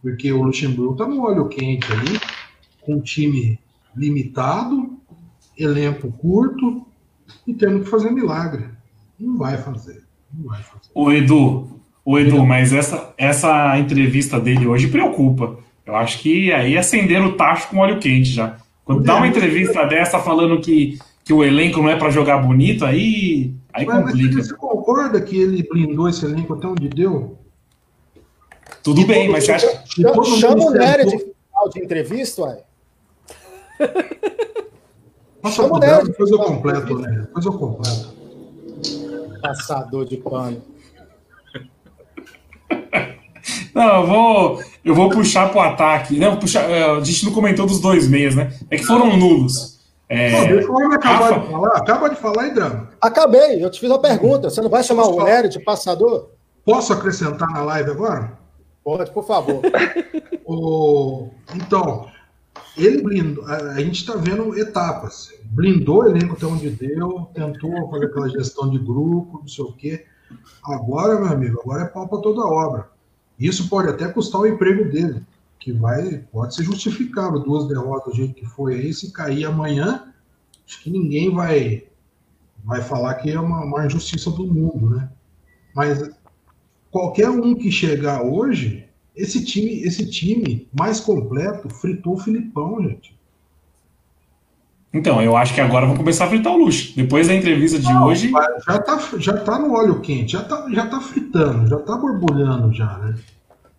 Porque 0.02 0.32
o 0.32 0.41
Luxemburgo 0.41 0.93
está 0.93 1.08
no 1.08 1.24
óleo 1.24 1.47
quente 1.47 1.91
ali, 1.91 2.20
com 2.82 2.99
time 2.99 3.60
limitado, 3.95 4.97
elenco 5.58 6.12
curto 6.12 6.86
e 7.45 7.54
tendo 7.54 7.84
que 7.84 7.89
fazer 7.89 8.12
milagre. 8.12 8.66
Não 9.20 9.38
vai 9.38 9.58
fazer. 9.58 10.04
Não 10.34 10.49
vai 10.49 10.62
fazer. 10.64 10.89
O 10.95 11.12
Edu, 11.12 11.82
o 12.04 12.18
Edu, 12.18 12.45
mas 12.45 12.74
essa, 12.74 13.14
essa 13.18 13.78
entrevista 13.78 14.39
dele 14.39 14.66
hoje 14.66 14.88
preocupa. 14.88 15.58
Eu 15.86 15.95
acho 15.95 16.20
que 16.20 16.52
aí 16.52 16.78
acenderam 16.78 17.28
o 17.28 17.34
tacho 17.34 17.70
com 17.70 17.78
óleo 17.78 17.99
quente 17.99 18.30
já. 18.30 18.58
Quando 18.84 19.04
dá 19.04 19.16
uma 19.16 19.28
entrevista 19.28 19.86
dessa 19.86 20.20
falando 20.20 20.60
que, 20.60 20.97
que 21.24 21.32
o 21.32 21.43
elenco 21.43 21.82
não 21.82 21.89
é 21.89 21.95
para 21.95 22.10
jogar 22.10 22.39
bonito, 22.39 22.84
aí, 22.84 23.54
aí 23.72 23.86
mas, 23.86 24.06
complica. 24.06 24.36
Mas 24.36 24.47
você 24.47 24.56
concorda 24.56 25.22
que 25.22 25.38
ele 25.38 25.68
blindou 25.70 26.10
esse 26.10 26.26
elenco 26.26 26.54
até 26.54 26.68
onde 26.68 26.89
deu? 26.89 27.38
Tudo 28.84 29.05
bem, 29.05 29.29
mas 29.29 29.45
você 29.45 29.51
acha 29.51 29.84
que. 29.84 30.01
Chama 30.39 30.65
o 30.65 30.71
Nery 30.71 31.05
de 31.05 31.17
final 31.17 31.69
de 31.73 31.84
entrevista, 31.84 32.41
ué. 32.43 32.63
Passa 35.41 35.67
pro 35.67 35.79
Drama, 35.79 36.03
depois 36.03 36.29
eu 36.29 36.38
completo, 36.38 36.99
né? 36.99 37.09
Depois 37.21 37.45
eu 37.45 37.53
completo. 37.53 38.13
Passador 39.41 40.05
de 40.05 40.17
pano. 40.17 40.61
Não, 43.73 44.01
eu 44.01 44.07
vou, 44.07 44.61
eu 44.86 44.93
vou 44.93 45.09
puxar 45.09 45.49
pro 45.49 45.61
ataque. 45.61 46.19
Não, 46.19 46.38
puxar, 46.38 46.69
é, 46.69 46.84
a 46.84 46.99
gente 46.99 47.25
não 47.25 47.32
comentou 47.32 47.65
dos 47.65 47.79
dois 47.79 48.07
meias, 48.07 48.36
né? 48.36 48.53
É 48.69 48.77
que 48.77 48.84
foram 48.84 49.17
nulos. 49.17 49.79
É, 50.09 50.29
Pô, 50.29 50.47
deixa 50.53 50.69
o 50.69 50.75
homem 50.75 50.93
acabar 50.93 51.32
Rafa... 51.32 51.39
de 51.39 51.51
falar. 51.51 51.77
Acaba 51.77 52.09
de 52.09 52.15
falar 52.17 52.43
aí, 52.43 52.53
Drama. 52.53 52.89
Acabei, 52.99 53.63
eu 53.63 53.71
te 53.71 53.79
fiz 53.79 53.89
uma 53.89 54.01
pergunta. 54.01 54.49
Você 54.49 54.61
não 54.61 54.69
vai 54.69 54.84
chamar 54.84 55.05
o 55.05 55.23
Nery 55.23 55.47
de 55.47 55.59
passador? 55.59 56.32
Posso 56.65 56.91
acrescentar 56.91 57.49
na 57.49 57.63
live 57.63 57.91
agora? 57.91 58.38
Pode, 58.84 59.11
por 59.11 59.25
favor. 59.25 59.61
o... 60.45 61.29
Então, 61.55 62.09
ele 62.77 63.01
blindou. 63.01 63.45
A 63.45 63.79
gente 63.79 64.01
está 64.01 64.15
vendo 64.15 64.57
etapas. 64.57 65.34
Blindou 65.45 65.99
o 65.99 66.05
elenco 66.05 66.34
até 66.34 66.45
onde 66.45 66.69
deu, 66.69 67.29
tentou 67.34 67.89
fazer 67.89 68.05
aquela 68.05 68.29
gestão 68.29 68.69
de 68.69 68.79
grupo, 68.79 69.39
não 69.39 69.47
sei 69.47 69.65
o 69.65 69.73
quê. 69.73 70.05
Agora, 70.63 71.19
meu 71.19 71.32
amigo, 71.32 71.59
agora 71.61 71.84
é 71.84 71.88
pau 71.88 72.07
para 72.07 72.21
toda 72.21 72.41
obra. 72.41 72.89
Isso 73.38 73.67
pode 73.69 73.89
até 73.89 74.07
custar 74.07 74.41
o 74.41 74.47
emprego 74.47 74.89
dele, 74.89 75.23
que 75.59 75.71
vai 75.71 76.19
pode 76.32 76.55
ser 76.55 76.63
justificável. 76.63 77.39
Duas 77.39 77.67
derrotas 77.67 78.13
do 78.13 78.17
jeito 78.17 78.34
que 78.34 78.45
foi 78.45 78.75
aí, 78.75 78.93
se 78.93 79.11
cair 79.11 79.45
amanhã, 79.45 80.13
acho 80.65 80.82
que 80.82 80.89
ninguém 80.89 81.34
vai 81.34 81.88
vai 82.63 82.82
falar 82.82 83.15
que 83.15 83.32
é 83.32 83.39
uma, 83.39 83.65
uma 83.65 83.86
injustiça 83.86 84.29
do 84.29 84.45
mundo, 84.45 84.91
né? 84.91 85.09
Mas 85.75 85.99
qualquer 86.91 87.29
um 87.29 87.55
que 87.55 87.71
chegar 87.71 88.21
hoje, 88.21 88.85
esse 89.15 89.43
time, 89.43 89.81
esse 89.81 90.09
time 90.09 90.67
mais 90.77 90.99
completo 90.99 91.69
fritou 91.69 92.13
o 92.13 92.19
Filipão, 92.19 92.83
gente. 92.83 93.19
Então, 94.93 95.21
eu 95.21 95.37
acho 95.37 95.55
que 95.55 95.61
agora 95.61 95.85
vão 95.85 95.95
começar 95.95 96.25
a 96.25 96.29
fritar 96.29 96.51
o 96.51 96.57
luxo. 96.57 96.93
Depois 96.97 97.27
da 97.27 97.33
entrevista 97.33 97.79
de 97.79 97.85
Não, 97.85 98.07
hoje. 98.07 98.29
Já 98.67 98.79
tá, 98.79 98.99
já 99.17 99.37
tá 99.37 99.57
no 99.57 99.73
óleo 99.73 100.01
quente, 100.01 100.33
já 100.33 100.43
tá, 100.43 100.67
já 100.69 100.85
tá 100.85 100.99
fritando, 100.99 101.69
já 101.69 101.79
tá 101.79 101.95
borbulhando 101.95 102.73
já, 102.73 102.97
né? 102.97 103.15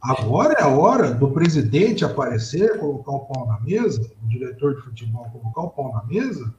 Agora 0.02 0.54
é 0.54 0.62
a 0.62 0.68
hora 0.68 1.12
do 1.12 1.30
presidente 1.30 2.04
aparecer, 2.04 2.78
colocar 2.78 3.12
o 3.12 3.20
pau 3.20 3.46
na 3.46 3.60
mesa, 3.60 4.10
o 4.24 4.28
diretor 4.28 4.74
de 4.74 4.82
futebol 4.82 5.30
colocar 5.30 5.60
o 5.62 5.70
pau 5.70 5.92
na 5.92 6.02
mesa 6.04 6.52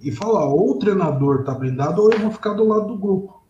e 0.00 0.10
falar: 0.10 0.46
ou 0.46 0.72
o 0.72 0.78
treinador 0.78 1.44
tá 1.44 1.54
blindado 1.54 2.02
ou 2.02 2.10
eu 2.10 2.18
vou 2.18 2.32
ficar 2.32 2.54
do 2.54 2.66
lado 2.66 2.88
do 2.88 2.98
grupo. 2.98 3.43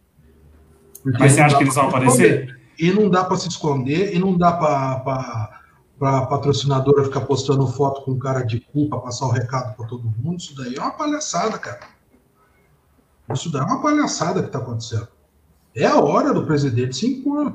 Porque 1.04 1.18
Mas 1.18 1.32
você 1.32 1.40
acha 1.42 1.58
que 1.58 1.64
eles 1.64 1.74
vão 1.74 1.88
aparecer? 1.88 2.58
E 2.78 2.90
não 2.90 3.10
dá 3.10 3.22
para 3.22 3.36
se 3.36 3.46
esconder, 3.46 4.16
e 4.16 4.18
não 4.18 4.36
dá 4.36 4.52
para 4.52 5.60
a 6.00 6.26
patrocinadora 6.26 7.04
ficar 7.04 7.20
postando 7.20 7.66
foto 7.68 8.00
com 8.02 8.18
cara 8.18 8.42
de 8.42 8.58
cu 8.58 8.88
para 8.88 8.98
passar 8.98 9.26
o 9.26 9.30
recado 9.30 9.76
para 9.76 9.86
todo 9.86 10.12
mundo. 10.18 10.38
Isso 10.38 10.56
daí 10.56 10.74
é 10.74 10.80
uma 10.80 10.92
palhaçada, 10.92 11.58
cara. 11.58 11.80
Isso 13.32 13.52
daí 13.52 13.60
é 13.60 13.64
uma 13.64 13.82
palhaçada 13.82 14.40
que 14.40 14.46
está 14.46 14.58
acontecendo. 14.58 15.08
É 15.74 15.84
a 15.86 16.00
hora 16.00 16.32
do 16.32 16.46
presidente 16.46 16.96
se 16.96 17.06
impor. 17.06 17.52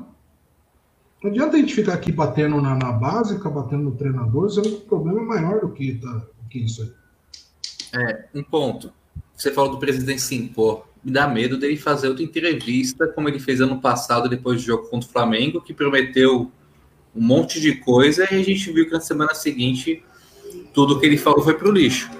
Não 1.22 1.30
adianta 1.30 1.56
a 1.56 1.58
gente 1.58 1.74
ficar 1.74 1.94
aqui 1.94 2.12
batendo 2.12 2.60
na, 2.62 2.76
na 2.76 2.92
básica, 2.92 3.50
batendo 3.50 3.82
no 3.82 3.96
treinador, 3.96 4.48
sendo 4.48 4.70
que 4.70 4.76
o 4.76 4.88
problema 4.88 5.20
é 5.20 5.24
maior 5.24 5.60
do 5.60 5.70
que, 5.70 5.94
tá, 5.94 6.08
do 6.12 6.48
que 6.48 6.60
isso 6.60 6.82
aí. 6.82 8.00
É, 8.00 8.28
um 8.32 8.44
ponto. 8.44 8.92
Você 9.36 9.50
falou 9.52 9.72
do 9.72 9.78
presidente 9.78 10.22
se 10.22 10.36
impor 10.36 10.86
me 11.02 11.10
dá 11.10 11.26
medo 11.26 11.58
dele 11.58 11.76
fazer 11.76 12.08
outra 12.08 12.22
entrevista, 12.22 13.06
como 13.08 13.28
ele 13.28 13.38
fez 13.38 13.60
ano 13.60 13.80
passado, 13.80 14.28
depois 14.28 14.60
do 14.60 14.66
jogo 14.66 14.88
contra 14.88 15.08
o 15.08 15.12
Flamengo, 15.12 15.60
que 15.60 15.72
prometeu 15.72 16.50
um 17.14 17.22
monte 17.22 17.60
de 17.60 17.74
coisa 17.76 18.24
e 18.30 18.40
a 18.40 18.42
gente 18.42 18.70
viu 18.72 18.86
que 18.86 18.92
na 18.92 19.00
semana 19.00 19.34
seguinte 19.34 20.04
tudo 20.72 21.00
que 21.00 21.06
ele 21.06 21.16
falou 21.16 21.42
foi 21.42 21.54
pro 21.54 21.72
lixo. 21.72 22.10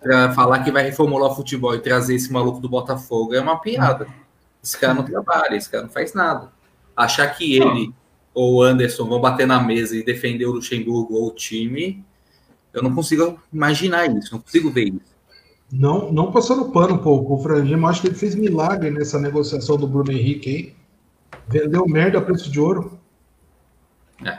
Para 0.00 0.32
falar 0.32 0.62
que 0.62 0.70
vai 0.70 0.82
reformular 0.84 1.30
o 1.30 1.34
futebol 1.34 1.74
e 1.74 1.80
trazer 1.80 2.14
esse 2.14 2.32
maluco 2.32 2.60
do 2.60 2.68
Botafogo 2.68 3.34
é 3.34 3.40
uma 3.40 3.60
piada. 3.60 4.06
Esse 4.62 4.78
cara 4.78 4.94
não 4.94 5.04
trabalha, 5.04 5.56
esse 5.56 5.70
cara 5.70 5.84
não 5.84 5.90
faz 5.90 6.14
nada. 6.14 6.52
Achar 6.96 7.26
que 7.28 7.56
ele 7.56 7.94
ou 8.34 8.56
o 8.56 8.62
Anderson 8.62 9.06
vão 9.06 9.20
bater 9.20 9.46
na 9.46 9.60
mesa 9.60 9.96
e 9.96 10.04
defender 10.04 10.46
o 10.46 10.52
Luxemburgo 10.52 11.14
ou 11.14 11.28
o 11.28 11.34
time, 11.34 12.04
eu 12.72 12.82
não 12.82 12.92
consigo 12.92 13.40
imaginar 13.52 14.06
isso, 14.06 14.32
não 14.32 14.40
consigo 14.40 14.70
ver 14.70 14.88
isso. 14.88 15.13
Não, 15.72 16.12
não 16.12 16.30
passando 16.30 16.70
pano 16.70 16.98
pro, 16.98 17.24
pro 17.24 17.38
Frangema, 17.38 17.88
acho 17.88 18.02
que 18.02 18.08
ele 18.08 18.14
fez 18.14 18.34
milagre 18.34 18.90
nessa 18.90 19.18
negociação 19.18 19.76
do 19.76 19.86
Bruno 19.86 20.12
Henrique 20.12 20.50
aí. 20.50 20.74
Vendeu 21.48 21.86
merda 21.86 22.18
a 22.18 22.22
preço 22.22 22.50
de 22.50 22.60
ouro. 22.60 22.98
É. 24.24 24.38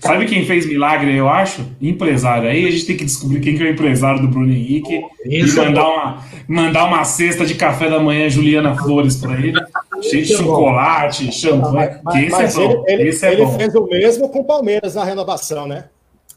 Sabe 0.00 0.26
quem 0.26 0.44
fez 0.46 0.66
milagre, 0.66 1.14
eu 1.14 1.28
acho? 1.28 1.64
Empresário. 1.80 2.48
Aí 2.48 2.66
a 2.66 2.70
gente 2.70 2.86
tem 2.86 2.96
que 2.96 3.04
descobrir 3.04 3.40
quem 3.40 3.56
que 3.56 3.62
é 3.62 3.66
o 3.66 3.70
empresário 3.70 4.20
do 4.22 4.28
Bruno 4.28 4.52
Henrique 4.52 5.04
Isso 5.24 5.60
e 5.60 5.64
mandar, 5.64 5.82
é 5.82 5.84
uma, 5.84 6.24
mandar 6.48 6.84
uma 6.84 7.04
cesta 7.04 7.44
de 7.44 7.54
café 7.54 7.90
da 7.90 8.00
manhã 8.00 8.28
Juliana 8.28 8.76
Flores 8.76 9.16
para 9.16 9.34
ele. 9.34 9.60
Cheio 10.02 10.24
de 10.24 10.34
é 10.34 10.36
chocolate, 10.36 11.32
champanhe. 11.32 12.00
Mas, 12.02 12.16
esse 12.16 12.30
mas 12.30 12.58
é 12.58 12.68
bom. 12.68 12.84
Ele, 12.86 13.08
esse 13.08 13.26
é 13.26 13.32
ele 13.32 13.44
bom. 13.44 13.58
fez 13.58 13.74
o 13.74 13.86
mesmo 13.86 14.28
com 14.28 14.40
o 14.40 14.44
Palmeiras 14.44 14.94
na 14.94 15.04
renovação, 15.04 15.66
né? 15.66 15.86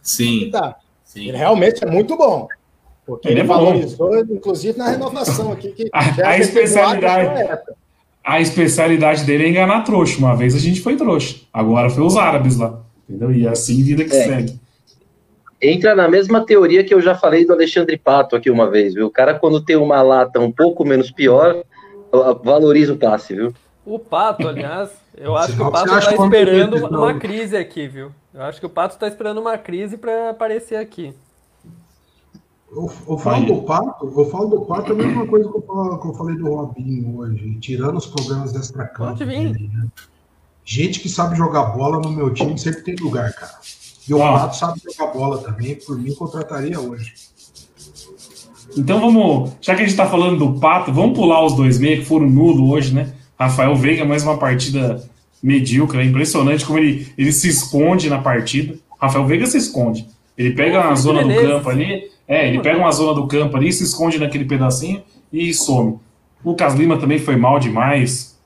Sim. 0.02 0.50
Tá. 0.52 0.76
Sim. 1.04 1.30
Ele 1.30 1.38
realmente 1.38 1.84
é 1.84 1.90
muito 1.90 2.18
bom. 2.18 2.48
Porque 3.06 3.28
ele, 3.28 3.36
ele 3.36 3.42
é 3.42 3.44
valorizou, 3.44 4.18
inclusive, 4.20 4.78
na 4.78 4.90
renovação 4.90 5.52
aqui. 5.52 5.70
Que 5.70 5.90
a, 5.94 6.30
a 6.30 6.38
especialidade, 6.40 7.62
a 8.24 8.42
especialidade 8.42 9.24
dele 9.24 9.46
é 9.46 9.50
enganar 9.50 9.84
trouxa. 9.84 10.18
Uma 10.18 10.36
vez 10.36 10.56
a 10.56 10.60
gente 10.60 10.82
foi 10.82 10.96
trouxa. 10.96 11.36
Agora 11.54 11.90
foi 11.90 12.04
os 12.04 12.18
árabes 12.18 12.58
lá. 12.58 12.82
Entendeu? 13.08 13.32
E 13.32 13.46
é 13.46 13.50
assim 13.50 13.84
vida 13.84 14.04
que 14.04 14.16
é. 14.16 14.24
segue. 14.24 14.60
Entra 15.62 15.96
na 15.96 16.08
mesma 16.08 16.46
teoria 16.46 16.84
que 16.84 16.94
eu 16.94 17.02
já 17.02 17.16
falei 17.16 17.46
do 17.46 17.54
Alexandre 17.54 17.98
Pato 17.98 18.36
aqui 18.36 18.50
uma 18.50 18.70
vez, 18.70 18.94
viu? 18.94 19.08
O 19.08 19.12
cara, 19.12 19.38
quando 19.38 19.62
tem 19.62 19.76
uma 19.76 20.02
lata 20.02 20.40
um 20.40 20.52
pouco 20.52 20.84
menos 20.84 21.12
pior, 21.12 21.64
valoriza 22.44 22.94
o 22.94 22.98
passe, 22.98 23.36
viu? 23.36 23.54
O 23.86 24.00
Pato, 24.00 24.48
aliás, 24.48 24.90
eu 25.16 25.38
acho 25.38 25.56
que 25.56 25.62
o 25.62 25.72
Pato 25.72 25.98
está 25.98 26.14
esperando 26.14 26.78
uma, 26.78 26.90
uma 26.90 27.14
crise 27.20 27.56
aqui, 27.56 27.88
viu? 27.88 28.12
Eu 28.34 28.42
acho 28.42 28.60
que 28.60 28.66
o 28.66 28.70
Pato 28.70 28.96
está 28.96 29.08
esperando 29.08 29.40
uma 29.40 29.58
crise 29.58 29.96
para 29.96 30.32
aparecer 30.32 30.76
aqui. 30.76 31.14
Eu, 32.76 32.92
eu, 33.08 33.18
falo 33.18 33.46
do 33.46 33.62
Pato, 33.62 34.14
eu 34.18 34.30
falo 34.30 34.48
do 34.50 34.62
Pato 34.66 34.92
é 34.92 34.96
a 34.96 34.98
mesma 34.98 35.26
coisa 35.26 35.50
que 35.50 35.58
eu, 35.58 35.62
falo, 35.62 35.98
que 35.98 36.08
eu 36.08 36.14
falei 36.14 36.36
do 36.36 36.54
Robinho 36.54 37.18
hoje, 37.18 37.58
tirando 37.62 37.96
os 37.96 38.06
problemas 38.06 38.54
extra-campo. 38.54 39.24
Né? 39.24 39.88
Gente 40.66 41.00
que 41.00 41.08
sabe 41.08 41.38
jogar 41.38 41.68
bola 41.68 42.02
no 42.02 42.12
meu 42.12 42.34
time 42.34 42.58
sempre 42.60 42.82
tem 42.82 42.96
lugar, 42.96 43.32
cara. 43.34 43.54
E 44.08 44.14
o 44.14 44.20
Pato 44.20 44.58
sabe 44.58 44.82
jogar 44.84 45.14
bola 45.14 45.38
também, 45.38 45.76
por 45.76 45.98
mim 45.98 46.14
contrataria 46.14 46.78
hoje. 46.78 47.14
Então 48.78 49.00
vamos, 49.00 49.54
já 49.62 49.74
que 49.74 49.82
a 49.82 49.86
gente 49.86 49.92
está 49.92 50.08
falando 50.08 50.38
do 50.38 50.60
Pato, 50.60 50.92
vamos 50.92 51.18
pular 51.18 51.46
os 51.46 51.56
dois 51.56 51.80
meia 51.80 51.98
que 51.98 52.06
foram 52.06 52.30
nulo 52.30 52.72
hoje, 52.72 52.94
né? 52.94 53.14
Rafael 53.40 53.74
Veiga, 53.76 54.04
mais 54.04 54.24
uma 54.24 54.38
partida 54.38 55.02
medíocre, 55.42 56.00
é 56.00 56.04
impressionante 56.04 56.66
como 56.66 56.78
ele, 56.80 57.08
ele 57.18 57.32
se 57.32 57.48
esconde 57.48 58.10
na 58.10 58.20
partida. 58.20 58.76
Rafael 59.00 59.26
Veiga 59.26 59.46
se 59.46 59.58
esconde. 59.58 60.06
Ele 60.38 60.52
pega 60.52 60.90
a 60.90 60.96
zona 60.96 61.24
do 61.24 61.34
campo 61.34 61.70
ali, 61.70 62.12
é, 62.28 62.48
ele 62.48 62.60
pega 62.62 62.78
uma 62.78 62.92
zona 62.92 63.14
do 63.14 63.28
campo 63.28 63.56
ali, 63.56 63.72
se 63.72 63.84
esconde 63.84 64.20
naquele 64.20 64.46
pedacinho 64.46 65.04
e 65.32 65.54
some. 65.54 66.00
O 66.44 66.50
Lucas 66.50 66.74
Lima 66.74 66.98
também 66.98 67.20
foi 67.20 67.36
mal 67.36 67.60
demais, 67.60 68.40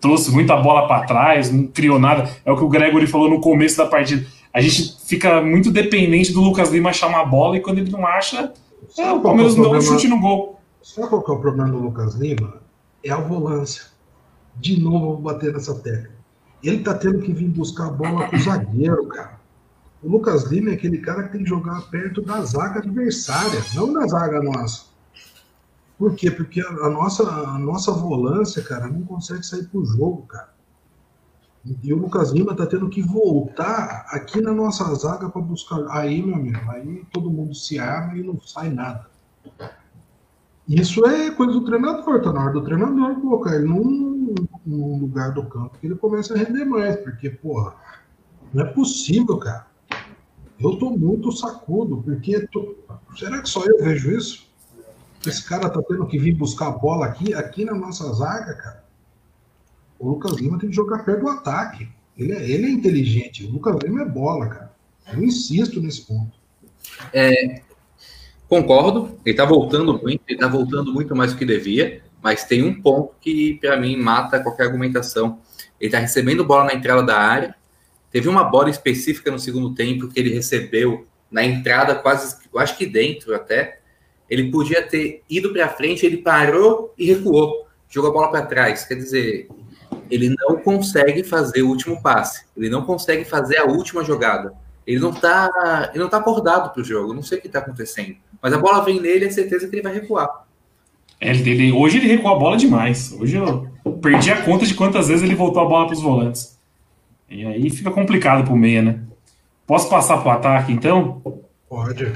trouxe 0.00 0.30
muita 0.30 0.56
bola 0.56 0.88
para 0.88 1.06
trás, 1.06 1.52
não 1.52 1.66
criou 1.66 1.98
nada. 1.98 2.28
É 2.44 2.50
o 2.50 2.56
que 2.56 2.64
o 2.64 2.68
Gregory 2.68 3.06
falou 3.06 3.30
no 3.30 3.40
começo 3.40 3.76
da 3.76 3.86
partida. 3.86 4.26
A 4.52 4.60
gente 4.60 4.96
fica 5.06 5.40
muito 5.40 5.70
dependente 5.70 6.32
do 6.32 6.40
Lucas 6.40 6.70
Lima 6.70 6.90
achar 6.90 7.06
uma 7.06 7.24
bola 7.24 7.56
e 7.56 7.60
quando 7.60 7.78
ele 7.78 7.90
não 7.90 8.06
acha, 8.06 8.52
é, 8.98 9.12
o 9.12 9.20
Palmeiras 9.20 9.54
não 9.54 9.70
dá 9.70 9.78
um 9.78 9.80
chute 9.80 10.08
no 10.08 10.20
gol. 10.20 10.60
Sabe 10.82 11.08
qual 11.08 11.22
que 11.22 11.30
é 11.30 11.34
o 11.34 11.38
problema 11.38 11.70
do 11.70 11.78
Lucas 11.78 12.14
Lima? 12.14 12.60
É 13.04 13.10
a 13.10 13.18
volância. 13.18 13.84
De 14.56 14.80
novo, 14.80 14.96
eu 14.96 15.00
vou 15.00 15.16
bater 15.18 15.52
nessa 15.52 15.74
tecla. 15.74 16.10
Ele 16.62 16.78
tá 16.80 16.94
tendo 16.94 17.20
que 17.20 17.32
vir 17.32 17.48
buscar 17.48 17.86
a 17.86 17.90
bola 17.90 18.26
com 18.28 18.36
o 18.36 18.38
zagueiro, 18.38 19.06
cara. 19.06 19.39
O 20.02 20.08
Lucas 20.08 20.44
Lima 20.44 20.70
é 20.70 20.74
aquele 20.74 20.98
cara 20.98 21.24
que 21.24 21.32
tem 21.32 21.44
que 21.44 21.48
jogar 21.48 21.82
perto 21.90 22.22
da 22.22 22.42
zaga 22.42 22.80
adversária, 22.80 23.60
não 23.74 23.92
da 23.92 24.06
zaga 24.06 24.42
nossa. 24.42 24.84
Por 25.98 26.14
quê? 26.14 26.30
Porque 26.30 26.62
a, 26.62 26.88
nossa, 26.88 27.22
a 27.28 27.58
nossa 27.58 27.92
volância, 27.92 28.62
cara, 28.62 28.88
não 28.88 29.02
consegue 29.02 29.44
sair 29.44 29.64
pro 29.64 29.84
jogo, 29.84 30.22
cara. 30.22 30.48
E 31.82 31.92
o 31.92 31.98
Lucas 31.98 32.30
Lima 32.30 32.56
tá 32.56 32.64
tendo 32.66 32.88
que 32.88 33.02
voltar 33.02 34.06
aqui 34.08 34.40
na 34.40 34.52
nossa 34.52 34.94
zaga 34.94 35.28
para 35.28 35.42
buscar. 35.42 35.84
Aí, 35.90 36.22
meu 36.22 36.36
amigo, 36.36 36.70
aí 36.70 37.04
todo 37.12 37.30
mundo 37.30 37.54
se 37.54 37.78
arma 37.78 38.16
e 38.16 38.22
não 38.22 38.40
sai 38.40 38.70
nada. 38.70 39.10
Isso 40.66 41.04
é 41.04 41.30
coisa 41.32 41.52
do 41.52 41.64
treinador, 41.64 42.22
tá 42.22 42.32
na 42.32 42.44
hora 42.44 42.52
do 42.52 42.62
treinador 42.62 43.20
colocar 43.20 43.56
ele 43.56 43.66
num, 43.66 44.34
num 44.64 45.00
lugar 45.00 45.32
do 45.32 45.44
campo 45.46 45.76
que 45.78 45.86
ele 45.86 45.96
começa 45.96 46.32
a 46.32 46.38
render 46.38 46.64
mais, 46.64 46.96
porque, 46.96 47.28
porra, 47.28 47.74
não 48.54 48.64
é 48.64 48.72
possível, 48.72 49.36
cara. 49.36 49.66
Eu 50.60 50.76
tô 50.76 50.90
muito 50.90 51.32
sacudo, 51.32 52.02
porque 52.02 52.46
tô... 52.48 52.76
será 53.18 53.40
que 53.40 53.48
só 53.48 53.64
eu 53.64 53.82
vejo 53.82 54.10
isso? 54.10 54.48
Esse 55.26 55.44
cara 55.46 55.68
tá 55.68 55.82
tendo 55.82 56.06
que 56.06 56.18
vir 56.18 56.34
buscar 56.34 56.68
a 56.68 56.72
bola 56.72 57.06
aqui, 57.06 57.34
aqui 57.34 57.64
na 57.64 57.74
nossa 57.74 58.12
zaga, 58.12 58.54
cara. 58.54 58.84
O 59.98 60.08
Lucas 60.08 60.32
Lima 60.32 60.58
tem 60.58 60.70
que 60.70 60.76
jogar 60.76 61.04
perto 61.04 61.20
do 61.20 61.28
ataque. 61.28 61.88
Ele 62.16 62.32
é, 62.32 62.48
ele 62.48 62.66
é 62.66 62.70
inteligente. 62.70 63.44
O 63.44 63.50
Lucas 63.50 63.76
Lima 63.82 64.02
é 64.02 64.06
bola, 64.06 64.48
cara. 64.48 64.74
Eu 65.12 65.22
insisto 65.22 65.80
nesse 65.80 66.02
ponto. 66.02 66.38
É, 67.12 67.62
Concordo, 68.50 69.16
ele 69.24 69.36
tá 69.36 69.44
voltando 69.44 69.96
muito, 70.02 70.22
ele 70.26 70.36
tá 70.36 70.48
voltando 70.48 70.92
muito 70.92 71.14
mais 71.14 71.32
do 71.32 71.38
que 71.38 71.44
devia, 71.44 72.02
mas 72.20 72.42
tem 72.42 72.64
um 72.64 72.82
ponto 72.82 73.14
que, 73.20 73.54
para 73.60 73.76
mim, 73.76 73.96
mata 73.96 74.42
qualquer 74.42 74.64
argumentação. 74.64 75.38
Ele 75.80 75.88
tá 75.88 76.00
recebendo 76.00 76.44
bola 76.44 76.64
na 76.64 76.74
entrada 76.74 77.00
da 77.00 77.16
área, 77.16 77.54
teve 78.10 78.28
uma 78.28 78.44
bola 78.44 78.70
específica 78.70 79.30
no 79.30 79.38
segundo 79.38 79.74
tempo 79.74 80.08
que 80.08 80.18
ele 80.18 80.32
recebeu 80.32 81.06
na 81.30 81.44
entrada, 81.44 81.94
quase, 81.94 82.36
eu 82.52 82.58
acho 82.58 82.76
que 82.76 82.86
dentro 82.86 83.34
até. 83.34 83.78
Ele 84.28 84.50
podia 84.50 84.80
ter 84.82 85.22
ido 85.28 85.52
para 85.52 85.68
frente, 85.68 86.06
ele 86.06 86.18
parou 86.18 86.94
e 86.96 87.06
recuou, 87.06 87.66
jogou 87.88 88.10
a 88.10 88.12
bola 88.12 88.30
para 88.30 88.46
trás. 88.46 88.84
Quer 88.84 88.94
dizer, 88.94 89.48
ele 90.08 90.34
não 90.38 90.56
consegue 90.56 91.24
fazer 91.24 91.62
o 91.62 91.68
último 91.68 92.00
passe, 92.00 92.44
ele 92.56 92.70
não 92.70 92.82
consegue 92.84 93.24
fazer 93.24 93.58
a 93.58 93.64
última 93.64 94.04
jogada. 94.04 94.52
Ele 94.86 95.00
não 95.00 95.12
tá, 95.12 95.90
ele 95.92 96.02
não 96.02 96.08
tá 96.08 96.18
acordado 96.18 96.72
para 96.72 96.80
o 96.80 96.84
jogo, 96.84 97.12
não 97.12 97.22
sei 97.22 97.38
o 97.38 97.40
que 97.40 97.46
está 97.48 97.58
acontecendo. 97.58 98.16
Mas 98.40 98.52
a 98.52 98.58
bola 98.58 98.84
vem 98.84 99.00
nele, 99.00 99.24
é 99.26 99.30
certeza 99.30 99.68
que 99.68 99.74
ele 99.74 99.82
vai 99.82 99.94
recuar. 99.94 100.46
É, 101.20 101.30
ele- 101.30 101.72
hoje 101.72 101.98
ele 101.98 102.06
recuou 102.06 102.34
a 102.34 102.38
bola 102.38 102.56
demais. 102.56 103.12
Hoje 103.12 103.36
eu 103.36 103.68
perdi 104.00 104.30
a 104.30 104.42
conta 104.42 104.64
de 104.64 104.74
quantas 104.74 105.08
vezes 105.08 105.22
ele 105.22 105.34
voltou 105.34 105.62
a 105.62 105.66
bola 105.66 105.86
para 105.86 105.94
os 105.96 106.02
volantes. 106.02 106.58
E 107.30 107.46
aí 107.46 107.70
fica 107.70 107.90
complicado 107.90 108.44
pro 108.44 108.56
meia, 108.56 108.82
né? 108.82 108.98
Posso 109.66 109.88
passar 109.88 110.18
pro 110.18 110.30
ataque, 110.30 110.72
então? 110.72 111.22
Pode. 111.68 112.12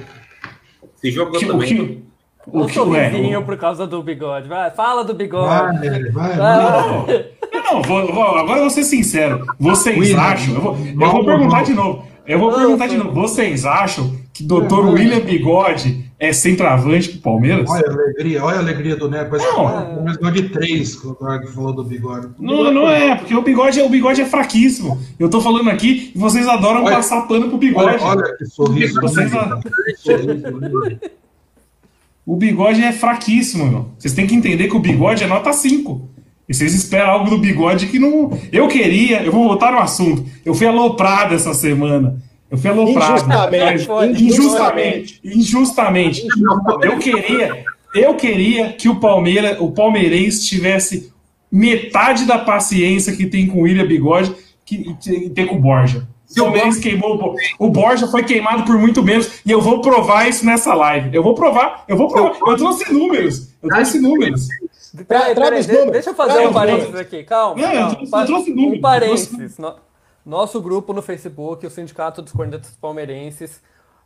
Se 0.96 1.10
jogou 1.10 1.38
Que- 1.38 1.44
o 1.46 1.48
também. 1.52 1.68
que, 1.68 2.02
o 2.48 2.62
O 2.62 2.66
que 2.66 2.72
é? 2.72 2.74
sorrisinho 2.74 3.40
o- 3.40 3.44
por 3.44 3.56
causa 3.56 3.86
do 3.86 4.02
bigode. 4.02 4.48
Vai, 4.48 4.70
fala 4.72 5.04
do 5.04 5.14
bigode. 5.14 5.78
Vai, 5.78 5.88
vai. 6.10 6.10
Vai. 6.10 6.36
vai. 6.36 7.26
Não, 7.64 7.80
vou- 7.82 8.12
vou- 8.12 8.36
agora 8.36 8.58
eu 8.58 8.62
vou 8.62 8.70
ser 8.70 8.82
sincero. 8.84 9.46
Vocês 9.58 9.96
William, 9.96 10.20
acham? 10.20 10.54
Eu 10.54 10.60
vou, 10.60 10.76
eu 10.76 11.10
vou 11.10 11.24
perguntar 11.24 11.62
de 11.62 11.72
novo. 11.74 12.04
Eu 12.26 12.38
vou 12.38 12.50
Não, 12.50 12.58
perguntar 12.58 12.86
de 12.88 12.96
novo. 12.96 13.12
Vocês 13.12 13.64
acham 13.64 14.12
que 14.32 14.42
Dr. 14.42 14.62
Não, 14.70 14.92
William 14.92 15.20
Bigode 15.20 16.03
é 16.18 16.32
centroavante 16.32 17.10
pro 17.10 17.20
Palmeiras? 17.20 17.68
Olha 17.68 17.84
a 17.88 17.92
alegria, 17.92 18.44
olha 18.44 18.56
a 18.56 18.60
alegria 18.60 18.96
do. 18.96 19.10
Parece 19.10 19.46
que 19.48 19.56
Não. 19.56 20.02
Mas 20.04 20.16
gol 20.16 20.30
de 20.30 20.48
três, 20.48 20.94
que 20.96 21.06
o 21.06 21.14
falou 21.54 21.72
do 21.72 21.84
bigode. 21.84 22.28
Não, 22.38 22.72
não 22.72 22.88
é, 22.88 23.16
porque 23.16 23.34
o 23.34 23.42
bigode, 23.42 23.80
é- 23.80 23.84
o 23.84 23.88
bigode 23.88 24.20
é 24.20 24.24
fraquíssimo. 24.26 25.00
Eu 25.18 25.28
tô 25.28 25.40
falando 25.40 25.68
aqui 25.70 26.12
e 26.14 26.18
vocês 26.18 26.46
adoram 26.46 26.84
Olha- 26.84 26.96
passar 26.96 27.22
pano 27.22 27.48
pro 27.48 27.58
bigode. 27.58 28.02
Olha, 28.02 28.22
olha 28.22 28.36
que 28.36 28.46
sorriso. 28.46 29.00
Vocês-? 29.00 29.32
O 32.26 32.36
bigode 32.36 32.82
é 32.82 32.92
fraquíssimo, 32.92 33.66
meu. 33.66 33.88
Vocês 33.98 34.14
têm 34.14 34.26
que 34.26 34.34
entender 34.34 34.68
que 34.68 34.76
o 34.76 34.80
bigode 34.80 35.22
é 35.22 35.26
nota 35.26 35.52
5. 35.52 36.08
E 36.48 36.54
vocês 36.54 36.74
esperam 36.74 37.10
algo 37.10 37.30
do 37.30 37.38
bigode 37.38 37.86
que 37.86 37.98
não. 37.98 38.38
Eu 38.52 38.68
queria, 38.68 39.22
eu 39.22 39.32
vou 39.32 39.44
voltar 39.44 39.72
no 39.72 39.78
assunto. 39.78 40.24
Eu 40.44 40.54
fui 40.54 40.66
aloprado 40.66 41.34
essa 41.34 41.52
semana. 41.54 42.16
Eu 42.50 42.58
fui 42.58 42.70
aloprado. 42.70 43.12
Injustamente, 43.14 43.88
Mas- 43.88 44.20
injustamente. 44.20 45.20
Injustamente. 45.24 46.26
Eu 46.82 46.98
queria, 46.98 47.64
eu 47.94 48.14
queria 48.14 48.72
que 48.72 48.88
o 48.88 48.96
Palmeiras, 49.00 49.58
o 49.60 49.70
palmeirense 49.72 50.44
tivesse 50.46 51.12
metade 51.50 52.24
da 52.26 52.38
paciência 52.38 53.14
que 53.16 53.26
tem 53.26 53.46
com 53.46 53.58
o 53.58 53.62
William 53.62 53.86
Bigode 53.86 54.34
que 54.64 54.94
que 54.94 55.30
tem 55.30 55.46
com 55.46 55.56
o 55.56 55.60
Borja. 55.60 56.06
O 56.30 56.34
Palmeirense 56.44 56.80
queimou 56.80 57.14
o 57.14 57.18
Bo- 57.18 57.36
o 57.60 57.68
Borja 57.70 58.06
foi 58.08 58.24
queimado 58.24 58.64
por 58.64 58.76
muito 58.78 59.02
menos 59.02 59.40
e 59.46 59.50
eu 59.50 59.60
vou 59.60 59.80
provar 59.80 60.28
isso 60.28 60.44
nessa 60.44 60.74
live. 60.74 61.14
Eu 61.14 61.22
vou 61.22 61.34
provar, 61.34 61.84
eu 61.86 61.96
vou 61.96 62.08
provar. 62.08 62.36
Eu 62.46 62.56
trouxe 62.56 62.92
números. 62.92 63.50
Eu 63.62 63.68
trouxe 63.68 64.00
números. 64.00 64.48
Os 64.48 65.66
de- 65.66 65.72
números. 65.72 65.92
deixa 65.92 66.10
eu 66.10 66.14
fazer 66.14 66.32
Traga 66.34 66.48
um 66.48 66.52
parênteses 66.52 66.94
aqui, 66.96 67.22
calma. 67.24 67.60
Não, 67.60 67.68
eu 67.72 67.78
calma. 67.78 67.94
trouxe- 67.96 68.10
Pa- 68.10 68.20
eu 68.22 68.26
trouxe 68.26 68.50
números, 68.50 68.78
Um 68.78 68.80
parênteses. 68.80 69.58
No- 70.24 70.30
Nosso 70.36 70.60
grupo 70.60 70.92
no 70.92 71.02
Facebook, 71.02 71.66
o 71.66 71.70
Sindicato 71.70 72.22
dos 72.22 72.32
Cornetas 72.32 72.76
Palmeirenses, 72.80 73.60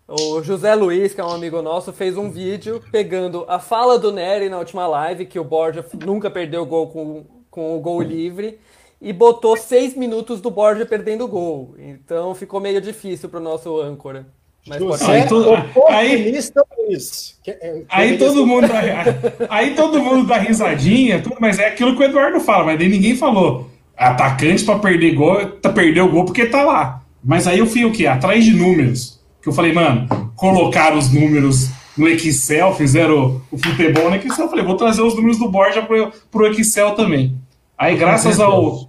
o 0.06 0.42
José 0.42 0.74
Luiz, 0.74 1.12
que 1.14 1.20
é 1.20 1.24
um 1.24 1.30
amigo 1.32 1.60
nosso, 1.62 1.92
fez 1.92 2.16
um 2.16 2.30
vídeo 2.30 2.82
pegando 2.90 3.44
a 3.46 3.58
fala 3.58 3.98
do 3.98 4.10
Nery 4.12 4.48
na 4.48 4.58
última 4.58 4.86
live, 4.86 5.26
que 5.26 5.38
o 5.38 5.44
Borja 5.44 5.84
nunca 6.04 6.30
perdeu 6.30 6.64
gol 6.64 6.88
com, 6.88 7.24
com 7.50 7.76
o 7.76 7.80
gol 7.80 8.00
livre, 8.02 8.58
e 9.00 9.12
botou 9.12 9.56
seis 9.56 9.94
minutos 9.94 10.40
do 10.40 10.50
Borja 10.50 10.84
perdendo 10.86 11.24
o 11.24 11.28
gol. 11.28 11.74
Então 11.78 12.34
ficou 12.34 12.58
meio 12.60 12.80
difícil 12.80 13.28
pro 13.28 13.38
nosso 13.38 13.78
âncora. 13.80 14.26
Mas 14.66 14.78
pode 14.88 14.98
José 15.02 15.12
Aí 15.22 15.28
todo- 15.28 15.50
Luiz. 16.78 17.38
Que- 17.42 17.50
é- 17.52 17.82
Aí 17.88 18.12
que- 18.12 18.18
todo 18.24 18.46
mundo 18.46 18.66
dá, 18.68 18.80
aí 19.48 19.74
todo 19.74 20.00
mundo 20.02 20.26
dá 20.26 20.36
risadinha, 20.38 21.22
tudo, 21.22 21.36
mas 21.40 21.58
é 21.58 21.68
aquilo 21.68 21.94
que 21.96 22.02
o 22.02 22.04
Eduardo 22.04 22.40
fala, 22.40 22.64
mas 22.64 22.78
daí 22.78 22.88
ninguém 22.88 23.16
falou. 23.16 23.66
Atacante 23.99 24.64
pra 24.64 24.78
perder 24.78 25.14
gol, 25.14 25.44
tá 25.46 25.70
perdeu 25.70 26.07
o 26.07 26.11
gol 26.11 26.24
porque 26.24 26.46
tá 26.46 26.62
lá. 26.62 27.03
Mas 27.22 27.46
aí 27.46 27.59
eu 27.59 27.66
fui 27.66 27.84
o 27.84 27.92
quê? 27.92 28.07
Atrás 28.07 28.44
de 28.44 28.53
números. 28.53 29.18
Que 29.42 29.49
eu 29.49 29.53
falei, 29.53 29.72
mano, 29.72 30.07
colocaram 30.36 30.96
os 30.96 31.12
números 31.12 31.70
no 31.96 32.09
Excel, 32.09 32.74
fizeram 32.74 33.42
o, 33.51 33.57
o 33.57 33.59
futebol 33.59 34.09
no 34.09 34.16
Excel. 34.16 34.44
Eu 34.44 34.51
falei, 34.51 34.64
vou 34.64 34.76
trazer 34.76 35.03
os 35.03 35.14
números 35.14 35.38
do 35.38 35.51
Borja 35.51 35.82
pro, 35.82 36.12
pro 36.30 36.46
Excel 36.46 36.92
também. 36.92 37.36
Aí, 37.76 37.96
graças 37.96 38.40
ao, 38.40 38.88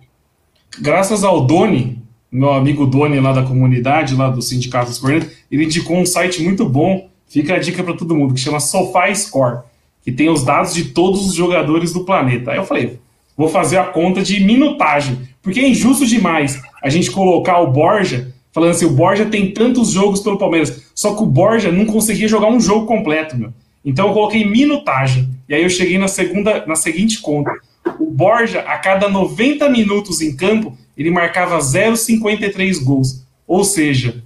graças 0.80 1.24
ao 1.24 1.46
Doni, 1.46 2.02
meu 2.32 2.52
amigo 2.52 2.86
Doni 2.86 3.20
lá 3.20 3.34
da 3.34 3.44
comunidade, 3.44 4.16
lá 4.16 4.30
do 4.30 4.42
Sindicato 4.42 4.90
dos 4.90 5.00
Cornetas, 5.00 5.32
ele 5.52 5.66
indicou 5.66 5.98
um 5.98 6.06
site 6.06 6.42
muito 6.44 6.68
bom, 6.68 7.10
fica 7.28 7.56
a 7.56 7.60
dica 7.60 7.84
para 7.84 7.96
todo 7.96 8.16
mundo, 8.16 8.34
que 8.34 8.40
chama 8.40 8.60
SofaScore, 8.60 9.64
que 10.04 10.12
tem 10.12 10.30
os 10.30 10.44
dados 10.44 10.74
de 10.74 10.86
todos 10.86 11.28
os 11.28 11.34
jogadores 11.34 11.94
do 11.94 12.06
planeta. 12.06 12.52
Aí 12.52 12.58
eu 12.58 12.66
falei, 12.66 13.00
vou 13.40 13.48
fazer 13.48 13.78
a 13.78 13.86
conta 13.86 14.22
de 14.22 14.44
minutagem, 14.44 15.18
porque 15.42 15.62
é 15.62 15.70
injusto 15.70 16.06
demais 16.06 16.62
a 16.84 16.90
gente 16.90 17.10
colocar 17.10 17.62
o 17.62 17.72
Borja, 17.72 18.36
falando 18.52 18.72
assim, 18.72 18.84
o 18.84 18.90
Borja 18.90 19.26
tem 19.26 19.54
tantos 19.54 19.92
jogos 19.92 20.20
pelo 20.20 20.38
Palmeiras, 20.38 20.84
só 20.94 21.16
que 21.16 21.24
o 21.24 21.26
Borja 21.26 21.72
não 21.72 21.86
conseguia 21.86 22.28
jogar 22.28 22.50
um 22.50 22.60
jogo 22.60 22.86
completo, 22.86 23.38
meu. 23.38 23.54
Então 23.86 24.10
eu 24.10 24.14
coloquei 24.14 24.46
minutagem, 24.46 25.30
e 25.48 25.56
aí 25.56 25.64
eu 25.64 25.70
cheguei 25.70 25.98
na 25.98 26.10
segunda, 26.10 26.66
na 26.66 26.76
seguinte 26.76 27.22
conta. 27.22 27.50
O 27.98 28.12
Borja, 28.12 28.60
a 28.60 28.78
cada 28.78 29.08
90 29.08 29.70
minutos 29.70 30.20
em 30.20 30.36
campo, 30.36 30.78
ele 30.98 31.10
marcava 31.10 31.60
0,53 31.60 32.84
gols. 32.84 33.26
Ou 33.48 33.64
seja, 33.64 34.22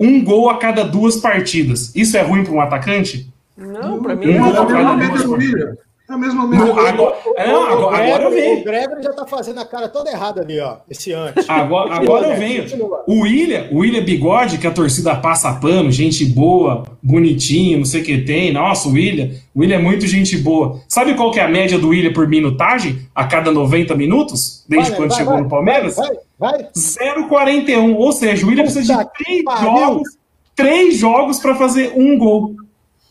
um 0.00 0.24
gol 0.24 0.48
a 0.48 0.56
cada 0.56 0.84
duas 0.84 1.18
partidas. 1.18 1.94
Isso 1.94 2.16
é 2.16 2.22
ruim 2.22 2.44
para 2.44 2.54
um 2.54 2.62
atacante? 2.62 3.30
Não, 3.54 4.02
pra 4.02 4.16
mim 4.16 4.26
Um 4.26 4.36
É 4.36 4.38
gol 4.38 4.62
a 4.62 4.66
cada 4.66 5.06
duas 5.06 5.22
partidas. 5.26 5.87
É 6.08 6.14
a 6.14 6.16
mesma 6.16 6.46
média 6.46 6.64
Não, 6.64 6.72
agora, 6.72 6.92
não, 6.96 7.66
agora, 7.66 7.96
agora 8.02 8.22
eu 8.24 8.28
O 8.30 8.32
venho. 8.32 8.64
Gregory 8.64 9.02
já 9.02 9.12
tá 9.12 9.26
fazendo 9.26 9.60
a 9.60 9.64
cara 9.66 9.88
toda 9.90 10.10
errada 10.10 10.40
ali, 10.40 10.58
ó. 10.58 10.76
Esse 10.88 11.12
antes. 11.12 11.44
Agora, 11.50 11.94
agora 11.94 12.28
eu 12.28 12.38
venho. 12.38 12.62
Continua. 12.62 13.04
O 13.06 13.20
William, 13.24 13.68
o 13.70 13.78
William 13.80 14.02
Bigode, 14.02 14.56
que 14.56 14.66
a 14.66 14.70
torcida 14.70 15.14
passa 15.16 15.52
pano, 15.52 15.92
gente 15.92 16.24
boa, 16.24 16.84
bonitinho, 17.02 17.78
não 17.78 17.84
sei 17.84 18.00
o 18.00 18.04
que 18.04 18.22
tem. 18.22 18.50
Nossa, 18.52 18.88
o 18.88 18.92
William, 18.92 19.32
o 19.54 19.60
William 19.60 19.76
é 19.76 19.82
muito 19.82 20.06
gente 20.06 20.34
boa. 20.38 20.80
Sabe 20.88 21.12
qual 21.14 21.30
que 21.30 21.40
é 21.40 21.42
a 21.42 21.48
média 21.48 21.78
do 21.78 21.88
William 21.88 22.12
por 22.14 22.26
minutagem 22.26 23.00
a 23.14 23.26
cada 23.26 23.50
90 23.50 23.94
minutos? 23.94 24.64
Desde 24.66 24.90
Vai, 24.92 24.98
quando 24.98 25.10
vai, 25.10 25.18
chegou 25.18 25.34
vai, 25.34 25.42
no 25.42 25.48
Palmeiras? 25.50 25.96
Vai, 25.96 26.10
vai. 26.38 26.68
0,41. 26.74 27.94
Ou 27.96 28.12
seja, 28.12 28.46
o 28.46 28.48
William 28.48 28.64
precisa 28.64 28.94
de 28.96 29.10
três 29.24 29.44
jogos, 29.60 30.08
três 30.56 30.96
jogos 30.96 31.38
para 31.38 31.54
fazer 31.54 31.92
um 31.94 32.16
gol. 32.16 32.54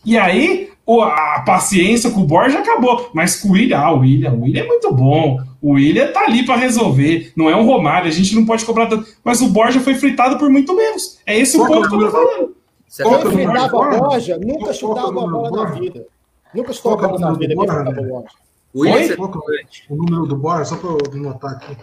E 0.04 0.16
aí, 0.18 0.64
o- 0.64 0.68
a 1.02 1.42
paciência 1.44 2.10
com 2.10 2.20
o 2.22 2.24
Borja 2.24 2.58
acabou. 2.60 3.10
Mas 3.12 3.36
com 3.40 3.48
o 3.48 3.52
William, 3.52 3.78
ah, 3.78 3.92
o 3.92 4.00
William, 4.00 4.32
o 4.32 4.42
William 4.42 4.62
é 4.62 4.66
muito 4.66 4.92
bom. 4.92 5.38
O 5.60 5.72
William 5.72 6.10
tá 6.12 6.20
ali 6.22 6.46
para 6.46 6.56
resolver. 6.56 7.32
Não 7.36 7.50
é 7.50 7.56
um 7.56 7.66
Romário, 7.66 8.08
a 8.08 8.12
gente 8.12 8.34
não 8.34 8.46
pode 8.46 8.64
cobrar 8.64 8.86
tanto. 8.86 9.06
Mas 9.22 9.40
o 9.42 9.48
Borja 9.48 9.80
foi 9.80 9.94
fritado 9.94 10.38
por 10.38 10.48
muito 10.48 10.74
menos. 10.74 11.18
É 11.26 11.38
esse 11.38 11.58
o 11.58 11.66
que 11.66 11.72
é 11.72 11.76
ponto 11.76 11.86
o 11.86 11.88
que 11.90 11.94
eu 11.96 12.00
tô 12.00 12.10
falando. 12.10 12.56
Você 12.88 13.02
Qual 13.02 13.14
acha 13.16 13.22
que 13.28 13.36
que 13.36 13.42
é 13.42 13.46
o 13.46 13.50
o 13.50 13.52
Fritava 13.52 13.68
Borja? 13.68 13.98
Borja, 13.98 14.38
nunca 14.38 14.58
qual 14.64 14.74
chutava 14.74 15.00
é 15.00 15.04
o 15.04 15.08
a 15.08 15.12
bola 15.12 15.30
número 15.30 15.50
do 15.50 15.56
na 15.56 15.64
Borja? 15.64 15.80
vida. 15.80 16.06
Nunca 16.54 16.72
chutou 16.72 16.92
a 16.92 16.94
é 16.94 17.00
bola 17.00 17.16
o 17.16 17.18
na 17.20 17.30
número 17.30 17.38
vida. 17.40 17.54
do 17.54 17.60
Quem 17.60 17.68
fritava 17.68 18.00
né? 18.00 18.08
Borja? 18.08 18.28
o 18.72 18.80
William 18.80 18.98
é 18.98 19.12
é 19.12 19.92
o 19.92 19.96
número 19.96 20.26
do 20.26 20.36
Borja? 20.36 20.64
Só 20.64 20.76
para 20.76 20.90
eu 20.90 20.98
anotar 21.12 21.52
aqui. 21.52 21.76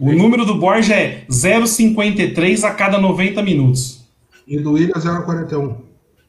O 0.00 0.12
número 0.12 0.46
do 0.46 0.54
Borja 0.54 0.94
é 0.94 1.26
0,53 1.30 2.64
a 2.64 2.70
cada 2.72 2.98
90 2.98 3.42
minutos. 3.42 4.06
E 4.46 4.58
do 4.58 4.72
William 4.72 4.94
0,41. 4.94 5.76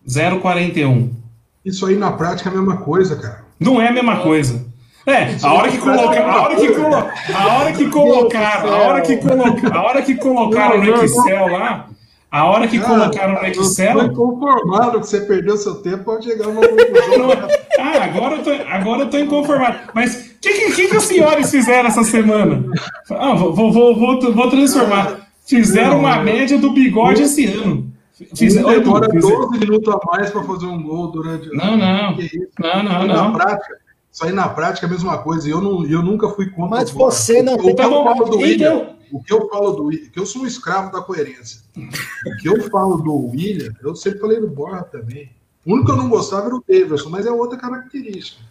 0,41. 0.05 1.22
Isso 1.65 1.85
aí 1.85 1.95
na 1.95 2.11
prática 2.11 2.49
é 2.49 2.51
a 2.51 2.55
mesma 2.55 2.77
coisa, 2.77 3.15
cara. 3.15 3.45
Não 3.59 3.81
é 3.81 3.87
a 3.87 3.91
mesma 3.91 4.17
coisa. 4.17 4.65
É, 5.05 5.35
a 5.41 5.53
hora 5.53 5.69
que 5.69 5.77
colocaram, 5.77 6.31
a 6.31 6.41
hora 6.43 6.55
que, 6.55 6.71
colo, 6.71 6.95
a 7.35 7.47
hora 7.47 7.71
que 7.73 7.89
colocaram, 7.89 8.73
a 8.73 8.77
hora 8.77 9.01
que 9.01 9.17
colocaram, 9.17 9.77
a 9.77 9.83
hora 9.83 10.01
que 10.01 10.15
colocaram 10.15 10.83
no 10.83 11.03
Excel 11.03 11.47
lá, 11.47 11.87
a 12.31 12.45
hora 12.45 12.67
que 12.69 12.79
colocaram 12.79 13.33
no 13.33 13.45
Excel, 13.45 14.05
inconformado 14.05 15.01
que 15.01 15.07
você 15.07 15.19
perdeu 15.21 15.57
seu 15.57 15.75
tempo 15.75 16.05
para 16.05 16.21
chegar 16.21 16.47
uma 16.47 16.61
conclusão. 16.61 17.49
ah, 17.79 18.03
agora 18.03 18.35
eu 18.37 18.43
tô, 18.43 18.51
agora 18.51 19.01
eu 19.01 19.09
tô 19.09 19.17
inconformado. 19.19 19.79
Mas 19.93 20.15
o 20.15 20.39
que, 20.41 20.71
que, 20.71 20.87
que, 20.87 20.95
os 20.95 21.03
senhores 21.03 21.51
fizeram 21.51 21.89
essa 21.89 22.03
semana? 22.03 22.63
Ah, 23.11 23.35
vou, 23.35 23.53
vou, 23.53 23.73
vou, 23.73 23.95
vou, 23.99 24.33
vou 24.33 24.49
transformar. 24.49 25.27
Fizeram 25.45 25.99
uma 25.99 26.23
média 26.23 26.57
do 26.57 26.71
bigode 26.71 27.23
esse 27.23 27.45
ano. 27.45 27.92
Fizeram, 28.35 28.69
demora 28.69 29.09
fizeram- 29.09 29.47
12 29.49 29.59
minutos 29.59 29.93
a 29.93 29.99
mais 30.05 30.29
para 30.29 30.43
fazer 30.43 30.65
um 30.67 30.81
gol 30.83 31.07
durante. 31.11 31.49
Não, 31.49 31.75
não. 31.75 32.15
Não, 32.59 32.83
não, 32.83 33.07
não. 33.07 33.31
Na 33.31 33.31
prática, 33.31 33.77
isso 34.11 34.25
aí 34.25 34.31
na 34.31 34.47
prática 34.49 34.85
é 34.85 34.87
a 34.87 34.91
mesma 34.91 35.17
coisa. 35.17 35.47
E 35.47 35.51
eu, 35.51 35.59
não, 35.61 35.85
eu 35.85 36.01
nunca 36.03 36.29
fui 36.29 36.49
contra 36.51 36.69
Mas 36.79 36.91
o 36.91 36.93
você 36.95 37.41
não 37.41 37.55
o 37.55 37.59
que 37.59 37.69
eu 37.71 37.75
Tá 37.75 37.89
bom, 37.89 38.03
falo 38.03 38.25
do 38.25 38.37
William, 38.37 38.89
o 39.11 39.23
que 39.23 39.33
eu 39.33 39.49
falo 39.49 39.71
do 39.71 39.85
William, 39.85 40.09
que 40.11 40.19
eu 40.19 40.25
sou 40.27 40.43
um 40.43 40.45
escravo 40.45 40.91
da 40.91 41.01
coerência. 41.01 41.61
O 41.75 42.37
que 42.39 42.47
eu 42.47 42.69
falo 42.69 42.97
do 42.97 43.31
William, 43.31 43.71
eu 43.83 43.95
sempre 43.95 44.19
falei 44.19 44.39
do 44.39 44.47
Borja 44.47 44.83
também. 44.83 45.29
O 45.65 45.73
único 45.73 45.87
que 45.87 45.91
eu 45.93 45.97
não 45.97 46.09
gostava 46.09 46.45
era 46.47 46.55
o 46.55 46.63
Davidson, 46.67 47.09
mas 47.09 47.25
é 47.25 47.31
outra 47.31 47.57
característica. 47.57 48.41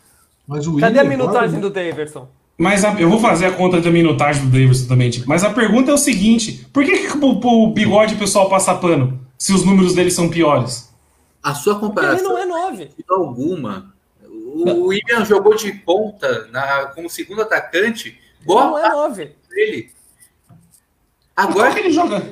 Mas 0.48 0.66
o 0.66 0.76
Cadê 0.76 0.98
a 0.98 1.02
Willian, 1.02 1.18
minutagem 1.18 1.60
do 1.60 1.70
Daverson? 1.70 2.26
Mas 2.58 2.84
a- 2.84 3.00
eu 3.00 3.08
vou 3.08 3.20
fazer 3.20 3.46
a 3.46 3.52
conta 3.52 3.80
da 3.80 3.90
minutagem 3.90 4.44
do 4.44 4.50
Davidson 4.50 4.88
também, 4.88 5.08
tipo. 5.10 5.28
Mas 5.28 5.44
a 5.44 5.50
pergunta 5.50 5.90
é 5.90 5.94
o 5.94 5.98
seguinte: 5.98 6.66
por 6.72 6.84
que, 6.84 7.06
que 7.08 7.16
pro, 7.18 7.38
pro 7.38 7.68
bigode 7.68 8.14
o 8.14 8.18
pessoal 8.18 8.48
passa 8.48 8.74
pano 8.74 9.20
se 9.42 9.52
os 9.52 9.64
números 9.64 9.92
dele 9.92 10.08
são 10.08 10.30
piores? 10.30 10.94
A 11.42 11.52
sua 11.52 11.72
Ele 11.72 11.80
comparação 11.80 12.28
não 12.28 12.38
é 12.38 12.46
9. 12.46 12.84
de 12.96 13.04
alguma. 13.10 13.92
O 14.24 14.84
William 14.86 15.24
jogou 15.24 15.56
de 15.56 15.72
ponta 15.72 16.46
na, 16.52 16.86
como 16.94 17.10
segundo 17.10 17.42
atacante. 17.42 18.10
Ele 18.10 18.18
Boa 18.46 18.66
não 18.66 18.78
é 18.78 18.88
9. 18.88 19.36
dele. 19.50 19.90
Agora 21.34 21.50
Agora 21.70 21.74
que 21.74 21.80
ele 21.80 21.90
joga. 21.90 22.22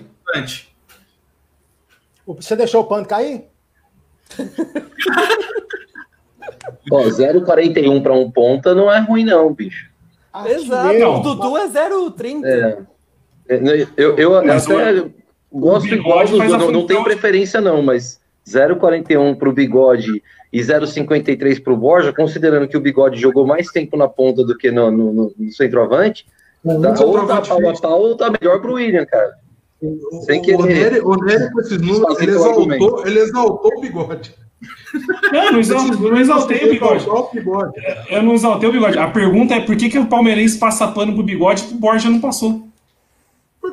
Você 2.25 2.55
deixou 2.55 2.83
o 2.83 2.87
pano 2.87 3.05
cair? 3.07 3.47
Ó, 6.93 7.03
0,41 7.09 8.03
para 8.05 8.13
um 8.13 8.31
ponta 8.31 8.73
não 8.73 8.89
é 8.89 9.01
ruim, 9.01 9.25
não, 9.25 9.53
bicho. 9.53 9.91
Exato. 10.47 10.97
Não. 10.97 11.19
O 11.19 11.23
Dudu 11.23 11.57
é 11.59 11.67
0,30. 11.67 12.45
É. 12.45 12.79
É, 13.49 13.89
Eu, 13.97 14.17
eu 14.17 14.45
Mas 14.45 14.65
até 14.71 15.11
gosto 15.53 15.87
igual 15.95 16.21
dos 16.21 16.31
dois, 16.31 16.51
não, 16.53 16.71
não 16.71 16.87
de- 16.87 17.03
preferência, 17.05 17.61
não, 17.61 17.83
mas 17.83 18.21
0,41 18.47 19.35
para 19.37 19.49
o 19.49 19.53
bigode 19.53 20.23
e 20.53 20.61
0,53 20.61 21.63
para 21.63 21.73
o 21.73 21.77
Borja, 21.77 22.13
considerando 22.13 22.67
que 22.69 22.77
o 22.77 22.81
bigode 22.81 23.21
jogou 23.21 23.47
mais 23.47 23.69
tempo 23.69 23.97
na 23.97 24.09
ponta 24.09 24.45
do 24.45 24.57
que 24.57 24.71
no, 24.71 24.91
no- 24.91 25.13
no- 25.39 25.53
centroavante, 25.53 26.27
tá, 26.65 27.05
ou 27.05 27.27
tá 27.27 27.41
pau 27.43 27.69
a 27.69 27.73
pau 27.81 28.01
ou 28.03 28.17
tá 28.17 28.31
melhor 28.41 28.61
para 28.61 28.71
o 28.71 28.75
William, 28.75 29.07
cara. 29.07 29.35
O, 29.83 30.21
Sem 30.27 30.43
querer. 30.43 30.59
o 30.59 30.67
Nery, 30.67 31.01
o 31.01 31.15
Nery 31.17 31.51
com 31.53 31.61
esses 31.61 31.81
números, 31.81 32.21
ele 32.21 32.33
exaltou, 32.33 33.07
ele 33.07 33.19
exaltou 33.19 33.71
o 33.77 33.81
bigode. 33.81 34.35
Não, 35.33 35.53
não 35.53 36.11
não 36.11 36.21
exaltei 36.21 36.67
o 36.67 36.71
bigode. 36.73 37.03
Exaltou 37.05 37.31
o 37.31 37.35
bigode. 37.35 37.73
Eu 38.11 38.23
não 38.23 38.35
exaltei 38.35 38.69
o 38.69 38.73
bigode. 38.73 38.99
A 38.99 39.09
pergunta 39.09 39.55
é 39.55 39.61
por 39.61 39.75
que, 39.77 39.89
que 39.89 39.99
o 39.99 40.05
palmeirense 40.07 40.59
passa 40.59 40.87
pano 40.89 41.15
pro 41.15 41.23
bigode 41.23 41.65
e 41.71 41.75
o 41.75 41.79
Borja 41.79 42.11
não 42.11 42.21
passou? 42.21 42.63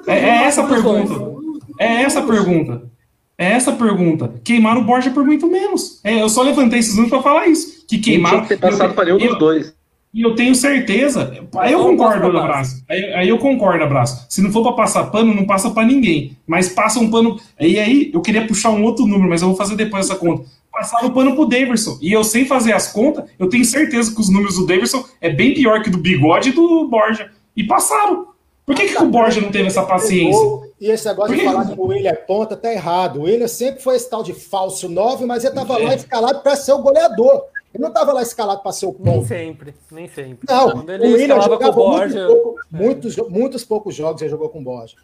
É, 0.05 0.13
é 0.13 0.43
essa 0.45 0.63
a 0.63 0.67
pergunta. 0.67 1.36
É 1.79 2.03
essa 2.03 2.19
a 2.19 2.23
pergunta. 2.23 2.89
É 3.37 3.51
essa 3.51 3.71
a 3.71 3.75
pergunta. 3.75 4.33
Queimaram 4.43 4.81
o 4.81 4.83
Borja 4.83 5.11
por 5.11 5.23
muito 5.23 5.47
menos. 5.47 5.99
É, 6.03 6.21
eu 6.21 6.29
só 6.29 6.41
levantei 6.41 6.79
esses 6.79 6.95
números 6.95 7.11
pra 7.11 7.21
falar 7.21 7.47
isso. 7.47 7.85
Que 7.87 7.99
queimaram. 7.99 8.37
tinha 8.37 8.47
que 8.47 8.55
ter 8.55 8.71
passado 8.71 8.93
para 8.93 9.05
nenhum 9.05 9.19
dos 9.19 9.37
dois. 9.37 9.77
E 10.13 10.21
eu 10.23 10.33
tenho 10.33 10.55
certeza. 10.55 11.31
Aí 11.57 11.73
eu 11.73 11.83
concordo, 11.83 12.25
Abraço. 12.25 12.83
Aí, 12.89 13.13
aí 13.13 13.29
eu 13.29 13.37
concordo, 13.37 13.83
Abraço. 13.83 14.25
Se 14.29 14.41
não 14.41 14.51
for 14.51 14.63
pra 14.63 14.71
passar 14.71 15.03
pano, 15.11 15.33
não 15.33 15.45
passa 15.45 15.69
pra 15.69 15.85
ninguém. 15.85 16.35
Mas 16.47 16.69
passa 16.69 16.99
um 16.99 17.11
pano. 17.11 17.39
E 17.59 17.77
aí 17.77 18.09
eu 18.11 18.21
queria 18.21 18.47
puxar 18.47 18.71
um 18.71 18.83
outro 18.83 19.05
número, 19.05 19.29
mas 19.29 19.43
eu 19.43 19.49
vou 19.49 19.57
fazer 19.57 19.75
depois 19.75 20.05
essa 20.05 20.15
conta. 20.15 20.45
Passaram 20.71 21.09
o 21.09 21.11
pano 21.11 21.35
pro 21.35 21.45
Daverson. 21.45 21.99
E 22.01 22.11
eu 22.11 22.23
sem 22.23 22.45
fazer 22.45 22.73
as 22.73 22.91
contas, 22.91 23.25
eu 23.37 23.47
tenho 23.47 23.65
certeza 23.65 24.13
que 24.13 24.19
os 24.19 24.29
números 24.29 24.55
do 24.55 24.65
Daverson 24.65 25.05
é 25.21 25.29
bem 25.29 25.53
pior 25.53 25.83
que 25.83 25.89
do 25.91 25.99
bigode 25.99 26.49
e 26.49 26.53
do 26.53 26.87
Borja. 26.87 27.29
E 27.55 27.63
passaram. 27.63 28.27
Por 28.65 28.75
que, 28.75 28.87
que 28.87 29.01
o 29.01 29.05
Borja 29.05 29.39
não 29.39 29.51
teve 29.51 29.67
essa 29.67 29.83
paciência? 29.83 30.45
E 30.79 30.91
esse 30.91 31.07
negócio 31.07 31.35
de 31.35 31.43
falar 31.43 31.65
que 31.65 31.79
o 31.79 31.85
William 31.87 32.11
é 32.11 32.15
ponta 32.15 32.55
tá 32.55 32.71
errado. 32.71 33.19
O 33.19 33.23
William 33.23 33.47
sempre 33.47 33.81
foi 33.81 33.95
esse 33.95 34.09
tal 34.09 34.21
de 34.21 34.33
falso 34.33 34.87
9, 34.87 35.25
mas 35.25 35.43
ele 35.43 35.55
tava 35.55 35.77
lá 35.77 35.95
escalado 35.95 36.41
para 36.41 36.55
ser 36.55 36.73
o 36.73 36.79
goleador. 36.81 37.45
Ele 37.73 37.83
não 37.83 37.91
tava 37.91 38.13
lá 38.13 38.21
escalado 38.21 38.61
para 38.61 38.71
ser 38.71 38.85
o 38.85 38.95
Nem 38.99 39.13
ponta. 39.15 39.27
sempre, 39.27 39.73
nem 39.91 40.07
sempre. 40.07 40.47
Não, 40.47 40.71
Quando 40.71 40.89
o 40.89 40.91
ele 40.91 41.03
William 41.07 41.37
escalava 41.37 41.57
com 41.57 41.63
o 41.63 41.67
jogava 41.67 41.75
Borja. 41.75 42.19
muito 42.27 42.41
pouco, 42.43 42.59
muitos, 42.71 43.15
jo- 43.15 43.27
muitos 43.29 43.65
poucos 43.65 43.95
jogos 43.95 44.21
ele 44.21 44.29
jogou 44.31 44.49
com 44.49 44.59
o 44.59 44.63
Borja. 44.63 44.95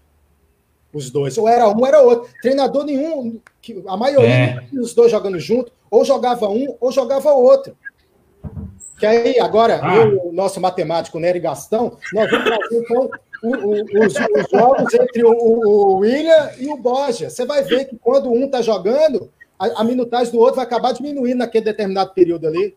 Os 0.94 1.10
dois. 1.10 1.38
Ou 1.40 1.48
era 1.50 1.68
um, 1.68 1.76
ou 1.80 1.88
era 1.88 2.02
outro. 2.02 2.30
Treinador 2.42 2.84
nenhum, 2.86 3.40
que- 3.62 3.84
a 3.88 3.98
maioria 3.98 4.30
É. 4.30 4.64
dos 4.72 4.94
dois 4.94 5.12
jogando 5.12 5.40
junto, 5.40 5.72
ou 5.90 6.06
jogava 6.06 6.48
um, 6.50 6.76
ou 6.80 6.92
jogava 6.92 7.32
outro. 7.34 7.76
Que 9.00 9.06
aí, 9.08 9.40
agora, 9.40 9.80
Ah. 9.84 9.96
eu, 9.96 10.28
o 10.28 10.32
nosso 10.32 10.62
matemático 10.62 11.20
Nery 11.20 11.40
Gastão, 11.40 11.98
nós 12.14 12.30
vamos 12.30 12.46
trazer, 12.46 12.78
então, 12.80 13.10
os, 13.44 14.14
os 14.16 14.50
jogos 14.50 14.94
entre 14.94 15.24
o, 15.24 15.32
o 15.32 15.98
William 15.98 16.52
e 16.58 16.68
o 16.70 16.78
Borja. 16.78 17.30
Você 17.30 17.46
vai 17.46 17.64
ver 17.64 17.86
que 17.86 17.98
quando 17.98 18.32
um 18.32 18.46
está 18.46 18.62
jogando, 18.62 19.30
a, 19.60 19.82
a 19.82 19.84
minutagem 19.84 20.32
do 20.32 20.40
outro 20.40 20.56
vai 20.56 20.66
acabar 20.66 20.94
diminuindo 20.94 21.40
naquele 21.40 21.66
determinado 21.66 22.14
período 22.14 22.48
ali. 22.48 22.76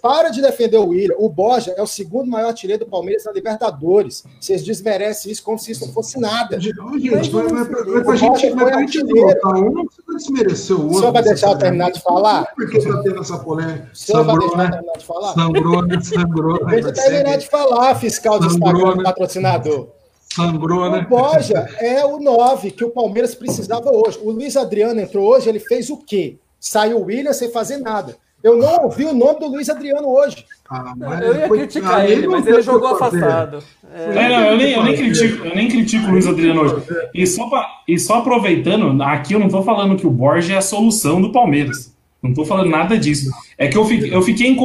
Para 0.00 0.30
de 0.30 0.40
defender 0.40 0.78
o 0.78 0.88
William. 0.88 1.14
O 1.18 1.28
Borja 1.28 1.74
é 1.76 1.82
o 1.82 1.86
segundo 1.86 2.30
maior 2.30 2.48
artilheiro 2.48 2.84
do 2.84 2.90
Palmeiras 2.90 3.24
na 3.24 3.32
Libertadores. 3.32 4.24
Vocês 4.40 4.62
desmerecem 4.64 5.30
isso 5.30 5.42
como 5.42 5.58
se 5.58 5.72
isso 5.72 5.86
não 5.86 5.92
fosse 5.92 6.18
nada. 6.18 6.58
Gente, 6.58 6.76
Mas 6.80 7.28
mas, 7.28 7.52
mas, 7.52 7.86
o- 7.86 8.04
mas, 8.06 8.18
gente, 8.20 8.50
mas 8.50 8.62
foi 8.62 8.70
pra 8.70 8.80
gente 8.80 9.04
votar 9.04 9.54
um, 9.56 9.70
não 9.72 9.86
precisa 9.86 10.16
desmerecer 10.16 10.76
o 10.76 10.80
outro. 10.82 10.96
O 10.96 10.98
senhor 11.00 11.12
vai 11.12 11.22
deixar 11.22 11.50
eu 11.50 11.58
terminar 11.58 11.90
de 11.90 12.00
falar? 12.00 12.46
Por 12.54 12.70
que 12.70 12.80
tá 12.80 13.02
tendo 13.02 13.20
essa 13.20 13.38
polêmica? 13.38 13.90
O 13.92 13.96
senhor 13.96 14.24
vai 14.24 14.34
Sangrou, 14.34 14.48
deixar 14.48 14.64
né? 14.64 14.70
terminar 14.70 14.92
de 14.98 15.04
falar? 15.04 15.34
Sangrou, 15.34 15.82
né? 15.86 16.00
Sangrou, 16.02 16.64
né? 16.64 16.70
Deixa 16.72 16.88
eu 16.88 16.92
terminar 16.94 17.36
de 17.36 17.46
falar, 17.48 17.94
fiscal 17.96 18.34
Sangrou, 18.42 18.52
Instagram, 18.72 18.96
né? 18.96 19.02
patrocinador. 19.04 19.88
Sangrou, 20.34 20.90
né? 20.90 20.98
O 21.06 21.08
Borja 21.08 21.68
é 21.78 22.04
o 22.04 22.18
9 22.18 22.70
que 22.70 22.84
o 22.84 22.90
Palmeiras 22.90 23.34
precisava 23.34 23.90
hoje. 23.90 24.18
O 24.22 24.30
Luiz 24.30 24.56
Adriano 24.56 25.00
entrou 25.00 25.26
hoje, 25.26 25.48
ele 25.48 25.58
fez 25.60 25.90
o 25.90 25.96
quê? 25.98 26.36
Saiu 26.60 26.98
o 26.98 27.04
William 27.04 27.32
sem 27.32 27.50
fazer 27.50 27.78
nada. 27.78 28.16
Eu 28.42 28.56
não 28.56 28.84
ouvi 28.84 29.04
o 29.04 29.12
nome 29.14 29.40
do 29.40 29.48
Luiz 29.48 29.68
Adriano 29.68 30.08
hoje. 30.08 30.44
Ah, 30.70 30.92
Eu 31.22 31.34
ia 31.34 31.48
foi- 31.48 31.58
criticar 31.58 32.08
ele, 32.08 32.26
mas 32.28 32.46
ele 32.46 32.62
jogou 32.62 32.96
fazer. 32.96 33.24
afastado. 33.24 33.58
É, 33.92 34.04
É, 34.16 34.28
não, 34.28 34.44
eu, 34.46 34.56
nem, 34.56 34.72
eu 34.74 34.84
nem 34.84 34.96
critico, 34.96 35.44
eu 35.46 35.54
nem 35.56 35.68
critico 35.68 36.06
o 36.06 36.10
Luiz 36.10 36.26
Adriano 36.26 36.60
hoje. 36.62 36.76
E 37.14 37.26
só, 37.26 37.48
pra- 37.48 37.66
e 37.88 37.98
só 37.98 38.18
aproveitando, 38.18 39.02
aqui 39.02 39.32
eu 39.32 39.40
não 39.40 39.48
tô 39.48 39.62
falando 39.62 39.96
que 39.96 40.06
o 40.06 40.10
Borja 40.10 40.54
é 40.54 40.56
a 40.58 40.62
solução 40.62 41.20
do 41.20 41.32
Palmeiras. 41.32 41.92
Não 42.22 42.32
tô 42.34 42.44
falando 42.44 42.68
nada 42.70 42.96
disso. 42.98 43.30
É 43.56 43.66
que 43.66 43.76
eu 43.78 43.84
fiquei, 43.84 44.14
eu 44.14 44.22
fiquei, 44.22 44.56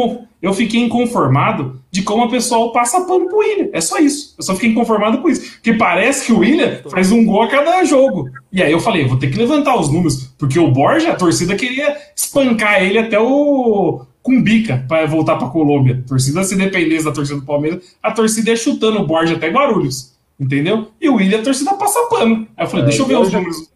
eu 0.42 0.54
fiquei 0.54 0.82
inconformado 0.82 1.80
de 1.94 2.02
como 2.02 2.24
a 2.24 2.28
pessoa 2.30 2.74
passa 2.74 3.02
pano 3.02 3.28
pro 3.28 3.38
William. 3.38 3.70
É 3.72 3.80
só 3.80 4.00
isso. 4.00 4.34
Eu 4.36 4.44
só 4.44 4.56
fiquei 4.56 4.72
inconformado 4.72 5.20
com 5.22 5.30
isso. 5.30 5.54
Porque 5.54 5.74
parece 5.76 6.26
que 6.26 6.34
o 6.34 6.40
William 6.40 6.80
faz 6.90 7.12
um 7.12 7.24
gol 7.24 7.44
a 7.44 7.48
cada 7.48 7.84
jogo. 7.84 8.28
E 8.52 8.64
aí 8.64 8.72
eu 8.72 8.80
falei, 8.80 9.06
vou 9.08 9.18
ter 9.20 9.28
que 9.30 9.38
levantar 9.38 9.80
os 9.80 9.90
números. 9.94 10.24
Porque 10.40 10.58
o 10.58 10.72
Borja, 10.72 11.12
a 11.12 11.16
torcida 11.16 11.56
queria 11.56 11.96
espancar 12.16 12.82
ele 12.84 12.98
até 12.98 13.20
o 13.20 14.02
Cumbica 14.24 14.84
para 14.90 15.06
voltar 15.06 15.36
pra 15.36 15.50
Colômbia. 15.50 16.02
A 16.04 16.08
torcida, 16.10 16.44
se 16.44 16.56
dependesse 16.56 17.06
da 17.06 17.12
torcida 17.12 17.40
do 17.40 17.46
Palmeiras, 17.46 17.96
a 18.02 18.12
torcida 18.12 18.50
ia 18.50 18.56
chutando 18.56 19.00
o 19.00 19.06
Borja 19.06 19.36
até 19.36 19.50
Guarulhos. 19.50 20.14
Entendeu? 20.40 20.88
E 21.00 21.08
o 21.08 21.16
William, 21.18 21.42
a 21.42 21.44
torcida 21.44 21.76
passa 21.76 22.00
pano. 22.10 22.48
Aí 22.58 22.66
eu 22.66 22.70
falei, 22.70 22.86
É, 22.86 22.88
deixa 22.88 23.04
eu 23.04 23.06
ver 23.06 23.16
o 23.18 23.22
os 23.22 23.30
Borja- 23.30 23.38
números. 23.38 23.70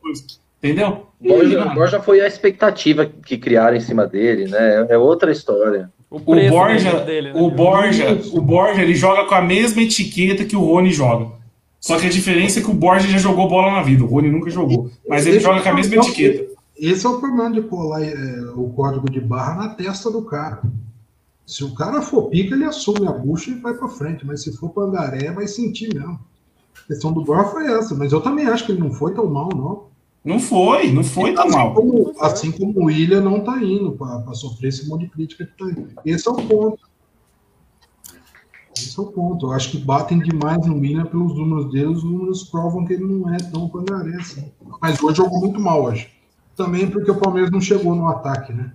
Entendeu? 0.57 1.05
Borja, 1.22 1.65
Borja 1.65 1.99
foi 2.01 2.20
a 2.22 2.28
expectativa 2.28 3.05
que 3.05 3.38
criaram 3.38 3.78
em 3.78 3.80
cima 3.80 4.07
dele, 4.07 4.45
né? 4.49 4.88
É 4.89 4.97
outra 4.97 5.32
história. 5.32 5.91
O 6.10 6.18
O 6.18 6.49
Borja, 6.49 6.99
dele, 7.01 7.34
né? 7.34 7.41
o 7.41 7.52
Borja, 7.52 8.22
o 8.34 8.41
Borja, 8.41 8.82
ele 8.82 8.95
joga 8.95 9.26
com 9.26 9.36
a 9.36 9.41
mesma 9.41 9.82
etiqueta 9.82 10.45
que 10.45 10.56
o 10.56 10.64
Rony 10.64 10.91
joga. 10.91 11.32
Só 11.80 11.98
que 11.99 12.07
a 12.07 12.10
diferença 12.10 12.60
é 12.60 12.64
que 12.64 12.72
o 12.72 12.73
Borja 12.73 13.07
já 13.07 13.18
jogou 13.18 13.48
bola 13.48 13.72
na 13.72 13.84
vida, 13.84 14.03
o 14.03 14.07
Rony 14.07 14.30
nunca 14.30 14.49
jogou. 14.49 14.90
Mas 15.07 15.26
ele 15.26 15.40
joga 15.40 15.61
com 15.61 15.69
a 15.69 15.73
mesma 15.73 15.95
etiqueta. 15.95 16.48
Esse 16.77 17.06
é 17.06 17.10
o 17.10 17.19
problema 17.19 17.52
de 17.52 17.61
colar 17.61 18.03
é, 18.03 18.14
o 18.56 18.69
código 18.69 19.10
de 19.10 19.19
barra 19.19 19.56
na 19.56 19.69
testa 19.69 20.11
do 20.11 20.22
cara. 20.23 20.61
Se 21.45 21.64
o 21.64 21.73
cara 21.73 22.02
for 22.02 22.23
pica, 22.30 22.53
ele 22.56 22.65
assume 22.65 23.07
a 23.07 23.11
bucha 23.11 23.52
e 23.52 23.56
vai 23.56 23.73
pra 23.73 23.88
frente. 23.88 24.26
Mas 24.26 24.44
se 24.44 24.56
for 24.56 24.69
pangaré, 24.69 25.32
vai 25.32 25.48
sentir 25.48 25.94
mesmo. 25.94 26.19
A 26.84 26.88
questão 26.88 27.11
do 27.11 27.23
Borja 27.23 27.45
foi 27.45 27.65
essa. 27.72 27.95
Mas 27.95 28.11
eu 28.11 28.22
também 28.22 28.45
acho 28.48 28.65
que 28.65 28.72
ele 28.73 28.82
não 28.82 28.91
foi 28.91 29.14
tão 29.14 29.26
mal, 29.27 29.49
não. 29.56 29.86
Não 30.28 30.41
foi, 30.41 30.91
não 30.91 31.06
foi 31.06 31.34
tão 31.34 31.45
assim 31.45 31.56
mal. 31.56 31.74
Como, 31.74 32.14
assim 32.20 32.52
como 32.52 32.82
o 32.82 32.86
William 32.88 33.22
não 33.22 33.40
tá 33.40 33.64
indo 33.64 33.94
para 33.94 34.34
sofrer 34.34 34.68
esse 34.68 34.86
monte 34.90 35.06
de 35.06 35.10
crítica 35.10 35.45
que 35.45 35.58
tá 35.58 35.66
indo. 35.72 35.94
Esse 36.06 36.28
é 36.28 36.32
o 36.32 36.36
ponto. 36.36 36.80
Esse 38.76 38.99
é 38.99 39.02
o 39.02 39.06
ponto. 39.06 39.48
Eu 39.48 39.54
acho 39.54 39.72
que 39.72 39.78
batem 39.78 40.20
demais 40.20 40.68
no 40.68 40.80
William 40.80 41.06
pelos 41.06 41.34
números 41.34 41.72
dele. 41.72 41.86
Os 41.86 42.04
números 42.04 42.44
provam 42.44 42.84
que 42.84 42.94
ele 42.94 43.06
não 43.06 43.34
é 43.34 43.38
tão 43.38 43.70
pangaré 43.70 44.18
assim. 44.18 44.52
Mas 44.82 45.02
hoje 45.02 45.16
jogou 45.16 45.40
muito 45.40 45.62
mal 45.62 45.82
hoje. 45.86 46.12
Também 46.58 46.90
porque 46.90 47.10
o 47.10 47.16
Palmeiras 47.16 47.49
não 47.49 47.62
chegou 47.62 47.95
no 47.95 48.10
ataque, 48.10 48.52
né? 48.52 48.74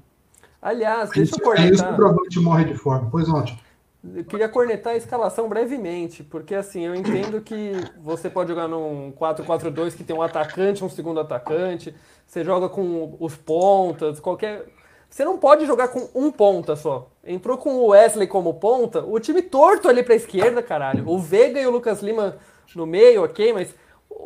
Aliás, 0.63 1.11
deixa 1.11 1.37
eu 1.39 1.53
é 1.53 1.69
isso 1.69 1.85
que 1.85 1.91
o. 1.91 1.97
Travante 1.97 2.41
morre 2.41 2.65
de 2.65 2.75
fome. 2.75 3.09
Pois 3.11 3.29
ontem. 3.29 3.59
Eu 4.05 4.25
queria 4.25 4.49
cornetar 4.49 4.95
a 4.95 4.97
escalação 4.97 5.49
brevemente, 5.49 6.25
porque 6.25 6.57
assim, 6.57 6.85
eu 6.85 6.95
entendo 6.95 7.41
que 7.41 7.73
você 8.01 8.29
pode 8.29 8.49
jogar 8.49 8.67
num 8.67 9.13
4-4-2 9.13 9.95
que 9.95 10.03
tem 10.03 10.17
um 10.17 10.23
atacante, 10.23 10.85
um 10.85 10.89
segundo 10.89 11.21
atacante, 11.21 11.95
você 12.27 12.43
joga 12.43 12.69
com 12.69 13.17
os 13.21 13.37
pontas, 13.37 14.19
qualquer. 14.19 14.67
Você 15.09 15.25
não 15.25 15.39
pode 15.39 15.67
jogar 15.67 15.89
com 15.89 16.09
um 16.17 16.33
ponta 16.33 16.75
só. 16.75 17.11
Entrou 17.23 17.57
com 17.57 17.77
o 17.77 17.89
Wesley 17.89 18.27
como 18.27 18.55
ponta, 18.55 19.05
o 19.05 19.21
time 19.21 19.41
torto 19.41 19.89
ali 19.89 20.03
pra 20.03 20.17
esquerda, 20.17 20.63
caralho. 20.63 21.09
O 21.09 21.19
Veiga 21.19 21.61
e 21.61 21.67
o 21.67 21.71
Lucas 21.71 22.03
Lima 22.03 22.39
no 22.75 22.87
meio, 22.87 23.23
ok, 23.23 23.53
mas 23.53 23.73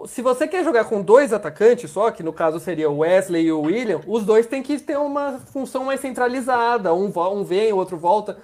se 0.07 0.23
você 0.23 0.49
quer 0.49 0.65
jogar 0.65 0.85
com 0.85 1.03
dois 1.03 1.33
atacantes 1.33 1.91
só, 1.91 2.11
que 2.11 2.23
no 2.23 2.33
caso 2.33 2.59
seria 2.61 2.89
o 2.89 2.99
Wesley 2.99 3.47
e 3.47 3.53
o 3.53 3.63
William, 3.63 4.01
os 4.07 4.25
dois 4.25 4.47
têm 4.47 4.63
que 4.63 4.79
ter 4.79 4.97
uma 4.97 5.39
função 5.53 5.85
mais 5.85 6.01
centralizada. 6.01 6.95
Um, 6.95 7.13
um 7.15 7.45
vem, 7.45 7.73
o 7.73 7.77
outro 7.77 7.99
volta. 7.99 8.39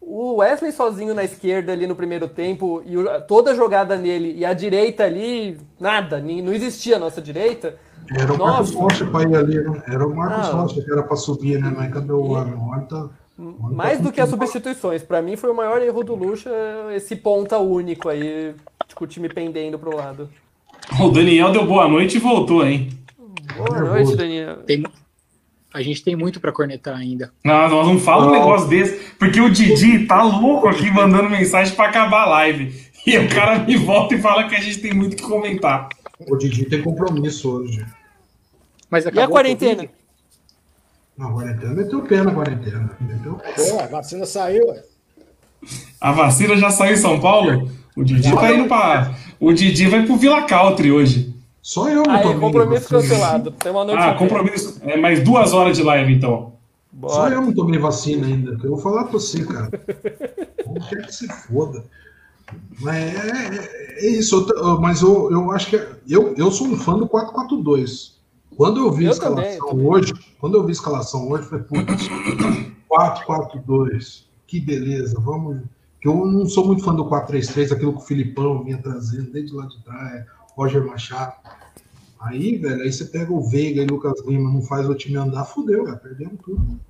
O 0.00 0.36
Wesley 0.36 0.72
sozinho 0.72 1.14
na 1.14 1.24
esquerda 1.24 1.72
ali 1.72 1.86
no 1.86 1.96
primeiro 1.96 2.28
tempo 2.28 2.82
e 2.86 2.96
o- 2.96 3.20
toda 3.22 3.50
a 3.50 3.54
jogada 3.54 3.96
nele 3.96 4.34
e 4.38 4.44
a 4.44 4.52
direita 4.52 5.04
ali, 5.04 5.58
nada, 5.80 6.20
nem- 6.20 6.40
não 6.42 6.52
existia 6.52 6.96
a 6.96 6.98
nossa 6.98 7.20
direita. 7.20 7.76
Era 8.16 8.32
o 8.32 8.38
Marcos. 8.38 8.72
Rocha 8.72 9.04
para 9.06 9.28
ir 9.28 9.34
ali, 9.36 9.58
né? 9.58 9.82
Era 9.88 10.06
o 10.06 10.14
Marcos 10.14 10.48
Ah. 10.48 10.52
Rocha 10.52 10.80
que 10.80 10.92
era 10.92 11.02
para 11.02 11.16
subir, 11.16 11.60
né? 11.60 11.72
Mas 11.76 11.92
cadê 11.92 12.12
o 12.12 12.20
homem? 12.22 12.54
O 12.54 12.60
homem 12.68 12.86
tá. 12.86 13.08
homem 13.36 13.76
Mais 13.76 13.98
tá 13.98 14.04
do 14.04 14.12
que 14.12 14.20
as 14.20 14.30
substituições, 14.30 15.02
pra 15.02 15.20
mim 15.20 15.34
foi 15.36 15.50
o 15.50 15.54
maior 15.56 15.82
erro 15.82 16.04
do 16.04 16.14
Lucha 16.14 16.50
esse 16.94 17.16
ponta 17.16 17.58
único 17.58 18.08
aí, 18.08 18.54
com 18.94 19.04
o 19.04 19.08
time 19.08 19.28
pendendo 19.28 19.76
pro 19.78 19.94
lado. 19.96 20.30
O 21.00 21.08
Daniel 21.10 21.50
deu 21.50 21.66
boa 21.66 21.88
noite 21.88 22.16
e 22.16 22.20
voltou, 22.20 22.64
hein? 22.64 22.90
Boa 23.56 23.80
noite, 23.80 24.14
Daniel. 24.14 24.58
Tem 24.58 24.84
a 25.76 25.82
gente 25.82 26.02
tem 26.02 26.16
muito 26.16 26.40
pra 26.40 26.50
cornetar 26.50 26.96
ainda. 26.96 27.30
Não, 27.44 27.68
nós 27.68 27.86
não 27.86 27.98
fala 28.00 28.28
um 28.28 28.30
negócio 28.30 28.66
desse, 28.66 28.94
porque 29.18 29.38
o 29.38 29.50
Didi 29.50 30.06
tá 30.06 30.22
louco 30.22 30.66
aqui 30.68 30.90
mandando 30.90 31.28
mensagem 31.28 31.74
pra 31.76 31.88
acabar 31.88 32.22
a 32.22 32.28
live. 32.30 32.74
E 33.06 33.18
o 33.18 33.28
cara 33.28 33.58
me 33.58 33.76
volta 33.76 34.14
e 34.14 34.20
fala 34.20 34.48
que 34.48 34.54
a 34.56 34.60
gente 34.60 34.78
tem 34.78 34.94
muito 34.94 35.16
que 35.16 35.22
comentar. 35.22 35.90
O 36.26 36.34
Didi 36.36 36.64
tem 36.64 36.80
compromisso 36.80 37.50
hoje. 37.50 37.84
Mas 38.90 39.04
E 39.04 39.20
a 39.20 39.28
quarentena? 39.28 39.82
Covid? 39.82 39.90
Na 41.18 41.30
quarentena, 41.30 41.74
meteu 41.74 42.02
pé 42.02 42.22
na 42.22 42.32
quarentena. 42.32 42.96
Meteu. 42.98 43.34
Pô, 43.34 43.78
a 43.80 43.86
vacina 43.86 44.24
saiu, 44.24 44.68
ué. 44.68 44.82
A 46.00 46.10
vacina 46.12 46.56
já 46.56 46.70
saiu 46.70 46.94
em 46.94 46.98
São 46.98 47.20
Paulo? 47.20 47.70
O 47.94 48.02
Didi 48.02 48.34
tá 48.34 48.50
indo 48.50 48.66
pra. 48.66 49.14
O 49.38 49.52
Didi 49.52 49.88
vai 49.88 50.06
pro 50.06 50.16
Vila 50.16 50.42
Country 50.44 50.90
hoje. 50.90 51.35
Só 51.66 51.88
eu 51.88 52.04
não 52.04 52.14
Aí, 52.14 52.22
tomei. 52.22 52.38
compromisso 52.38 52.88
vacina. 52.88 53.00
cancelado. 53.16 53.50
Tem 53.50 53.72
uma 53.72 53.84
noite 53.84 54.00
Ah, 54.00 54.14
compromisso. 54.14 54.78
É 54.82 54.96
mais 54.96 55.24
duas 55.24 55.52
horas 55.52 55.76
de 55.76 55.82
live, 55.82 56.14
então. 56.14 56.52
Só 57.08 57.22
Bora. 57.22 57.34
eu 57.34 57.40
não 57.42 57.52
tomei 57.52 57.76
vacina 57.80 58.24
ainda. 58.24 58.52
Eu 58.62 58.70
vou 58.70 58.78
falar 58.78 59.02
pra 59.02 59.14
você, 59.14 59.44
cara. 59.44 59.68
Como 60.64 60.88
quer 60.88 61.04
que 61.06 61.12
se 61.12 61.26
foda. 61.26 61.82
Mas 62.80 62.94
é, 62.96 63.56
é- 63.98 64.06
é 64.06 64.10
isso. 64.10 64.46
eu 64.48 64.80
Mas 64.80 65.02
eu, 65.02 65.28
eu 65.32 65.50
acho 65.50 65.68
que. 65.70 65.74
é- 65.76 65.88
Eu, 66.08 66.34
eu 66.36 66.52
sou 66.52 66.68
um 66.68 66.76
fã 66.76 66.96
do 66.96 67.08
4-4-2. 67.08 68.14
Quando 68.56 68.78
eu 68.78 68.92
vi 68.92 69.08
a 69.08 69.10
Eu 69.10 69.18
também, 69.18 69.44
escalação 69.56 69.68
também. 69.70 69.86
hoje, 69.86 70.12
quando 70.38 70.56
eu 70.56 70.62
vi 70.62 70.68
a 70.68 70.72
escalação 70.72 71.28
hoje, 71.28 71.42
eu 71.42 71.48
falei, 71.48 71.64
putz, 71.64 72.08
4-4-2. 72.88 74.24
Que 74.46 74.60
beleza, 74.60 75.20
vamos. 75.20 75.62
que 76.00 76.08
Eu 76.08 76.24
não 76.24 76.46
sou 76.46 76.64
muito 76.64 76.84
fã 76.84 76.94
do 76.94 77.04
4-3-3, 77.06 77.72
aquilo 77.72 77.92
que 77.94 77.98
o 77.98 78.02
Filipão 78.06 78.62
vinha 78.62 78.78
trazendo 78.78 79.32
desde 79.32 79.52
lá 79.54 79.66
de 79.66 79.82
trás, 79.82 80.24
Roger 80.56 80.84
Machado. 80.84 81.34
Aí, 82.18 82.56
velho, 82.56 82.82
aí 82.82 82.92
você 82.92 83.04
pega 83.04 83.32
o 83.32 83.48
Veiga 83.48 83.82
e 83.82 83.86
Lucas 83.86 84.24
Lima, 84.26 84.50
não 84.50 84.62
faz 84.62 84.88
o 84.88 84.94
time 84.94 85.16
andar, 85.16 85.44
fudeu, 85.44 85.84
cara, 85.84 85.98
perdemos 85.98 86.40
tudo. 86.42 86.80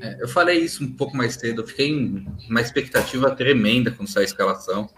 É, 0.00 0.22
eu 0.22 0.28
falei 0.28 0.58
isso 0.58 0.84
um 0.84 0.92
pouco 0.92 1.16
mais 1.16 1.34
cedo. 1.34 1.62
Eu 1.62 1.66
fiquei 1.66 1.88
em 1.88 2.26
uma 2.48 2.60
expectativa 2.60 3.34
tremenda 3.34 3.90
quando 3.90 4.08
saiu 4.08 4.22
a 4.22 4.26
escalação. 4.26 4.88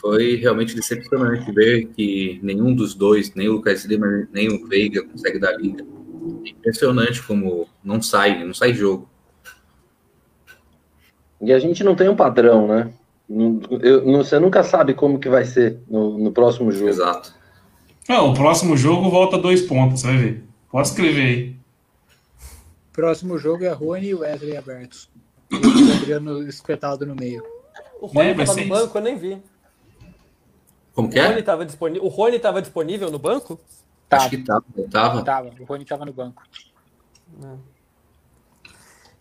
Foi 0.00 0.36
realmente 0.36 0.74
decepcionante 0.74 1.52
ver 1.52 1.86
que 1.88 2.40
nenhum 2.42 2.74
dos 2.74 2.94
dois, 2.94 3.34
nem 3.34 3.48
o 3.48 3.54
Lucas 3.54 3.84
Lima, 3.84 4.26
nem 4.32 4.48
o 4.48 4.66
Veiga, 4.66 5.04
consegue 5.04 5.38
dar 5.38 5.52
liga. 5.52 5.84
É 6.46 6.50
impressionante 6.50 7.22
como 7.22 7.68
não 7.84 8.00
sai, 8.00 8.42
não 8.44 8.54
sai 8.54 8.72
jogo. 8.72 9.08
E 11.40 11.52
a 11.52 11.58
gente 11.58 11.84
não 11.84 11.94
tem 11.94 12.08
um 12.08 12.16
padrão, 12.16 12.66
né? 12.66 12.92
Não- 13.28 13.60
eu- 13.82 14.04
não- 14.06 14.24
você 14.24 14.38
nunca 14.38 14.62
sabe 14.64 14.94
como 14.94 15.18
que 15.18 15.28
vai 15.28 15.44
ser 15.44 15.80
no, 15.88 16.16
no 16.18 16.32
próximo 16.32 16.72
jogo. 16.72 16.88
Exato. 16.88 17.34
Não, 18.08 18.30
o 18.30 18.34
próximo 18.34 18.76
jogo 18.76 19.10
volta 19.10 19.36
dois 19.36 19.62
pontos, 19.62 20.00
você 20.00 20.06
vai 20.06 20.16
ver. 20.16 20.44
Pode 20.70 20.88
escrever 20.88 21.22
aí. 21.22 21.56
Próximo 22.92 23.38
jogo 23.38 23.64
é 23.64 23.68
Rony 23.72 24.08
e 24.08 24.14
Wesley 24.14 24.56
abertos. 24.56 25.10
O 25.52 25.92
Adriano 25.96 26.42
espetado 26.48 27.06
no 27.06 27.14
meio. 27.14 27.42
O 28.00 28.06
Rony 28.06 28.28
É, 28.30 28.34
tava 28.34 28.46
ser 28.46 28.54
no 28.54 28.60
isso. 28.60 28.68
banco, 28.82 28.98
eu 28.98 29.02
nem 29.02 29.16
vi. 29.18 29.42
Como 30.94 31.08
que 31.08 31.18
O 31.18 31.22
Rony 31.22 31.38
é? 31.38 31.42
tava 31.42 31.64
disponível. 31.66 32.04
O 32.04 32.08
Rony 32.08 32.38
tava 32.38 32.60
disponível 32.62 33.10
no 33.10 33.18
banco? 33.18 33.60
Tava, 34.08 34.22
Acho 34.22 34.30
que 34.30 34.38
tava. 34.38 34.64
tava. 34.90 35.22
tava. 35.22 35.50
O 35.60 35.64
Rony 35.64 35.84
tava 35.84 36.04
no 36.04 36.12
banco. 36.12 36.42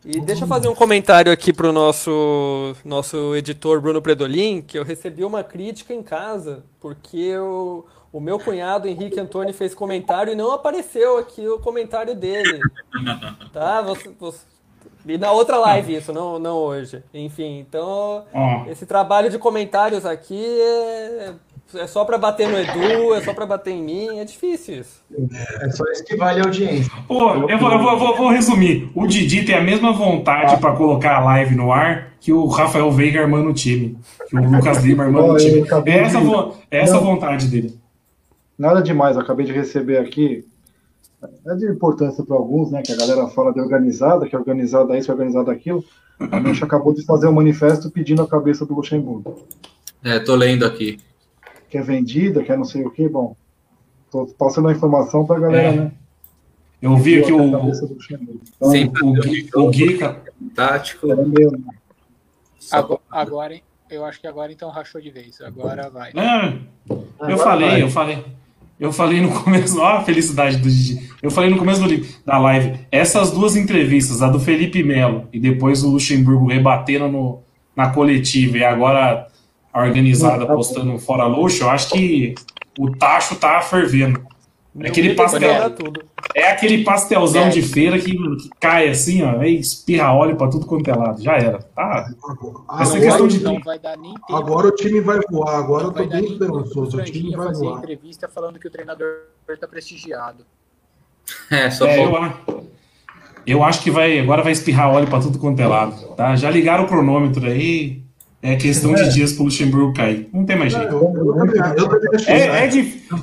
E 0.09 0.21
deixa 0.21 0.45
eu 0.45 0.47
fazer 0.47 0.69
um 0.69 0.73
comentário 0.75 1.29
aqui 1.33 1.51
pro 1.51 1.73
nosso, 1.73 2.73
nosso 2.85 3.35
editor 3.35 3.81
Bruno 3.81 4.01
Predolin, 4.01 4.61
que 4.61 4.79
eu 4.79 4.83
recebi 4.85 5.25
uma 5.25 5.43
crítica 5.43 5.93
em 5.93 6.01
casa, 6.01 6.63
porque 6.79 7.35
o, 7.37 7.83
o 8.13 8.21
meu 8.21 8.39
cunhado 8.39 8.87
Henrique 8.87 9.19
Antônio 9.19 9.53
fez 9.53 9.75
comentário 9.75 10.31
e 10.31 10.35
não 10.35 10.51
apareceu 10.53 11.17
aqui 11.17 11.45
o 11.45 11.59
comentário 11.59 12.15
dele. 12.15 12.59
Tá? 13.51 13.81
Você, 13.81 14.09
você- 14.17 14.45
E 15.05 15.17
na 15.17 15.31
outra 15.31 15.57
live 15.57 15.95
isso, 15.95 16.13
não, 16.13 16.39
não 16.39 16.55
hoje. 16.57 17.03
Enfim, 17.13 17.59
então 17.59 18.23
esse 18.69 18.85
trabalho 18.85 19.29
de 19.29 19.37
comentários 19.37 20.05
aqui 20.05 20.41
é, 20.61 21.33
é 21.75 21.87
só 21.87 22.05
pra 22.05 22.17
bater 22.17 22.47
no 22.47 22.57
Edu, 22.57 23.13
é 23.13 23.21
só 23.21 23.33
pra 23.33 23.45
bater 23.45 23.71
em 23.71 23.83
mim, 23.83 24.19
é 24.19 24.23
difícil 24.25 24.79
isso. 24.81 25.01
É 25.61 25.69
só 25.69 25.83
isso 25.91 26.03
que 26.05 26.15
vale 26.15 26.39
a 26.41 26.43
audiência. 26.45 26.91
Pô, 27.07 27.31
eu 27.49 27.57
vou, 27.57 27.71
eu 27.71 27.79
vou, 27.79 27.91
eu 27.91 27.99
vou- 27.99 28.15
vou 28.17 28.29
resumir. 28.29 28.89
O 28.95 29.05
Didi 29.07 29.43
tem 29.45 29.55
a 29.55 29.61
mesma 29.61 29.91
vontade 29.93 30.57
pra 30.61 30.75
colocar 30.75 31.17
a 31.17 31.23
live 31.23 31.55
no 31.55 31.71
ar 31.71 32.13
que 32.19 32.31
o 32.33 32.45
Rafael 32.47 32.91
Veiga 32.91 33.21
armando 33.21 33.49
o 33.49 33.53
time. 33.53 33.97
Que 34.29 34.37
o 34.37 34.49
Lucas 34.51 34.83
Lima 34.83 35.03
armando 35.03 35.33
o 35.33 35.37
time. 35.37 35.63
É 35.85 35.97
essa, 35.99 36.19
vo- 36.19 36.53
é 36.71 36.79
essa 36.81 36.93
Não. 36.93 37.03
vontade 37.03 37.47
dele. 37.47 37.77
Nada 38.57 38.81
demais, 38.81 39.15
eu 39.15 39.21
acabei 39.21 39.45
de 39.45 39.51
receber 39.51 39.97
aqui. 39.97 40.45
É 41.47 41.55
de 41.55 41.65
importância 41.65 42.23
para 42.23 42.35
alguns, 42.35 42.71
né? 42.71 42.81
Que 42.85 42.91
a 42.93 42.95
galera 42.97 43.27
fala 43.27 43.51
de 43.51 43.59
organizada, 43.59 44.27
que 44.27 44.35
é 44.35 44.39
organizada 44.39 44.97
isso, 44.97 45.11
organizada 45.11 45.51
aquilo. 45.51 45.83
A 46.31 46.39
gente 46.39 46.63
acabou 46.63 46.93
de 46.93 47.03
fazer 47.05 47.27
um 47.27 47.31
manifesto 47.33 47.89
pedindo 47.91 48.21
a 48.21 48.27
cabeça 48.27 48.65
do 48.65 48.73
Luxemburgo. 48.73 49.35
É, 50.03 50.19
tô 50.19 50.35
lendo 50.35 50.65
aqui. 50.65 50.97
Que 51.69 51.77
é 51.77 51.81
vendida, 51.81 52.43
que 52.43 52.51
é 52.51 52.57
não 52.57 52.63
sei 52.65 52.85
o 52.85 52.89
que, 52.91 53.07
bom. 53.09 53.35
Tô 54.11 54.25
passando 54.27 54.69
a 54.69 54.71
informação 54.71 55.25
para 55.25 55.37
a 55.37 55.39
galera, 55.39 55.67
É. 55.67 55.75
né? 55.75 55.91
Eu 56.81 56.95
vi 56.95 57.19
aqui 57.19 57.33
o. 57.33 57.41
Então, 57.43 58.71
Sem 58.71 58.85
o, 58.85 59.13
Gui- 59.13 59.47
jogo, 59.51 59.67
o 59.67 59.69
Guica. 59.71 60.21
tático. 60.55 61.11
era 61.11 61.25
meu, 61.25 61.51
né? 61.51 61.59
Agora, 62.71 63.01
agora, 63.09 63.53
hein? 63.55 63.63
eu 63.89 64.05
acho 64.05 64.19
que 64.21 64.27
agora 64.27 64.51
então 64.51 64.69
rachou 64.69 65.01
de 65.01 65.09
vez. 65.09 65.41
Agora 65.41 65.89
vai. 65.89 66.11
Ah, 66.15 66.53
eu 66.89 67.03
Agora 67.19 67.37
falei, 67.37 67.69
vai. 67.69 67.81
eu 67.81 67.89
falei. 67.89 68.25
Eu 68.79 68.93
falei 68.93 69.19
no 69.21 69.31
começo, 69.43 69.79
ó 69.81 69.97
a 69.97 70.03
felicidade 70.03 70.57
do 70.57 70.69
Didi. 70.69 71.09
Eu 71.21 71.31
falei 71.31 71.49
no 71.49 71.57
começo 71.57 71.81
do 71.81 71.87
li- 71.87 72.07
da 72.23 72.37
live, 72.37 72.79
essas 72.91 73.31
duas 73.31 73.55
entrevistas, 73.55 74.21
a 74.21 74.29
do 74.29 74.39
Felipe 74.39 74.83
Melo 74.83 75.27
e 75.33 75.39
depois 75.39 75.83
o 75.83 75.89
Luxemburgo 75.89 76.45
rebatendo 76.47 77.07
no, 77.07 77.39
na 77.75 77.89
coletiva 77.89 78.57
e 78.59 78.63
agora 78.63 79.27
a 79.77 79.83
organizada 79.85 80.45
Tá 80.45 80.53
postando 80.53 80.91
um 80.91 80.99
fora 80.99 81.25
luxo, 81.25 81.63
eu 81.63 81.69
acho 81.69 81.89
que 81.89 82.35
o 82.79 82.91
tacho 82.95 83.35
tá 83.35 83.61
fervendo. 83.61 84.21
É 84.79 84.89
aquele 84.89 85.11
é 85.11 85.15
pastel. 85.15 85.49
É 86.35 86.51
aquele 86.51 86.83
pastelzão 86.83 87.45
É. 87.45 87.49
de 87.49 87.63
feira 87.63 87.97
que, 87.97 88.11
que 88.11 88.49
cai 88.59 88.87
assim, 88.89 89.23
ó, 89.23 89.39
aí 89.39 89.57
espirra 89.57 90.13
óleo 90.13 90.35
pra 90.35 90.47
tudo 90.47 90.67
quanto 90.67 90.87
é 90.87 90.93
lado. 90.95 91.19
Já 91.21 91.33
era. 91.33 91.57
Tá. 91.59 92.11
Vai 92.67 92.85
ser 92.85 92.97
Agora, 92.97 92.99
questão 92.99 93.27
de 93.27 93.39
não 93.43 93.59
vai 93.59 93.79
dar 93.79 93.97
nem 93.97 94.13
tempo. 94.13 94.35
agora 94.35 94.67
o 94.67 94.71
time 94.71 95.01
vai 95.01 95.19
voar, 95.31 95.55
agora 95.57 95.83
eu 95.85 95.87
não 95.87 95.93
vai 95.95 96.03
tô 96.03 96.09
bem 96.11 96.31
esperançoso. 96.31 96.97
O 96.97 97.03
time 97.03 97.35
vai 97.35 97.47
fazer 97.47 97.65
voar. 97.65 97.79
entrevista 97.79 98.27
falando 98.27 98.59
que 98.59 98.67
o 98.67 98.71
treinador 98.71 99.07
está 99.49 99.67
prestigiado. 99.67 100.45
É, 101.49 101.71
só 101.71 101.87
É, 101.87 102.05
eu, 102.05 102.11
eu 103.47 103.63
acho 103.63 103.81
que 103.81 103.89
vai 103.89 104.19
agora 104.19 104.43
vai 104.43 104.51
espirrar 104.51 104.93
óleo 104.93 105.07
pra 105.07 105.19
tudo 105.19 105.39
quanto 105.39 105.59
é 105.59 105.65
lado. 105.65 106.09
Tá? 106.15 106.35
Já 106.35 106.51
ligaram 106.51 106.83
o 106.83 106.87
cronômetro 106.87 107.45
aí. 107.47 108.03
É 108.41 108.55
questão 108.55 108.93
de 108.93 109.09
dias 109.13 109.33
pro 109.33 109.45
Luxemburgo 109.45 109.93
cair. 109.93 110.29
Não 110.31 110.45
tem 110.45 110.55
mais 110.57 110.71
jeito. 110.71 110.95
É, 112.27 112.65
é, 112.65 112.67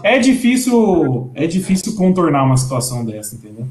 é 0.03 0.19
difícil 0.19 1.31
é 1.35 1.47
difícil 1.47 1.95
contornar 1.95 2.45
uma 2.45 2.57
situação 2.57 3.05
dessa, 3.05 3.36
entendeu? 3.36 3.66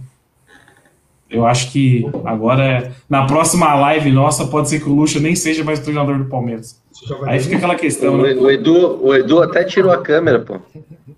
Eu 1.29 1.45
acho 1.45 1.71
que 1.71 2.05
agora, 2.25 2.63
é- 2.63 2.91
na 3.09 3.25
próxima 3.25 3.73
live 3.73 4.11
nossa, 4.11 4.45
pode 4.47 4.69
ser 4.69 4.79
que 4.79 4.87
o 4.89 4.93
Luxa 4.93 5.19
nem 5.19 5.35
seja 5.35 5.63
mais 5.63 5.79
treinador 5.79 6.17
do 6.17 6.25
Palmeiras. 6.25 6.79
Aí 7.25 7.39
fica 7.39 7.57
aquela 7.57 7.75
questão, 7.75 8.13
O, 8.15 8.21
né? 8.21 8.33
o 8.35 8.49
Edu, 8.51 9.03
o 9.03 9.13
Edu 9.15 9.41
até 9.41 9.63
tirou 9.63 9.91
a 9.91 9.97
câmera, 10.01 10.39
pô. 10.39 10.59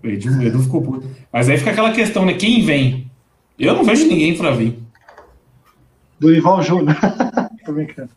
O 0.02 0.06
Edu, 0.08 0.38
o 0.38 0.42
Edu 0.42 0.58
ficou 0.62 0.82
puto. 0.82 1.06
Mas 1.32 1.48
aí 1.48 1.58
fica 1.58 1.70
aquela 1.70 1.92
questão, 1.92 2.24
né? 2.24 2.32
Quem 2.34 2.64
vem? 2.64 3.10
Eu 3.58 3.74
não 3.74 3.84
vejo 3.84 4.06
ninguém 4.08 4.36
pra 4.36 4.50
vir. 4.52 4.78
Do 6.18 6.34
Ival 6.34 6.62
Júnior. 6.62 6.96
Tô 7.64 7.72
brincando. 7.72 8.08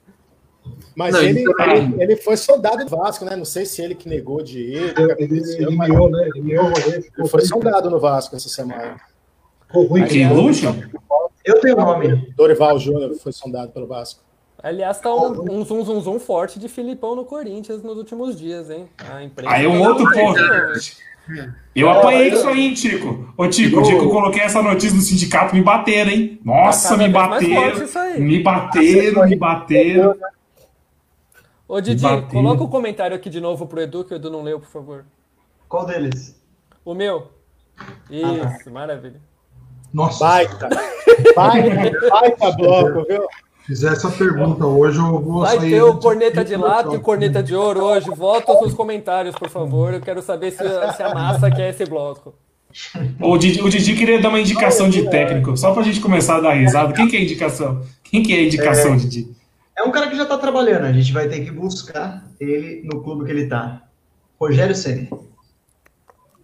Mas 0.95 1.13
Não, 1.13 1.21
ele, 1.21 1.41
então- 1.41 1.71
ele, 1.71 2.03
ele 2.03 2.15
foi 2.17 2.37
soldado 2.37 2.83
do 2.83 2.89
Vasco, 2.89 3.25
né? 3.25 3.35
Não 3.35 3.45
sei 3.45 3.65
se 3.65 3.81
ele 3.81 3.95
que 3.95 4.07
negou 4.09 4.41
de 4.41 4.59
ir. 4.59 4.93
Ele, 4.97 5.15
ele, 5.19 5.53
ele 5.63 5.75
mas 5.75 5.89
miou, 5.89 6.09
né? 6.09 6.29
Ele 6.33 6.41
miou 6.41 6.71
ele 6.85 7.27
foi 7.27 7.41
soldado 7.41 7.89
no 7.89 7.99
Vasco 7.99 8.35
essa 8.35 8.49
semana. 8.49 8.97
ficou 9.67 9.85
ruim. 9.85 10.05
Quem? 10.05 10.27
Eu 11.45 11.59
tenho 11.61 11.75
nome. 11.75 12.33
Dorival 12.35 12.77
Júnior 12.79 13.15
foi 13.15 13.31
sondado 13.31 13.71
pelo 13.71 13.87
Vasco. 13.87 14.21
Aliás, 14.61 14.99
tá 14.99 15.13
um, 15.13 15.59
um 15.59 15.65
zum 15.65 15.85
zum 15.85 16.01
zum 16.01 16.19
forte 16.19 16.59
de 16.59 16.67
Filipão 16.67 17.15
no 17.15 17.23
Corinthians 17.23 17.81
nos 17.81 17.97
últimos 17.97 18.37
dias, 18.37 18.69
hein? 18.69 18.87
A 19.09 19.23
imprensa 19.23 19.55
Aí 19.55 19.65
é 19.65 19.69
um 19.69 19.81
tá 19.81 19.89
outro 19.89 20.11
ponto. 20.11 20.39
Eu 21.75 21.89
apanhei 21.89 22.29
isso 22.29 22.47
aí, 22.47 22.67
hein, 22.67 22.73
Tico. 22.73 23.33
Ô, 23.37 23.47
Tico, 23.47 23.79
o 23.79 23.83
dia 23.83 23.97
que 23.97 24.03
eu 24.03 24.09
coloquei 24.09 24.41
essa 24.41 24.61
notícia 24.61 24.95
no 24.95 25.01
sindicato, 25.01 25.55
me 25.55 25.61
bateram, 25.61 26.11
hein? 26.11 26.39
Nossa, 26.43 26.97
me 26.97 27.07
bateram. 27.07 28.19
Me 28.19 28.43
bateram, 28.43 29.27
me 29.27 29.35
bateram. 29.35 30.15
Ô, 31.69 31.79
Didi, 31.79 32.01
Bater. 32.01 32.29
coloca 32.31 32.63
o 32.63 32.67
comentário 32.67 33.15
aqui 33.15 33.29
de 33.29 33.39
novo 33.39 33.67
pro 33.67 33.79
Edu, 33.79 34.03
que 34.03 34.11
o 34.11 34.15
Edu 34.15 34.31
não 34.31 34.41
leu, 34.41 34.59
por 34.59 34.67
favor. 34.69 35.05
Qual 35.67 35.85
deles? 35.85 36.35
O 36.83 36.95
meu. 36.95 37.27
Isso, 38.09 38.71
maravilha. 38.71 39.21
Nossa, 39.93 40.25
Baita. 40.25 40.67
Baita, 41.35 42.09
baita 42.09 42.51
bloco, 42.51 43.05
viu? 43.07 43.27
fizer 43.65 43.91
essa 43.91 44.09
pergunta 44.09 44.65
hoje, 44.65 44.97
eu 44.97 45.19
vou 45.21 45.41
Vai 45.41 45.57
sair. 45.59 45.69
ter 45.69 45.81
o 45.83 45.95
corneta 45.97 46.43
de 46.43 46.55
lata 46.55 46.93
e 46.93 46.97
o 46.97 47.01
corneta 47.01 47.43
de 47.43 47.53
ouro 47.55 47.83
hoje. 47.83 48.09
Volta 48.09 48.51
nos 48.53 48.73
comentários, 48.73 49.35
por 49.35 49.47
favor. 49.49 49.93
Eu 49.93 50.01
quero 50.01 50.23
saber 50.23 50.49
se, 50.51 50.57
se 50.57 51.03
a 51.03 51.13
massa 51.13 51.51
quer 51.51 51.69
esse 51.69 51.85
bloco. 51.85 52.33
O 53.21 53.37
Didi, 53.37 53.61
o 53.61 53.69
Didi 53.69 53.95
queria 53.95 54.19
dar 54.19 54.29
uma 54.29 54.39
indicação 54.39 54.89
de 54.89 55.07
técnico, 55.09 55.55
só 55.55 55.71
pra 55.71 55.83
gente 55.83 55.99
começar 56.01 56.37
a 56.37 56.41
dar 56.41 56.53
risada. 56.53 56.93
Quem 56.93 57.07
que 57.07 57.15
é 57.15 57.19
a 57.19 57.23
indicação? 57.23 57.83
Quem 58.03 58.23
que 58.23 58.33
é 58.33 58.39
a 58.39 58.43
indicação, 58.43 58.97
Didi? 58.97 59.27
É 59.79 59.83
um 59.83 59.91
cara 59.91 60.09
que 60.09 60.17
já 60.17 60.25
tá 60.25 60.37
trabalhando, 60.37 60.83
a 60.83 60.91
gente 60.91 61.13
vai 61.13 61.29
ter 61.29 61.39
que 61.39 61.51
buscar 61.51 62.25
ele 62.37 62.81
no 62.83 63.01
clube 63.01 63.23
que 63.23 63.31
ele 63.31 63.47
tá. 63.47 63.83
Rogério 64.37 64.75
Ceni. 64.75 65.09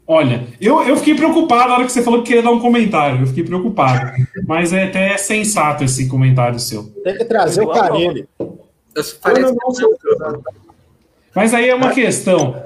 Olha, 0.08 0.48
eu, 0.62 0.82
eu 0.84 0.96
fiquei 0.96 1.16
preocupado 1.16 1.68
na 1.68 1.76
hora 1.76 1.86
que 1.86 1.92
você 1.92 2.02
falou 2.02 2.22
que 2.22 2.28
queria 2.28 2.44
dar 2.44 2.52
um 2.52 2.62
comentário. 2.62 3.22
Eu 3.22 3.28
fiquei 3.28 3.44
preocupado. 3.44 4.10
Mas 4.48 4.72
é 4.72 4.86
até 4.86 5.18
sensato 5.18 5.84
esse 5.84 6.08
comentário 6.08 6.60
seu. 6.60 6.84
Tem 7.04 7.18
que 7.18 7.26
trazer 7.26 7.62
o 7.62 7.68
Carilli. 7.74 8.26
Parece 9.22 9.58
Mas 11.36 11.54
aí 11.54 11.68
é 11.68 11.76
uma 11.76 11.92
questão. 11.92 12.64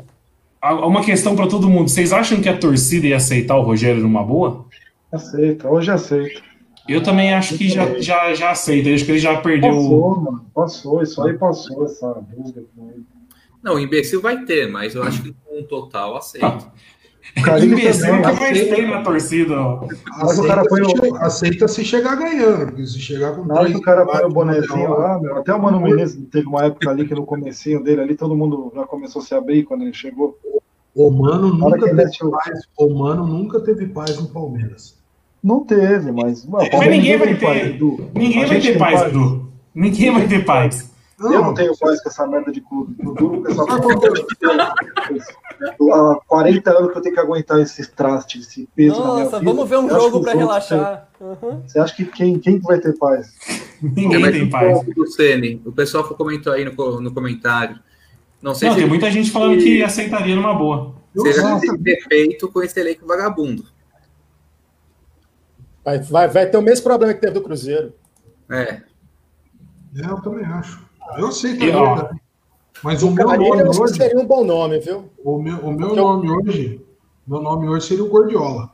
Uma 0.62 1.04
questão 1.04 1.36
pra 1.36 1.48
todo 1.48 1.68
mundo. 1.68 1.90
Vocês 1.90 2.14
acham 2.14 2.42
que 2.42 2.50
a 2.50 2.58
torcida 2.58 3.08
ia 3.08 3.18
aceitar 3.18 3.56
o 3.56 3.64
Rogério 3.64 4.04
numa 4.04 4.24
boa? 4.24 4.66
Aceita, 5.12 5.68
hoje 5.68 5.90
aceita. 5.90 6.49
Eu 6.90 7.04
também 7.04 7.34
acho 7.34 7.58
que 7.58 7.70
já, 7.70 8.00
já, 8.00 8.34
já 8.34 8.52
aceita. 8.52 8.90
Acho 8.90 9.06
que 9.06 9.12
ele 9.12 9.20
já 9.20 9.40
perdeu. 9.42 9.70
Passou, 9.76 10.20
mano. 10.22 10.46
Passou, 10.54 11.02
isso 11.04 11.22
aí 11.22 11.38
passou, 11.38 11.86
essa 11.86 12.14
busca 12.36 12.62
com 12.76 12.90
ele. 12.90 13.04
Não, 13.64 13.76
o 13.76 13.80
imbecil 13.80 14.22
vai 14.22 14.44
ter, 14.46 14.70
mas 14.70 14.96
eu 14.96 15.04
acho 15.04 15.22
que 15.22 15.36
um 15.52 15.64
total 15.64 16.16
aceito. 16.18 16.68
O 17.38 17.42
Carilli 17.44 17.74
Imbecil 17.74 18.06
que 18.06 18.22
mais 18.22 18.42
aceita. 18.42 18.76
tem 18.76 18.90
na 18.90 19.02
torcida. 19.04 19.54
ó. 19.54 19.86
Mas 20.18 20.40
o 20.40 20.48
cara 20.48 20.64
põe 20.68 20.82
aceita, 20.82 21.02
o- 21.08 21.12
se, 21.12 21.24
aceita 21.24 21.68
se 21.68 21.86
chegar 21.86 22.16
ganhando, 22.16 22.66
porque 22.68 22.88
se 22.88 23.00
chegar 23.00 23.36
com 23.36 23.46
Na 23.46 23.54
hora 23.56 23.66
que 23.66 23.72
três 23.74 23.80
o 23.80 23.84
cara 23.84 24.06
põe 24.06 24.26
o 24.26 24.30
bonezinho 24.30 24.90
não, 24.90 24.98
lá, 24.98 25.20
meu, 25.20 25.38
até 25.38 25.54
o 25.54 25.62
Mano 25.62 25.80
Menezes 25.80 26.20
teve 26.32 26.48
uma 26.48 26.64
época 26.66 26.90
ali 26.90 27.08
que 27.08 27.14
no 27.14 27.26
comecinho 27.26 27.84
dele 27.84 28.02
ali, 28.02 28.16
todo 28.16 28.36
mundo 28.36 28.72
já 28.74 28.84
começou 28.86 29.22
a 29.22 29.26
se 29.26 29.36
abrir 29.36 29.64
quando 29.64 29.84
ele 29.84 29.94
chegou. 29.94 30.40
O 30.96 31.12
Mano 31.12 31.54
nunca 31.54 31.78
que 31.78 31.86
teve 31.96 32.32
paz. 32.32 32.62
O 32.78 32.90
Mano 32.98 33.28
nunca 33.28 33.60
teve 33.60 33.86
paz 33.88 34.18
no 34.20 34.28
Palmeiras. 34.30 34.98
Não 35.44 35.64
teve, 35.66 36.12
mas. 36.12 36.46
Mas 36.46 36.70
Mas 36.72 36.90
ninguém 36.90 37.18
vai 37.18 37.36
ter. 37.36 37.66
Edu. 37.68 38.10
Ninguém 38.14 38.46
vai 38.46 38.60
ter 38.60 38.78
paz, 38.78 39.00
paz. 39.00 39.10
Edu. 39.10 39.52
Ninguém 39.74 40.12
vai 40.12 40.28
ter 40.28 40.46
paz. 40.46 40.90
Eu 41.20 41.42
não 41.42 41.54
tenho 41.54 41.78
paz 41.78 42.02
com 42.02 42.10
essa 42.10 42.26
merda 42.26 42.52
de 42.52 42.62
clube. 42.62 42.96
Eu 43.00 43.14
duro 43.14 43.44
essa 43.46 43.66
porra. 43.66 44.74
Há 45.92 46.20
40 46.28 46.72
anos 46.72 46.92
que 46.92 46.98
eu 46.98 47.02
tenho 47.02 47.16
que 47.16 47.22
aguentar 47.22 47.60
esses 47.60 47.88
trastes, 47.90 48.48
esse 48.48 48.70
peso 48.74 48.98
na 49.00 49.14
minha 49.14 49.24
Nossa, 49.26 49.40
vida. 49.40 49.52
vamos 49.52 49.70
ver 49.70 49.78
um 49.78 49.86
acha 49.88 49.96
jogo 49.96 50.10
que 50.10 50.16
outros 50.16 50.36
relaxar. 50.36 51.10
Uhum. 51.20 51.62
Você 51.68 51.80
acha 51.80 51.96
que 51.96 52.06
quem, 52.06 52.40
quem 52.40 52.60
que 52.60 52.66
vai 52.66 52.80
ter 52.80 52.98
paz? 52.98 53.34
Ninguém 53.82 54.32
tem 54.32 54.50
paz. 54.50 54.82
do 54.86 55.08
Ceni. 55.08 55.62
O 55.66 55.72
pessoal 55.74 56.06
comentou 56.06 56.54
aí 56.54 56.64
no, 56.64 57.02
no 57.02 57.14
comentário. 57.14 57.78
Não 58.42 58.56
sei 58.56 58.70
Não, 58.70 58.76
se 58.76 58.82
tem 58.82 58.90
muita 58.90 59.12
gente 59.12 59.30
falando 59.32 59.58
que 59.58 59.84
aceitaria 59.84 60.36
numa 60.36 60.54
boa. 60.54 60.96
seja 61.18 61.42
Nossa. 61.42 61.68
tem 61.68 61.76
defeito 61.78 62.48
com 62.48 62.64
esse 62.64 62.80
elenco 62.80 63.06
vagabundo. 63.06 63.66
Vai, 65.84 66.00
vai, 66.00 66.28
vai 66.28 66.46
ter 66.50 66.58
o 66.58 66.62
mesmo 66.62 66.84
problema 66.84 67.14
que 67.14 67.22
teve 67.22 67.34
do 67.34 67.42
Cruzeiro. 67.42 67.94
É. 68.52 68.82
É, 69.96 70.06
eu 70.10 70.22
também 70.22 70.46
acho. 70.46 70.84
Eu 71.18 71.26
E, 71.26 71.30
aceitaria. 71.30 71.78
ó, 71.78 72.02
também. 72.02 72.22
Mas 72.84 73.04
o 73.04 73.12
meu 73.12 73.28
nome 73.28 73.70
que 73.72 73.80
hoje, 73.82 73.96
seria 73.96 74.20
um 74.20 74.26
bom 74.26 74.44
nome, 74.46 74.80
viu? 74.80 75.10
o 75.24 75.38
meu, 75.42 75.58
o 75.58 75.72
meu 75.72 75.90
Eu- 75.90 75.96
nome 75.96 76.30
hoje, 76.32 76.82
meu 77.28 77.42
nome 77.42 77.68
hoje 77.68 77.88
seria 77.88 78.04
o 78.04 78.10
Gordiola. 78.10 78.72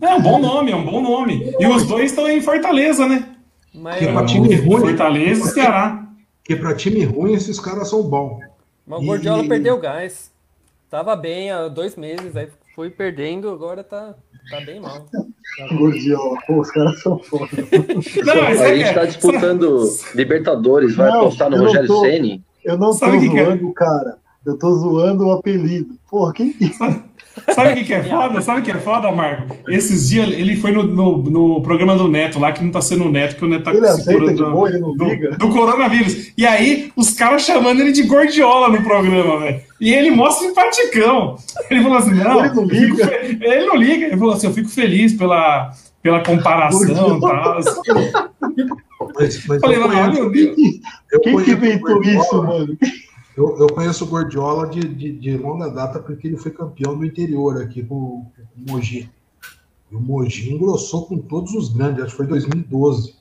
É 0.00 0.14
um 0.14 0.20
bom 0.20 0.38
nome, 0.38 0.72
é 0.72 0.76
um 0.76 0.84
bom 0.84 1.00
nome. 1.00 1.54
E 1.58 1.66
os 1.66 1.86
dois 1.86 2.10
estão 2.10 2.28
em 2.28 2.40
Fortaleza, 2.42 3.06
né? 3.06 3.36
Mas, 3.74 3.98
Que 3.98 4.12
pra 4.12 4.24
time 4.26 4.54
ruim, 4.56 4.80
Fortaleza 4.80 5.48
e 5.48 5.52
Ceará. 5.52 6.06
porque 6.38 6.56
pra 6.56 6.74
time 6.74 7.04
ruim 7.04 7.32
esses 7.34 7.58
caras 7.58 7.88
são 7.88 8.02
bons. 8.02 8.40
mas 8.86 9.00
o 9.00 9.06
Gordiola 9.06 9.44
E- 9.44 9.48
perdeu 9.48 9.76
o 9.76 9.80
gás. 9.80 10.30
Tava 10.90 11.16
bem 11.16 11.50
há 11.50 11.68
dois 11.68 11.96
meses, 11.96 12.36
aí 12.36 12.48
foi 12.74 12.90
perdendo, 12.90 13.48
agora 13.50 13.82
tá, 13.84 14.14
tá 14.50 14.60
bem 14.60 14.80
mal. 14.80 15.06
Gordiola, 15.76 16.38
pô, 16.46 16.60
os 16.60 16.70
caras 16.70 17.00
são 17.02 17.18
foda. 17.18 17.48
Não, 18.24 18.42
A 18.42 18.50
é 18.50 18.76
gente 18.76 18.88
que- 18.88 18.94
tá 18.94 19.04
disputando 19.04 19.84
Libertadores, 20.14 20.94
vai 20.96 21.10
Não, 21.10 21.20
apostar 21.20 21.50
no 21.50 21.56
eu 21.56 21.60
não 21.60 21.66
Rogério 21.66 21.88
tô. 21.88 22.00
Ceni. 22.00 22.42
Eu 22.64 22.78
não 22.78 22.86
tô 22.88 22.92
Sabe 22.94 23.16
é? 23.38 23.44
zoando 23.44 23.68
o 23.68 23.74
cara. 23.74 24.16
Eu 24.46 24.58
tô 24.58 24.74
zoando 24.74 25.26
o 25.26 25.32
apelido. 25.32 25.94
Porra, 26.10 26.32
quem 26.32 26.52
que. 26.52 26.70
Sabe 27.54 27.72
o 27.72 27.74
que, 27.76 27.84
que 27.84 27.94
é 27.94 28.02
foda? 28.02 28.40
Sabe 28.42 28.60
o 28.60 28.62
que 28.62 28.70
é 28.70 28.74
foda, 28.78 29.10
Marco? 29.10 29.56
Esses 29.68 30.08
dias 30.10 30.28
ele 30.28 30.56
foi 30.56 30.70
no, 30.72 30.82
no, 30.82 31.18
no 31.22 31.62
programa 31.62 31.96
do 31.96 32.06
Neto 32.08 32.38
lá, 32.38 32.52
que 32.52 32.62
não 32.62 32.70
tá 32.70 32.80
sendo 32.80 33.04
o 33.04 33.10
Neto, 33.10 33.36
que 33.36 33.44
o 33.44 33.48
Neto 33.48 33.64
tá 33.64 33.70
Ele 33.72 33.80
se 33.80 33.86
aceita 33.86 34.12
curando 34.12 34.36
de 34.36 34.42
do- 34.44 34.50
boa, 34.50 34.68
ele 34.68 34.78
não 34.78 34.94
do, 34.96 35.04
liga? 35.04 35.30
do 35.32 35.48
coronavírus. 35.48 36.32
E 36.36 36.46
aí, 36.46 36.92
os 36.94 37.10
caras 37.10 37.42
chamando 37.42 37.80
ele 37.80 37.92
de 37.92 38.02
gordiola 38.02 38.68
no 38.68 38.82
programa, 38.82 39.38
velho. 39.40 39.60
E 39.80 39.92
ele 39.92 40.10
mostra 40.10 40.46
simpaticão. 40.48 41.36
Ele 41.70 41.82
falou 41.82 41.98
assim: 41.98 42.14
não, 42.14 42.44
Ele 42.44 42.54
não 42.54 42.62
eu 42.62 42.68
liga. 42.68 43.06
fe- 43.08 43.38
ele 43.40 43.66
não 43.66 43.76
liga. 43.76 44.06
Ele 44.06 44.16
falou 44.18 44.34
assim: 44.34 44.46
eu 44.46 44.52
fico 44.52 44.68
feliz 44.68 45.12
pela, 45.14 45.72
pela 46.02 46.20
comparação 46.22 46.84
e 47.16 47.20
tal. 47.20 47.58
Mas, 49.14 49.46
mas 49.46 49.60
Falei, 49.60 49.76
eu 49.76 49.80
não, 49.80 49.88
conheço, 49.88 50.12
meu 50.12 50.30
Deus. 50.30 50.56
eu 51.12 51.20
Quem 51.20 51.42
que 51.42 51.50
inventou 51.52 52.02
isso, 52.02 52.42
mano? 52.42 52.78
Eu, 53.36 53.58
eu 53.58 53.66
conheço 53.68 54.04
o 54.04 54.08
Gordiola 54.08 54.68
de, 54.68 54.80
de, 54.80 55.12
de 55.12 55.36
longa 55.36 55.68
data 55.68 55.98
porque 55.98 56.26
ele 56.26 56.36
foi 56.36 56.50
campeão 56.50 56.96
do 56.96 57.04
interior 57.04 57.60
aqui 57.62 57.82
com, 57.82 58.26
com 58.26 58.70
o 58.70 58.72
Mogi. 58.72 59.10
E 59.90 59.96
o 59.96 60.00
Mogi 60.00 60.52
engrossou 60.52 61.06
com 61.06 61.18
todos 61.18 61.54
os 61.54 61.72
grandes, 61.72 62.04
acho 62.04 62.12
que 62.12 62.16
foi 62.18 62.26
2012. 62.26 63.14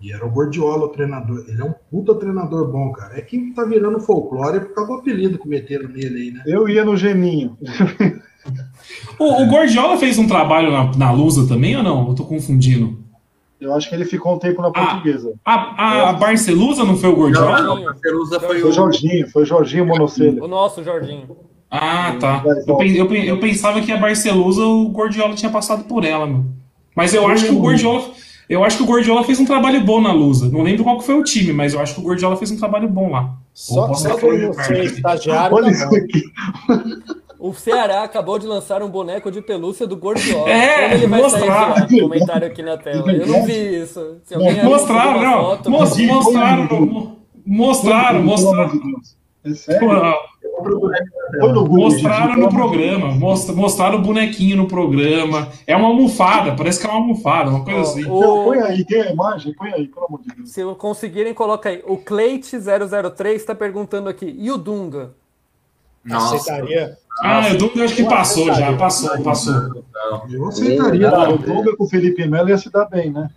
E 0.00 0.12
era 0.12 0.26
o 0.26 0.30
Gordiola 0.30 0.84
o 0.84 0.88
treinador. 0.88 1.44
Ele 1.48 1.60
é 1.60 1.64
um 1.64 1.74
puta 1.90 2.14
treinador 2.14 2.70
bom, 2.70 2.92
cara. 2.92 3.18
É 3.18 3.22
que 3.22 3.52
tá 3.54 3.64
virando 3.64 4.00
folclore 4.00 4.60
por 4.60 4.74
causa 4.74 4.92
do 4.92 4.98
apelido 4.98 5.38
que 5.38 5.48
meteram 5.48 5.88
nele 5.88 6.20
aí, 6.20 6.30
né? 6.30 6.42
Eu 6.46 6.68
ia 6.68 6.84
no 6.84 6.96
Geninho. 6.96 7.56
O, 9.18 9.42
o 9.42 9.46
Gordiola 9.48 9.98
fez 9.98 10.18
um 10.18 10.26
trabalho 10.28 10.70
na, 10.70 10.96
na 10.96 11.10
Lusa 11.10 11.48
também 11.48 11.76
ou 11.76 11.82
não? 11.82 12.08
Eu 12.08 12.14
tô 12.14 12.24
confundindo. 12.24 13.04
Eu 13.60 13.74
acho 13.74 13.88
que 13.88 13.94
ele 13.94 14.04
ficou 14.04 14.34
um 14.34 14.38
tempo 14.38 14.60
na 14.60 14.70
portuguesa. 14.70 15.32
A, 15.44 15.54
a, 15.54 16.10
a 16.10 16.12
Barcelusa 16.12 16.84
não 16.84 16.96
foi 16.96 17.08
o 17.10 17.16
Gordiola? 17.16 17.62
Não, 17.62 17.76
não, 17.80 17.88
a 17.88 17.94
Perusa 17.94 18.38
foi 18.38 18.60
Foi 18.60 18.70
o. 18.70 18.72
Jorginho, 18.72 19.30
foi 19.30 19.44
Jorginho 19.46 19.86
Monocelha. 19.86 20.42
O 20.44 20.48
nosso 20.48 20.84
Jorginho. 20.84 21.36
Ah, 21.70 22.14
tá. 22.20 22.42
Eu, 22.66 22.76
pen- 22.76 22.96
eu, 22.96 23.08
pen- 23.08 23.24
eu 23.26 23.40
pensava 23.40 23.80
que 23.80 23.90
a 23.90 23.96
Barcelusa 23.96 24.64
o 24.64 24.88
Gordiola 24.90 25.34
tinha 25.34 25.50
passado 25.50 25.84
por 25.84 26.04
ela, 26.04 26.26
meu. 26.26 26.44
Mas 26.94 27.12
eu 27.14 27.26
acho 27.26 27.46
que 27.46 27.52
o 27.52 27.58
Gordiola. 27.58 28.04
Eu 28.48 28.62
acho 28.62 28.76
que 28.76 28.82
o 28.84 28.86
Gordiola 28.86 29.24
fez 29.24 29.40
um 29.40 29.44
trabalho 29.44 29.80
bom 29.84 30.00
na 30.00 30.12
Lusa. 30.12 30.48
Não 30.48 30.62
lembro 30.62 30.84
qual 30.84 30.98
que 30.98 31.04
foi 31.04 31.16
o 31.18 31.24
time, 31.24 31.52
mas 31.52 31.74
eu 31.74 31.80
acho 31.80 31.94
que 31.94 32.00
o 32.00 32.04
Gordiola 32.04 32.36
fez 32.36 32.50
um 32.52 32.56
trabalho 32.56 32.88
bom 32.88 33.10
lá. 33.10 33.34
Só, 33.52 33.92
só 33.94 34.16
por 34.16 34.32
merda. 34.32 34.84
estagiário. 34.84 35.56
Olha 35.56 35.70
isso 35.70 35.84
aqui. 35.96 36.22
O 37.38 37.52
Ceará 37.52 38.02
acabou 38.02 38.38
de 38.38 38.46
lançar 38.46 38.82
um 38.82 38.88
boneco 38.88 39.30
de 39.30 39.40
pelúcia 39.42 39.86
do 39.86 39.96
Gordiola. 39.96 40.48
É, 40.50 40.82
Como 40.82 40.94
ele 40.94 41.06
vai 41.06 41.20
mostraram. 41.22 41.74
sair 41.88 42.00
comentário 42.00 42.46
aqui 42.46 42.62
na 42.62 42.76
tela? 42.76 43.12
Eu 43.12 43.26
não 43.26 43.44
vi 43.44 43.82
isso. 43.82 44.18
Se 44.24 44.34
alguém 44.34 44.64
Mostraram, 44.64 45.20
não. 45.22 45.42
foto, 45.44 45.70
mostraram, 45.70 46.68
mostraram, 47.46 48.22
mostraram. 48.22 48.68
Deus. 48.80 49.16
É 49.44 49.54
sério? 49.54 49.88
Põe 50.58 51.52
no 51.52 51.64
Google, 51.66 51.84
Mostraram 51.84 52.36
no 52.36 52.48
programa, 52.48 53.12
mostra- 53.12 53.54
mostraram 53.54 53.98
o 53.98 54.02
bonequinho 54.02 54.56
no 54.56 54.66
programa. 54.66 55.48
É 55.66 55.76
uma 55.76 55.88
almofada, 55.88 56.54
parece 56.56 56.80
que 56.80 56.86
é 56.86 56.90
uma 56.90 56.98
almofada, 56.98 57.50
uma 57.50 57.62
coisa 57.64 57.80
assim. 57.82 58.00
Então, 58.00 58.14
O- 58.16 58.44
põe 58.44 58.60
aí, 58.62 58.84
tem 58.84 59.02
a 59.02 59.12
imagem? 59.12 59.52
Põe 59.54 59.72
aí, 59.74 59.86
pelo 59.86 60.06
amor 60.06 60.20
de 60.22 60.34
Deus. 60.34 60.50
Se 60.50 60.64
conseguirem, 60.76 61.34
coloca 61.34 61.68
aí. 61.68 61.82
O 61.86 61.98
Cleite003 61.98 63.34
está 63.34 63.54
perguntando 63.54 64.08
aqui. 64.08 64.34
E 64.38 64.50
o 64.50 64.56
Dunga? 64.56 65.10
Nossa, 66.04 66.36
Aceitaria. 66.36 66.96
Ah, 67.22 67.48
o 67.52 67.56
Dunga 67.56 67.84
acho 67.84 67.96
que 67.96 68.04
passou 68.04 68.52
já, 68.52 68.72
passou, 68.74 69.22
passou. 69.22 69.54
Eu 70.30 70.48
aceitaria. 70.48 71.10
O. 71.30 71.38
Dunga 71.38 71.76
com 71.76 71.84
o 71.84 71.88
Felipe 71.88 72.26
Melo 72.28 72.48
ia 72.48 72.58
se 72.58 72.70
dar 72.70 72.84
bem, 72.86 73.10
né? 73.10 73.30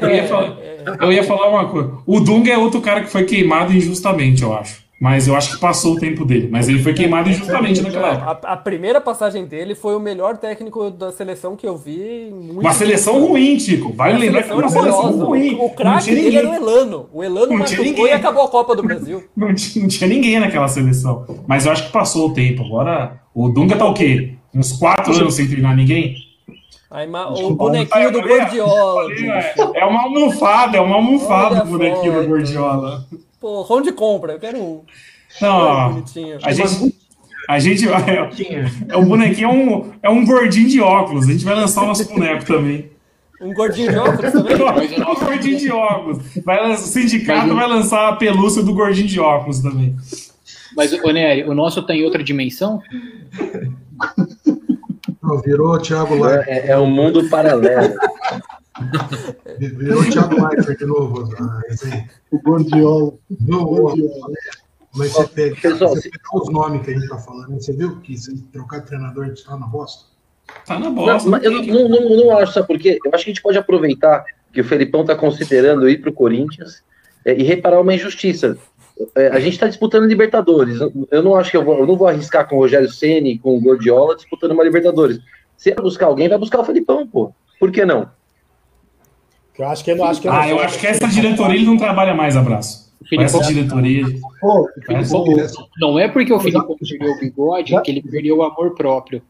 Eu 0.00 0.10
ia, 0.10 0.26
falar, 0.28 0.56
eu 1.00 1.12
ia 1.12 1.24
falar 1.24 1.48
uma 1.48 1.68
coisa. 1.68 1.92
O 2.06 2.20
Dunga 2.20 2.50
é 2.50 2.56
outro 2.58 2.80
cara 2.80 3.02
que 3.02 3.10
foi 3.10 3.24
queimado 3.24 3.72
injustamente, 3.72 4.42
eu 4.42 4.54
acho. 4.56 4.82
Mas 5.00 5.26
eu 5.26 5.34
acho 5.34 5.52
que 5.54 5.58
passou 5.58 5.94
o 5.94 5.98
tempo 5.98 6.26
dele. 6.26 6.46
Mas 6.52 6.68
ele 6.68 6.82
foi 6.82 6.92
queimado 6.92 7.30
injustamente 7.30 7.80
naquela 7.80 8.08
época. 8.12 8.46
A, 8.46 8.52
a 8.52 8.56
primeira 8.58 9.00
passagem 9.00 9.46
dele 9.46 9.74
foi 9.74 9.96
o 9.96 10.00
melhor 10.00 10.36
técnico 10.36 10.90
da 10.90 11.10
seleção 11.10 11.56
que 11.56 11.66
eu 11.66 11.74
vi. 11.74 12.28
em 12.28 12.30
muito 12.30 12.60
Uma 12.60 12.74
seleção 12.74 13.14
tempo. 13.14 13.28
ruim, 13.28 13.56
Tico. 13.56 13.94
Vale 13.94 14.12
Uma 14.12 14.20
lembrar 14.20 14.42
que 14.42 14.48
foi 14.48 14.58
uma 14.58 14.68
seleção 14.68 14.98
horrorosa. 14.98 15.24
ruim. 15.24 15.54
O 15.54 15.58
Não 15.58 15.68
craque 15.70 16.14
dele 16.14 16.36
era 16.36 16.50
o 16.50 16.54
Elano. 16.54 17.08
O 17.14 17.24
Elano 17.24 17.46
Não 17.46 17.56
machucou 17.56 18.06
e 18.06 18.12
acabou 18.12 18.44
a 18.44 18.48
Copa 18.48 18.76
do 18.76 18.82
Brasil. 18.82 19.24
Não 19.34 19.54
tinha, 19.54 19.82
não 19.82 19.88
tinha 19.88 20.06
ninguém 20.06 20.38
naquela 20.38 20.68
seleção. 20.68 21.24
Mas 21.48 21.64
eu 21.64 21.72
acho 21.72 21.86
que 21.86 21.92
passou 21.92 22.28
o 22.28 22.34
tempo. 22.34 22.62
Agora, 22.62 23.22
o 23.34 23.48
Dunga 23.48 23.76
tá 23.76 23.86
o 23.86 23.94
quê? 23.94 24.34
Uns 24.54 24.72
quatro 24.72 25.14
anos 25.14 25.32
sem 25.32 25.48
treinar 25.48 25.74
ninguém? 25.74 26.14
Aí, 26.90 27.08
o 27.08 27.54
bonequinho 27.54 28.12
do 28.12 28.20
Gordiola. 28.20 29.10
É, 29.12 29.80
é 29.80 29.84
uma 29.86 30.02
almofada, 30.02 30.76
é 30.76 30.80
uma 30.80 30.96
almofada 30.96 31.54
Olha 31.54 31.64
o 31.64 31.66
bonequinho 31.68 32.20
do 32.20 32.28
Gordiola. 32.28 33.06
Pô, 33.40 33.66
onde 33.70 33.90
compra? 33.90 34.34
Eu 34.34 34.38
quero 34.38 34.58
um. 34.58 34.82
Não, 35.40 35.94
bonitinho. 35.94 36.38
a 36.42 36.52
gente. 36.52 37.00
A 37.48 37.58
gente 37.58 37.88
é, 37.88 38.30
é 38.90 38.96
o 38.96 39.04
bonequinho 39.04 39.48
é 39.48 39.52
um, 39.52 39.92
é 40.04 40.10
um 40.10 40.24
gordinho 40.24 40.68
de 40.68 40.80
óculos. 40.80 41.28
A 41.28 41.32
gente 41.32 41.44
vai 41.44 41.54
lançar 41.54 41.82
o 41.82 41.86
nosso 41.86 42.06
boneco 42.06 42.44
também. 42.44 42.90
Um 43.40 43.54
gordinho 43.54 43.90
de 43.90 43.98
óculos 43.98 44.32
também? 44.32 44.54
um 45.02 45.14
gordinho 45.14 45.58
de 45.58 45.72
óculos. 45.72 46.18
Vai, 46.44 46.70
o 46.70 46.76
sindicato 46.76 47.52
vai 47.54 47.66
lançar 47.66 48.10
a 48.10 48.16
pelúcia 48.16 48.62
do 48.62 48.74
gordinho 48.74 49.08
de 49.08 49.18
óculos 49.18 49.60
também. 49.60 49.96
Mas, 50.76 50.92
ô 50.92 51.10
Nery, 51.10 51.42
o 51.44 51.54
nosso 51.54 51.82
tá 51.82 51.94
em 51.94 52.04
outra 52.04 52.22
dimensão? 52.22 52.80
Não, 55.20 55.40
virou 55.40 55.74
o 55.74 55.78
Thiago 55.78 56.14
Leifert. 56.14 56.46
É, 56.46 56.68
é 56.68 56.78
um 56.78 56.86
mundo 56.86 57.28
paralelo. 57.28 57.94
Virou 59.58 60.00
o 60.00 60.10
Thiago 60.10 60.46
Leifert 60.46 60.78
de 60.78 60.86
novo. 60.86 61.28
ah, 61.38 61.60
esse 61.68 61.92
aí. 61.92 62.04
O 62.30 62.40
Gordiola. 62.40 63.12
Viu, 63.28 63.60
ô, 63.62 63.94
Mas 64.94 65.12
você 65.12 65.28
pega, 65.28 65.56
Pessoal, 65.56 65.90
você 65.96 66.08
pega 66.10 66.22
os 66.34 66.48
nomes 66.50 66.82
que 66.84 66.90
a 66.90 66.94
gente 66.98 67.08
tá 67.08 67.18
falando, 67.18 67.54
você 67.60 67.72
viu 67.72 67.96
que 68.00 68.16
se 68.16 68.40
trocar 68.52 68.80
de 68.80 68.86
treinador 68.86 69.24
a 69.24 69.28
gente 69.28 69.44
tá 69.44 69.56
na 69.56 69.66
bosta? 69.66 70.08
Tá 70.66 70.78
na 70.78 70.86
Não, 70.86 70.94
bosta. 70.94 71.28
mas 71.28 71.42
eu 71.44 71.50
não, 71.52 71.88
não, 71.88 72.16
não 72.16 72.38
acho, 72.38 72.52
sabe 72.52 72.66
por 72.66 72.78
quê? 72.78 72.98
Eu 73.04 73.10
acho 73.14 73.24
que 73.24 73.30
a 73.30 73.34
gente 73.34 73.42
pode 73.42 73.58
aproveitar 73.58 74.24
que 74.52 74.60
o 74.60 74.64
Felipão 74.64 75.02
está 75.02 75.14
considerando 75.14 75.88
ir 75.88 76.00
para 76.00 76.10
o 76.10 76.14
Corinthians 76.14 76.82
é, 77.24 77.34
e 77.34 77.42
reparar 77.42 77.80
uma 77.80 77.94
injustiça. 77.94 78.56
É, 79.16 79.28
a 79.28 79.40
gente 79.40 79.54
está 79.54 79.66
disputando 79.68 80.06
Libertadores. 80.06 80.78
Eu- 81.10 81.22
não 81.22 81.34
acho 81.36 81.50
que 81.50 81.56
eu, 81.56 81.64
vou, 81.64 81.78
eu 81.78 81.86
não 81.86 81.96
vou 81.96 82.06
arriscar 82.08 82.48
com 82.48 82.56
o 82.56 82.58
Rogério 82.58 82.90
Ceni, 82.90 83.38
com 83.38 83.56
o 83.56 83.60
Gordiola 83.60 84.16
disputando 84.16 84.52
uma 84.52 84.64
Libertadores. 84.64 85.18
Se 85.56 85.72
vai 85.72 85.82
buscar 85.82 86.06
alguém, 86.06 86.28
vai 86.28 86.38
buscar 86.38 86.60
o 86.60 86.64
Felipão, 86.64 87.06
pô. 87.06 87.32
Por 87.58 87.70
que 87.70 87.84
não? 87.84 88.10
Eu 89.60 89.68
acho 89.68 89.84
que 89.84 89.90
eu 89.90 89.96
não 89.96 90.04
acho 90.04 90.20
que 90.20 90.28
Ah, 90.28 90.48
eu 90.48 90.58
acho 90.58 90.78
que 90.78 90.86
essa 90.86 91.06
diretoria 91.06 91.56
ele 91.56 91.66
não 91.66 91.76
trabalha 91.76 92.14
mais, 92.14 92.36
abraço. 92.36 92.90
Essa 93.18 93.40
diretoria. 93.40 94.04
Pô, 94.40 94.68
Essa- 94.88 95.66
Não 95.78 95.98
é 95.98 96.08
porque 96.08 96.32
o 96.32 96.38
Filipão 96.40 96.76
perdeu 96.76 97.12
o 97.12 97.18
bigode 97.18 97.82
que 97.82 97.90
ele 97.90 98.02
perdeu 98.02 98.38
o 98.38 98.42
amor 98.42 98.74
próprio. 98.74 99.22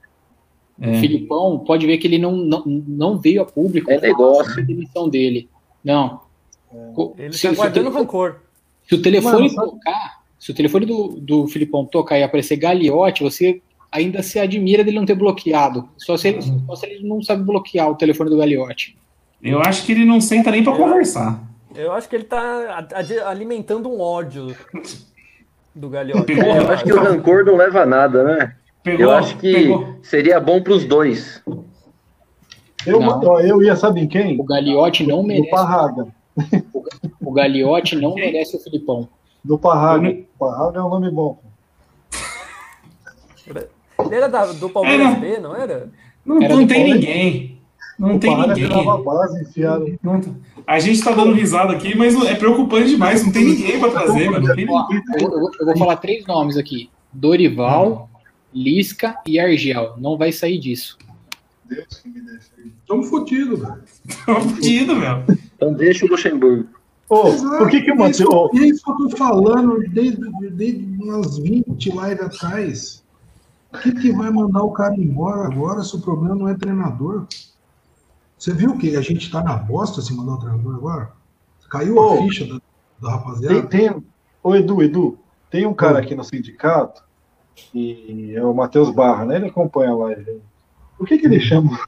É. 0.81 0.93
O 0.93 0.95
Filipão 1.01 1.59
pode 1.59 1.87
ver 1.87 1.99
que 1.99 2.07
ele 2.07 2.19
não, 2.19 2.37
não, 2.37 2.63
não 2.67 3.19
veio 3.19 3.43
a 3.43 3.45
público 3.45 3.91
É 3.91 4.01
negócio. 4.01 4.61
a 4.61 4.65
demissão 4.65 5.09
dele. 5.09 5.49
Não. 5.85 6.21
Ele 7.19 7.33
Se- 7.33 7.43
tá 7.43 7.49
se 7.49 7.55
o 7.55 7.57
guardando 7.57 7.91
rancor. 7.91 8.37
Se 8.89 8.95
o 8.95 9.03
telefone 9.03 9.53
Mano, 9.55 9.71
tocar, 9.73 10.21
se 10.39 10.51
o 10.51 10.55
telefone 10.55 10.87
do, 10.87 11.09
do 11.21 11.47
Filipão 11.49 11.85
tocar 11.85 12.19
e 12.19 12.23
aparecer 12.23 12.57
Gagliotti, 12.57 13.23
você 13.23 13.61
ainda 13.91 14.23
se 14.23 14.39
admira 14.39 14.83
dele 14.85 14.99
não 14.99 15.07
ter 15.07 15.15
bloqueado. 15.15 15.89
Só 15.97 16.17
se, 16.17 16.29
ele, 16.29 16.43
só 16.67 16.77
se 16.77 16.87
ele 16.87 17.07
não 17.07 17.23
sabe 17.23 17.43
bloquear 17.45 17.91
o 17.91 17.95
telefone 17.95 18.31
do 18.31 18.37
Gagliotti. 18.37 18.97
Eu 19.43 19.61
acho 19.61 19.85
que 19.87 19.93
ele 19.93 20.05
não 20.05 20.21
senta 20.21 20.51
nem 20.51 20.63
pra 20.63 20.75
conversar. 20.77 21.41
Eu 21.75 21.93
acho 21.93 22.09
que 22.09 22.17
ele 22.17 22.25
tá 22.25 22.87
alimentando 23.27 23.89
um 23.89 24.01
ódio 24.01 24.55
do 25.75 25.89
Gagliotti. 25.89 26.27
Pegou- 26.27 26.45
Eu 26.57 26.71
acho 26.71 26.85
que 26.85 26.93
o 26.93 27.01
rancor 27.03 27.45
não 27.45 27.57
leva 27.57 27.83
a 27.83 27.87
nada, 27.87 28.23
né? 28.25 28.57
Pegou, 28.83 29.07
Eu 29.07 29.11
acho 29.13 29.37
que 29.39 29.53
pegou. 29.53 29.97
seria 30.03 30.41
bom 30.41 30.61
para 30.63 30.73
os 30.73 30.85
dois. 30.85 31.43
eu, 32.87 32.99
Não. 33.01 33.41
eu 33.41 33.63
ia, 33.63 33.77
sabe 33.77 34.01
em 34.01 34.09
quem? 34.09 34.39
O 34.41 34.45
Gagliotti 34.45 35.07
não 35.07 35.23
merece. 35.23 35.51
Parraga. 35.51 36.07
O 37.21 37.33
Gagliotti 37.33 37.97
não 37.97 38.15
merece 38.15 38.57
o 38.57 38.61
Filipão. 38.61 39.09
Do 39.45 39.59
Parraga. 39.59 40.17
Parraga 40.39 40.79
é 40.81 40.83
um 40.83 40.89
nome 40.89 41.11
bom. 41.11 41.39
Ele 43.47 44.15
era 44.15 44.29
da- 44.29 44.47
do 44.53 44.69
Palmeiras 44.71 45.07
Era. 45.09 45.17
B, 45.21 45.39
não 45.39 45.55
era? 45.57 45.89
Não, 46.25 46.43
Era 46.43 46.55
não 46.55 46.63
do 46.63 46.69
tem 46.69 46.79
Palmeiras. 46.79 47.01
ninguém. 47.01 47.60
Não 48.01 48.17
o 48.17 48.19
tem 48.19 48.35
ninguém. 48.37 48.89
a 48.91 48.97
base, 48.97 49.43
enfiaram. 49.43 49.87
Não 50.03 50.21
A 50.67 50.79
gente 50.79 51.03
tá 51.05 51.13
dando 51.13 51.33
risada 51.33 51.73
aqui, 51.75 51.95
mas 51.97 52.15
é 52.25 52.35
preocupante 52.35 52.89
demais. 52.89 53.25
Não 53.25 53.31
tem 53.31 53.45
ninguém 53.45 53.79
pra 53.79 53.91
trazer, 53.91 54.31
mano. 54.31 54.47
Não 54.49 54.55
tem 54.57 54.67
Ó, 54.71 54.87
ninguém. 54.89 55.03
eu, 55.21 55.31
eu 55.31 55.41
vou- 55.41 55.51
eu 55.61 55.67
vou 55.67 55.77
falar 55.77 55.97
três 55.97 56.27
nomes 56.27 56.57
aqui: 56.57 56.89
Dorival, 57.13 58.09
Lisca 58.55 59.17
e 59.27 59.39
Argel. 59.39 59.95
Não 59.99 60.17
vai 60.17 60.33
sair 60.33 60.59
disso. 60.59 60.97
Deus 61.69 61.87
que 62.03 62.09
me 62.09 62.21
defende. 62.23 62.75
Tamo 62.89 63.03
fodidos, 63.05 63.61
velho. 63.61 63.83
Tô 64.27 64.41
fudido, 64.41 64.97
meu. 64.97 65.23
Então 65.55 65.73
deixa 65.75 66.05
o 66.07 66.09
Luxemburgo. 66.09 66.69
Ô, 67.09 67.23
por 67.59 67.69
que 67.69 67.83
que 67.83 67.91
o 67.93 68.03
É 68.05 68.11
isso, 68.11 68.25
Matheus... 68.25 68.51
é 68.63 68.67
isso 68.67 68.85
que 68.85 68.91
eu 68.91 69.09
tô 69.09 69.17
falando 69.17 69.79
desde, 69.91 70.19
desde 70.53 70.85
umas 71.03 71.39
20 71.39 71.91
lives 71.91 72.21
atrás. 72.21 73.05
Por 73.71 73.81
que, 73.83 73.93
que 73.93 74.13
vai 74.13 74.31
mandar 74.31 74.63
o 74.65 74.71
cara 74.73 74.97
embora 74.97 75.47
agora 75.47 75.83
se 75.83 75.95
o 75.95 76.01
problema 76.01 76.35
não 76.35 76.49
é 76.49 76.55
treinador? 76.55 77.27
Você 78.41 78.55
viu 78.55 78.79
que 78.79 78.97
a 78.97 79.03
gente 79.03 79.31
tá 79.31 79.43
na 79.45 79.55
bosta 79.55 80.01
se 80.01 80.15
mandar 80.15 80.33
o 80.33 80.39
treinador 80.39 80.75
agora? 80.75 81.13
Caiu 81.69 82.01
a 82.01 82.15
Ô. 82.15 82.23
ficha 82.23 82.47
da, 82.47 82.55
da 82.55 82.61
Tem, 83.01 83.11
rapaziada? 83.11 83.63
tem... 83.65 84.05
Ô, 84.43 84.57
Edu, 84.57 84.83
Edu, 84.83 85.19
tem 85.51 85.67
um 85.67 85.75
cara 85.75 85.99
aqui 85.99 86.15
no 86.15 86.25
sindicato, 86.25 87.05
e 87.75 88.33
é 88.35 88.43
o 88.43 88.55
Matheus 88.55 88.89
Barra, 88.89 89.27
né? 89.27 89.37
Ele 89.37 89.49
acompanha 89.49 89.91
a 89.91 89.95
live. 89.95 90.41
Por 90.97 91.07
que 91.07 91.19
que 91.19 91.27
ele 91.27 91.39
chama... 91.39 91.79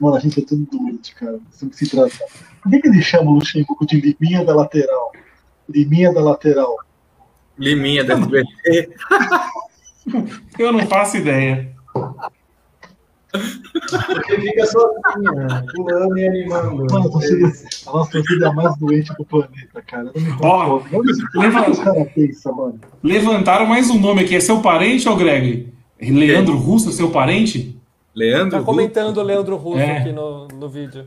Mano, 0.00 0.16
a 0.16 0.18
gente 0.20 0.40
é 0.40 0.44
tudo 0.44 0.66
doente, 0.66 1.14
cara. 1.14 1.38
Isso 1.52 1.70
que 1.70 1.76
se 1.76 1.88
trata. 1.88 2.12
Por 2.60 2.70
que 2.72 2.80
que 2.80 2.88
ele 2.88 3.02
chama 3.02 3.30
o 3.30 3.34
Luxemburgo 3.34 3.86
de 3.86 4.00
liminha 4.00 4.44
da 4.44 4.56
lateral? 4.56 5.12
Liminha 5.68 6.12
da 6.12 6.20
lateral. 6.20 6.78
Liminha 7.56 8.02
da 8.02 8.14
SBT. 8.14 8.90
Eu 10.58 10.72
não 10.72 10.84
faço 10.88 11.18
ideia. 11.18 11.72
Porque 13.30 14.40
fica 14.40 14.66
sozinha, 14.66 15.64
pulando 15.74 16.18
e 16.18 16.26
animando. 16.26 16.76
Mano, 16.76 16.86
a, 16.90 17.92
nossa 17.92 18.10
torcida 18.12 18.46
é 18.46 18.48
a 18.48 18.52
mais 18.52 18.76
doente 18.76 19.12
do 19.16 19.24
planeta, 19.24 19.82
cara. 19.86 20.12
Ó. 20.42 20.80
Levantaram 23.02 23.66
mais 23.66 23.90
um 23.90 23.98
nome 23.98 24.22
aqui. 24.22 24.34
É 24.36 24.40
seu 24.40 24.60
parente, 24.60 25.08
ô 25.08 25.16
Greg? 25.16 25.72
Leandro 26.00 26.56
Russo, 26.56 26.90
seu 26.92 27.10
parente? 27.10 27.78
Leandro? 28.14 28.58
Tá 28.58 28.64
comentando 28.64 29.18
o 29.18 29.22
Leandro 29.22 29.56
Russo 29.56 29.78
É. 29.78 29.98
aqui 29.98 30.12
no, 30.12 30.48
no 30.48 30.68
vídeo. 30.68 31.06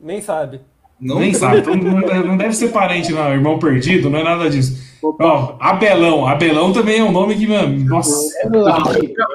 Nem 0.00 0.20
sabe. 0.20 0.60
Não, 1.00 1.18
Nem 1.18 1.34
sabe. 1.34 1.58
Então 1.58 1.74
não, 1.74 2.36
deve 2.36 2.52
ser 2.54 2.68
parente, 2.68 3.12
não. 3.12 3.32
Irmão 3.32 3.58
perdido, 3.58 4.08
não 4.08 4.18
é 4.20 4.24
nada 4.24 4.48
disso. 4.48 4.80
Ó, 5.02 5.56
Abelão. 5.58 6.26
Abelão 6.26 6.72
também 6.72 7.00
é 7.00 7.04
um 7.04 7.10
nome 7.10 7.34
que, 7.34 7.46
mano, 7.46 7.76
nossa. 7.84 8.48
nunca 8.48 8.84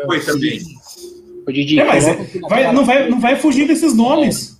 foi 0.05 0.19
também. 0.21 0.59
Ô, 1.47 1.51
Didi, 1.51 1.79
É, 1.79 1.85
mas 1.85 2.05
é- 2.07 2.27
vai- 2.49 2.73
não, 2.73 2.83
vai, 2.85 3.09
não 3.09 3.19
vai 3.19 3.35
fugir 3.37 3.67
desses 3.67 3.95
nomes. 3.95 4.57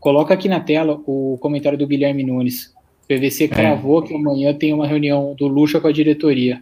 coloca 0.00 0.32
aqui 0.34 0.48
na 0.48 0.58
tela 0.60 1.00
o 1.06 1.36
comentário 1.40 1.78
do 1.78 1.86
Guilherme 1.86 2.24
Nunes. 2.24 2.72
PVC 3.06 3.46
cravou 3.48 4.02
que 4.02 4.14
amanhã 4.14 4.52
tem 4.54 4.72
uma 4.72 4.86
reunião 4.86 5.34
do 5.38 5.46
Lucha 5.46 5.80
com 5.80 5.86
a 5.88 5.92
diretoria. 5.92 6.60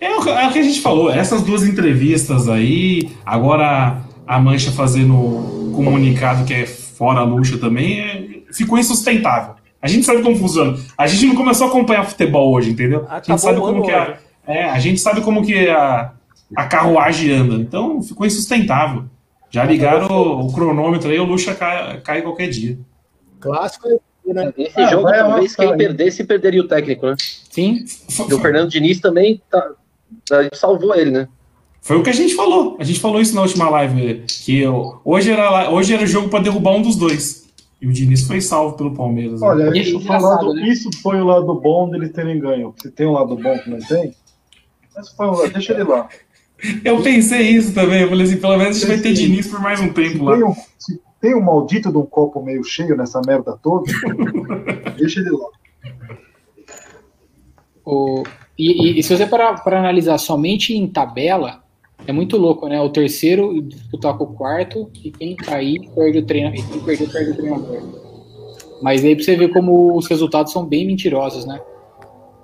É 0.00 0.10
o, 0.10 0.28
é 0.28 0.48
o 0.48 0.52
que 0.52 0.58
a 0.58 0.62
gente 0.62 0.80
falou, 0.80 1.10
essas 1.10 1.42
duas 1.42 1.62
entrevistas 1.64 2.48
aí, 2.48 3.08
agora 3.24 4.02
a 4.26 4.38
Mancha 4.38 4.70
fazendo 4.70 5.14
o 5.14 5.72
comunicado 5.74 6.44
que 6.44 6.52
é 6.52 6.66
fora 6.66 7.20
a 7.20 7.24
luxa 7.24 7.56
também, 7.58 8.00
é- 8.00 8.28
ficou 8.52 8.78
insustentável. 8.78 9.54
A 9.80 9.88
gente 9.88 10.04
sabe 10.06 10.22
como 10.22 10.36
funciona. 10.36 10.78
A 10.96 11.06
gente 11.06 11.26
não 11.26 11.34
começou 11.34 11.66
a 11.66 11.70
acompanhar 11.70 12.04
futebol 12.04 12.54
hoje, 12.54 12.70
entendeu? 12.70 13.00
A 13.08 13.16
gente 13.16 13.32
Acabou 13.32 13.38
sabe 13.38 13.58
o 13.58 13.62
como 13.62 13.82
que 13.82 13.90
a, 13.90 14.02
hoje. 14.02 14.12
é, 14.46 14.64
a 14.64 14.78
gente 14.78 15.00
sabe 15.00 15.20
como 15.22 15.44
que 15.44 15.68
a, 15.68 16.12
a 16.56 16.66
carruagem 16.66 17.32
anda. 17.32 17.54
Então 17.56 18.02
ficou 18.02 18.26
insustentável. 18.26 19.04
Já 19.50 19.64
ligaram 19.64 20.08
o, 20.08 20.46
o 20.48 20.52
cronômetro 20.52 21.10
aí, 21.10 21.18
o 21.20 21.24
luxa 21.24 21.54
cai, 21.54 22.00
cai 22.00 22.22
qualquer 22.22 22.48
dia. 22.48 22.78
Clássico 23.40 23.88
é 23.88 23.98
né? 24.32 24.52
Esse 24.56 24.80
Ah, 24.80 24.86
jogo, 24.90 25.08
talvez, 25.10 25.54
quem 25.54 25.70
aí. 25.70 25.76
perdesse, 25.76 26.24
perderia 26.24 26.62
o 26.62 26.66
técnico, 26.66 27.06
né? 27.06 27.14
Sim, 27.50 27.84
E 28.28 28.34
o 28.34 28.40
Fernando 28.40 28.70
Diniz 28.70 28.98
também 28.98 29.40
tá, 29.50 29.70
tá- 30.26 30.48
salvou 30.54 30.94
ele, 30.94 31.10
né? 31.10 31.28
Foi 31.82 31.98
o 31.98 32.02
que 32.02 32.08
a 32.08 32.14
gente 32.14 32.34
falou. 32.34 32.76
A 32.80 32.84
gente 32.84 32.98
falou 33.00 33.20
isso 33.20 33.34
na 33.34 33.42
última 33.42 33.68
live. 33.68 34.24
Que 34.26 34.60
eu- 34.60 34.98
hoje, 35.04 35.30
era, 35.30 35.70
hoje 35.70 35.92
era 35.92 36.06
jogo 36.06 36.30
para 36.30 36.42
derrubar 36.42 36.72
um 36.72 36.80
dos 36.82 36.96
dois. 36.96 37.44
E 37.82 37.86
o 37.86 37.92
Diniz 37.92 38.26
foi 38.26 38.40
salvo 38.40 38.76
pelo 38.78 38.94
Palmeiras. 38.94 39.42
né? 39.42 39.46
Olha, 39.46 39.64
Isso 39.78 39.90
isso, 39.90 39.98
engraçado, 39.98 40.22
falando, 40.38 40.54
né? 40.54 40.68
isso 40.68 40.90
foi 41.02 41.20
o 41.20 41.24
lado 41.24 41.54
bom 41.60 41.90
deles 41.90 42.10
terem 42.12 42.40
ganho. 42.40 42.74
Se 42.80 42.90
tem 42.90 43.06
um 43.06 43.12
lado 43.12 43.36
bom 43.36 43.58
que 43.58 43.68
não 43.68 43.78
tem, 43.78 44.14
mas 44.96 45.10
foi 45.10 45.26
lado, 45.26 45.52
deixa 45.52 45.74
ele 45.74 45.84
lá. 45.84 46.08
Eu 46.84 47.02
pensei 47.02 47.42
isso 47.50 47.74
também. 47.74 48.02
Eu 48.02 48.08
falei 48.08 48.24
assim: 48.24 48.36
pelo 48.38 48.56
menos 48.56 48.76
a 48.76 48.80
gente 48.80 48.88
vai 48.88 48.98
ter 48.98 49.12
Diniz 49.12 49.46
por 49.48 49.60
mais 49.60 49.80
um 49.80 49.88
Se 49.88 49.92
tempo 49.94 50.24
lá. 50.24 50.34
tem 50.34 50.44
um, 50.44 50.54
se 50.78 51.00
tem 51.20 51.34
um 51.34 51.40
maldito 51.42 51.90
de 51.90 51.98
um 51.98 52.06
copo 52.06 52.42
meio 52.42 52.62
cheio 52.64 52.96
nessa 52.96 53.20
merda 53.26 53.58
toda, 53.62 53.84
deixa 54.98 55.20
ele 55.20 55.30
lá. 55.30 55.48
O, 57.84 58.22
e, 58.58 58.72
e- 58.96 58.98
e 58.98 59.02
se 59.02 59.14
você 59.16 59.26
parar 59.26 59.62
para 59.62 59.78
analisar 59.78 60.18
somente 60.18 60.74
em 60.74 60.86
tabela, 60.86 61.62
é 62.06 62.12
muito 62.12 62.36
louco, 62.36 62.66
né? 62.68 62.80
O 62.80 62.88
terceiro 62.88 63.60
disputar 63.62 64.16
com 64.16 64.24
o 64.24 64.34
quarto 64.34 64.90
e 65.02 65.10
quem 65.10 65.36
cair 65.36 65.80
perde 65.94 66.18
o 66.18 66.22
treino, 66.24 66.52
quem 66.52 66.80
perder 66.80 67.10
perde 67.10 67.30
o 67.32 67.36
treinador. 67.36 67.82
Mas 68.82 69.04
aí 69.04 69.14
pra 69.14 69.24
você 69.24 69.36
ver 69.36 69.48
como 69.52 69.96
os 69.96 70.06
resultados 70.06 70.52
são 70.52 70.64
bem 70.64 70.86
mentirosos, 70.86 71.44
né? 71.46 71.60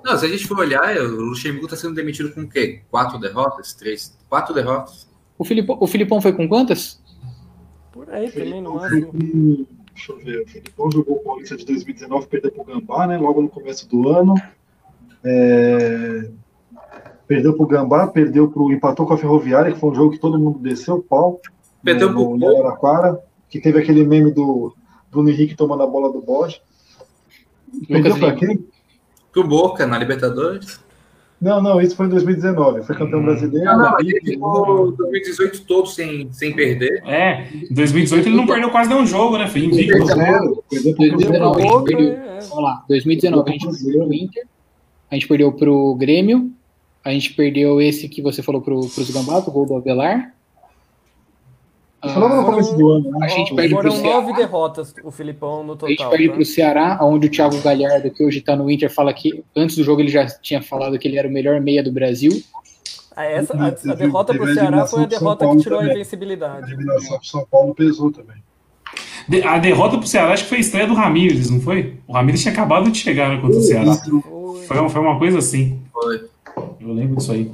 Não, 0.05 0.17
se 0.19 0.25
a 0.27 0.29
gente 0.29 0.47
for 0.47 0.59
olhar, 0.59 0.97
o 0.99 1.21
Luxemburgo 1.27 1.67
está 1.67 1.77
sendo 1.77 1.95
demitido 1.95 2.33
com 2.33 2.43
o 2.43 2.49
quê? 2.49 2.81
Quatro 2.91 3.19
derrotas? 3.19 3.75
Três? 3.75 4.17
Quatro 4.29 4.55
derrotas? 4.55 5.09
O 5.39 5.45
Filipão, 5.45 5.77
o 5.81 5.87
Filipão 5.87 6.21
foi 6.21 6.33
com 6.33 6.49
quantas? 6.49 7.03
Por 7.93 8.09
aí 8.11 8.31
também, 8.31 8.63
no 8.63 8.79
Filipão 8.81 8.81
máximo. 8.81 9.01
jogou- 9.01 9.21
um, 9.23 9.67
Deixa 9.95 10.13
eu 10.13 10.19
ver. 10.19 10.43
O 10.43 10.49
Filipão 10.49 10.91
jogou 10.91 11.17
o 11.17 11.21
Paulista 11.21 11.57
de 11.57 11.67
2019, 11.67 12.27
perdeu 12.27 12.51
pro 12.53 12.65
Gambá, 12.65 13.07
né? 13.07 13.19
Logo 13.19 13.43
no 13.43 13.49
começo 13.49 13.87
do 13.89 14.09
ano. 14.09 14.35
É, 15.25 16.31
Perdeu 17.27 17.55
pro 17.55 17.67
Gambá, 17.67 18.07
perdeu 18.09 18.51
pro. 18.51 18.73
empatou 18.73 19.07
com 19.07 19.15
a 19.15 19.19
Ferroviária, 19.19 19.73
que 19.73 19.79
foi 19.79 19.91
um 19.91 19.95
jogo 19.95 20.11
que 20.13 20.19
todo 20.19 20.39
mundo 20.39 20.59
desceu 20.59 20.97
o 20.97 21.03
pau. 21.03 21.41
Perdeu 21.83 22.11
no, 22.13 22.29
pro 22.31 22.37
no 22.37 22.49
Araraquara, 22.59 23.21
que 23.49 23.61
teve 23.61 23.79
aquele 23.79 24.05
meme 24.05 24.33
do 24.33 24.75
Bruno 25.11 25.29
Henrique 25.31 25.55
tomando 25.55 25.83
a 25.83 25.87
bola 25.87 26.11
do 26.13 26.21
bode. 26.21 26.61
Perdeu 27.87 28.17
pra 28.19 28.29
Lima. 28.35 28.39
quem? 28.39 28.67
Pro 29.33 29.47
Boca 29.47 29.87
na 29.87 29.99
Libertadores? 29.99 30.81
Não, 31.41 31.63
não, 31.63 31.81
isso 31.81 31.97
foi 31.97 32.07
em 32.07 32.11
2019. 32.11 32.83
Foi 32.83 32.95
campeão 32.95 33.23
brasileiro. 33.23 33.65
Não, 33.65 33.79
não, 33.79 34.01
ele 34.01 34.21
ficou 34.21 34.93
2018 34.93 35.63
todo 35.63 35.87
sem, 35.89 36.31
sem 36.33 36.55
perder. 36.55 37.03
É, 37.07 37.49
em 37.55 37.73
2018 37.73 38.29
ele 38.29 38.37
não 38.37 38.47
perdeu 38.47 38.71
quase 38.71 38.91
nenhum 38.91 39.07
jogo, 39.07 39.39
né? 39.39 39.47
Foi 39.49 39.65
invicto. 39.65 40.05
Zero. 40.05 40.63
Perdeu 40.69 40.95
pro 40.95 41.09
Cruzeiro. 41.09 41.39
2019 41.39 41.63
a 41.63 41.65
gente 41.65 41.85
perdeu. 41.85 42.13
é. 42.13 42.41
Vamos 42.41 42.65
lá, 42.65 42.85
2019 42.89 43.49
a 43.49 43.53
gente 43.53 43.67
perdeu 43.67 44.05
pro 44.05 44.15
Inter, 44.15 44.47
a 45.11 45.15
gente 45.15 45.29
perdeu 45.29 45.53
pro 45.53 45.95
Grêmio, 45.95 46.51
a 47.05 47.11
gente 47.11 47.33
perdeu 47.33 47.81
esse 47.81 48.09
que 48.09 48.21
você 48.21 48.43
falou 48.43 48.61
pro, 48.61 48.81
pros 48.89 49.11
Gambás, 49.11 49.47
o 49.47 49.51
gol 49.51 49.67
do 49.67 49.77
Avelar. 49.77 50.35
Isso 52.05 52.19
logo 52.19 52.35
no 52.37 52.45
começo 52.45 52.77
do 52.77 52.89
ano, 52.91 53.11
né? 53.11 53.19
A 53.27 53.29
gente 53.29 53.55
perde 53.55 53.75
pro 53.75 53.83
Foram 53.93 54.03
nove 54.03 54.27
Ceará. 54.27 54.37
derrotas 54.39 54.95
o 55.05 55.11
Filipão 55.11 55.63
no 55.63 55.73
A 55.83 55.89
gente 55.89 55.97
total. 55.99 56.11
perde 56.11 56.29
tá? 56.29 56.35
pro 56.35 56.45
Ceará, 56.45 56.99
onde 57.03 57.27
o 57.27 57.31
Thiago 57.31 57.61
Galhardo, 57.61 58.11
que 58.11 58.25
hoje 58.25 58.41
tá 58.41 58.57
no 58.57 58.71
Inter, 58.71 58.91
fala 58.93 59.13
que 59.13 59.45
antes 59.55 59.77
do 59.77 59.85
jogo 59.85 60.01
ele 60.01 60.09
já 60.11 60.25
tinha 60.27 60.63
falado 60.63 60.99
que 60.99 61.07
ele 61.07 61.19
era 61.19 61.29
o 61.29 61.31
melhor 61.31 61.61
meia 61.61 61.83
do 61.83 61.93
Brasil. 61.93 62.33
Ah, 63.15 63.25
essa, 63.25 63.55
a, 63.55 63.67
a 63.67 63.95
derrota 63.95 64.33
pro 64.33 64.47
teve 64.47 64.59
a 64.59 64.63
Ceará 64.63 64.87
foi 64.87 65.03
a 65.03 65.07
derrota 65.07 65.47
que 65.49 65.57
tirou 65.59 65.79
a 65.79 65.81
também. 65.83 65.91
A 65.93 65.95
invencibilidade. 65.97 66.73
eliminação 66.73 67.19
do 67.19 67.27
São 67.27 67.47
Paulo 67.51 67.75
pesou 67.75 68.11
também. 68.11 68.37
De- 69.29 69.43
A 69.43 69.59
derrota 69.59 69.99
pro 69.99 70.07
Ceará 70.07 70.33
acho 70.33 70.45
que 70.45 70.49
foi 70.49 70.59
a 70.59 70.61
estreia 70.63 70.87
do 70.87 70.95
Ramírez, 70.95 71.51
não 71.51 71.61
foi? 71.61 71.99
O 72.09 72.13
Ramírez 72.15 72.41
tinha 72.41 72.53
acabado 72.53 72.91
de 72.91 72.97
chegar 72.99 73.39
contra 73.43 73.59
o 73.59 73.63
Ceará. 73.63 73.93
Foi. 73.95 74.65
Foi, 74.67 74.79
uma- 74.79 74.89
foi 74.89 75.01
uma 75.03 75.19
coisa 75.19 75.39
assim. 75.39 75.79
Foi. 75.93 76.25
Eu 76.81 76.93
lembro 76.95 77.17
disso 77.17 77.33
aí. 77.33 77.53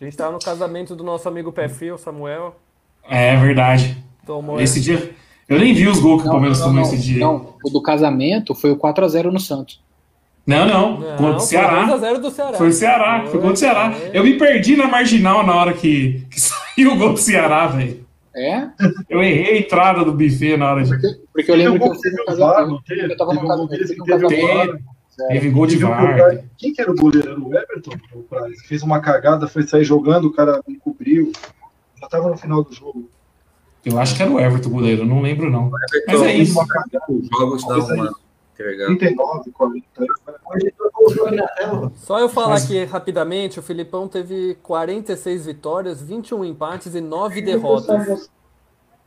A 0.00 0.04
gente 0.04 0.16
tava 0.16 0.32
no 0.32 0.38
casamento 0.38 0.94
do 0.94 1.02
nosso 1.02 1.28
amigo 1.28 1.50
Pé 1.52 1.68
Frio, 1.68 1.96
Samuel. 1.98 2.54
É 3.08 3.36
verdade. 3.36 3.96
Tomou 4.26 4.60
Esse 4.60 4.80
dia. 4.80 5.10
Eu 5.48 5.58
nem 5.58 5.74
vi 5.74 5.86
os 5.86 5.98
gols 5.98 6.22
que 6.22 6.28
o 6.28 6.30
Não, 6.30 6.32
Palmeiras 6.32 6.58
não, 6.60 6.66
tomou 6.68 6.82
não, 6.82 6.88
esse 6.88 7.02
dia. 7.02 7.20
não, 7.20 7.54
o 7.62 7.70
do 7.70 7.82
casamento 7.82 8.54
foi 8.54 8.70
o 8.70 8.76
4x0 8.76 9.24
no 9.30 9.40
Santos. 9.40 9.82
Não, 10.46 10.66
não. 10.66 10.98
Não, 11.00 11.16
Contra 11.16 11.36
o 11.36 11.38
foi 11.40 11.46
Ceará. 11.48 11.86
2x0 11.86 12.18
do 12.18 12.30
Ceará. 12.30 12.56
Foi 12.58 12.68
o 12.68 12.72
Ceará. 12.72 13.24
Foi 13.26 13.40
contra 13.40 13.52
o 13.52 13.56
Ceará. 13.56 13.92
Foi. 13.92 14.10
Eu 14.12 14.24
me 14.24 14.38
perdi 14.38 14.76
na 14.76 14.88
marginal 14.88 15.44
na 15.46 15.54
hora 15.54 15.72
que, 15.72 16.26
que 16.30 16.40
saiu 16.40 16.92
o 16.92 16.96
gol 16.96 17.12
do 17.12 17.18
Ceará, 17.18 17.66
velho. 17.66 18.02
É? 18.34 18.66
Eu 19.10 19.22
errei 19.22 19.56
a 19.56 19.58
entrada 19.58 20.04
do 20.04 20.12
buffet 20.12 20.56
na 20.56 20.70
hora 20.72 20.82
de. 20.82 20.90
Porque 21.32 21.50
eu 21.50 21.54
lembro 21.54 21.78
que 21.78 21.86
eu 21.86 21.94
fui 21.94 22.10
no 22.12 22.36
VAR, 22.36 22.54
casamento. 22.54 22.82
Eu 22.88 23.16
tava 23.16 23.34
no 23.34 23.46
casamento. 23.46 23.68
teve 25.28 25.50
gol 25.50 25.66
de 25.66 25.74
Teve 25.74 25.84
um 25.84 25.88
VAR. 25.90 26.38
Quem 26.56 26.72
que 26.72 26.80
era 26.80 26.90
o 26.90 26.94
goleiro? 26.96 27.28
Era 27.30 27.40
o 27.40 27.54
Everton? 27.54 27.90
O? 28.14 28.24
Fez 28.66 28.82
uma 28.82 29.00
cagada, 29.00 29.46
foi 29.46 29.64
sair 29.64 29.84
jogando, 29.84 30.28
o 30.28 30.32
cara 30.32 30.62
encobriu. 30.66 31.30
Já 32.02 32.08
tava 32.08 32.28
no 32.30 32.36
final 32.36 32.64
do 32.64 32.72
jogo. 32.74 33.08
Eu 33.84 33.98
acho 33.98 34.16
que 34.16 34.22
era 34.22 34.30
o 34.30 34.38
Everton 34.40 34.70
goleiro, 34.70 35.04
não 35.06 35.20
lembro 35.22 35.50
não. 35.50 35.70
Mas 35.70 36.22
é 36.22 36.34
isso. 36.34 36.54
Jogos 37.38 37.64
dão 37.66 37.78
uma 37.80 38.14
entregada. 38.52 38.96
39, 38.98 39.50
40. 39.52 39.86
Hoje 40.00 40.72
trocou 40.76 41.06
o 41.06 41.14
jogo 41.14 41.30
na 41.34 41.46
tela. 41.48 41.92
Só 41.96 42.18
eu 42.18 42.28
falar 42.28 42.50
Mas- 42.50 42.64
aqui 42.64 42.84
rapidamente, 42.84 43.58
o 43.58 43.62
Filipão 43.62 44.06
teve 44.08 44.56
46 44.62 45.46
vitórias, 45.46 46.00
21 46.02 46.44
empates 46.44 46.94
e 46.94 47.00
9 47.00 47.40
derrotas. 47.42 48.30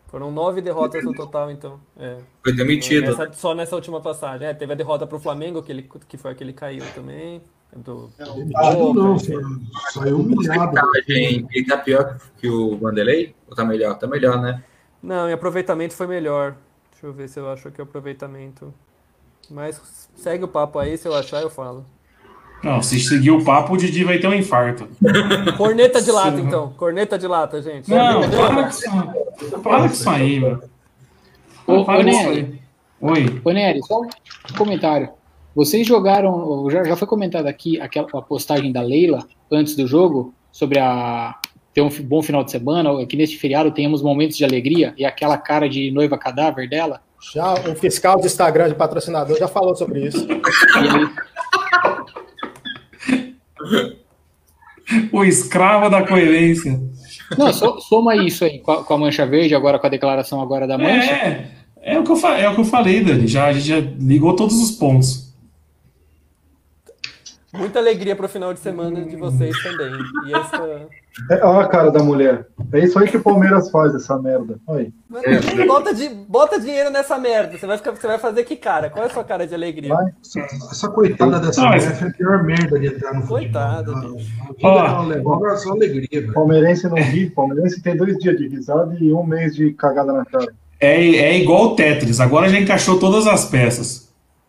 Foram 0.08 0.32
9 0.32 0.62
derrotas 0.62 1.04
no 1.04 1.14
total, 1.14 1.52
então. 1.52 1.80
É. 1.98 2.18
Foi 2.44 2.54
demitido. 2.54 3.08
Nessa- 3.08 3.34
só 3.34 3.54
nessa 3.54 3.76
última 3.76 4.00
passagem. 4.02 4.48
É, 4.48 4.54
teve 4.54 4.72
a 4.72 4.76
derrota 4.76 5.06
pro 5.06 5.20
Flamengo, 5.20 5.62
que, 5.62 5.72
ele, 5.72 5.90
que 6.08 6.18
foi 6.18 6.32
a 6.32 6.36
que 6.36 6.44
ele 6.44 6.54
caiu 6.54 6.84
também. 6.94 7.42
Do, 7.76 8.10
não, 8.18 9.20
saiu 9.20 10.22
humilhado. 10.22 10.72
Porcentagem, 10.72 11.46
Ele 11.52 11.66
tá 11.66 11.78
pior 11.78 12.18
que 12.38 12.48
o 12.48 12.78
Vanderlei? 12.78 13.36
Ou 13.50 13.56
tá 13.56 13.66
melhor? 13.66 13.98
Tá 13.98 14.08
melhor, 14.08 14.42
né? 14.42 14.64
Não, 15.04 15.30
e 15.30 15.34
aproveitamento 15.34 15.94
foi 15.94 16.08
melhor. 16.08 16.56
Deixa 16.92 17.06
eu 17.06 17.14
ver 17.14 17.28
se 17.28 17.38
eu 17.38 17.52
acho 17.52 17.70
que 17.72 17.82
o 17.82 17.84
aproveitamento. 17.84 18.74
Mas 19.52 20.10
segue 20.16 20.46
o 20.46 20.48
papo 20.48 20.80
aí, 20.80 20.98
se 20.98 21.06
eu 21.06 21.14
achar 21.14 21.42
eu 21.42 21.50
falo. 21.50 21.86
Não, 22.64 22.82
se 22.82 23.00
seguir 23.00 23.32
o 23.32 23.44
papo, 23.44 23.74
o 23.74 23.78
Didi 23.78 24.04
vai 24.04 24.18
ter 24.20 24.28
um 24.28 24.34
infarto. 24.34 24.88
Corneta 25.58 26.02
de 26.02 26.12
lata, 26.12 26.40
então. 26.40 26.74
Corneta 26.78 27.20
de 27.20 27.28
lata, 27.28 27.62
gente. 27.62 27.90
Não, 27.90 28.22
para 28.30 28.64
com 28.64 28.70
isso, 28.70 29.60
para 29.62 29.86
isso 29.86 30.10
aí, 30.10 30.40
meu. 30.40 30.64
Ô, 31.68 31.82
ô, 31.82 31.86
com 31.86 31.94
isso 31.94 32.06
Nery, 32.06 32.40
aí. 32.40 32.62
Oi. 33.02 33.42
ô, 33.44 33.52
Nery, 33.52 33.84
só 33.84 34.02
um 34.02 34.58
comentário. 34.58 35.10
Vocês 35.56 35.88
jogaram, 35.88 36.70
já, 36.70 36.84
já 36.84 36.96
foi 36.98 37.08
comentado 37.08 37.48
aqui 37.48 37.80
aquela 37.80 38.08
a 38.14 38.22
postagem 38.22 38.72
da 38.72 38.82
Leila 38.82 39.26
antes 39.50 39.76
do 39.76 39.88
jogo 39.88 40.34
sobre 40.52 40.80
a 40.80 41.34
ter 41.74 41.82
um 41.82 41.90
bom 42.04 42.22
final 42.22 42.44
de 42.44 42.52
semana, 42.52 43.06
que 43.06 43.16
neste 43.18 43.38
feriado 43.38 43.72
tenhamos 43.72 44.02
momentos 44.02 44.38
de 44.38 44.44
alegria 44.46 44.94
e 44.98 45.06
aquela 45.06 45.38
cara 45.38 45.68
de 45.70 45.92
noiva 45.92 46.18
cadáver 46.18 46.70
dela. 46.70 47.02
Já 47.34 47.54
o 47.54 47.76
fiscal 47.76 48.20
de 48.20 48.28
Instagram 48.28 48.70
de 48.70 48.76
patrocinador 48.76 49.38
já 49.38 49.48
falou 49.48 49.76
sobre 49.76 50.08
isso. 50.08 50.26
O 55.12 55.24
escravo 55.24 55.90
da 55.90 56.06
coerência. 56.06 56.80
não, 57.38 57.52
so- 57.52 57.80
soma 57.82 58.16
isso 58.16 58.46
aí 58.46 58.60
com 58.60 58.72
a, 58.72 58.84
com 58.84 58.94
a 58.94 58.98
mancha 58.98 59.26
verde, 59.26 59.56
agora 59.56 59.80
com 59.80 59.88
a 59.88 59.90
declaração 59.90 60.40
agora 60.42 60.68
da 60.68 60.78
mancha. 60.78 61.12
É, 61.12 61.50
é 61.82 62.00
o 62.00 62.04
que 62.04 62.12
eu, 62.12 62.28
é 62.28 62.50
o 62.50 62.54
que 62.56 62.62
eu 62.62 62.66
falei, 62.66 63.04
Dani. 63.04 63.28
Já, 63.28 63.48
a 63.48 63.54
gente 63.54 63.68
já 63.68 63.80
ligou 63.80 64.36
todos 64.36 64.62
os 64.62 64.72
pontos. 64.72 65.25
Muita 67.58 67.80
alegria 67.80 68.16
pro 68.16 68.28
final 68.28 68.54
de 68.54 68.60
semana 68.60 69.04
de 69.06 69.16
vocês 69.16 69.56
também. 69.64 69.92
E 70.28 70.34
essa. 70.36 70.88
É, 71.32 71.46
olha 71.46 71.66
a 71.66 71.70
cara 71.70 71.90
da 71.92 72.04
mulher. 72.04 72.46
É 72.74 72.80
isso 72.80 73.00
aí 73.00 73.08
que 73.08 73.16
o 73.16 73.22
Palmeiras 73.24 73.72
faz, 73.72 73.96
essa 73.96 74.18
merda. 74.22 74.60
Olha 74.68 74.82
aí. 74.82 74.94
Mano, 75.10 75.66
bota, 75.68 75.94
di- 75.94 76.10
bota 76.10 76.60
dinheiro 76.60 76.90
nessa 76.90 77.18
merda. 77.18 77.58
Você 77.58 77.66
vai, 77.66 77.78
ficar, 77.78 77.92
você 77.96 78.06
vai 78.06 78.18
fazer 78.18 78.44
que 78.44 78.58
cara? 78.58 78.90
Qual 78.90 79.02
é 79.04 79.08
a 79.08 79.12
sua 79.14 79.24
cara 79.24 79.48
de 79.48 79.56
alegria? 79.56 79.94
Vai. 79.96 80.06
Essa, 80.22 80.40
essa 80.42 80.90
coitada 80.90 81.40
dessa 81.40 81.62
Não, 81.62 81.70
mulher 81.70 81.96
foi 81.96 82.08
a 82.10 82.12
pior 82.12 82.44
merda 82.44 82.78
de 82.80 82.88
entrar 82.88 83.14
no 83.14 83.22
futebol. 83.22 83.38
Coitada, 83.38 83.92
A- 83.94 84.00
bicho. 84.02 84.32
A 84.42 84.46
vida 84.48 84.58
Ó. 84.64 84.86
ela 84.86 85.02
levava 85.04 85.48
era 85.48 85.56
só 85.58 85.72
alegria, 85.72 86.08
velho. 86.22 86.34
Palmeirense 86.34 86.88
não 86.90 86.98
ri. 86.98 87.30
Palmeirense 87.30 87.82
tem 87.82 87.96
dois 87.96 88.18
dias 88.18 88.38
de 88.38 88.48
risada 88.50 88.98
e 89.00 89.14
um 89.14 89.24
mês 89.24 89.56
de 89.56 89.72
cagada 89.72 90.12
na 90.12 90.26
cara. 90.26 90.54
É, 90.82 90.96
é 91.02 91.38
igual 91.40 91.68
o 91.72 91.76
Tetris. 91.78 92.20
Agora 92.20 92.50
já 92.50 92.60
encaixou 92.60 93.00
todas 93.00 93.26
as 93.26 93.46
peças. 93.46 94.05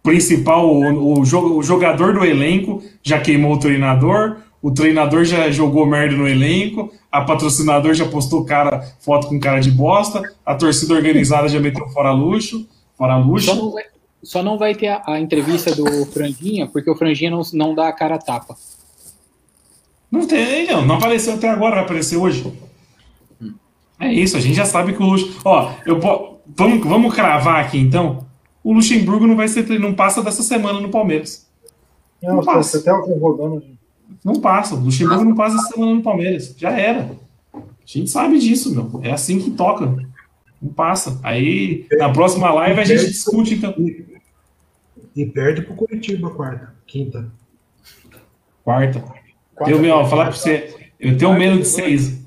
Principal, 0.06 0.64
o, 0.72 1.18
o 1.20 1.24
jo- 1.24 1.56
o 1.58 1.62
jogador 1.64 2.14
do 2.14 2.24
elenco 2.24 2.80
já 3.02 3.20
queimou 3.20 3.54
o 3.54 3.58
treinador. 3.58 4.36
O 4.62 4.70
treinador 4.70 5.24
já 5.24 5.50
jogou 5.50 5.84
merda 5.84 6.14
no 6.16 6.28
elenco. 6.28 6.92
A 7.10 7.22
patrocinador 7.22 7.92
já 7.92 8.06
postou 8.06 8.44
cara, 8.44 8.82
foto 9.00 9.26
com 9.26 9.40
cara 9.40 9.58
de 9.58 9.68
bosta. 9.72 10.22
A 10.44 10.54
torcida 10.54 10.94
organizada 10.94 11.48
já 11.48 11.58
meteu 11.58 11.88
fora 11.88 12.12
luxo. 12.12 12.68
Fora 12.96 13.16
luxo. 13.16 13.46
Só 13.46 13.56
não 13.56 13.72
vai, 13.72 13.84
só 14.22 14.42
não 14.44 14.56
vai 14.56 14.74
ter 14.76 14.86
a, 14.88 15.02
a 15.08 15.20
entrevista 15.20 15.74
do 15.74 16.06
Franjinha, 16.06 16.68
porque 16.68 16.88
o 16.88 16.94
Franjinha 16.94 17.32
não, 17.32 17.42
não 17.52 17.74
dá 17.74 17.88
a 17.88 17.92
cara 17.92 18.14
a 18.14 18.18
tapa. 18.18 18.56
Não 20.08 20.24
tem, 20.24 20.68
não, 20.68 20.86
não 20.86 20.94
apareceu 20.98 21.34
até 21.34 21.48
agora, 21.48 21.74
vai 21.74 21.84
aparecer 21.84 22.16
hoje. 22.16 22.52
É 23.98 24.12
isso, 24.12 24.36
a 24.36 24.40
gente 24.40 24.54
já 24.54 24.64
sabe 24.64 24.92
que 24.92 25.02
o 25.02 25.06
Luxo. 25.06 25.36
Ó, 25.44 25.72
eu 25.84 25.98
po- 25.98 26.36
vamos, 26.56 26.86
vamos 26.86 27.12
cravar 27.12 27.64
aqui 27.64 27.78
então. 27.78 28.24
O 28.66 28.72
Luxemburgo 28.72 29.28
não 29.28 29.36
vai 29.36 29.46
ser, 29.46 29.78
não 29.78 29.94
passa 29.94 30.20
dessa 30.24 30.42
semana 30.42 30.80
no 30.80 30.88
Palmeiras. 30.88 31.46
Não, 32.20 32.34
Não 32.34 32.44
passa. 32.44 32.78
até 32.78 32.90
rodando. 32.90 33.62
Não 34.24 34.40
passa. 34.40 34.74
O 34.74 34.80
Luxemburgo 34.80 35.24
não 35.24 35.36
passa 35.36 35.54
essa 35.54 35.68
semana 35.68 35.94
no 35.94 36.02
Palmeiras. 36.02 36.52
Já 36.58 36.72
era. 36.72 37.12
A 37.54 37.60
gente 37.84 38.10
sabe 38.10 38.40
disso, 38.40 38.74
meu. 38.74 39.00
É 39.04 39.12
assim 39.12 39.38
que 39.38 39.52
toca. 39.52 39.86
Não 40.60 40.72
passa. 40.72 41.20
Aí, 41.22 41.86
na 41.92 42.12
próxima 42.12 42.52
live, 42.54 42.80
a 42.80 42.84
gente 42.84 43.06
discute, 43.06 43.54
então. 43.54 43.72
E, 45.14 45.24
perde 45.26 45.62
pro 45.62 45.76
Curitiba 45.76 46.28
quarta, 46.30 46.74
quinta. 46.88 47.30
Quarta. 48.64 49.00
Eu, 49.64 49.78
meu, 49.78 50.04
falar 50.06 50.24
pra 50.24 50.32
você. 50.32 50.74
Eu 50.98 51.16
tenho 51.16 51.38
medo 51.38 51.60
de 51.60 51.68
seis. 51.68 52.20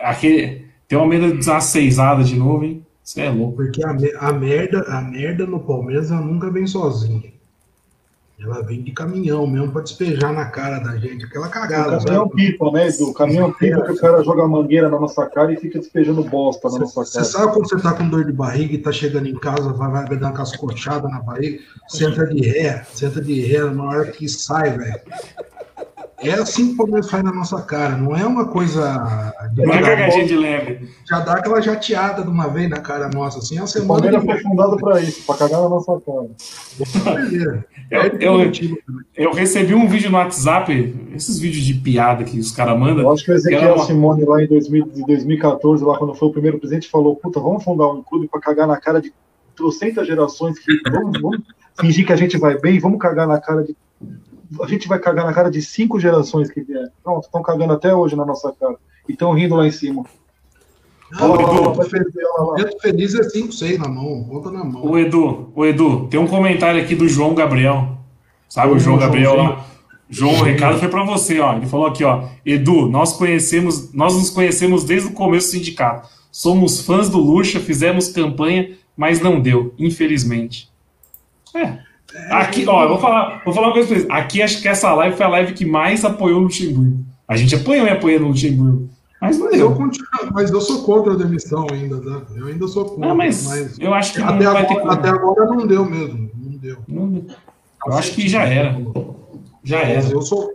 Aquele, 0.00 0.66
tenho 0.88 1.06
medo 1.06 1.38
de 1.38 1.48
uma 1.48 1.60
seisada 1.60 2.24
de 2.24 2.34
novo, 2.34 2.64
hein? 2.64 2.84
Você 3.08 3.22
é 3.22 3.30
louco. 3.30 3.56
Porque 3.56 3.82
a, 3.82 3.96
a 4.20 4.32
merda, 4.34 4.82
a 4.82 5.00
merda 5.00 5.46
no 5.46 5.60
Palmeiras 5.60 6.10
ela 6.10 6.20
nunca 6.20 6.50
vem 6.50 6.66
sozinha. 6.66 7.32
Ela 8.38 8.62
vem 8.62 8.82
de 8.82 8.92
caminhão 8.92 9.46
mesmo 9.46 9.72
pra 9.72 9.80
despejar 9.80 10.30
na 10.30 10.44
cara 10.44 10.78
da 10.78 10.94
gente. 10.98 11.24
Aquela 11.24 11.48
cagada. 11.48 11.96
O 11.96 12.04
caminhão 12.04 12.28
sabe? 12.28 12.36
pipa, 12.36 12.70
né, 12.70 12.88
Edu? 12.88 13.08
O 13.08 13.14
caminhão 13.14 13.50
pipa 13.50 13.82
que 13.82 13.92
o 13.92 13.96
cara 13.96 14.22
joga 14.22 14.46
mangueira 14.46 14.90
na 14.90 15.00
nossa 15.00 15.24
cara 15.24 15.50
e 15.50 15.56
fica 15.56 15.78
despejando 15.78 16.22
bosta 16.22 16.68
na 16.68 16.80
nossa 16.80 17.02
Você 17.02 17.14
cara. 17.14 17.24
sabe 17.24 17.52
quando 17.54 17.70
você 17.70 17.80
tá 17.80 17.94
com 17.94 18.10
dor 18.10 18.26
de 18.26 18.32
barriga 18.32 18.74
e 18.74 18.78
tá 18.78 18.92
chegando 18.92 19.26
em 19.26 19.38
casa, 19.38 19.72
vai, 19.72 19.90
vai 19.90 20.16
dar 20.18 20.26
uma 20.26 20.36
cascochada 20.36 21.08
na 21.08 21.20
barriga, 21.20 21.60
você 21.88 22.04
entra 22.04 22.26
de 22.26 22.46
ré, 22.46 22.86
você 22.92 23.06
entra 23.06 23.22
de 23.22 23.40
ré 23.40 23.64
na 23.70 23.84
hora 23.84 24.12
que 24.12 24.28
sai, 24.28 24.76
velho. 24.76 25.00
É 26.20 26.32
assim 26.32 26.68
que 26.68 26.72
o 26.74 26.76
Palmeiras 26.78 27.08
faz 27.08 27.22
na 27.22 27.32
nossa 27.32 27.62
cara, 27.62 27.96
não 27.96 28.16
é 28.16 28.26
uma 28.26 28.46
coisa. 28.46 29.32
Não 29.56 29.72
é 29.72 29.80
cagadinha 29.80 30.26
de 30.26 30.36
leve. 30.36 30.88
Já 31.08 31.20
dá 31.20 31.34
aquela 31.34 31.60
jateada 31.60 32.22
de 32.22 32.28
uma 32.28 32.48
vez 32.48 32.68
na 32.68 32.80
cara 32.80 33.08
nossa, 33.08 33.38
assim, 33.38 33.56
é 33.56 33.60
uma 33.60 33.64
O 33.66 33.68
semana 33.68 33.88
Palmeiras 34.00 34.20
de 34.22 34.26
foi 34.26 34.38
fundado 34.42 34.76
pra 34.78 35.00
isso, 35.00 35.24
pra 35.24 35.36
cagar 35.36 35.60
na 35.62 35.68
nossa 35.68 36.00
cara. 36.00 36.28
Eu, 37.90 38.02
eu, 38.20 38.52
eu 39.16 39.32
recebi 39.32 39.74
um 39.74 39.86
vídeo 39.88 40.10
no 40.10 40.16
WhatsApp, 40.18 40.94
esses 41.14 41.38
vídeos 41.38 41.64
de 41.64 41.74
piada 41.74 42.24
que 42.24 42.38
os 42.38 42.50
caras 42.52 42.78
mandam. 42.78 43.04
Eu 43.04 43.12
acho 43.12 43.24
que 43.24 43.30
o 43.30 43.34
Ezequiel 43.34 43.74
uma- 43.76 43.84
Simone, 43.86 44.24
lá 44.24 44.42
em 44.42 44.46
2000 44.48 44.90
em 44.96 45.06
2014, 45.06 45.84
lá 45.84 45.96
quando 45.98 46.14
foi 46.14 46.28
o 46.28 46.32
primeiro 46.32 46.58
presidente, 46.58 46.90
falou: 46.90 47.16
Puta, 47.16 47.40
vamos 47.40 47.62
fundar 47.64 47.88
um 47.88 48.02
clube 48.02 48.28
pra 48.28 48.40
cagar 48.40 48.66
na 48.66 48.76
cara 48.78 49.00
de 49.00 49.12
trocentas 49.56 50.06
gerações. 50.06 50.58
Que, 50.58 50.72
vamos, 50.90 51.20
vamos 51.20 51.38
fingir 51.80 52.04
que 52.06 52.12
a 52.12 52.16
gente 52.16 52.36
vai 52.36 52.58
bem, 52.58 52.78
vamos 52.78 52.98
cagar 52.98 53.26
na 53.26 53.40
cara 53.40 53.62
de. 53.62 53.76
A 54.62 54.66
gente 54.66 54.88
vai 54.88 54.98
cagar 54.98 55.26
na 55.26 55.32
cara 55.32 55.50
de 55.50 55.60
cinco 55.60 56.00
gerações 56.00 56.50
que 56.50 56.60
vier. 56.60 56.90
Pronto, 57.02 57.24
estão 57.24 57.42
cagando 57.42 57.72
até 57.72 57.94
hoje 57.94 58.16
na 58.16 58.24
nossa 58.24 58.52
cara. 58.52 58.76
E 59.08 59.12
estão 59.12 59.32
rindo 59.32 59.54
lá 59.54 59.66
em 59.66 59.70
cima. 59.70 60.04
Não, 61.10 61.30
Olha 61.30 61.70
lá, 61.70 61.84
perder, 61.86 62.24
olha 62.38 62.70
feliz 62.82 63.14
é 63.14 63.22
5, 63.22 63.50
6 63.50 63.78
na 63.78 63.88
mão, 63.88 64.24
conta 64.24 64.50
na 64.50 64.62
mão. 64.62 64.84
O 64.84 64.98
Edu, 64.98 65.50
o 65.54 65.64
Edu, 65.64 66.06
tem 66.08 66.20
um 66.20 66.26
comentário 66.26 66.80
aqui 66.80 66.94
do 66.94 67.08
João 67.08 67.34
Gabriel. 67.34 67.96
Sabe 68.46 68.72
o 68.72 68.78
João 68.78 68.98
Gabriel 68.98 69.32
Joãozinho. 69.32 69.56
lá? 69.56 69.66
João, 70.10 70.34
o 70.34 70.42
recado 70.42 70.78
foi 70.78 70.88
pra 70.88 71.04
você, 71.04 71.38
ó. 71.40 71.54
Ele 71.54 71.66
falou 71.66 71.86
aqui, 71.86 72.04
ó. 72.04 72.28
Edu, 72.44 72.88
nós 72.88 73.14
conhecemos, 73.14 73.92
nós 73.92 74.14
nos 74.14 74.30
conhecemos 74.30 74.84
desde 74.84 75.08
o 75.08 75.12
começo 75.12 75.48
do 75.48 75.50
sindicato. 75.52 76.08
Somos 76.30 76.80
fãs 76.80 77.08
do 77.08 77.18
Lucha, 77.18 77.58
fizemos 77.60 78.08
campanha, 78.08 78.76
mas 78.96 79.20
não 79.20 79.40
deu, 79.40 79.74
infelizmente. 79.78 80.70
É. 81.54 81.78
Aqui, 82.30 82.64
ó, 82.68 82.82
eu 82.84 82.88
vou 82.90 82.98
falar, 82.98 83.42
vou 83.44 83.54
falar 83.54 83.68
uma 83.68 83.72
coisa 83.72 83.88
pra 83.88 83.96
vocês. 83.98 84.10
Aqui 84.10 84.42
acho 84.42 84.60
que 84.62 84.68
essa 84.68 84.92
live 84.94 85.16
foi 85.16 85.26
a 85.26 85.30
live 85.30 85.52
que 85.54 85.64
mais 85.64 86.04
apoiou 86.04 86.38
o 86.40 86.42
Luxemburgo. 86.44 87.04
A 87.26 87.36
gente 87.36 87.54
apoiou 87.54 87.86
e 87.86 87.90
apoiou 87.90 88.20
no 88.20 88.28
Luxemburgo. 88.28 88.88
Mas 89.20 89.36
não 89.38 89.46
Mas 89.46 89.58
eu, 89.58 89.68
deu. 89.68 89.76
continuo, 89.76 90.32
mas 90.32 90.50
eu 90.50 90.60
sou 90.60 90.82
contra 90.84 91.12
a 91.12 91.16
demissão 91.16 91.66
ainda, 91.72 92.00
tá? 92.00 92.22
Eu 92.36 92.46
ainda 92.46 92.68
sou 92.68 92.84
contra. 92.84 93.08
Não, 93.08 93.16
mas 93.16 93.78
eu 93.80 93.92
acho 93.92 94.12
que 94.12 94.20
não 94.20 94.28
até, 94.28 94.44
vai 94.44 94.66
ter 94.66 94.72
agora, 94.74 94.80
como. 94.80 94.90
até 94.92 95.08
agora 95.08 95.46
não 95.46 95.66
deu 95.66 95.84
mesmo. 95.84 96.30
Não 96.36 96.56
deu. 96.58 96.76
Não- 96.86 97.26
Eu 97.86 97.92
acho 97.94 98.12
que 98.14 98.28
já 98.28 98.44
era. 98.44 98.76
Já 99.64 99.78
era. 99.80 100.02
Mas 100.02 100.10
eu 100.12 100.22
sou. 100.22 100.52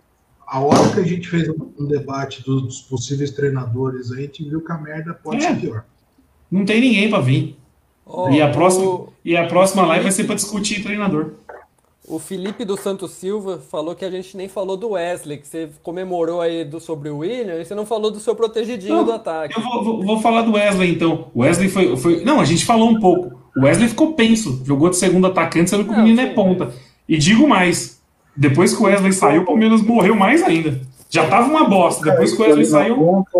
A 0.47 0.59
hora 0.59 0.89
que 0.93 0.99
a 0.99 1.03
gente 1.03 1.27
fez 1.27 1.49
um 1.49 1.87
debate 1.87 2.43
dos, 2.43 2.61
dos 2.61 2.81
possíveis 2.81 3.31
treinadores, 3.31 4.11
a 4.11 4.15
gente 4.17 4.47
viu 4.47 4.61
que 4.61 4.71
a 4.71 4.77
merda 4.77 5.13
pode 5.13 5.43
É. 5.43 5.49
ser 5.49 5.55
pior. 5.59 5.83
Não 6.51 6.63
tem 6.63 6.79
ninguém 6.79 7.09
pra 7.09 7.19
vir. 7.19 7.57
Ó, 8.05 8.29
e, 8.29 8.41
a 8.41 8.49
próxima, 8.49 8.85
o- 8.85 9.09
e 9.25 9.35
a 9.35 9.47
próxima 9.47 9.85
live 9.87 10.03
vai 10.03 10.11
ser 10.11 10.25
pra 10.25 10.35
discutir 10.35 10.83
treinador. 10.83 11.31
O 12.05 12.19
Felipe 12.19 12.65
dos 12.65 12.81
Santos 12.81 13.11
Silva 13.11 13.59
falou 13.71 13.95
que 13.95 14.03
a 14.03 14.11
gente 14.11 14.35
nem 14.35 14.49
falou 14.49 14.75
do 14.75 14.89
Wesley, 14.89 15.37
que 15.37 15.47
você 15.47 15.69
comemorou 15.81 16.41
aí 16.41 16.65
do, 16.65 16.77
sobre 16.79 17.07
o 17.09 17.19
William, 17.19 17.55
e 17.55 17.63
você 17.65 17.73
não 17.73 17.85
falou 17.85 18.11
do 18.11 18.19
seu 18.19 18.35
protegidinho 18.35 18.95
Não, 18.97 19.03
do 19.05 19.13
ataque. 19.13 19.57
Eu 19.57 19.63
vou, 19.63 19.83
vou- 19.83 20.05
vou 20.05 20.19
falar 20.21 20.41
do 20.41 20.53
Wesley 20.53 20.91
então. 20.91 21.29
O 21.33 21.41
Wesley 21.43 21.69
foi, 21.69 21.95
foi. 21.95 22.23
Não, 22.25 22.41
a 22.41 22.45
gente 22.45 22.65
falou 22.65 22.89
um 22.89 22.99
pouco. 22.99 23.39
O 23.55 23.61
Wesley 23.63 23.87
ficou 23.87 24.13
penso. 24.13 24.61
Jogou 24.65 24.89
de 24.89 24.97
segundo 24.97 25.27
atacante, 25.27 25.69
sendo 25.69 25.85
que 25.85 25.91
o 25.91 25.95
menino 25.97 26.17
sim. 26.21 26.27
é 26.27 26.33
ponta. 26.33 26.73
E 27.07 27.17
digo 27.17 27.47
mais: 27.47 28.01
depois 28.35 28.75
que 28.75 28.81
o 28.81 28.85
Wesley 28.85 29.13
saiu, 29.13 29.43
o 29.43 29.45
Palmeiras 29.45 29.81
morreu 29.81 30.13
mais 30.15 30.43
ainda. 30.43 30.81
Já 31.09 31.29
tava 31.29 31.47
uma 31.49 31.69
bosta. 31.69 32.03
Depois 32.03 32.33
que 32.35 32.41
o 32.41 32.45
Wesley 32.45 32.65
Ele 32.65 32.71
na 32.73 32.79
saiu. 32.79 32.95
ponta, 32.97 33.39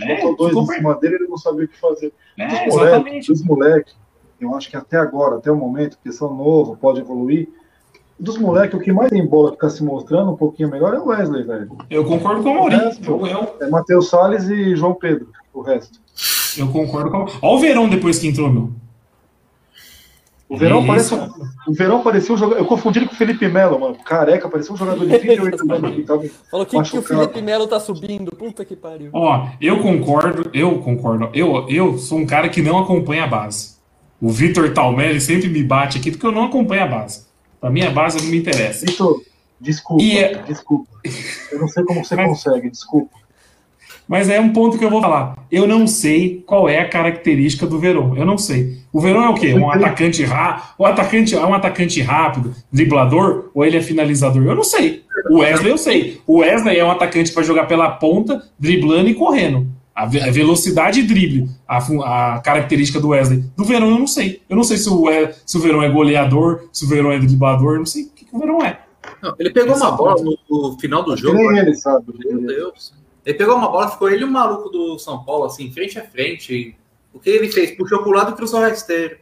É, 0.00 0.22
botou 0.22 0.36
dois 0.36 0.48
ficou 0.50 0.74
em 0.74 0.76
cima 0.78 0.94
dele, 0.94 1.14
ele 1.16 1.28
não 1.28 1.36
sabia 1.36 1.66
o 1.66 1.68
que 1.68 1.78
fazer. 1.78 2.12
É, 2.38 2.46
Dos 2.46 2.74
exatamente. 2.74 2.78
moleques, 3.04 3.26
dos 3.28 3.42
moleques, 3.44 3.96
eu 4.40 4.54
acho 4.54 4.70
que 4.70 4.76
até 4.78 4.96
agora, 4.96 5.36
até 5.36 5.50
o 5.52 5.56
momento, 5.56 5.98
que 6.02 6.10
são 6.10 6.32
novos, 6.34 6.78
pode 6.78 7.00
evoluir. 7.00 7.48
Dos 8.18 8.36
moleques, 8.36 8.78
o 8.78 8.82
que 8.82 8.92
mais 8.92 9.10
tem 9.10 9.24
bola 9.24 9.52
que 9.52 9.58
tá 9.58 9.70
se 9.70 9.82
mostrando 9.82 10.32
um 10.32 10.36
pouquinho 10.36 10.70
melhor 10.70 10.92
é 10.94 10.98
o 10.98 11.06
Wesley, 11.06 11.44
velho. 11.44 11.70
Eu 11.88 12.04
concordo 12.04 12.42
com 12.42 12.48
o 12.48 12.52
O 12.52 12.56
Maurício. 12.56 12.86
resto 12.86 13.10
Eu, 13.10 13.26
eu, 13.26 13.56
é 13.60 13.70
Matheus 13.70 14.08
Salles 14.08 14.48
e 14.48 14.74
João 14.74 14.94
Pedro, 14.94 15.28
o 15.54 15.60
resto. 15.60 16.00
eu 16.58 16.68
concordo 16.68 17.10
com. 17.10 17.18
Olha 17.18 17.36
o 17.42 17.58
Verão 17.60 17.88
depois 17.88 18.18
que 18.18 18.26
entrou, 18.26 18.50
meu. 18.50 18.70
O 20.48 20.56
Verão, 20.56 20.86
parece 20.86 21.14
o 21.14 21.74
Verão 21.74 22.02
parecia 22.02 22.34
um 22.34 22.38
jogador. 22.38 22.62
Eu 22.62 22.66
confundi 22.66 23.00
ele 23.00 23.06
com 23.06 23.12
o 23.12 23.16
Felipe 23.16 23.46
Melo, 23.46 23.78
mano. 23.78 23.96
Careca, 24.02 24.48
parecia 24.48 24.72
um 24.72 24.78
jogador 24.78 25.06
de 25.06 25.18
28 25.18 25.72
anos 25.72 25.94
que 25.94 26.02
tava. 26.04 26.24
Falou 26.50 26.64
que, 26.64 26.82
que 26.82 26.98
o. 26.98 27.02
Felipe 27.02 27.42
Melo 27.42 27.66
tá 27.68 27.78
subindo. 27.78 28.34
Puta 28.34 28.64
que 28.64 28.74
pariu. 28.74 29.10
Ó, 29.12 29.46
eu 29.60 29.78
concordo, 29.82 30.50
eu 30.54 30.78
concordo. 30.78 31.28
Eu, 31.34 31.68
eu 31.68 31.98
sou 31.98 32.18
um 32.18 32.24
cara 32.26 32.48
que 32.48 32.62
não 32.62 32.78
acompanha 32.78 33.24
a 33.24 33.26
base. 33.26 33.76
O 34.20 34.30
Vitor 34.30 34.72
Talmelli 34.72 35.20
sempre 35.20 35.48
me 35.50 35.62
bate 35.62 35.98
aqui 35.98 36.10
porque 36.10 36.26
eu 36.26 36.32
não 36.32 36.44
acompanho 36.44 36.84
a 36.84 36.86
base. 36.86 37.27
A 37.62 37.90
base 37.90 38.18
não 38.22 38.30
me 38.30 38.38
interessa. 38.38 38.86
Vitor, 38.86 39.22
desculpa, 39.60 40.02
E 40.02 40.18
é- 40.18 40.42
desculpa. 40.46 40.88
Eu 41.52 41.58
não 41.60 41.68
sei 41.68 41.84
como 41.84 42.04
você 42.04 42.14
Mas- 42.16 42.28
consegue, 42.28 42.70
desculpa. 42.70 43.16
Mas 44.06 44.30
é 44.30 44.40
um 44.40 44.54
ponto 44.54 44.78
que 44.78 44.84
eu 44.84 44.88
vou 44.88 45.02
falar. 45.02 45.36
Eu 45.52 45.66
não 45.66 45.86
sei 45.86 46.42
qual 46.46 46.66
é 46.66 46.78
a 46.80 46.88
característica 46.88 47.66
do 47.66 47.78
Verón. 47.78 48.16
Eu 48.16 48.24
não 48.24 48.38
sei. 48.38 48.78
O 48.90 49.00
Verón 49.00 49.22
é 49.22 49.28
o 49.28 49.34
quê? 49.34 49.52
Um 49.52 49.70
atacante 49.70 50.24
rápido? 50.24 50.66
O 50.78 50.86
atacante 50.86 51.34
é 51.34 51.40
um 51.44 51.52
atacante 51.52 52.00
rápido, 52.00 52.54
driblador, 52.72 53.50
ou 53.54 53.66
ele 53.66 53.76
é 53.76 53.82
finalizador? 53.82 54.42
Eu 54.46 54.54
não 54.54 54.64
sei. 54.64 55.04
O 55.28 55.40
Wesley 55.40 55.70
eu 55.72 55.76
sei. 55.76 56.22
O 56.26 56.38
Wesley 56.38 56.78
é 56.78 56.84
um 56.84 56.90
atacante 56.90 57.32
para 57.32 57.42
jogar 57.42 57.66
pela 57.66 57.90
ponta, 57.90 58.42
driblando 58.58 59.10
e 59.10 59.14
correndo. 59.14 59.66
A 60.00 60.06
ve- 60.06 60.20
a 60.22 60.30
velocidade 60.30 61.00
e 61.00 61.02
drible, 61.02 61.48
a, 61.66 61.78
a 62.36 62.38
característica 62.40 63.00
do 63.00 63.08
Wesley. 63.08 63.42
Do 63.56 63.64
Verón 63.64 63.90
eu 63.90 63.98
não 63.98 64.06
sei. 64.06 64.40
Eu 64.48 64.54
não 64.56 64.62
sei 64.62 64.76
se 64.76 64.88
o, 64.88 65.04
se 65.44 65.56
o 65.56 65.60
Verón 65.60 65.82
é 65.82 65.88
goleador, 65.90 66.68
se 66.72 66.84
o 66.84 66.88
Verón 66.88 67.10
é 67.10 67.18
driblador, 67.18 67.72
eu 67.74 67.78
não 67.80 67.86
sei 67.86 68.04
o 68.04 68.10
que, 68.10 68.24
que 68.24 68.36
o 68.36 68.38
Verón 68.38 68.62
é. 68.62 68.80
Não, 69.20 69.34
ele 69.40 69.50
pegou 69.50 69.74
uma 69.76 69.90
bola 69.90 70.22
no, 70.22 70.38
no 70.48 70.78
final 70.78 71.02
do 71.02 71.16
jogo. 71.16 71.36
nem 71.36 71.58
ele, 71.58 71.74
sabe? 71.74 72.04
Meu 72.16 72.40
Deus. 72.46 72.94
Ele 73.26 73.36
pegou 73.36 73.56
uma 73.56 73.68
bola, 73.68 73.90
ficou 73.90 74.08
ele 74.08 74.22
e 74.22 74.24
o 74.24 74.30
maluco 74.30 74.68
do 74.68 74.98
São 75.00 75.24
Paulo, 75.24 75.46
assim, 75.46 75.70
frente 75.72 75.98
a 75.98 76.04
frente. 76.04 76.76
O 77.12 77.18
que 77.18 77.30
ele 77.30 77.48
fez? 77.50 77.72
Puxou 77.72 78.00
pro 78.02 78.12
lado 78.12 78.30
e 78.32 78.34
cruzou 78.36 78.60
o 78.60 78.62
rasteiro. 78.62 79.16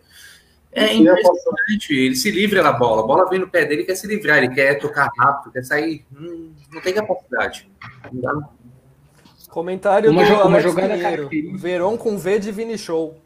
É 0.72 0.92
impressionante. 0.92 1.94
Ele 1.94 2.14
se 2.16 2.30
livra 2.30 2.62
da 2.62 2.72
bola. 2.72 3.02
A 3.02 3.06
bola 3.06 3.30
vem 3.30 3.38
no 3.38 3.48
pé 3.48 3.64
dele, 3.64 3.84
quer 3.84 3.94
se 3.94 4.06
livrar. 4.06 4.38
Ele 4.38 4.54
quer 4.54 4.74
tocar 4.78 5.08
rápido, 5.16 5.52
quer 5.52 5.64
sair. 5.64 6.04
Hum, 6.14 6.50
não 6.70 6.82
tem 6.82 6.92
capacidade. 6.92 7.66
Não 8.12 8.20
dá. 8.20 8.48
Comentário 9.56 10.10
Uma 10.10 10.22
do 10.22 10.28
jo- 10.28 10.34
uma 10.34 10.42
Alex 10.42 10.62
jogada 10.64 11.28
Pinheiro. 11.28 11.56
Verón 11.56 11.96
com 11.96 12.18
V 12.18 12.38
de 12.38 12.52
Vini 12.52 12.76
Show. 12.76 13.16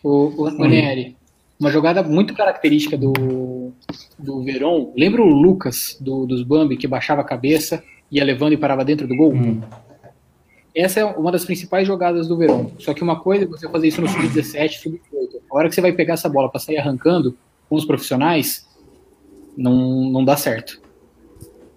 O, 0.00 0.42
o 0.42 0.44
Ranieri, 0.44 1.16
uma 1.58 1.72
jogada 1.72 2.04
muito 2.04 2.32
característica 2.32 2.96
do, 2.96 3.72
do 4.16 4.44
Verón. 4.44 4.92
Lembra 4.96 5.20
o 5.22 5.26
Lucas 5.26 5.96
do, 6.00 6.24
dos 6.24 6.44
Bambi 6.44 6.76
que 6.76 6.86
baixava 6.86 7.22
a 7.22 7.24
cabeça, 7.24 7.82
ia 8.08 8.22
levando 8.24 8.52
e 8.52 8.56
parava 8.56 8.84
dentro 8.84 9.08
do 9.08 9.16
gol? 9.16 9.34
Hum. 9.34 9.60
Essa 10.72 11.00
é 11.00 11.04
uma 11.04 11.32
das 11.32 11.44
principais 11.44 11.84
jogadas 11.84 12.28
do 12.28 12.36
Verón. 12.36 12.70
Só 12.78 12.94
que 12.94 13.02
uma 13.02 13.18
coisa 13.18 13.42
é 13.42 13.48
você 13.48 13.68
fazer 13.68 13.88
isso 13.88 14.00
no 14.00 14.06
sub-17, 14.06 14.82
sub-18. 14.82 15.40
A 15.50 15.56
hora 15.56 15.68
que 15.68 15.74
você 15.74 15.80
vai 15.80 15.92
pegar 15.92 16.14
essa 16.14 16.28
bola 16.28 16.48
para 16.48 16.60
sair 16.60 16.78
arrancando 16.78 17.36
com 17.68 17.74
os 17.74 17.84
profissionais, 17.84 18.68
não, 19.56 20.08
não 20.10 20.24
dá 20.24 20.36
certo. 20.36 20.80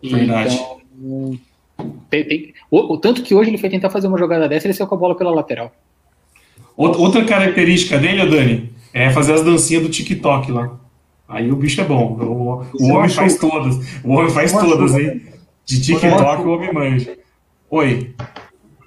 Verdade. 0.04 0.54
Então, 0.54 1.40
tem- 2.10 2.26
tem- 2.28 2.54
o, 2.70 2.94
o 2.94 2.98
tanto 2.98 3.22
que 3.24 3.34
hoje 3.36 3.50
ele 3.50 3.58
foi 3.58 3.70
tentar 3.70 3.90
fazer 3.90 4.08
uma 4.08 4.18
jogada 4.18 4.48
dessa, 4.48 4.68
ele 4.68 4.74
saiu 4.74 4.88
com 4.88 4.96
a 4.96 4.98
bola 4.98 5.16
pela 5.16 5.32
lateral. 5.32 5.72
Outra 6.76 7.26
característica 7.26 7.98
dele, 7.98 8.26
Dani, 8.30 8.74
é 8.94 9.10
fazer 9.10 9.34
as 9.34 9.42
dancinhas 9.44 9.84
do 9.84 9.90
TikTok 9.90 10.52
lá. 10.52 10.72
Aí 11.28 11.52
o 11.52 11.56
bicho 11.56 11.80
é 11.82 11.84
bom. 11.84 12.18
O, 12.20 12.66
o 12.84 12.94
homem 12.94 13.10
faz 13.10 13.38
todas. 13.38 13.76
O 14.04 14.12
homem 14.14 14.30
faz 14.32 14.52
todas, 14.52 14.96
hein? 14.96 15.22
De 15.66 15.82
TikTok 15.82 16.42
o 16.44 16.50
homem 16.52 16.74
manja. 16.74 17.18
Oi. 17.70 18.16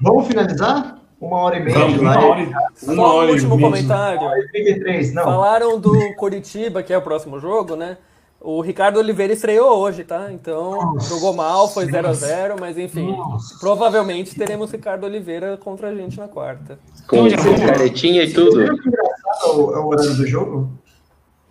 Vamos 0.01 0.27
finalizar? 0.27 0.99
Uma 1.21 1.37
hora 1.37 1.57
e 1.59 1.63
meia 1.65 1.79
Vamos, 1.79 2.01
uma 2.01 2.19
hora, 2.19 2.41
e- 2.43 2.47
uma 2.47 2.71
Só 2.75 2.93
um 2.93 3.01
hora 3.01 3.31
e 3.31 3.35
último 3.35 3.61
comentário. 3.61 4.29
33, 4.51 5.15
não. 5.15 5.23
Falaram 5.23 5.79
do 5.79 6.15
Coritiba, 6.17 6.83
que 6.83 6.93
é 6.93 6.99
o 6.99 7.03
próximo 7.03 7.39
jogo, 7.39 7.77
né? 7.77 7.97
O 8.45 8.61
Ricardo 8.61 8.99
Oliveira 8.99 9.33
estreou 9.33 9.79
hoje, 9.79 10.03
tá? 10.03 10.33
Então, 10.33 10.99
jogou 11.09 11.33
mal, 11.33 11.69
foi 11.69 11.87
0 11.87 12.09
a 12.09 12.13
0 12.13 12.57
mas 12.59 12.77
enfim, 12.77 13.15
provavelmente 13.61 14.35
teremos 14.35 14.73
Ricardo 14.73 15.05
Oliveira 15.05 15.57
contra 15.57 15.91
a 15.91 15.95
gente 15.95 16.19
na 16.19 16.27
quarta. 16.27 16.77
Com 17.07 17.29
Então 17.29 17.55
canetinha 17.55 18.25
e 18.25 18.33
tudo. 18.33 18.57
Viu 18.57 18.77
que 18.77 18.89
engraçado 18.89 19.23
é 19.45 19.47
o, 19.47 19.75
é 19.75 19.79
horário 19.79 20.17
do 20.17 20.27
jogo? 20.27 20.71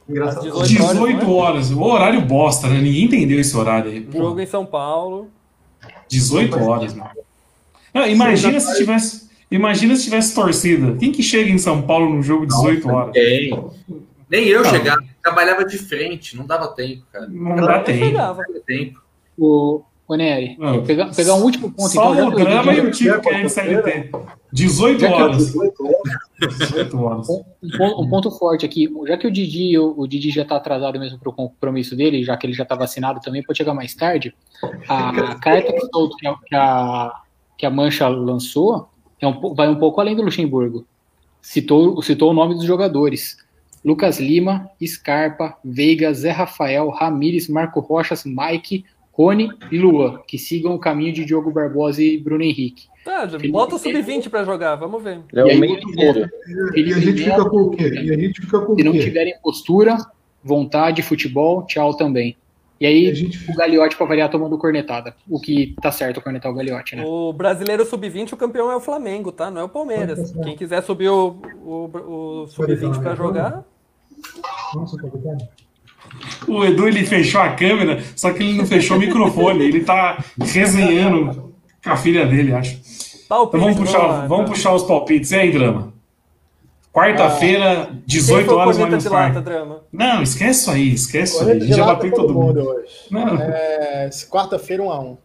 Engraçado. 0.09 0.61
Às 0.61 0.67
18 0.67 0.83
horas, 0.83 0.97
18 0.97 1.25
né? 1.25 1.33
horas. 1.33 1.71
O 1.71 1.81
horário 1.81 2.21
bosta, 2.21 2.67
né? 2.67 2.81
Ninguém 2.81 3.05
entendeu 3.05 3.39
esse 3.39 3.55
horário 3.55 3.89
aí. 3.89 4.01
Pô, 4.01 4.17
Jogo 4.17 4.41
em 4.41 4.45
São 4.45 4.65
Paulo. 4.65 5.29
18 6.09 6.59
horas, 6.61 6.93
mano. 6.93 7.11
Não, 7.93 8.05
imagina 8.05 8.59
se 8.59 8.75
tivesse. 8.75 9.31
Imagina 9.49 9.95
se 9.95 10.03
tivesse 10.03 10.35
torcida. 10.35 10.97
Quem 10.97 11.11
que 11.11 11.23
chega 11.23 11.49
em 11.49 11.57
São 11.57 11.81
Paulo 11.81 12.09
num 12.09 12.21
jogo 12.21 12.45
18 12.45 12.89
horas? 12.89 13.13
Tem. 13.13 13.71
Nem 14.29 14.47
eu 14.47 14.63
chegar. 14.65 14.97
Trabalhava 15.21 15.63
de 15.65 15.77
frente, 15.77 16.35
não 16.37 16.45
dava 16.45 16.67
tempo, 16.69 17.03
cara. 17.11 17.27
Não 17.29 17.55
dá 17.55 17.77
Eu 17.77 17.83
tempo. 17.83 18.05
Não 18.05 18.13
dava 18.13 18.43
tempo. 18.65 19.01
O, 19.37 19.81
o 20.07 20.15
Nery, 20.15 20.57
Ah. 20.61 20.79
pegar, 20.85 21.13
pegar 21.15 21.35
um 21.35 21.43
último 21.43 21.71
ponto. 21.71 21.89
Só 21.89 22.13
já 22.15 22.27
o 22.27 22.35
que 22.35 22.43
grama 22.43 22.73
e 22.73 22.81
o 22.81 22.91
Tico 22.91 23.21
que 23.21 23.29
é 23.29 23.39
MCLT. 23.41 24.11
18 24.53 24.99
Já 24.99 25.07
que 25.07 25.13
eu- 25.13 25.17
horas. 25.25 25.37
18 25.47 26.97
horas. 26.99 27.29
um, 27.29 27.43
ponto, 27.77 28.01
um 28.01 28.09
ponto 28.09 28.31
forte 28.31 28.65
aqui, 28.65 28.89
já 29.07 29.17
que 29.17 29.27
o 29.27 29.31
Didi, 29.31 29.77
o, 29.77 29.93
o 29.97 30.07
Didi 30.07 30.29
já 30.31 30.41
está 30.41 30.55
atrasado 30.57 30.99
mesmo 30.99 31.17
para 31.19 31.29
o 31.29 31.33
compromisso 31.33 31.95
dele, 31.95 32.23
já 32.23 32.35
que 32.35 32.45
ele 32.47 32.53
já 32.53 32.63
está 32.63 32.75
vacinado 32.75 33.19
também, 33.21 33.43
pode 33.43 33.57
chegar 33.57 33.73
mais 33.73 33.93
tarde. 33.95 34.33
A 34.87 35.35
carta 35.35 35.71
que, 35.71 35.79
solto 35.93 36.17
que, 36.17 36.27
a, 36.27 36.33
que, 36.45 36.55
a, 36.55 37.13
que 37.57 37.65
a 37.65 37.69
Mancha 37.69 38.07
lançou 38.07 38.89
é 39.19 39.27
um, 39.27 39.53
vai 39.53 39.69
um 39.69 39.75
pouco 39.75 40.01
além 40.01 40.15
do 40.15 40.23
Luxemburgo. 40.23 40.85
Citou, 41.41 42.01
citou 42.01 42.31
o 42.31 42.33
nome 42.33 42.55
dos 42.55 42.65
jogadores. 42.65 43.37
Lucas 43.83 44.19
Lima, 44.19 44.69
Scarpa, 44.85 45.57
Veiga, 45.63 46.13
Zé 46.13 46.31
Rafael, 46.31 46.89
Ramires, 46.89 47.47
Marco 47.47 47.79
Rochas, 47.79 48.23
Mike, 48.25 48.85
Rony 49.11 49.49
e 49.71 49.77
Lua, 49.77 50.23
que 50.27 50.37
sigam 50.37 50.73
o 50.73 50.79
caminho 50.79 51.13
de 51.13 51.25
Diogo 51.25 51.51
Barbosa 51.51 52.01
e 52.01 52.17
Bruno 52.17 52.43
Henrique. 52.43 52.87
Tá, 53.03 53.27
bota 53.49 53.75
o 53.75 53.79
sub-20 53.79 54.29
pra 54.29 54.43
jogar, 54.43 54.75
vamos 54.75 55.01
ver. 55.03 55.21
É 55.33 55.43
o 55.43 55.47
E 55.47 55.51
aí, 55.51 55.59
meio 55.59 55.79
inteiro. 55.79 56.29
E 56.75 56.93
a 56.93 56.99
gente 56.99 57.23
fica 57.23 57.49
com 57.49 57.57
o 57.57 57.71
quê? 57.71 57.89
E 57.89 58.13
a 58.13 58.17
gente 58.17 58.41
fica 58.41 58.61
com 58.61 58.73
o 58.73 58.75
Se 58.75 58.83
não 58.83 58.91
quê? 58.91 58.99
tiverem 58.99 59.33
postura, 59.41 59.97
vontade, 60.43 61.01
futebol, 61.01 61.65
tchau 61.65 61.95
também. 61.95 62.37
E 62.81 62.85
aí, 62.87 63.05
E 63.05 63.11
a 63.11 63.13
gente 63.13 63.37
o 63.47 63.55
Gagliotti 63.55 63.95
pra 63.95 64.07
variar 64.07 64.27
tomando 64.27 64.57
cornetada. 64.57 65.15
O 65.29 65.39
que 65.39 65.75
tá 65.79 65.91
certo 65.91 66.19
cornetar 66.19 66.51
o 66.51 66.55
Gagliotti, 66.55 66.95
né? 66.95 67.03
O 67.05 67.31
brasileiro 67.31 67.85
sub-20, 67.85 68.33
o 68.33 68.37
campeão 68.37 68.71
é 68.71 68.75
o 68.75 68.79
Flamengo, 68.79 69.31
tá? 69.31 69.51
Não 69.51 69.61
é 69.61 69.63
o 69.63 69.69
Palmeiras. 69.69 70.31
Quem 70.43 70.57
quiser 70.57 70.81
subir 70.81 71.09
o, 71.09 71.39
o, 71.63 72.43
o 72.43 72.47
sub-20 72.47 72.99
pra 72.99 73.13
jogar, 73.13 73.63
Nossa, 74.73 74.97
tá 74.97 75.07
ligado? 75.13 75.47
O 76.47 76.65
Edu 76.65 76.87
ele 76.87 77.05
fechou 77.05 77.39
a 77.39 77.51
câmera, 77.51 78.01
só 78.15 78.33
que 78.33 78.41
ele 78.41 78.57
não 78.57 78.65
fechou 78.65 78.97
o 78.97 78.99
microfone. 78.99 79.63
Ele 79.63 79.83
tá 79.83 80.17
resenhando 80.39 81.53
com 81.83 81.89
a 81.91 81.95
filha 81.95 82.25
dele, 82.25 82.51
acho. 82.51 82.79
palpite. 83.29 83.57
Então 83.57 83.59
vamos 83.59 83.77
puxar, 83.77 84.07
lá, 84.07 84.25
vamos 84.25 84.45
tá? 84.45 84.51
puxar 84.53 84.73
os 84.73 84.83
palpites. 84.83 85.29
E 85.29 85.35
aí, 85.35 85.51
Drama? 85.51 85.90
Quarta-feira, 86.93 87.85
Quem 87.85 88.03
18 88.05 88.45
foi 88.45 88.53
o 88.53 88.57
horas 88.57 88.77
tarde. 88.77 89.09
lata, 89.09 89.41
drama? 89.41 89.83
Não, 89.93 90.21
esquece 90.21 90.59
isso 90.61 90.71
aí, 90.71 90.93
esquece 90.93 91.35
isso 91.35 91.43
aí. 91.45 91.51
A 91.51 91.59
gente 91.59 91.73
já 91.73 91.85
bateu 91.85 92.11
todo 92.11 92.27
todo 92.27 92.33
mundo. 92.33 92.59
mundo 92.59 92.69
hoje. 92.69 92.87
Não. 93.09 93.37
É, 93.41 94.09
Quarta-feira, 94.29 94.83
1 94.83 94.91
a 94.91 94.99
1 94.99 95.17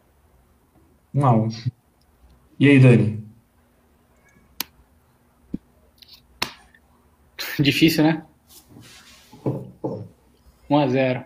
Um 1.14 1.26
a 1.26 1.32
um. 1.32 1.48
E 2.60 2.68
aí, 2.68 2.78
Dani? 2.78 3.24
Difícil, 7.58 8.04
né? 8.04 8.22
1x0. 10.70 11.24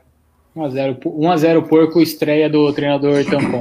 1x0. 0.56 0.98
1x0 1.04 1.68
porco 1.68 2.00
estreia 2.00 2.48
do 2.48 2.72
treinador 2.72 3.24
Tampão. 3.24 3.60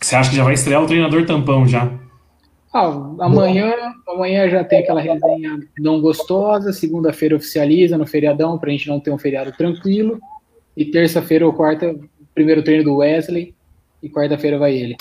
Você 0.00 0.14
acha 0.16 0.30
que 0.30 0.36
já 0.36 0.44
vai 0.44 0.54
estrear 0.54 0.82
o 0.82 0.86
treinador 0.86 1.26
tampão 1.26 1.66
já? 1.66 1.90
Ah, 2.78 3.24
amanhã, 3.26 3.74
amanhã 4.06 4.48
já 4.48 4.62
tem 4.64 4.80
aquela 4.80 5.00
resenha 5.00 5.58
não 5.78 6.00
gostosa. 6.00 6.72
Segunda-feira 6.72 7.36
oficializa 7.36 7.98
no 7.98 8.06
feriadão 8.06 8.58
pra 8.58 8.70
gente 8.70 8.88
não 8.88 9.00
ter 9.00 9.10
um 9.10 9.18
feriado 9.18 9.52
tranquilo. 9.52 10.18
E 10.76 10.84
terça-feira 10.84 11.44
ou 11.46 11.52
quarta, 11.52 11.94
primeiro 12.34 12.62
treino 12.62 12.84
do 12.84 12.96
Wesley. 12.96 13.54
E 14.02 14.08
quarta-feira 14.08 14.58
vai 14.58 14.74
ele. 14.76 14.96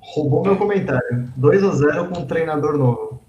Roubou 0.00 0.42
meu 0.42 0.56
comentário. 0.56 1.28
2x0 1.38 2.08
com 2.08 2.20
um 2.20 2.26
treinador 2.26 2.78
novo. 2.78 3.20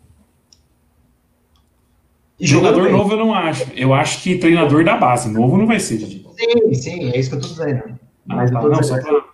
E 2.39 2.47
Jogador 2.47 2.83
bem. 2.83 2.91
novo 2.93 3.11
eu 3.13 3.17
não 3.17 3.33
acho. 3.33 3.67
Eu 3.75 3.93
acho 3.93 4.23
que 4.23 4.37
treinador 4.37 4.83
da 4.85 4.95
base. 4.95 5.29
Novo 5.29 5.57
não 5.57 5.67
vai 5.67 5.79
ser, 5.79 5.97
Didi. 5.97 6.25
Sim, 6.37 6.73
sim, 6.73 7.11
é 7.11 7.19
isso 7.19 7.29
que 7.31 7.35
eu 7.35 7.41
tô 7.41 7.47
dizendo. 7.49 7.83
Ah, 8.29 8.35
Mas 8.35 8.49
tá, 8.51 8.57
eu 8.59 8.61
tô 8.61 8.69
não, 8.69 8.79
dizendo, 8.79 9.01
só 9.01 9.09
pra- 9.09 9.25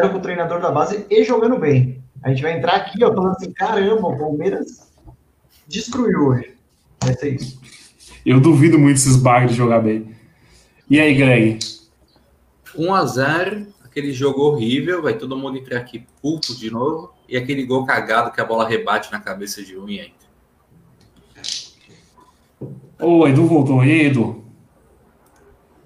2x0 0.00 0.12
com 0.12 0.18
o 0.18 0.22
treinador 0.22 0.60
da 0.60 0.70
base 0.70 1.04
e 1.10 1.24
jogando 1.24 1.58
bem. 1.58 2.03
A 2.24 2.30
gente 2.30 2.42
vai 2.42 2.56
entrar 2.56 2.76
aqui, 2.76 3.04
ó, 3.04 3.12
falando 3.14 3.32
assim, 3.36 3.52
caramba, 3.52 4.08
o 4.08 4.18
Palmeiras 4.18 4.90
destruiu 5.68 6.28
hoje. 6.28 6.54
Vai 7.02 7.12
ser 7.14 7.34
isso. 7.34 7.60
Eu 8.24 8.40
duvido 8.40 8.78
muito 8.78 8.96
esses 8.96 9.16
bagres 9.16 9.50
de 9.50 9.58
jogar 9.58 9.80
bem. 9.80 10.16
E 10.88 10.98
aí, 10.98 11.14
Greg? 11.14 11.58
1x0, 12.74 13.66
aquele 13.84 14.10
jogo 14.12 14.40
horrível, 14.40 15.02
vai 15.02 15.16
todo 15.18 15.36
mundo 15.36 15.58
entrar 15.58 15.78
aqui 15.78 16.06
puto 16.22 16.56
de 16.56 16.70
novo. 16.70 17.12
E 17.28 17.36
aquele 17.36 17.64
gol 17.66 17.84
cagado 17.84 18.32
que 18.32 18.40
a 18.40 18.44
bola 18.44 18.66
rebate 18.66 19.12
na 19.12 19.20
cabeça 19.20 19.62
de 19.62 19.76
um 19.76 19.86
e 19.88 20.00
entra. 20.00 20.24
Ô, 23.00 23.26
Edu 23.28 23.46
voltou. 23.46 23.84
E 23.84 23.90
aí, 23.90 24.06
Edu? 24.06 24.42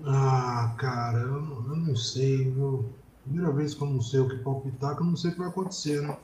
Ah, 0.05 0.73
cara, 0.78 1.19
eu, 1.19 1.40
não- 1.43 1.65
eu 1.70 1.77
não 1.77 1.97
sei, 1.97 2.44
viu? 2.51 2.89
Primeira 3.24 3.52
vez 3.52 3.74
que 3.74 3.82
eu 3.82 3.89
não 3.89 4.01
sei 4.01 4.20
o 4.20 4.28
que 4.28 4.36
palpitar, 4.36 4.94
que 4.97 5.02
eu 5.02 5.06
não 5.06 5.16
sei 5.16 5.31
o 5.31 5.32
que 5.35 5.39
vai 5.40 5.48
acontecer, 5.48 6.01
né? 6.01 6.16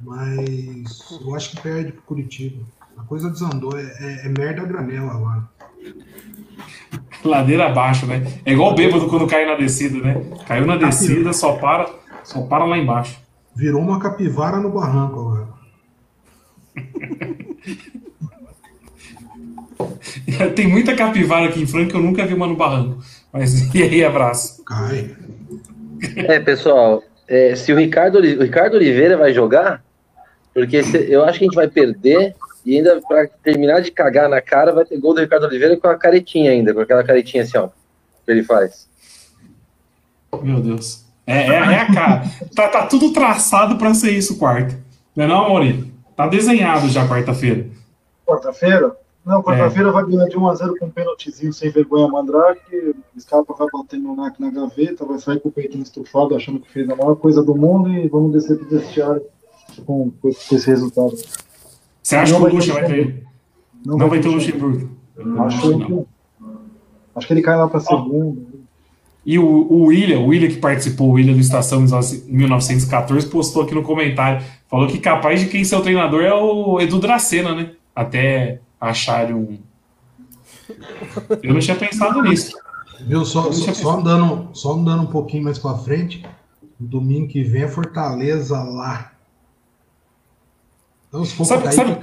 Mas 0.00 1.00
eu 1.20 1.34
acho 1.34 1.50
que 1.50 1.60
perde 1.62 1.92
pro 1.92 2.02
Curitiba. 2.02 2.62
A 2.96 3.02
coisa 3.02 3.30
desandou, 3.30 3.76
é, 3.76 3.82
é- 3.82 4.26
é 4.26 4.28
merda 4.28 4.62
a 4.62 4.64
granel 4.64 5.10
agora. 5.10 5.42
Ladeira 7.24 7.66
abaixo, 7.66 8.06
né? 8.06 8.22
É 8.44 8.52
igual 8.52 8.72
o 8.72 8.74
bêbado 8.74 9.08
quando 9.08 9.26
cai 9.26 9.46
na 9.46 9.56
descida, 9.56 9.98
né? 9.98 10.14
Caiu 10.46 10.66
na 10.66 10.76
descida, 10.76 11.32
só 11.32 11.56
para, 11.56 11.90
só 12.22 12.42
para 12.42 12.64
lá 12.64 12.78
embaixo. 12.78 13.18
Virou 13.56 13.80
uma 13.80 13.98
capivara 13.98 14.58
no 14.58 14.70
barranco 14.70 15.20
agora. 15.20 15.48
Tem 20.54 20.68
muita 20.68 20.94
capivara 20.94 21.46
aqui 21.46 21.62
em 21.62 21.66
Franca 21.66 21.90
que 21.90 21.96
eu 21.96 22.02
nunca 22.02 22.26
vi 22.26 22.34
uma 22.34 22.46
no 22.46 22.56
barranco. 22.56 22.98
Mas 23.32 23.68
e 23.74 23.82
aí, 23.82 24.04
abraço. 24.04 24.62
Cai. 24.64 25.14
É, 26.16 26.38
pessoal, 26.40 27.02
é, 27.28 27.54
se 27.54 27.72
o 27.72 27.76
Ricardo, 27.76 28.18
o 28.18 28.42
Ricardo 28.42 28.74
Oliveira 28.74 29.16
vai 29.16 29.32
jogar, 29.32 29.82
porque 30.52 30.82
se- 30.82 31.10
eu 31.10 31.24
acho 31.24 31.38
que 31.38 31.44
a 31.44 31.48
gente 31.48 31.54
vai 31.56 31.68
perder 31.68 32.34
e 32.64 32.76
ainda 32.76 33.00
para 33.06 33.26
terminar 33.42 33.80
de 33.80 33.90
cagar 33.90 34.28
na 34.28 34.40
cara 34.40 34.72
vai 34.72 34.84
ter 34.84 34.98
gol 34.98 35.14
do 35.14 35.20
Ricardo 35.20 35.44
Oliveira 35.46 35.76
com 35.76 35.88
a 35.88 35.96
caretinha 35.98 36.50
ainda, 36.50 36.72
com 36.72 36.80
aquela 36.80 37.04
caretinha 37.04 37.42
assim, 37.42 37.58
ó, 37.58 37.68
que 38.24 38.30
ele 38.30 38.42
faz. 38.42 38.88
Meu 40.42 40.60
Deus. 40.60 41.04
É, 41.26 41.46
é, 41.46 41.54
é 41.54 41.78
a 41.80 41.92
cara. 41.92 42.22
Tá, 42.54 42.68
tá 42.68 42.86
tudo 42.86 43.12
traçado 43.12 43.76
pra 43.76 43.94
ser 43.94 44.10
isso 44.10 44.36
quarta. 44.38 44.74
Não 45.16 45.24
é 45.24 45.28
não, 45.28 45.46
Amori? 45.46 45.92
Tá 46.16 46.26
desenhado 46.26 46.88
já 46.88 47.06
quarta-feira. 47.08 47.66
Quarta-feira? 48.26 48.92
Não, 49.24 49.42
quarta-feira 49.42 49.90
vai 49.90 50.04
ganhar 50.04 50.28
de 50.28 50.36
1x0 50.36 50.78
com 50.78 50.86
um 50.86 50.90
pênaltizinho 50.90 51.52
sem 51.52 51.70
vergonha 51.70 52.08
Mandrake. 52.08 52.94
Scarpa 53.18 53.54
vai 53.54 53.68
bater 53.72 53.98
no 53.98 54.14
NAC 54.14 54.38
na 54.38 54.50
gaveta, 54.50 55.06
vai 55.06 55.18
sair 55.18 55.40
com 55.40 55.48
o 55.48 55.52
peitinho 55.52 55.82
estufado, 55.82 56.36
achando 56.36 56.60
que 56.60 56.70
fez 56.70 56.88
a 56.90 56.94
maior 56.94 57.16
coisa 57.16 57.42
do 57.42 57.54
mundo 57.54 57.90
e 57.90 58.06
vamos 58.06 58.32
descer 58.32 58.58
pro 58.58 58.68
vestiário 58.68 59.22
com, 59.86 60.10
com 60.10 60.28
esse 60.28 60.66
resultado. 60.66 61.14
Você 62.02 62.16
acha 62.16 62.38
Não 62.38 62.50
que 62.50 62.56
o 62.56 62.60
ter 62.60 62.72
vai 62.72 62.86
ter? 62.86 63.26
Não, 63.86 64.08
vai 64.08 64.20
ter 64.20 64.28
o 64.28 64.32
Luxemburgo. 64.32 64.90
Acho, 65.38 65.70
Não. 65.70 65.86
que, 65.86 66.06
acho 67.16 67.26
que 67.26 67.32
ele 67.32 67.42
cai 67.42 67.56
lá 67.56 67.66
pra 67.66 67.80
segunda. 67.80 68.42
E 69.24 69.38
o, 69.38 69.46
o 69.46 69.86
William, 69.86 70.20
o 70.20 70.26
William 70.26 70.50
que 70.50 70.58
participou, 70.58 71.08
o 71.08 71.12
William 71.12 71.32
do 71.32 71.40
Estação 71.40 71.80
1914, 71.80 73.26
postou 73.28 73.62
aqui 73.62 73.74
no 73.74 73.82
comentário. 73.82 74.44
Falou 74.68 74.86
que 74.86 74.98
capaz 74.98 75.40
de 75.40 75.46
quem 75.46 75.64
ser 75.64 75.76
o 75.76 75.80
treinador 75.80 76.22
é 76.22 76.34
o 76.34 76.78
Edu 76.78 76.98
Dracena, 76.98 77.54
né? 77.54 77.70
Até 77.96 78.60
acharem 78.84 79.34
um. 79.34 79.58
Eu 81.42 81.52
não 81.54 81.60
tinha 81.60 81.76
pensado 81.76 82.22
nisso. 82.22 82.56
Viu? 83.00 83.24
Só, 83.24 83.50
só, 83.52 83.72
só 83.74 83.98
andando, 83.98 84.48
só 84.52 84.72
andando 84.72 85.02
um 85.02 85.06
pouquinho 85.06 85.44
mais 85.44 85.58
pra 85.58 85.74
frente. 85.74 86.24
Domingo 86.78 87.28
que 87.28 87.42
vem 87.42 87.62
é 87.62 87.68
Fortaleza 87.68 88.62
lá. 88.62 89.12
Então, 91.08 91.24
se 91.24 91.34
for 91.34 91.44
Sabe- 91.44 91.64
cair, 91.64 91.74
sabe- 91.74 91.96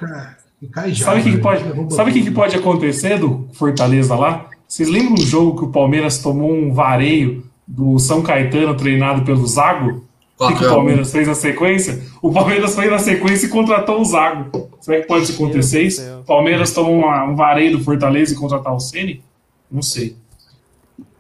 que 0.60 0.68
cai 0.68 0.94
já. 0.94 1.06
Sabe 1.06 1.20
o 1.22 1.24
que, 1.24 1.30
que 1.32 1.38
né? 1.38 1.44
pode, 1.44 1.94
sabe 1.96 2.12
o 2.12 2.14
que, 2.14 2.24
que 2.24 2.32
pode 2.32 2.56
acontecer 2.56 3.20
do 3.20 3.48
Fortaleza 3.54 4.16
lá? 4.16 4.48
Vocês 4.68 4.88
lembram 4.90 5.16
do 5.16 5.24
jogo 5.26 5.58
que 5.58 5.66
o 5.66 5.70
Palmeiras 5.72 6.20
tomou 6.20 6.54
um 6.54 6.72
vareio 6.74 7.44
do 7.68 7.98
São 8.00 8.22
Caetano 8.22 8.76
treinado 8.76 9.24
pelo 9.26 9.46
Zago? 9.46 10.06
O 10.42 10.48
que, 10.48 10.56
que 10.56 10.64
o 10.66 10.68
4x1. 10.68 10.70
Palmeiras 10.74 11.12
fez 11.12 11.28
na 11.28 11.36
sequência? 11.36 12.02
O 12.22 12.32
Palmeiras 12.32 12.74
foi 12.76 12.90
na 12.90 12.98
sequência 13.00 13.46
e 13.46 13.50
contratou 13.50 14.02
o 14.02 14.06
Zago. 14.06 14.70
Será 14.80 15.02
que 15.02 15.08
pode 15.08 15.32
acontecer 15.32 15.82
isso? 15.84 16.02
O 16.20 16.24
Palmeiras 16.24 16.74
tomou 16.74 16.96
uma- 16.98 17.24
um 17.26 17.36
vareio 17.36 17.78
do 17.78 17.84
Fortaleza 17.84 18.34
e 18.34 18.36
contratar 18.36 18.74
o 18.74 18.80
Ceni? 18.80 19.24
Não 19.72 19.82
sei. 19.82 20.16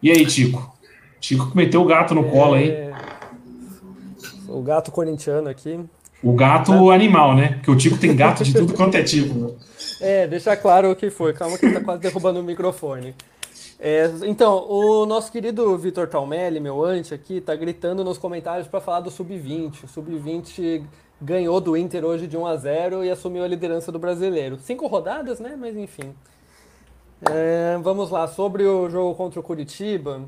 E 0.01 0.09
aí, 0.11 0.25
Tico? 0.25 0.75
Tico 1.19 1.51
que 1.51 1.55
meteu 1.55 1.81
o 1.81 1.85
gato 1.85 2.15
no 2.15 2.23
colo 2.23 2.55
aí. 2.55 2.69
É, 2.69 2.91
O 4.47 4.61
gato 4.61 4.91
corintiano 4.91 5.47
aqui. 5.47 5.79
O 6.23 6.33
gato 6.33 6.91
animal, 6.91 7.35
né? 7.35 7.53
Porque 7.53 7.71
o 7.71 7.75
Tico 7.77 7.97
tem 7.97 8.15
gato 8.15 8.43
de 8.43 8.53
tudo 8.53 8.73
quanto 8.73 8.95
é 8.95 9.03
tipo. 9.03 9.55
É, 10.01 10.27
deixar 10.27 10.57
claro 10.57 10.91
o 10.91 10.95
que 10.95 11.09
foi. 11.09 11.33
Calma 11.33 11.57
que 11.57 11.65
ele 11.65 11.75
tá 11.75 11.81
quase 11.81 12.01
derrubando 12.01 12.39
o 12.39 12.43
microfone. 12.43 13.15
É, 13.83 14.05
então, 14.27 14.69
o 14.69 15.07
nosso 15.07 15.31
querido 15.31 15.75
Vitor 15.75 16.07
Talmelli, 16.07 16.59
meu 16.59 16.85
ante 16.85 17.15
aqui, 17.15 17.41
tá 17.41 17.55
gritando 17.55 18.03
nos 18.03 18.15
comentários 18.15 18.67
para 18.67 18.79
falar 18.79 18.99
do 18.99 19.09
Sub-20. 19.09 19.85
O 19.85 19.87
Sub-20 19.87 20.85
ganhou 21.19 21.59
do 21.59 21.75
Inter 21.75 22.05
hoje 22.05 22.27
de 22.27 22.37
1 22.37 22.45
a 22.45 22.55
0 22.57 23.03
e 23.03 23.09
assumiu 23.09 23.43
a 23.43 23.47
liderança 23.47 23.91
do 23.91 23.97
brasileiro. 23.97 24.59
Cinco 24.59 24.85
rodadas, 24.85 25.39
né? 25.39 25.55
Mas 25.59 25.75
enfim. 25.75 26.13
É, 27.27 27.75
vamos 27.81 28.11
lá, 28.11 28.27
sobre 28.27 28.63
o 28.67 28.87
jogo 28.87 29.15
contra 29.15 29.39
o 29.39 29.43
Curitiba. 29.43 30.21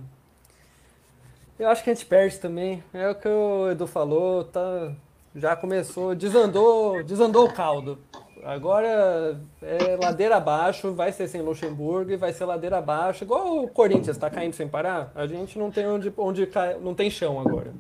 Eu 1.60 1.70
acho 1.70 1.84
que 1.84 1.92
a 1.92 1.94
gente 1.94 2.08
perde 2.08 2.40
também. 2.40 2.84
É 2.92 3.08
o 3.08 3.14
que 3.14 3.28
o 3.28 3.70
Edu 3.70 3.86
falou, 3.86 4.46
tá, 4.46 4.92
já 5.36 5.56
começou, 5.56 6.16
desandou, 6.16 7.04
desandou 7.04 7.46
o 7.46 7.54
caldo. 7.54 8.00
Agora 8.46 9.40
é 9.62 9.98
ladeira 10.02 10.36
abaixo, 10.38 10.94
vai 10.94 11.12
ser 11.12 11.28
sem 11.28 11.42
Luxemburgo 11.42 12.12
e 12.12 12.18
vai 12.18 12.34
ser 12.34 12.46
ladeira 12.46 12.78
abaixo, 12.80 13.24
igual 13.24 13.64
o 13.64 13.68
Corinthians 13.68 14.18
está 14.18 14.30
caindo 14.30 14.54
sem 14.54 14.68
parar. 14.68 15.12
A 15.16 15.26
gente 15.26 15.58
não 15.58 15.72
tem 15.72 15.88
onde, 15.88 16.12
onde 16.18 16.46
cai, 16.48 16.76
não 16.82 16.94
tem 16.94 17.10
chão 17.10 17.40
agora. 17.40 17.72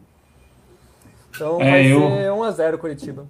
Então 1.35 1.61
É, 1.61 1.69
vai 1.71 1.85
eu- 1.91 1.99
ser 1.99 2.31
1x0 2.31 2.77
Curitiba. 2.77 3.25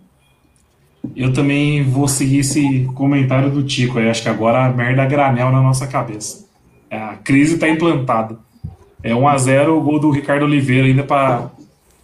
Eu 1.15 1.33
também 1.33 1.83
vou 1.83 2.07
seguir 2.07 2.39
esse 2.39 2.85
comentário 2.95 3.49
do 3.51 3.63
Tico 3.63 3.99
aí. 3.99 4.09
Acho 4.09 4.23
que 4.23 4.29
agora 4.29 4.65
a 4.65 4.69
merda 4.69 5.01
é 5.03 5.07
granel 5.07 5.51
na 5.51 5.61
nossa 5.61 5.85
cabeça. 5.87 6.47
É, 6.89 6.97
A 6.97 7.15
crise 7.15 7.57
tá 7.57 7.67
implantada. 7.67 8.37
É 9.01 9.13
1x0 9.13 9.69
o 9.77 9.81
gol 9.81 9.99
do 9.99 10.11
Ricardo 10.11 10.43
Oliveira 10.45 10.87
ainda 10.87 11.03
para 11.03 11.49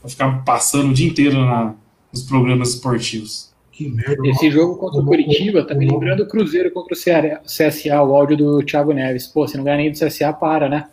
ficar 0.06 0.44
passando 0.44 0.90
o 0.90 0.94
dia 0.94 1.08
inteiro 1.08 1.40
na- 1.46 1.74
nos 2.12 2.24
programas 2.24 2.70
esportivos. 2.74 3.49
Que 3.80 3.88
merda. 3.88 4.28
Esse 4.28 4.52
jogo 4.52 4.76
contra 4.76 5.00
o 5.00 5.06
Curitiba 5.06 5.66
tá 5.66 5.74
me 5.74 5.90
lembrando 5.90 6.24
o 6.24 6.28
Cruzeiro 6.28 6.70
contra 6.70 6.94
o 6.94 6.98
CSA, 6.98 8.04
o 8.04 8.14
áudio 8.14 8.36
do 8.36 8.66
Thiago 8.66 8.92
Neves. 8.92 9.26
Pô, 9.26 9.48
se 9.48 9.56
não 9.56 9.64
ganhar 9.64 9.78
nem 9.78 9.90
do 9.90 9.98
CSA, 9.98 10.34
para, 10.34 10.68
né? 10.68 10.90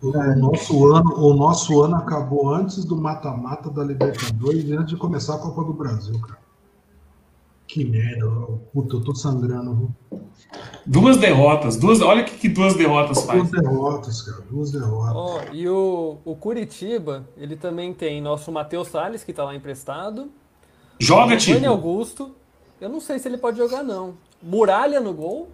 O 0.00 0.12
nosso, 0.38 0.86
ano, 0.86 1.14
o 1.16 1.34
nosso 1.34 1.82
ano 1.82 1.96
acabou 1.96 2.48
antes 2.54 2.84
do 2.84 2.96
mata-mata 2.96 3.68
da 3.70 3.82
Libertadores 3.82 4.68
e 4.68 4.72
antes 4.72 4.90
de 4.90 4.96
começar 4.96 5.34
a 5.34 5.38
Copa 5.38 5.64
do 5.64 5.72
Brasil, 5.72 6.16
cara. 6.20 6.38
Que 7.66 7.84
merda. 7.84 8.24
Puta, 8.72 8.94
eu 8.94 9.00
tô 9.02 9.16
sangrando. 9.16 9.74
viu? 9.74 10.20
Duas 10.86 11.16
derrotas. 11.18 11.76
Duas, 11.76 12.00
olha 12.00 12.22
o 12.22 12.24
que, 12.24 12.36
que 12.36 12.48
duas 12.48 12.74
derrotas 12.74 13.22
faz. 13.24 13.38
Duas 13.38 13.50
derrotas, 13.50 14.22
cara. 14.22 14.42
Duas 14.50 14.70
derrotas. 14.72 15.14
Ó, 15.14 15.40
e 15.52 15.68
o, 15.68 16.16
o 16.24 16.34
Curitiba, 16.34 17.28
ele 17.36 17.56
também 17.56 17.92
tem 17.92 18.20
nosso 18.20 18.50
Matheus 18.50 18.88
Salles, 18.88 19.22
que 19.22 19.32
tá 19.32 19.44
lá 19.44 19.54
emprestado. 19.54 20.30
Joga, 20.98 21.38
Giovanni 21.38 21.60
Tico. 21.60 21.66
Augusto. 21.72 22.34
Eu 22.80 22.88
não 22.88 23.00
sei 23.00 23.18
se 23.18 23.28
ele 23.28 23.36
pode 23.38 23.58
jogar, 23.58 23.82
não. 23.82 24.14
Muralha 24.42 25.00
no 25.00 25.12
gol. 25.12 25.48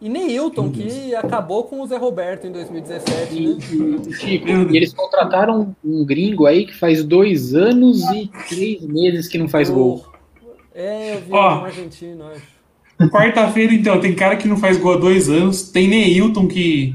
E 0.00 0.08
Neilton, 0.08 0.70
que 0.70 1.12
acabou 1.16 1.64
com 1.64 1.80
o 1.80 1.86
Zé 1.86 1.96
Roberto 1.96 2.46
em 2.46 2.52
2017, 2.52 3.34
E, 3.34 3.46
né? 3.48 3.58
e, 4.06 4.12
Chico, 4.12 4.48
e 4.48 4.76
eles 4.76 4.94
contrataram 4.94 5.74
um 5.84 6.04
gringo 6.04 6.46
aí 6.46 6.64
que 6.66 6.72
faz 6.72 7.02
dois 7.02 7.52
anos 7.52 8.02
e 8.12 8.30
três 8.48 8.80
meses 8.82 9.26
que 9.26 9.36
não 9.36 9.48
faz 9.48 9.68
gol. 9.68 10.06
É, 10.72 11.16
eu 11.16 11.20
vi 11.22 11.32
Ó. 11.32 11.58
um 11.62 11.64
argentino, 11.64 12.24
acho. 12.28 12.57
Quarta-feira, 13.10 13.72
então, 13.72 14.00
tem 14.00 14.14
cara 14.14 14.36
que 14.36 14.48
não 14.48 14.56
faz 14.56 14.76
gol 14.76 14.94
há 14.94 14.96
dois 14.96 15.28
anos. 15.28 15.62
Tem 15.70 15.86
Neilton 15.88 16.46
que 16.48 16.94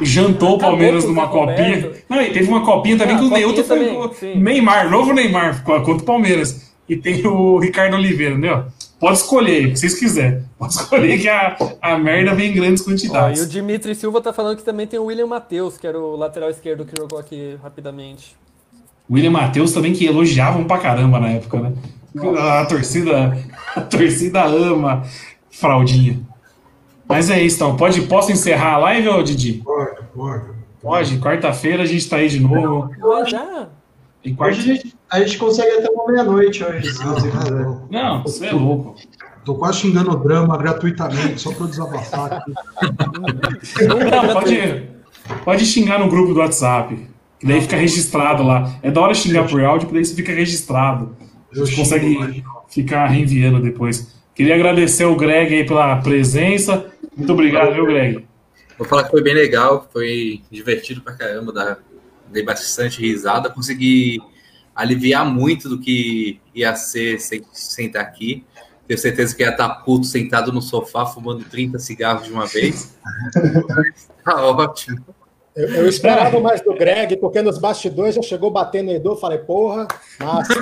jantou 0.00 0.54
o 0.54 0.58
Palmeiras 0.58 1.04
numa 1.04 1.28
copinha. 1.28 1.74
Roberto. 1.76 2.04
Não, 2.08 2.22
e 2.22 2.30
teve 2.32 2.48
uma 2.48 2.64
copinha 2.64 2.96
também 2.96 3.16
Ah, 3.16 3.18
que 3.18 3.24
o 3.24 3.30
Neilton 3.30 3.64
foi 3.64 3.78
também, 3.78 3.94
gol. 3.94 4.14
sim. 4.14 4.34
Neymar, 4.36 4.90
novo 4.90 5.12
Neymar, 5.12 5.62
contra 5.64 5.92
o 5.92 6.02
Palmeiras. 6.02 6.70
E 6.88 6.96
tem 6.96 7.24
o 7.26 7.58
Ricardo 7.58 7.94
Oliveira, 7.96 8.32
entendeu? 8.34 8.64
Pode 8.98 9.18
escolher, 9.18 9.66
o 9.68 9.70
que 9.72 9.76
vocês 9.78 9.98
quiserem. 9.98 10.42
Pode 10.58 10.74
escolher 10.74 11.18
que 11.18 11.28
a, 11.28 11.56
a 11.80 11.98
merda 11.98 12.34
vem 12.34 12.50
em 12.50 12.54
grandes 12.54 12.82
Ó, 12.82 12.86
quantidades. 12.86 13.40
e 13.40 13.44
o 13.44 13.48
Dimitri 13.48 13.94
Silva 13.94 14.20
tá 14.20 14.32
falando 14.32 14.56
que 14.56 14.62
também 14.64 14.86
tem 14.86 14.98
o 14.98 15.04
William 15.04 15.26
Matheus, 15.26 15.78
que 15.78 15.86
era 15.86 15.98
o 15.98 16.16
lateral 16.16 16.50
esquerdo 16.50 16.84
que 16.84 16.94
jogou 17.00 17.18
aqui 17.18 17.56
rapidamente. 17.62 18.36
William 19.10 19.30
Matheus 19.30 19.72
também 19.72 19.92
que 19.92 20.04
elogiavam 20.04 20.64
pra 20.64 20.78
caramba 20.78 21.18
na 21.18 21.28
época, 21.30 21.60
né? 21.60 21.72
A 22.38 22.64
torcida, 22.66 23.38
a 23.76 23.80
torcida 23.80 24.44
ama 24.44 25.04
fraldinha. 25.50 26.20
Mas 27.08 27.30
é 27.30 27.42
isso, 27.42 27.56
então. 27.56 27.76
Pode, 27.76 28.02
posso 28.02 28.32
encerrar 28.32 28.74
a 28.74 28.78
live, 28.78 29.08
ô 29.08 29.22
Didi? 29.22 29.54
Pode, 29.64 30.02
pode. 30.14 30.44
Pode, 30.82 31.18
quarta-feira 31.18 31.82
a 31.82 31.86
gente 31.86 32.08
tá 32.08 32.16
aí 32.16 32.28
de 32.28 32.40
novo. 32.40 32.90
Já? 33.28 33.68
E 34.24 34.34
quarta... 34.34 34.58
Hoje 34.58 34.70
a 34.70 34.74
gente, 34.74 34.96
a 35.10 35.20
gente 35.20 35.38
consegue 35.38 35.70
até 35.78 35.90
uma 35.90 36.06
meia-noite 36.06 36.64
hoje. 36.64 36.88
Não, 37.90 38.22
você 38.22 38.46
é 38.46 38.52
louco. 38.52 38.94
Tô 39.44 39.54
quase 39.54 39.78
xingando 39.78 40.10
o 40.12 40.16
drama 40.16 40.56
gratuitamente, 40.56 41.40
só 41.40 41.50
pra 41.52 41.64
eu 41.64 41.68
desabafar 41.68 42.32
aqui. 42.32 42.52
Não, 43.86 44.34
pode, 44.34 44.88
pode 45.44 45.66
xingar 45.66 45.98
no 45.98 46.08
grupo 46.08 46.34
do 46.34 46.40
WhatsApp. 46.40 47.08
Que 47.38 47.46
daí 47.46 47.60
fica 47.62 47.76
registrado 47.76 48.42
lá. 48.42 48.74
É 48.82 48.90
da 48.90 49.00
hora 49.00 49.14
xingar 49.14 49.48
por 49.48 49.64
áudio, 49.64 49.88
que 49.88 49.94
daí 49.94 50.04
você 50.04 50.14
fica 50.14 50.32
registrado. 50.32 51.16
A 51.52 51.64
gente 51.64 51.76
consegue 51.76 52.44
ficar 52.68 53.06
reenviando 53.06 53.60
depois. 53.60 54.14
Queria 54.34 54.54
agradecer 54.54 55.04
o 55.04 55.16
Greg 55.16 55.54
aí 55.54 55.66
pela 55.66 55.96
presença. 56.00 56.90
Muito 57.16 57.32
obrigado, 57.32 57.74
viu, 57.74 57.86
Greg? 57.86 58.24
Vou 58.78 58.86
falar 58.86 59.04
que 59.04 59.10
foi 59.10 59.22
bem 59.22 59.34
legal, 59.34 59.88
foi 59.92 60.40
divertido 60.50 61.02
pra 61.02 61.12
caramba, 61.14 61.52
dá- 61.52 61.76
dei 62.32 62.42
bastante 62.44 63.00
risada, 63.00 63.50
consegui 63.50 64.18
aliviar 64.74 65.26
muito 65.26 65.68
do 65.68 65.78
que 65.78 66.40
ia 66.54 66.74
ser 66.76 67.20
sem, 67.20 67.42
sem 67.52 67.86
estar 67.86 68.00
aqui. 68.00 68.44
Tenho 68.86 68.98
certeza 68.98 69.36
que 69.36 69.42
ia 69.42 69.50
estar 69.50 69.68
puto 69.84 70.06
sentado 70.06 70.50
no 70.52 70.62
sofá 70.62 71.04
fumando 71.04 71.44
30 71.44 71.78
cigarros 71.78 72.24
de 72.26 72.32
uma 72.32 72.46
vez. 72.46 72.96
Tá 74.24 74.44
ótimo. 74.44 75.04
Eu, 75.60 75.68
eu 75.82 75.88
esperava 75.88 76.38
mais 76.40 76.60
do 76.62 76.74
Greg, 76.74 77.16
porque 77.16 77.42
nos 77.42 77.58
bastidores 77.58 78.14
já 78.14 78.22
chegou 78.22 78.50
batendo 78.50 78.86
no 78.86 78.92
Edu, 78.92 79.16
falei, 79.16 79.38
porra, 79.38 79.86
massa. 80.18 80.54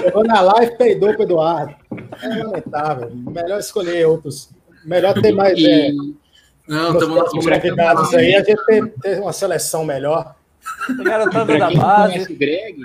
Chegou 0.00 0.24
na 0.24 0.40
live, 0.40 0.76
peidou 0.76 1.12
pro 1.14 1.22
Eduardo. 1.22 1.74
É 2.22 2.28
lamentável. 2.42 3.10
Melhor 3.14 3.58
escolher 3.60 4.06
outros. 4.06 4.50
Melhor 4.84 5.14
ter 5.20 5.32
mais. 5.32 5.58
É, 5.62 5.90
E 5.90 5.96
Não, 6.68 6.92
nos 6.92 7.02
estamos 7.02 7.30
convidados 7.30 8.14
aí, 8.14 8.34
a 8.34 8.42
gente 8.42 8.64
ter, 8.66 8.88
ter 9.00 9.20
uma 9.20 9.32
seleção 9.32 9.84
melhor. 9.84 10.34
O 10.98 11.04
cara 11.04 11.28
tá 11.30 11.44
da 11.44 11.70
não 11.70 11.76
base. 11.76 12.12
conhece 12.14 12.32
o 12.32 12.36
Greg, 12.38 12.76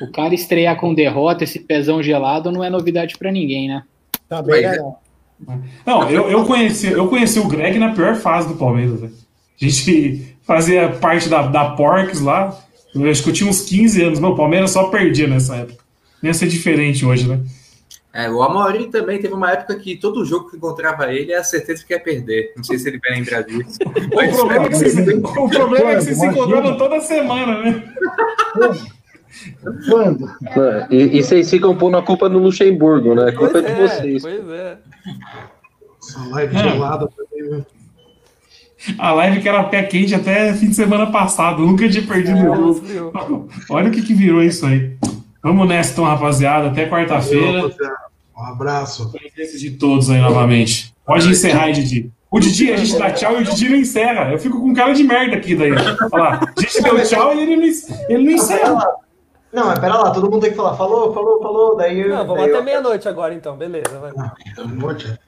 o 0.00 0.10
cara 0.12 0.34
estrear 0.34 0.76
com 0.78 0.94
derrota, 0.94 1.44
esse 1.44 1.58
pezão 1.60 2.02
gelado, 2.02 2.50
não 2.52 2.62
é 2.64 2.70
novidade 2.70 3.16
pra 3.18 3.30
ninguém, 3.32 3.68
né? 3.68 3.82
Também, 4.28 4.62
Mas 4.62 4.72
né? 4.72 4.76
é- 4.76 4.78
Não. 4.80 4.96
Não, 5.84 6.10
eu, 6.10 6.30
eu, 6.30 6.44
conheci, 6.46 6.86
eu 6.92 7.08
conheci 7.08 7.38
o 7.40 7.48
Greg 7.48 7.78
na 7.78 7.92
pior 7.92 8.14
fase 8.14 8.48
do 8.48 8.54
Palmeiras. 8.54 9.00
né? 9.02 9.10
A 9.60 9.64
gente 9.64 10.33
fazia 10.46 10.88
parte 10.90 11.28
da, 11.28 11.42
da 11.42 11.70
Porks 11.70 12.20
lá. 12.20 12.56
Eu 12.94 13.10
acho 13.10 13.22
que 13.24 13.30
eu 13.30 13.34
tinha 13.34 13.50
uns 13.50 13.62
15 13.62 14.02
anos. 14.02 14.20
Meu, 14.20 14.30
o 14.30 14.36
Palmeiras 14.36 14.70
só 14.70 14.84
perdia 14.88 15.26
nessa 15.26 15.56
época. 15.56 15.82
Ia 16.22 16.32
ser 16.32 16.46
diferente 16.48 17.04
hoje, 17.04 17.28
né? 17.28 17.40
É, 18.12 18.30
o 18.30 18.40
Amorim 18.44 18.88
também 18.88 19.18
teve 19.20 19.34
uma 19.34 19.50
época 19.50 19.74
que 19.74 19.96
todo 19.96 20.24
jogo 20.24 20.48
que 20.48 20.56
encontrava 20.56 21.12
ele 21.12 21.32
era 21.32 21.42
certeza 21.42 21.84
que 21.84 21.92
ia 21.92 21.98
perder. 21.98 22.52
Não 22.56 22.62
sei 22.62 22.78
se 22.78 22.88
ele 22.88 23.00
vai 23.00 23.18
lembrar 23.18 23.42
disso. 23.42 23.78
O 23.84 24.36
problema 24.36 24.64
é 24.64 24.68
que 24.68 24.76
vocês, 24.76 24.94
o 24.96 25.48
problema 25.48 25.90
é 25.90 25.94
que 25.96 26.02
vocês 26.04 26.18
se 26.18 26.26
encontravam 26.26 26.76
toda 26.76 27.00
semana, 27.00 27.60
né? 27.60 27.82
Quando? 29.88 30.28
É, 30.46 30.86
E, 30.90 31.18
e 31.18 31.22
vocês 31.22 31.50
ficam 31.50 31.76
pondo 31.76 31.96
a 31.96 32.02
culpa 32.02 32.28
no 32.28 32.38
Luxemburgo, 32.38 33.14
né? 33.16 33.30
A 33.30 33.32
culpa 33.32 33.52
Pois 33.60 33.64
é 33.64 33.74
de 33.74 33.80
é, 33.82 33.88
vocês. 33.88 34.22
pois 34.22 34.48
é. 34.48 34.78
Essa 36.00 36.28
live 36.28 36.56
É. 36.56 36.58
gelada 36.62 37.08
também, 37.08 37.50
viu? 37.50 37.66
A 38.98 39.12
live 39.12 39.40
que 39.40 39.48
era 39.48 39.64
pé 39.64 39.82
quente 39.82 40.14
até 40.14 40.52
fim 40.54 40.68
de 40.68 40.74
semana 40.74 41.06
passado. 41.06 41.66
Nunca 41.66 41.88
tinha 41.88 42.06
perdido 42.06 42.38
o 42.38 42.42
jogo. 42.42 42.72
Viu? 42.74 43.12
Olha 43.70 43.88
o 43.88 43.90
que, 43.90 44.02
que 44.02 44.14
virou 44.14 44.42
isso 44.42 44.66
aí. 44.66 44.96
Vamos 45.42 45.68
nessa, 45.68 45.92
então, 45.92 46.04
rapaziada. 46.04 46.68
Até 46.68 46.88
quarta-feira. 46.88 47.70
Um 48.36 48.42
abraço. 48.42 49.10
Presença 49.10 49.58
de 49.58 49.72
todos 49.72 50.10
aí 50.10 50.20
novamente. 50.20 50.94
Pode 51.06 51.28
encerrar 51.28 51.64
aí, 51.64 51.72
Didi. 51.72 52.10
O 52.30 52.40
Didi, 52.40 52.72
a 52.72 52.76
gente 52.76 52.98
dá 52.98 53.12
tchau 53.12 53.38
e 53.38 53.42
o 53.42 53.44
Didi 53.44 53.68
não 53.68 53.76
encerra. 53.76 54.32
Eu 54.32 54.38
fico 54.38 54.60
com 54.60 54.74
cara 54.74 54.92
de 54.92 55.04
merda 55.04 55.36
aqui 55.36 55.54
daí. 55.54 55.70
Olha 55.70 56.08
lá, 56.12 56.40
a 56.56 56.60
gente 56.60 56.82
deu 56.82 57.00
tchau 57.04 57.34
e 57.34 57.42
ele 57.42 57.56
não, 57.56 57.64
ele 58.08 58.24
não 58.24 58.32
encerra. 58.32 58.84
Não, 59.54 59.66
mas 59.66 59.78
pera 59.78 59.96
lá, 59.96 60.10
todo 60.10 60.28
mundo 60.30 60.40
tem 60.42 60.50
que 60.50 60.56
falar, 60.56 60.74
falou, 60.76 61.14
falou, 61.14 61.40
falou, 61.40 61.76
daí 61.76 62.00
eu. 62.00 62.08
Não, 62.08 62.26
vamos 62.26 62.36
daí 62.42 62.50
até 62.50 62.58
eu- 62.58 62.64
meia-noite 62.64 63.08
agora 63.08 63.32
então, 63.32 63.56
beleza. 63.56 63.98
Vai. 64.00 64.10
Breja. 64.66 65.18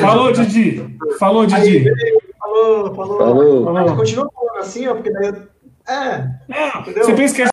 Falou, 0.00 0.32
Didi. 0.32 0.96
Falou, 1.18 1.42
Aí, 1.42 1.46
Didi. 1.48 1.78
beleza, 1.80 2.18
falou, 2.38 2.94
falou. 2.94 3.18
Falou. 3.18 3.72
Mas 3.72 3.92
continua 3.92 4.28
falando 4.34 4.58
assim, 4.58 4.86
ó, 4.88 4.94
porque 4.94 5.10
daí 5.12 5.26
eu. 5.28 5.52
É, 5.88 6.28
Não, 6.48 6.80
Entendeu? 6.80 7.04
você 7.04 7.12
pensa 7.12 7.34
que 7.34 7.42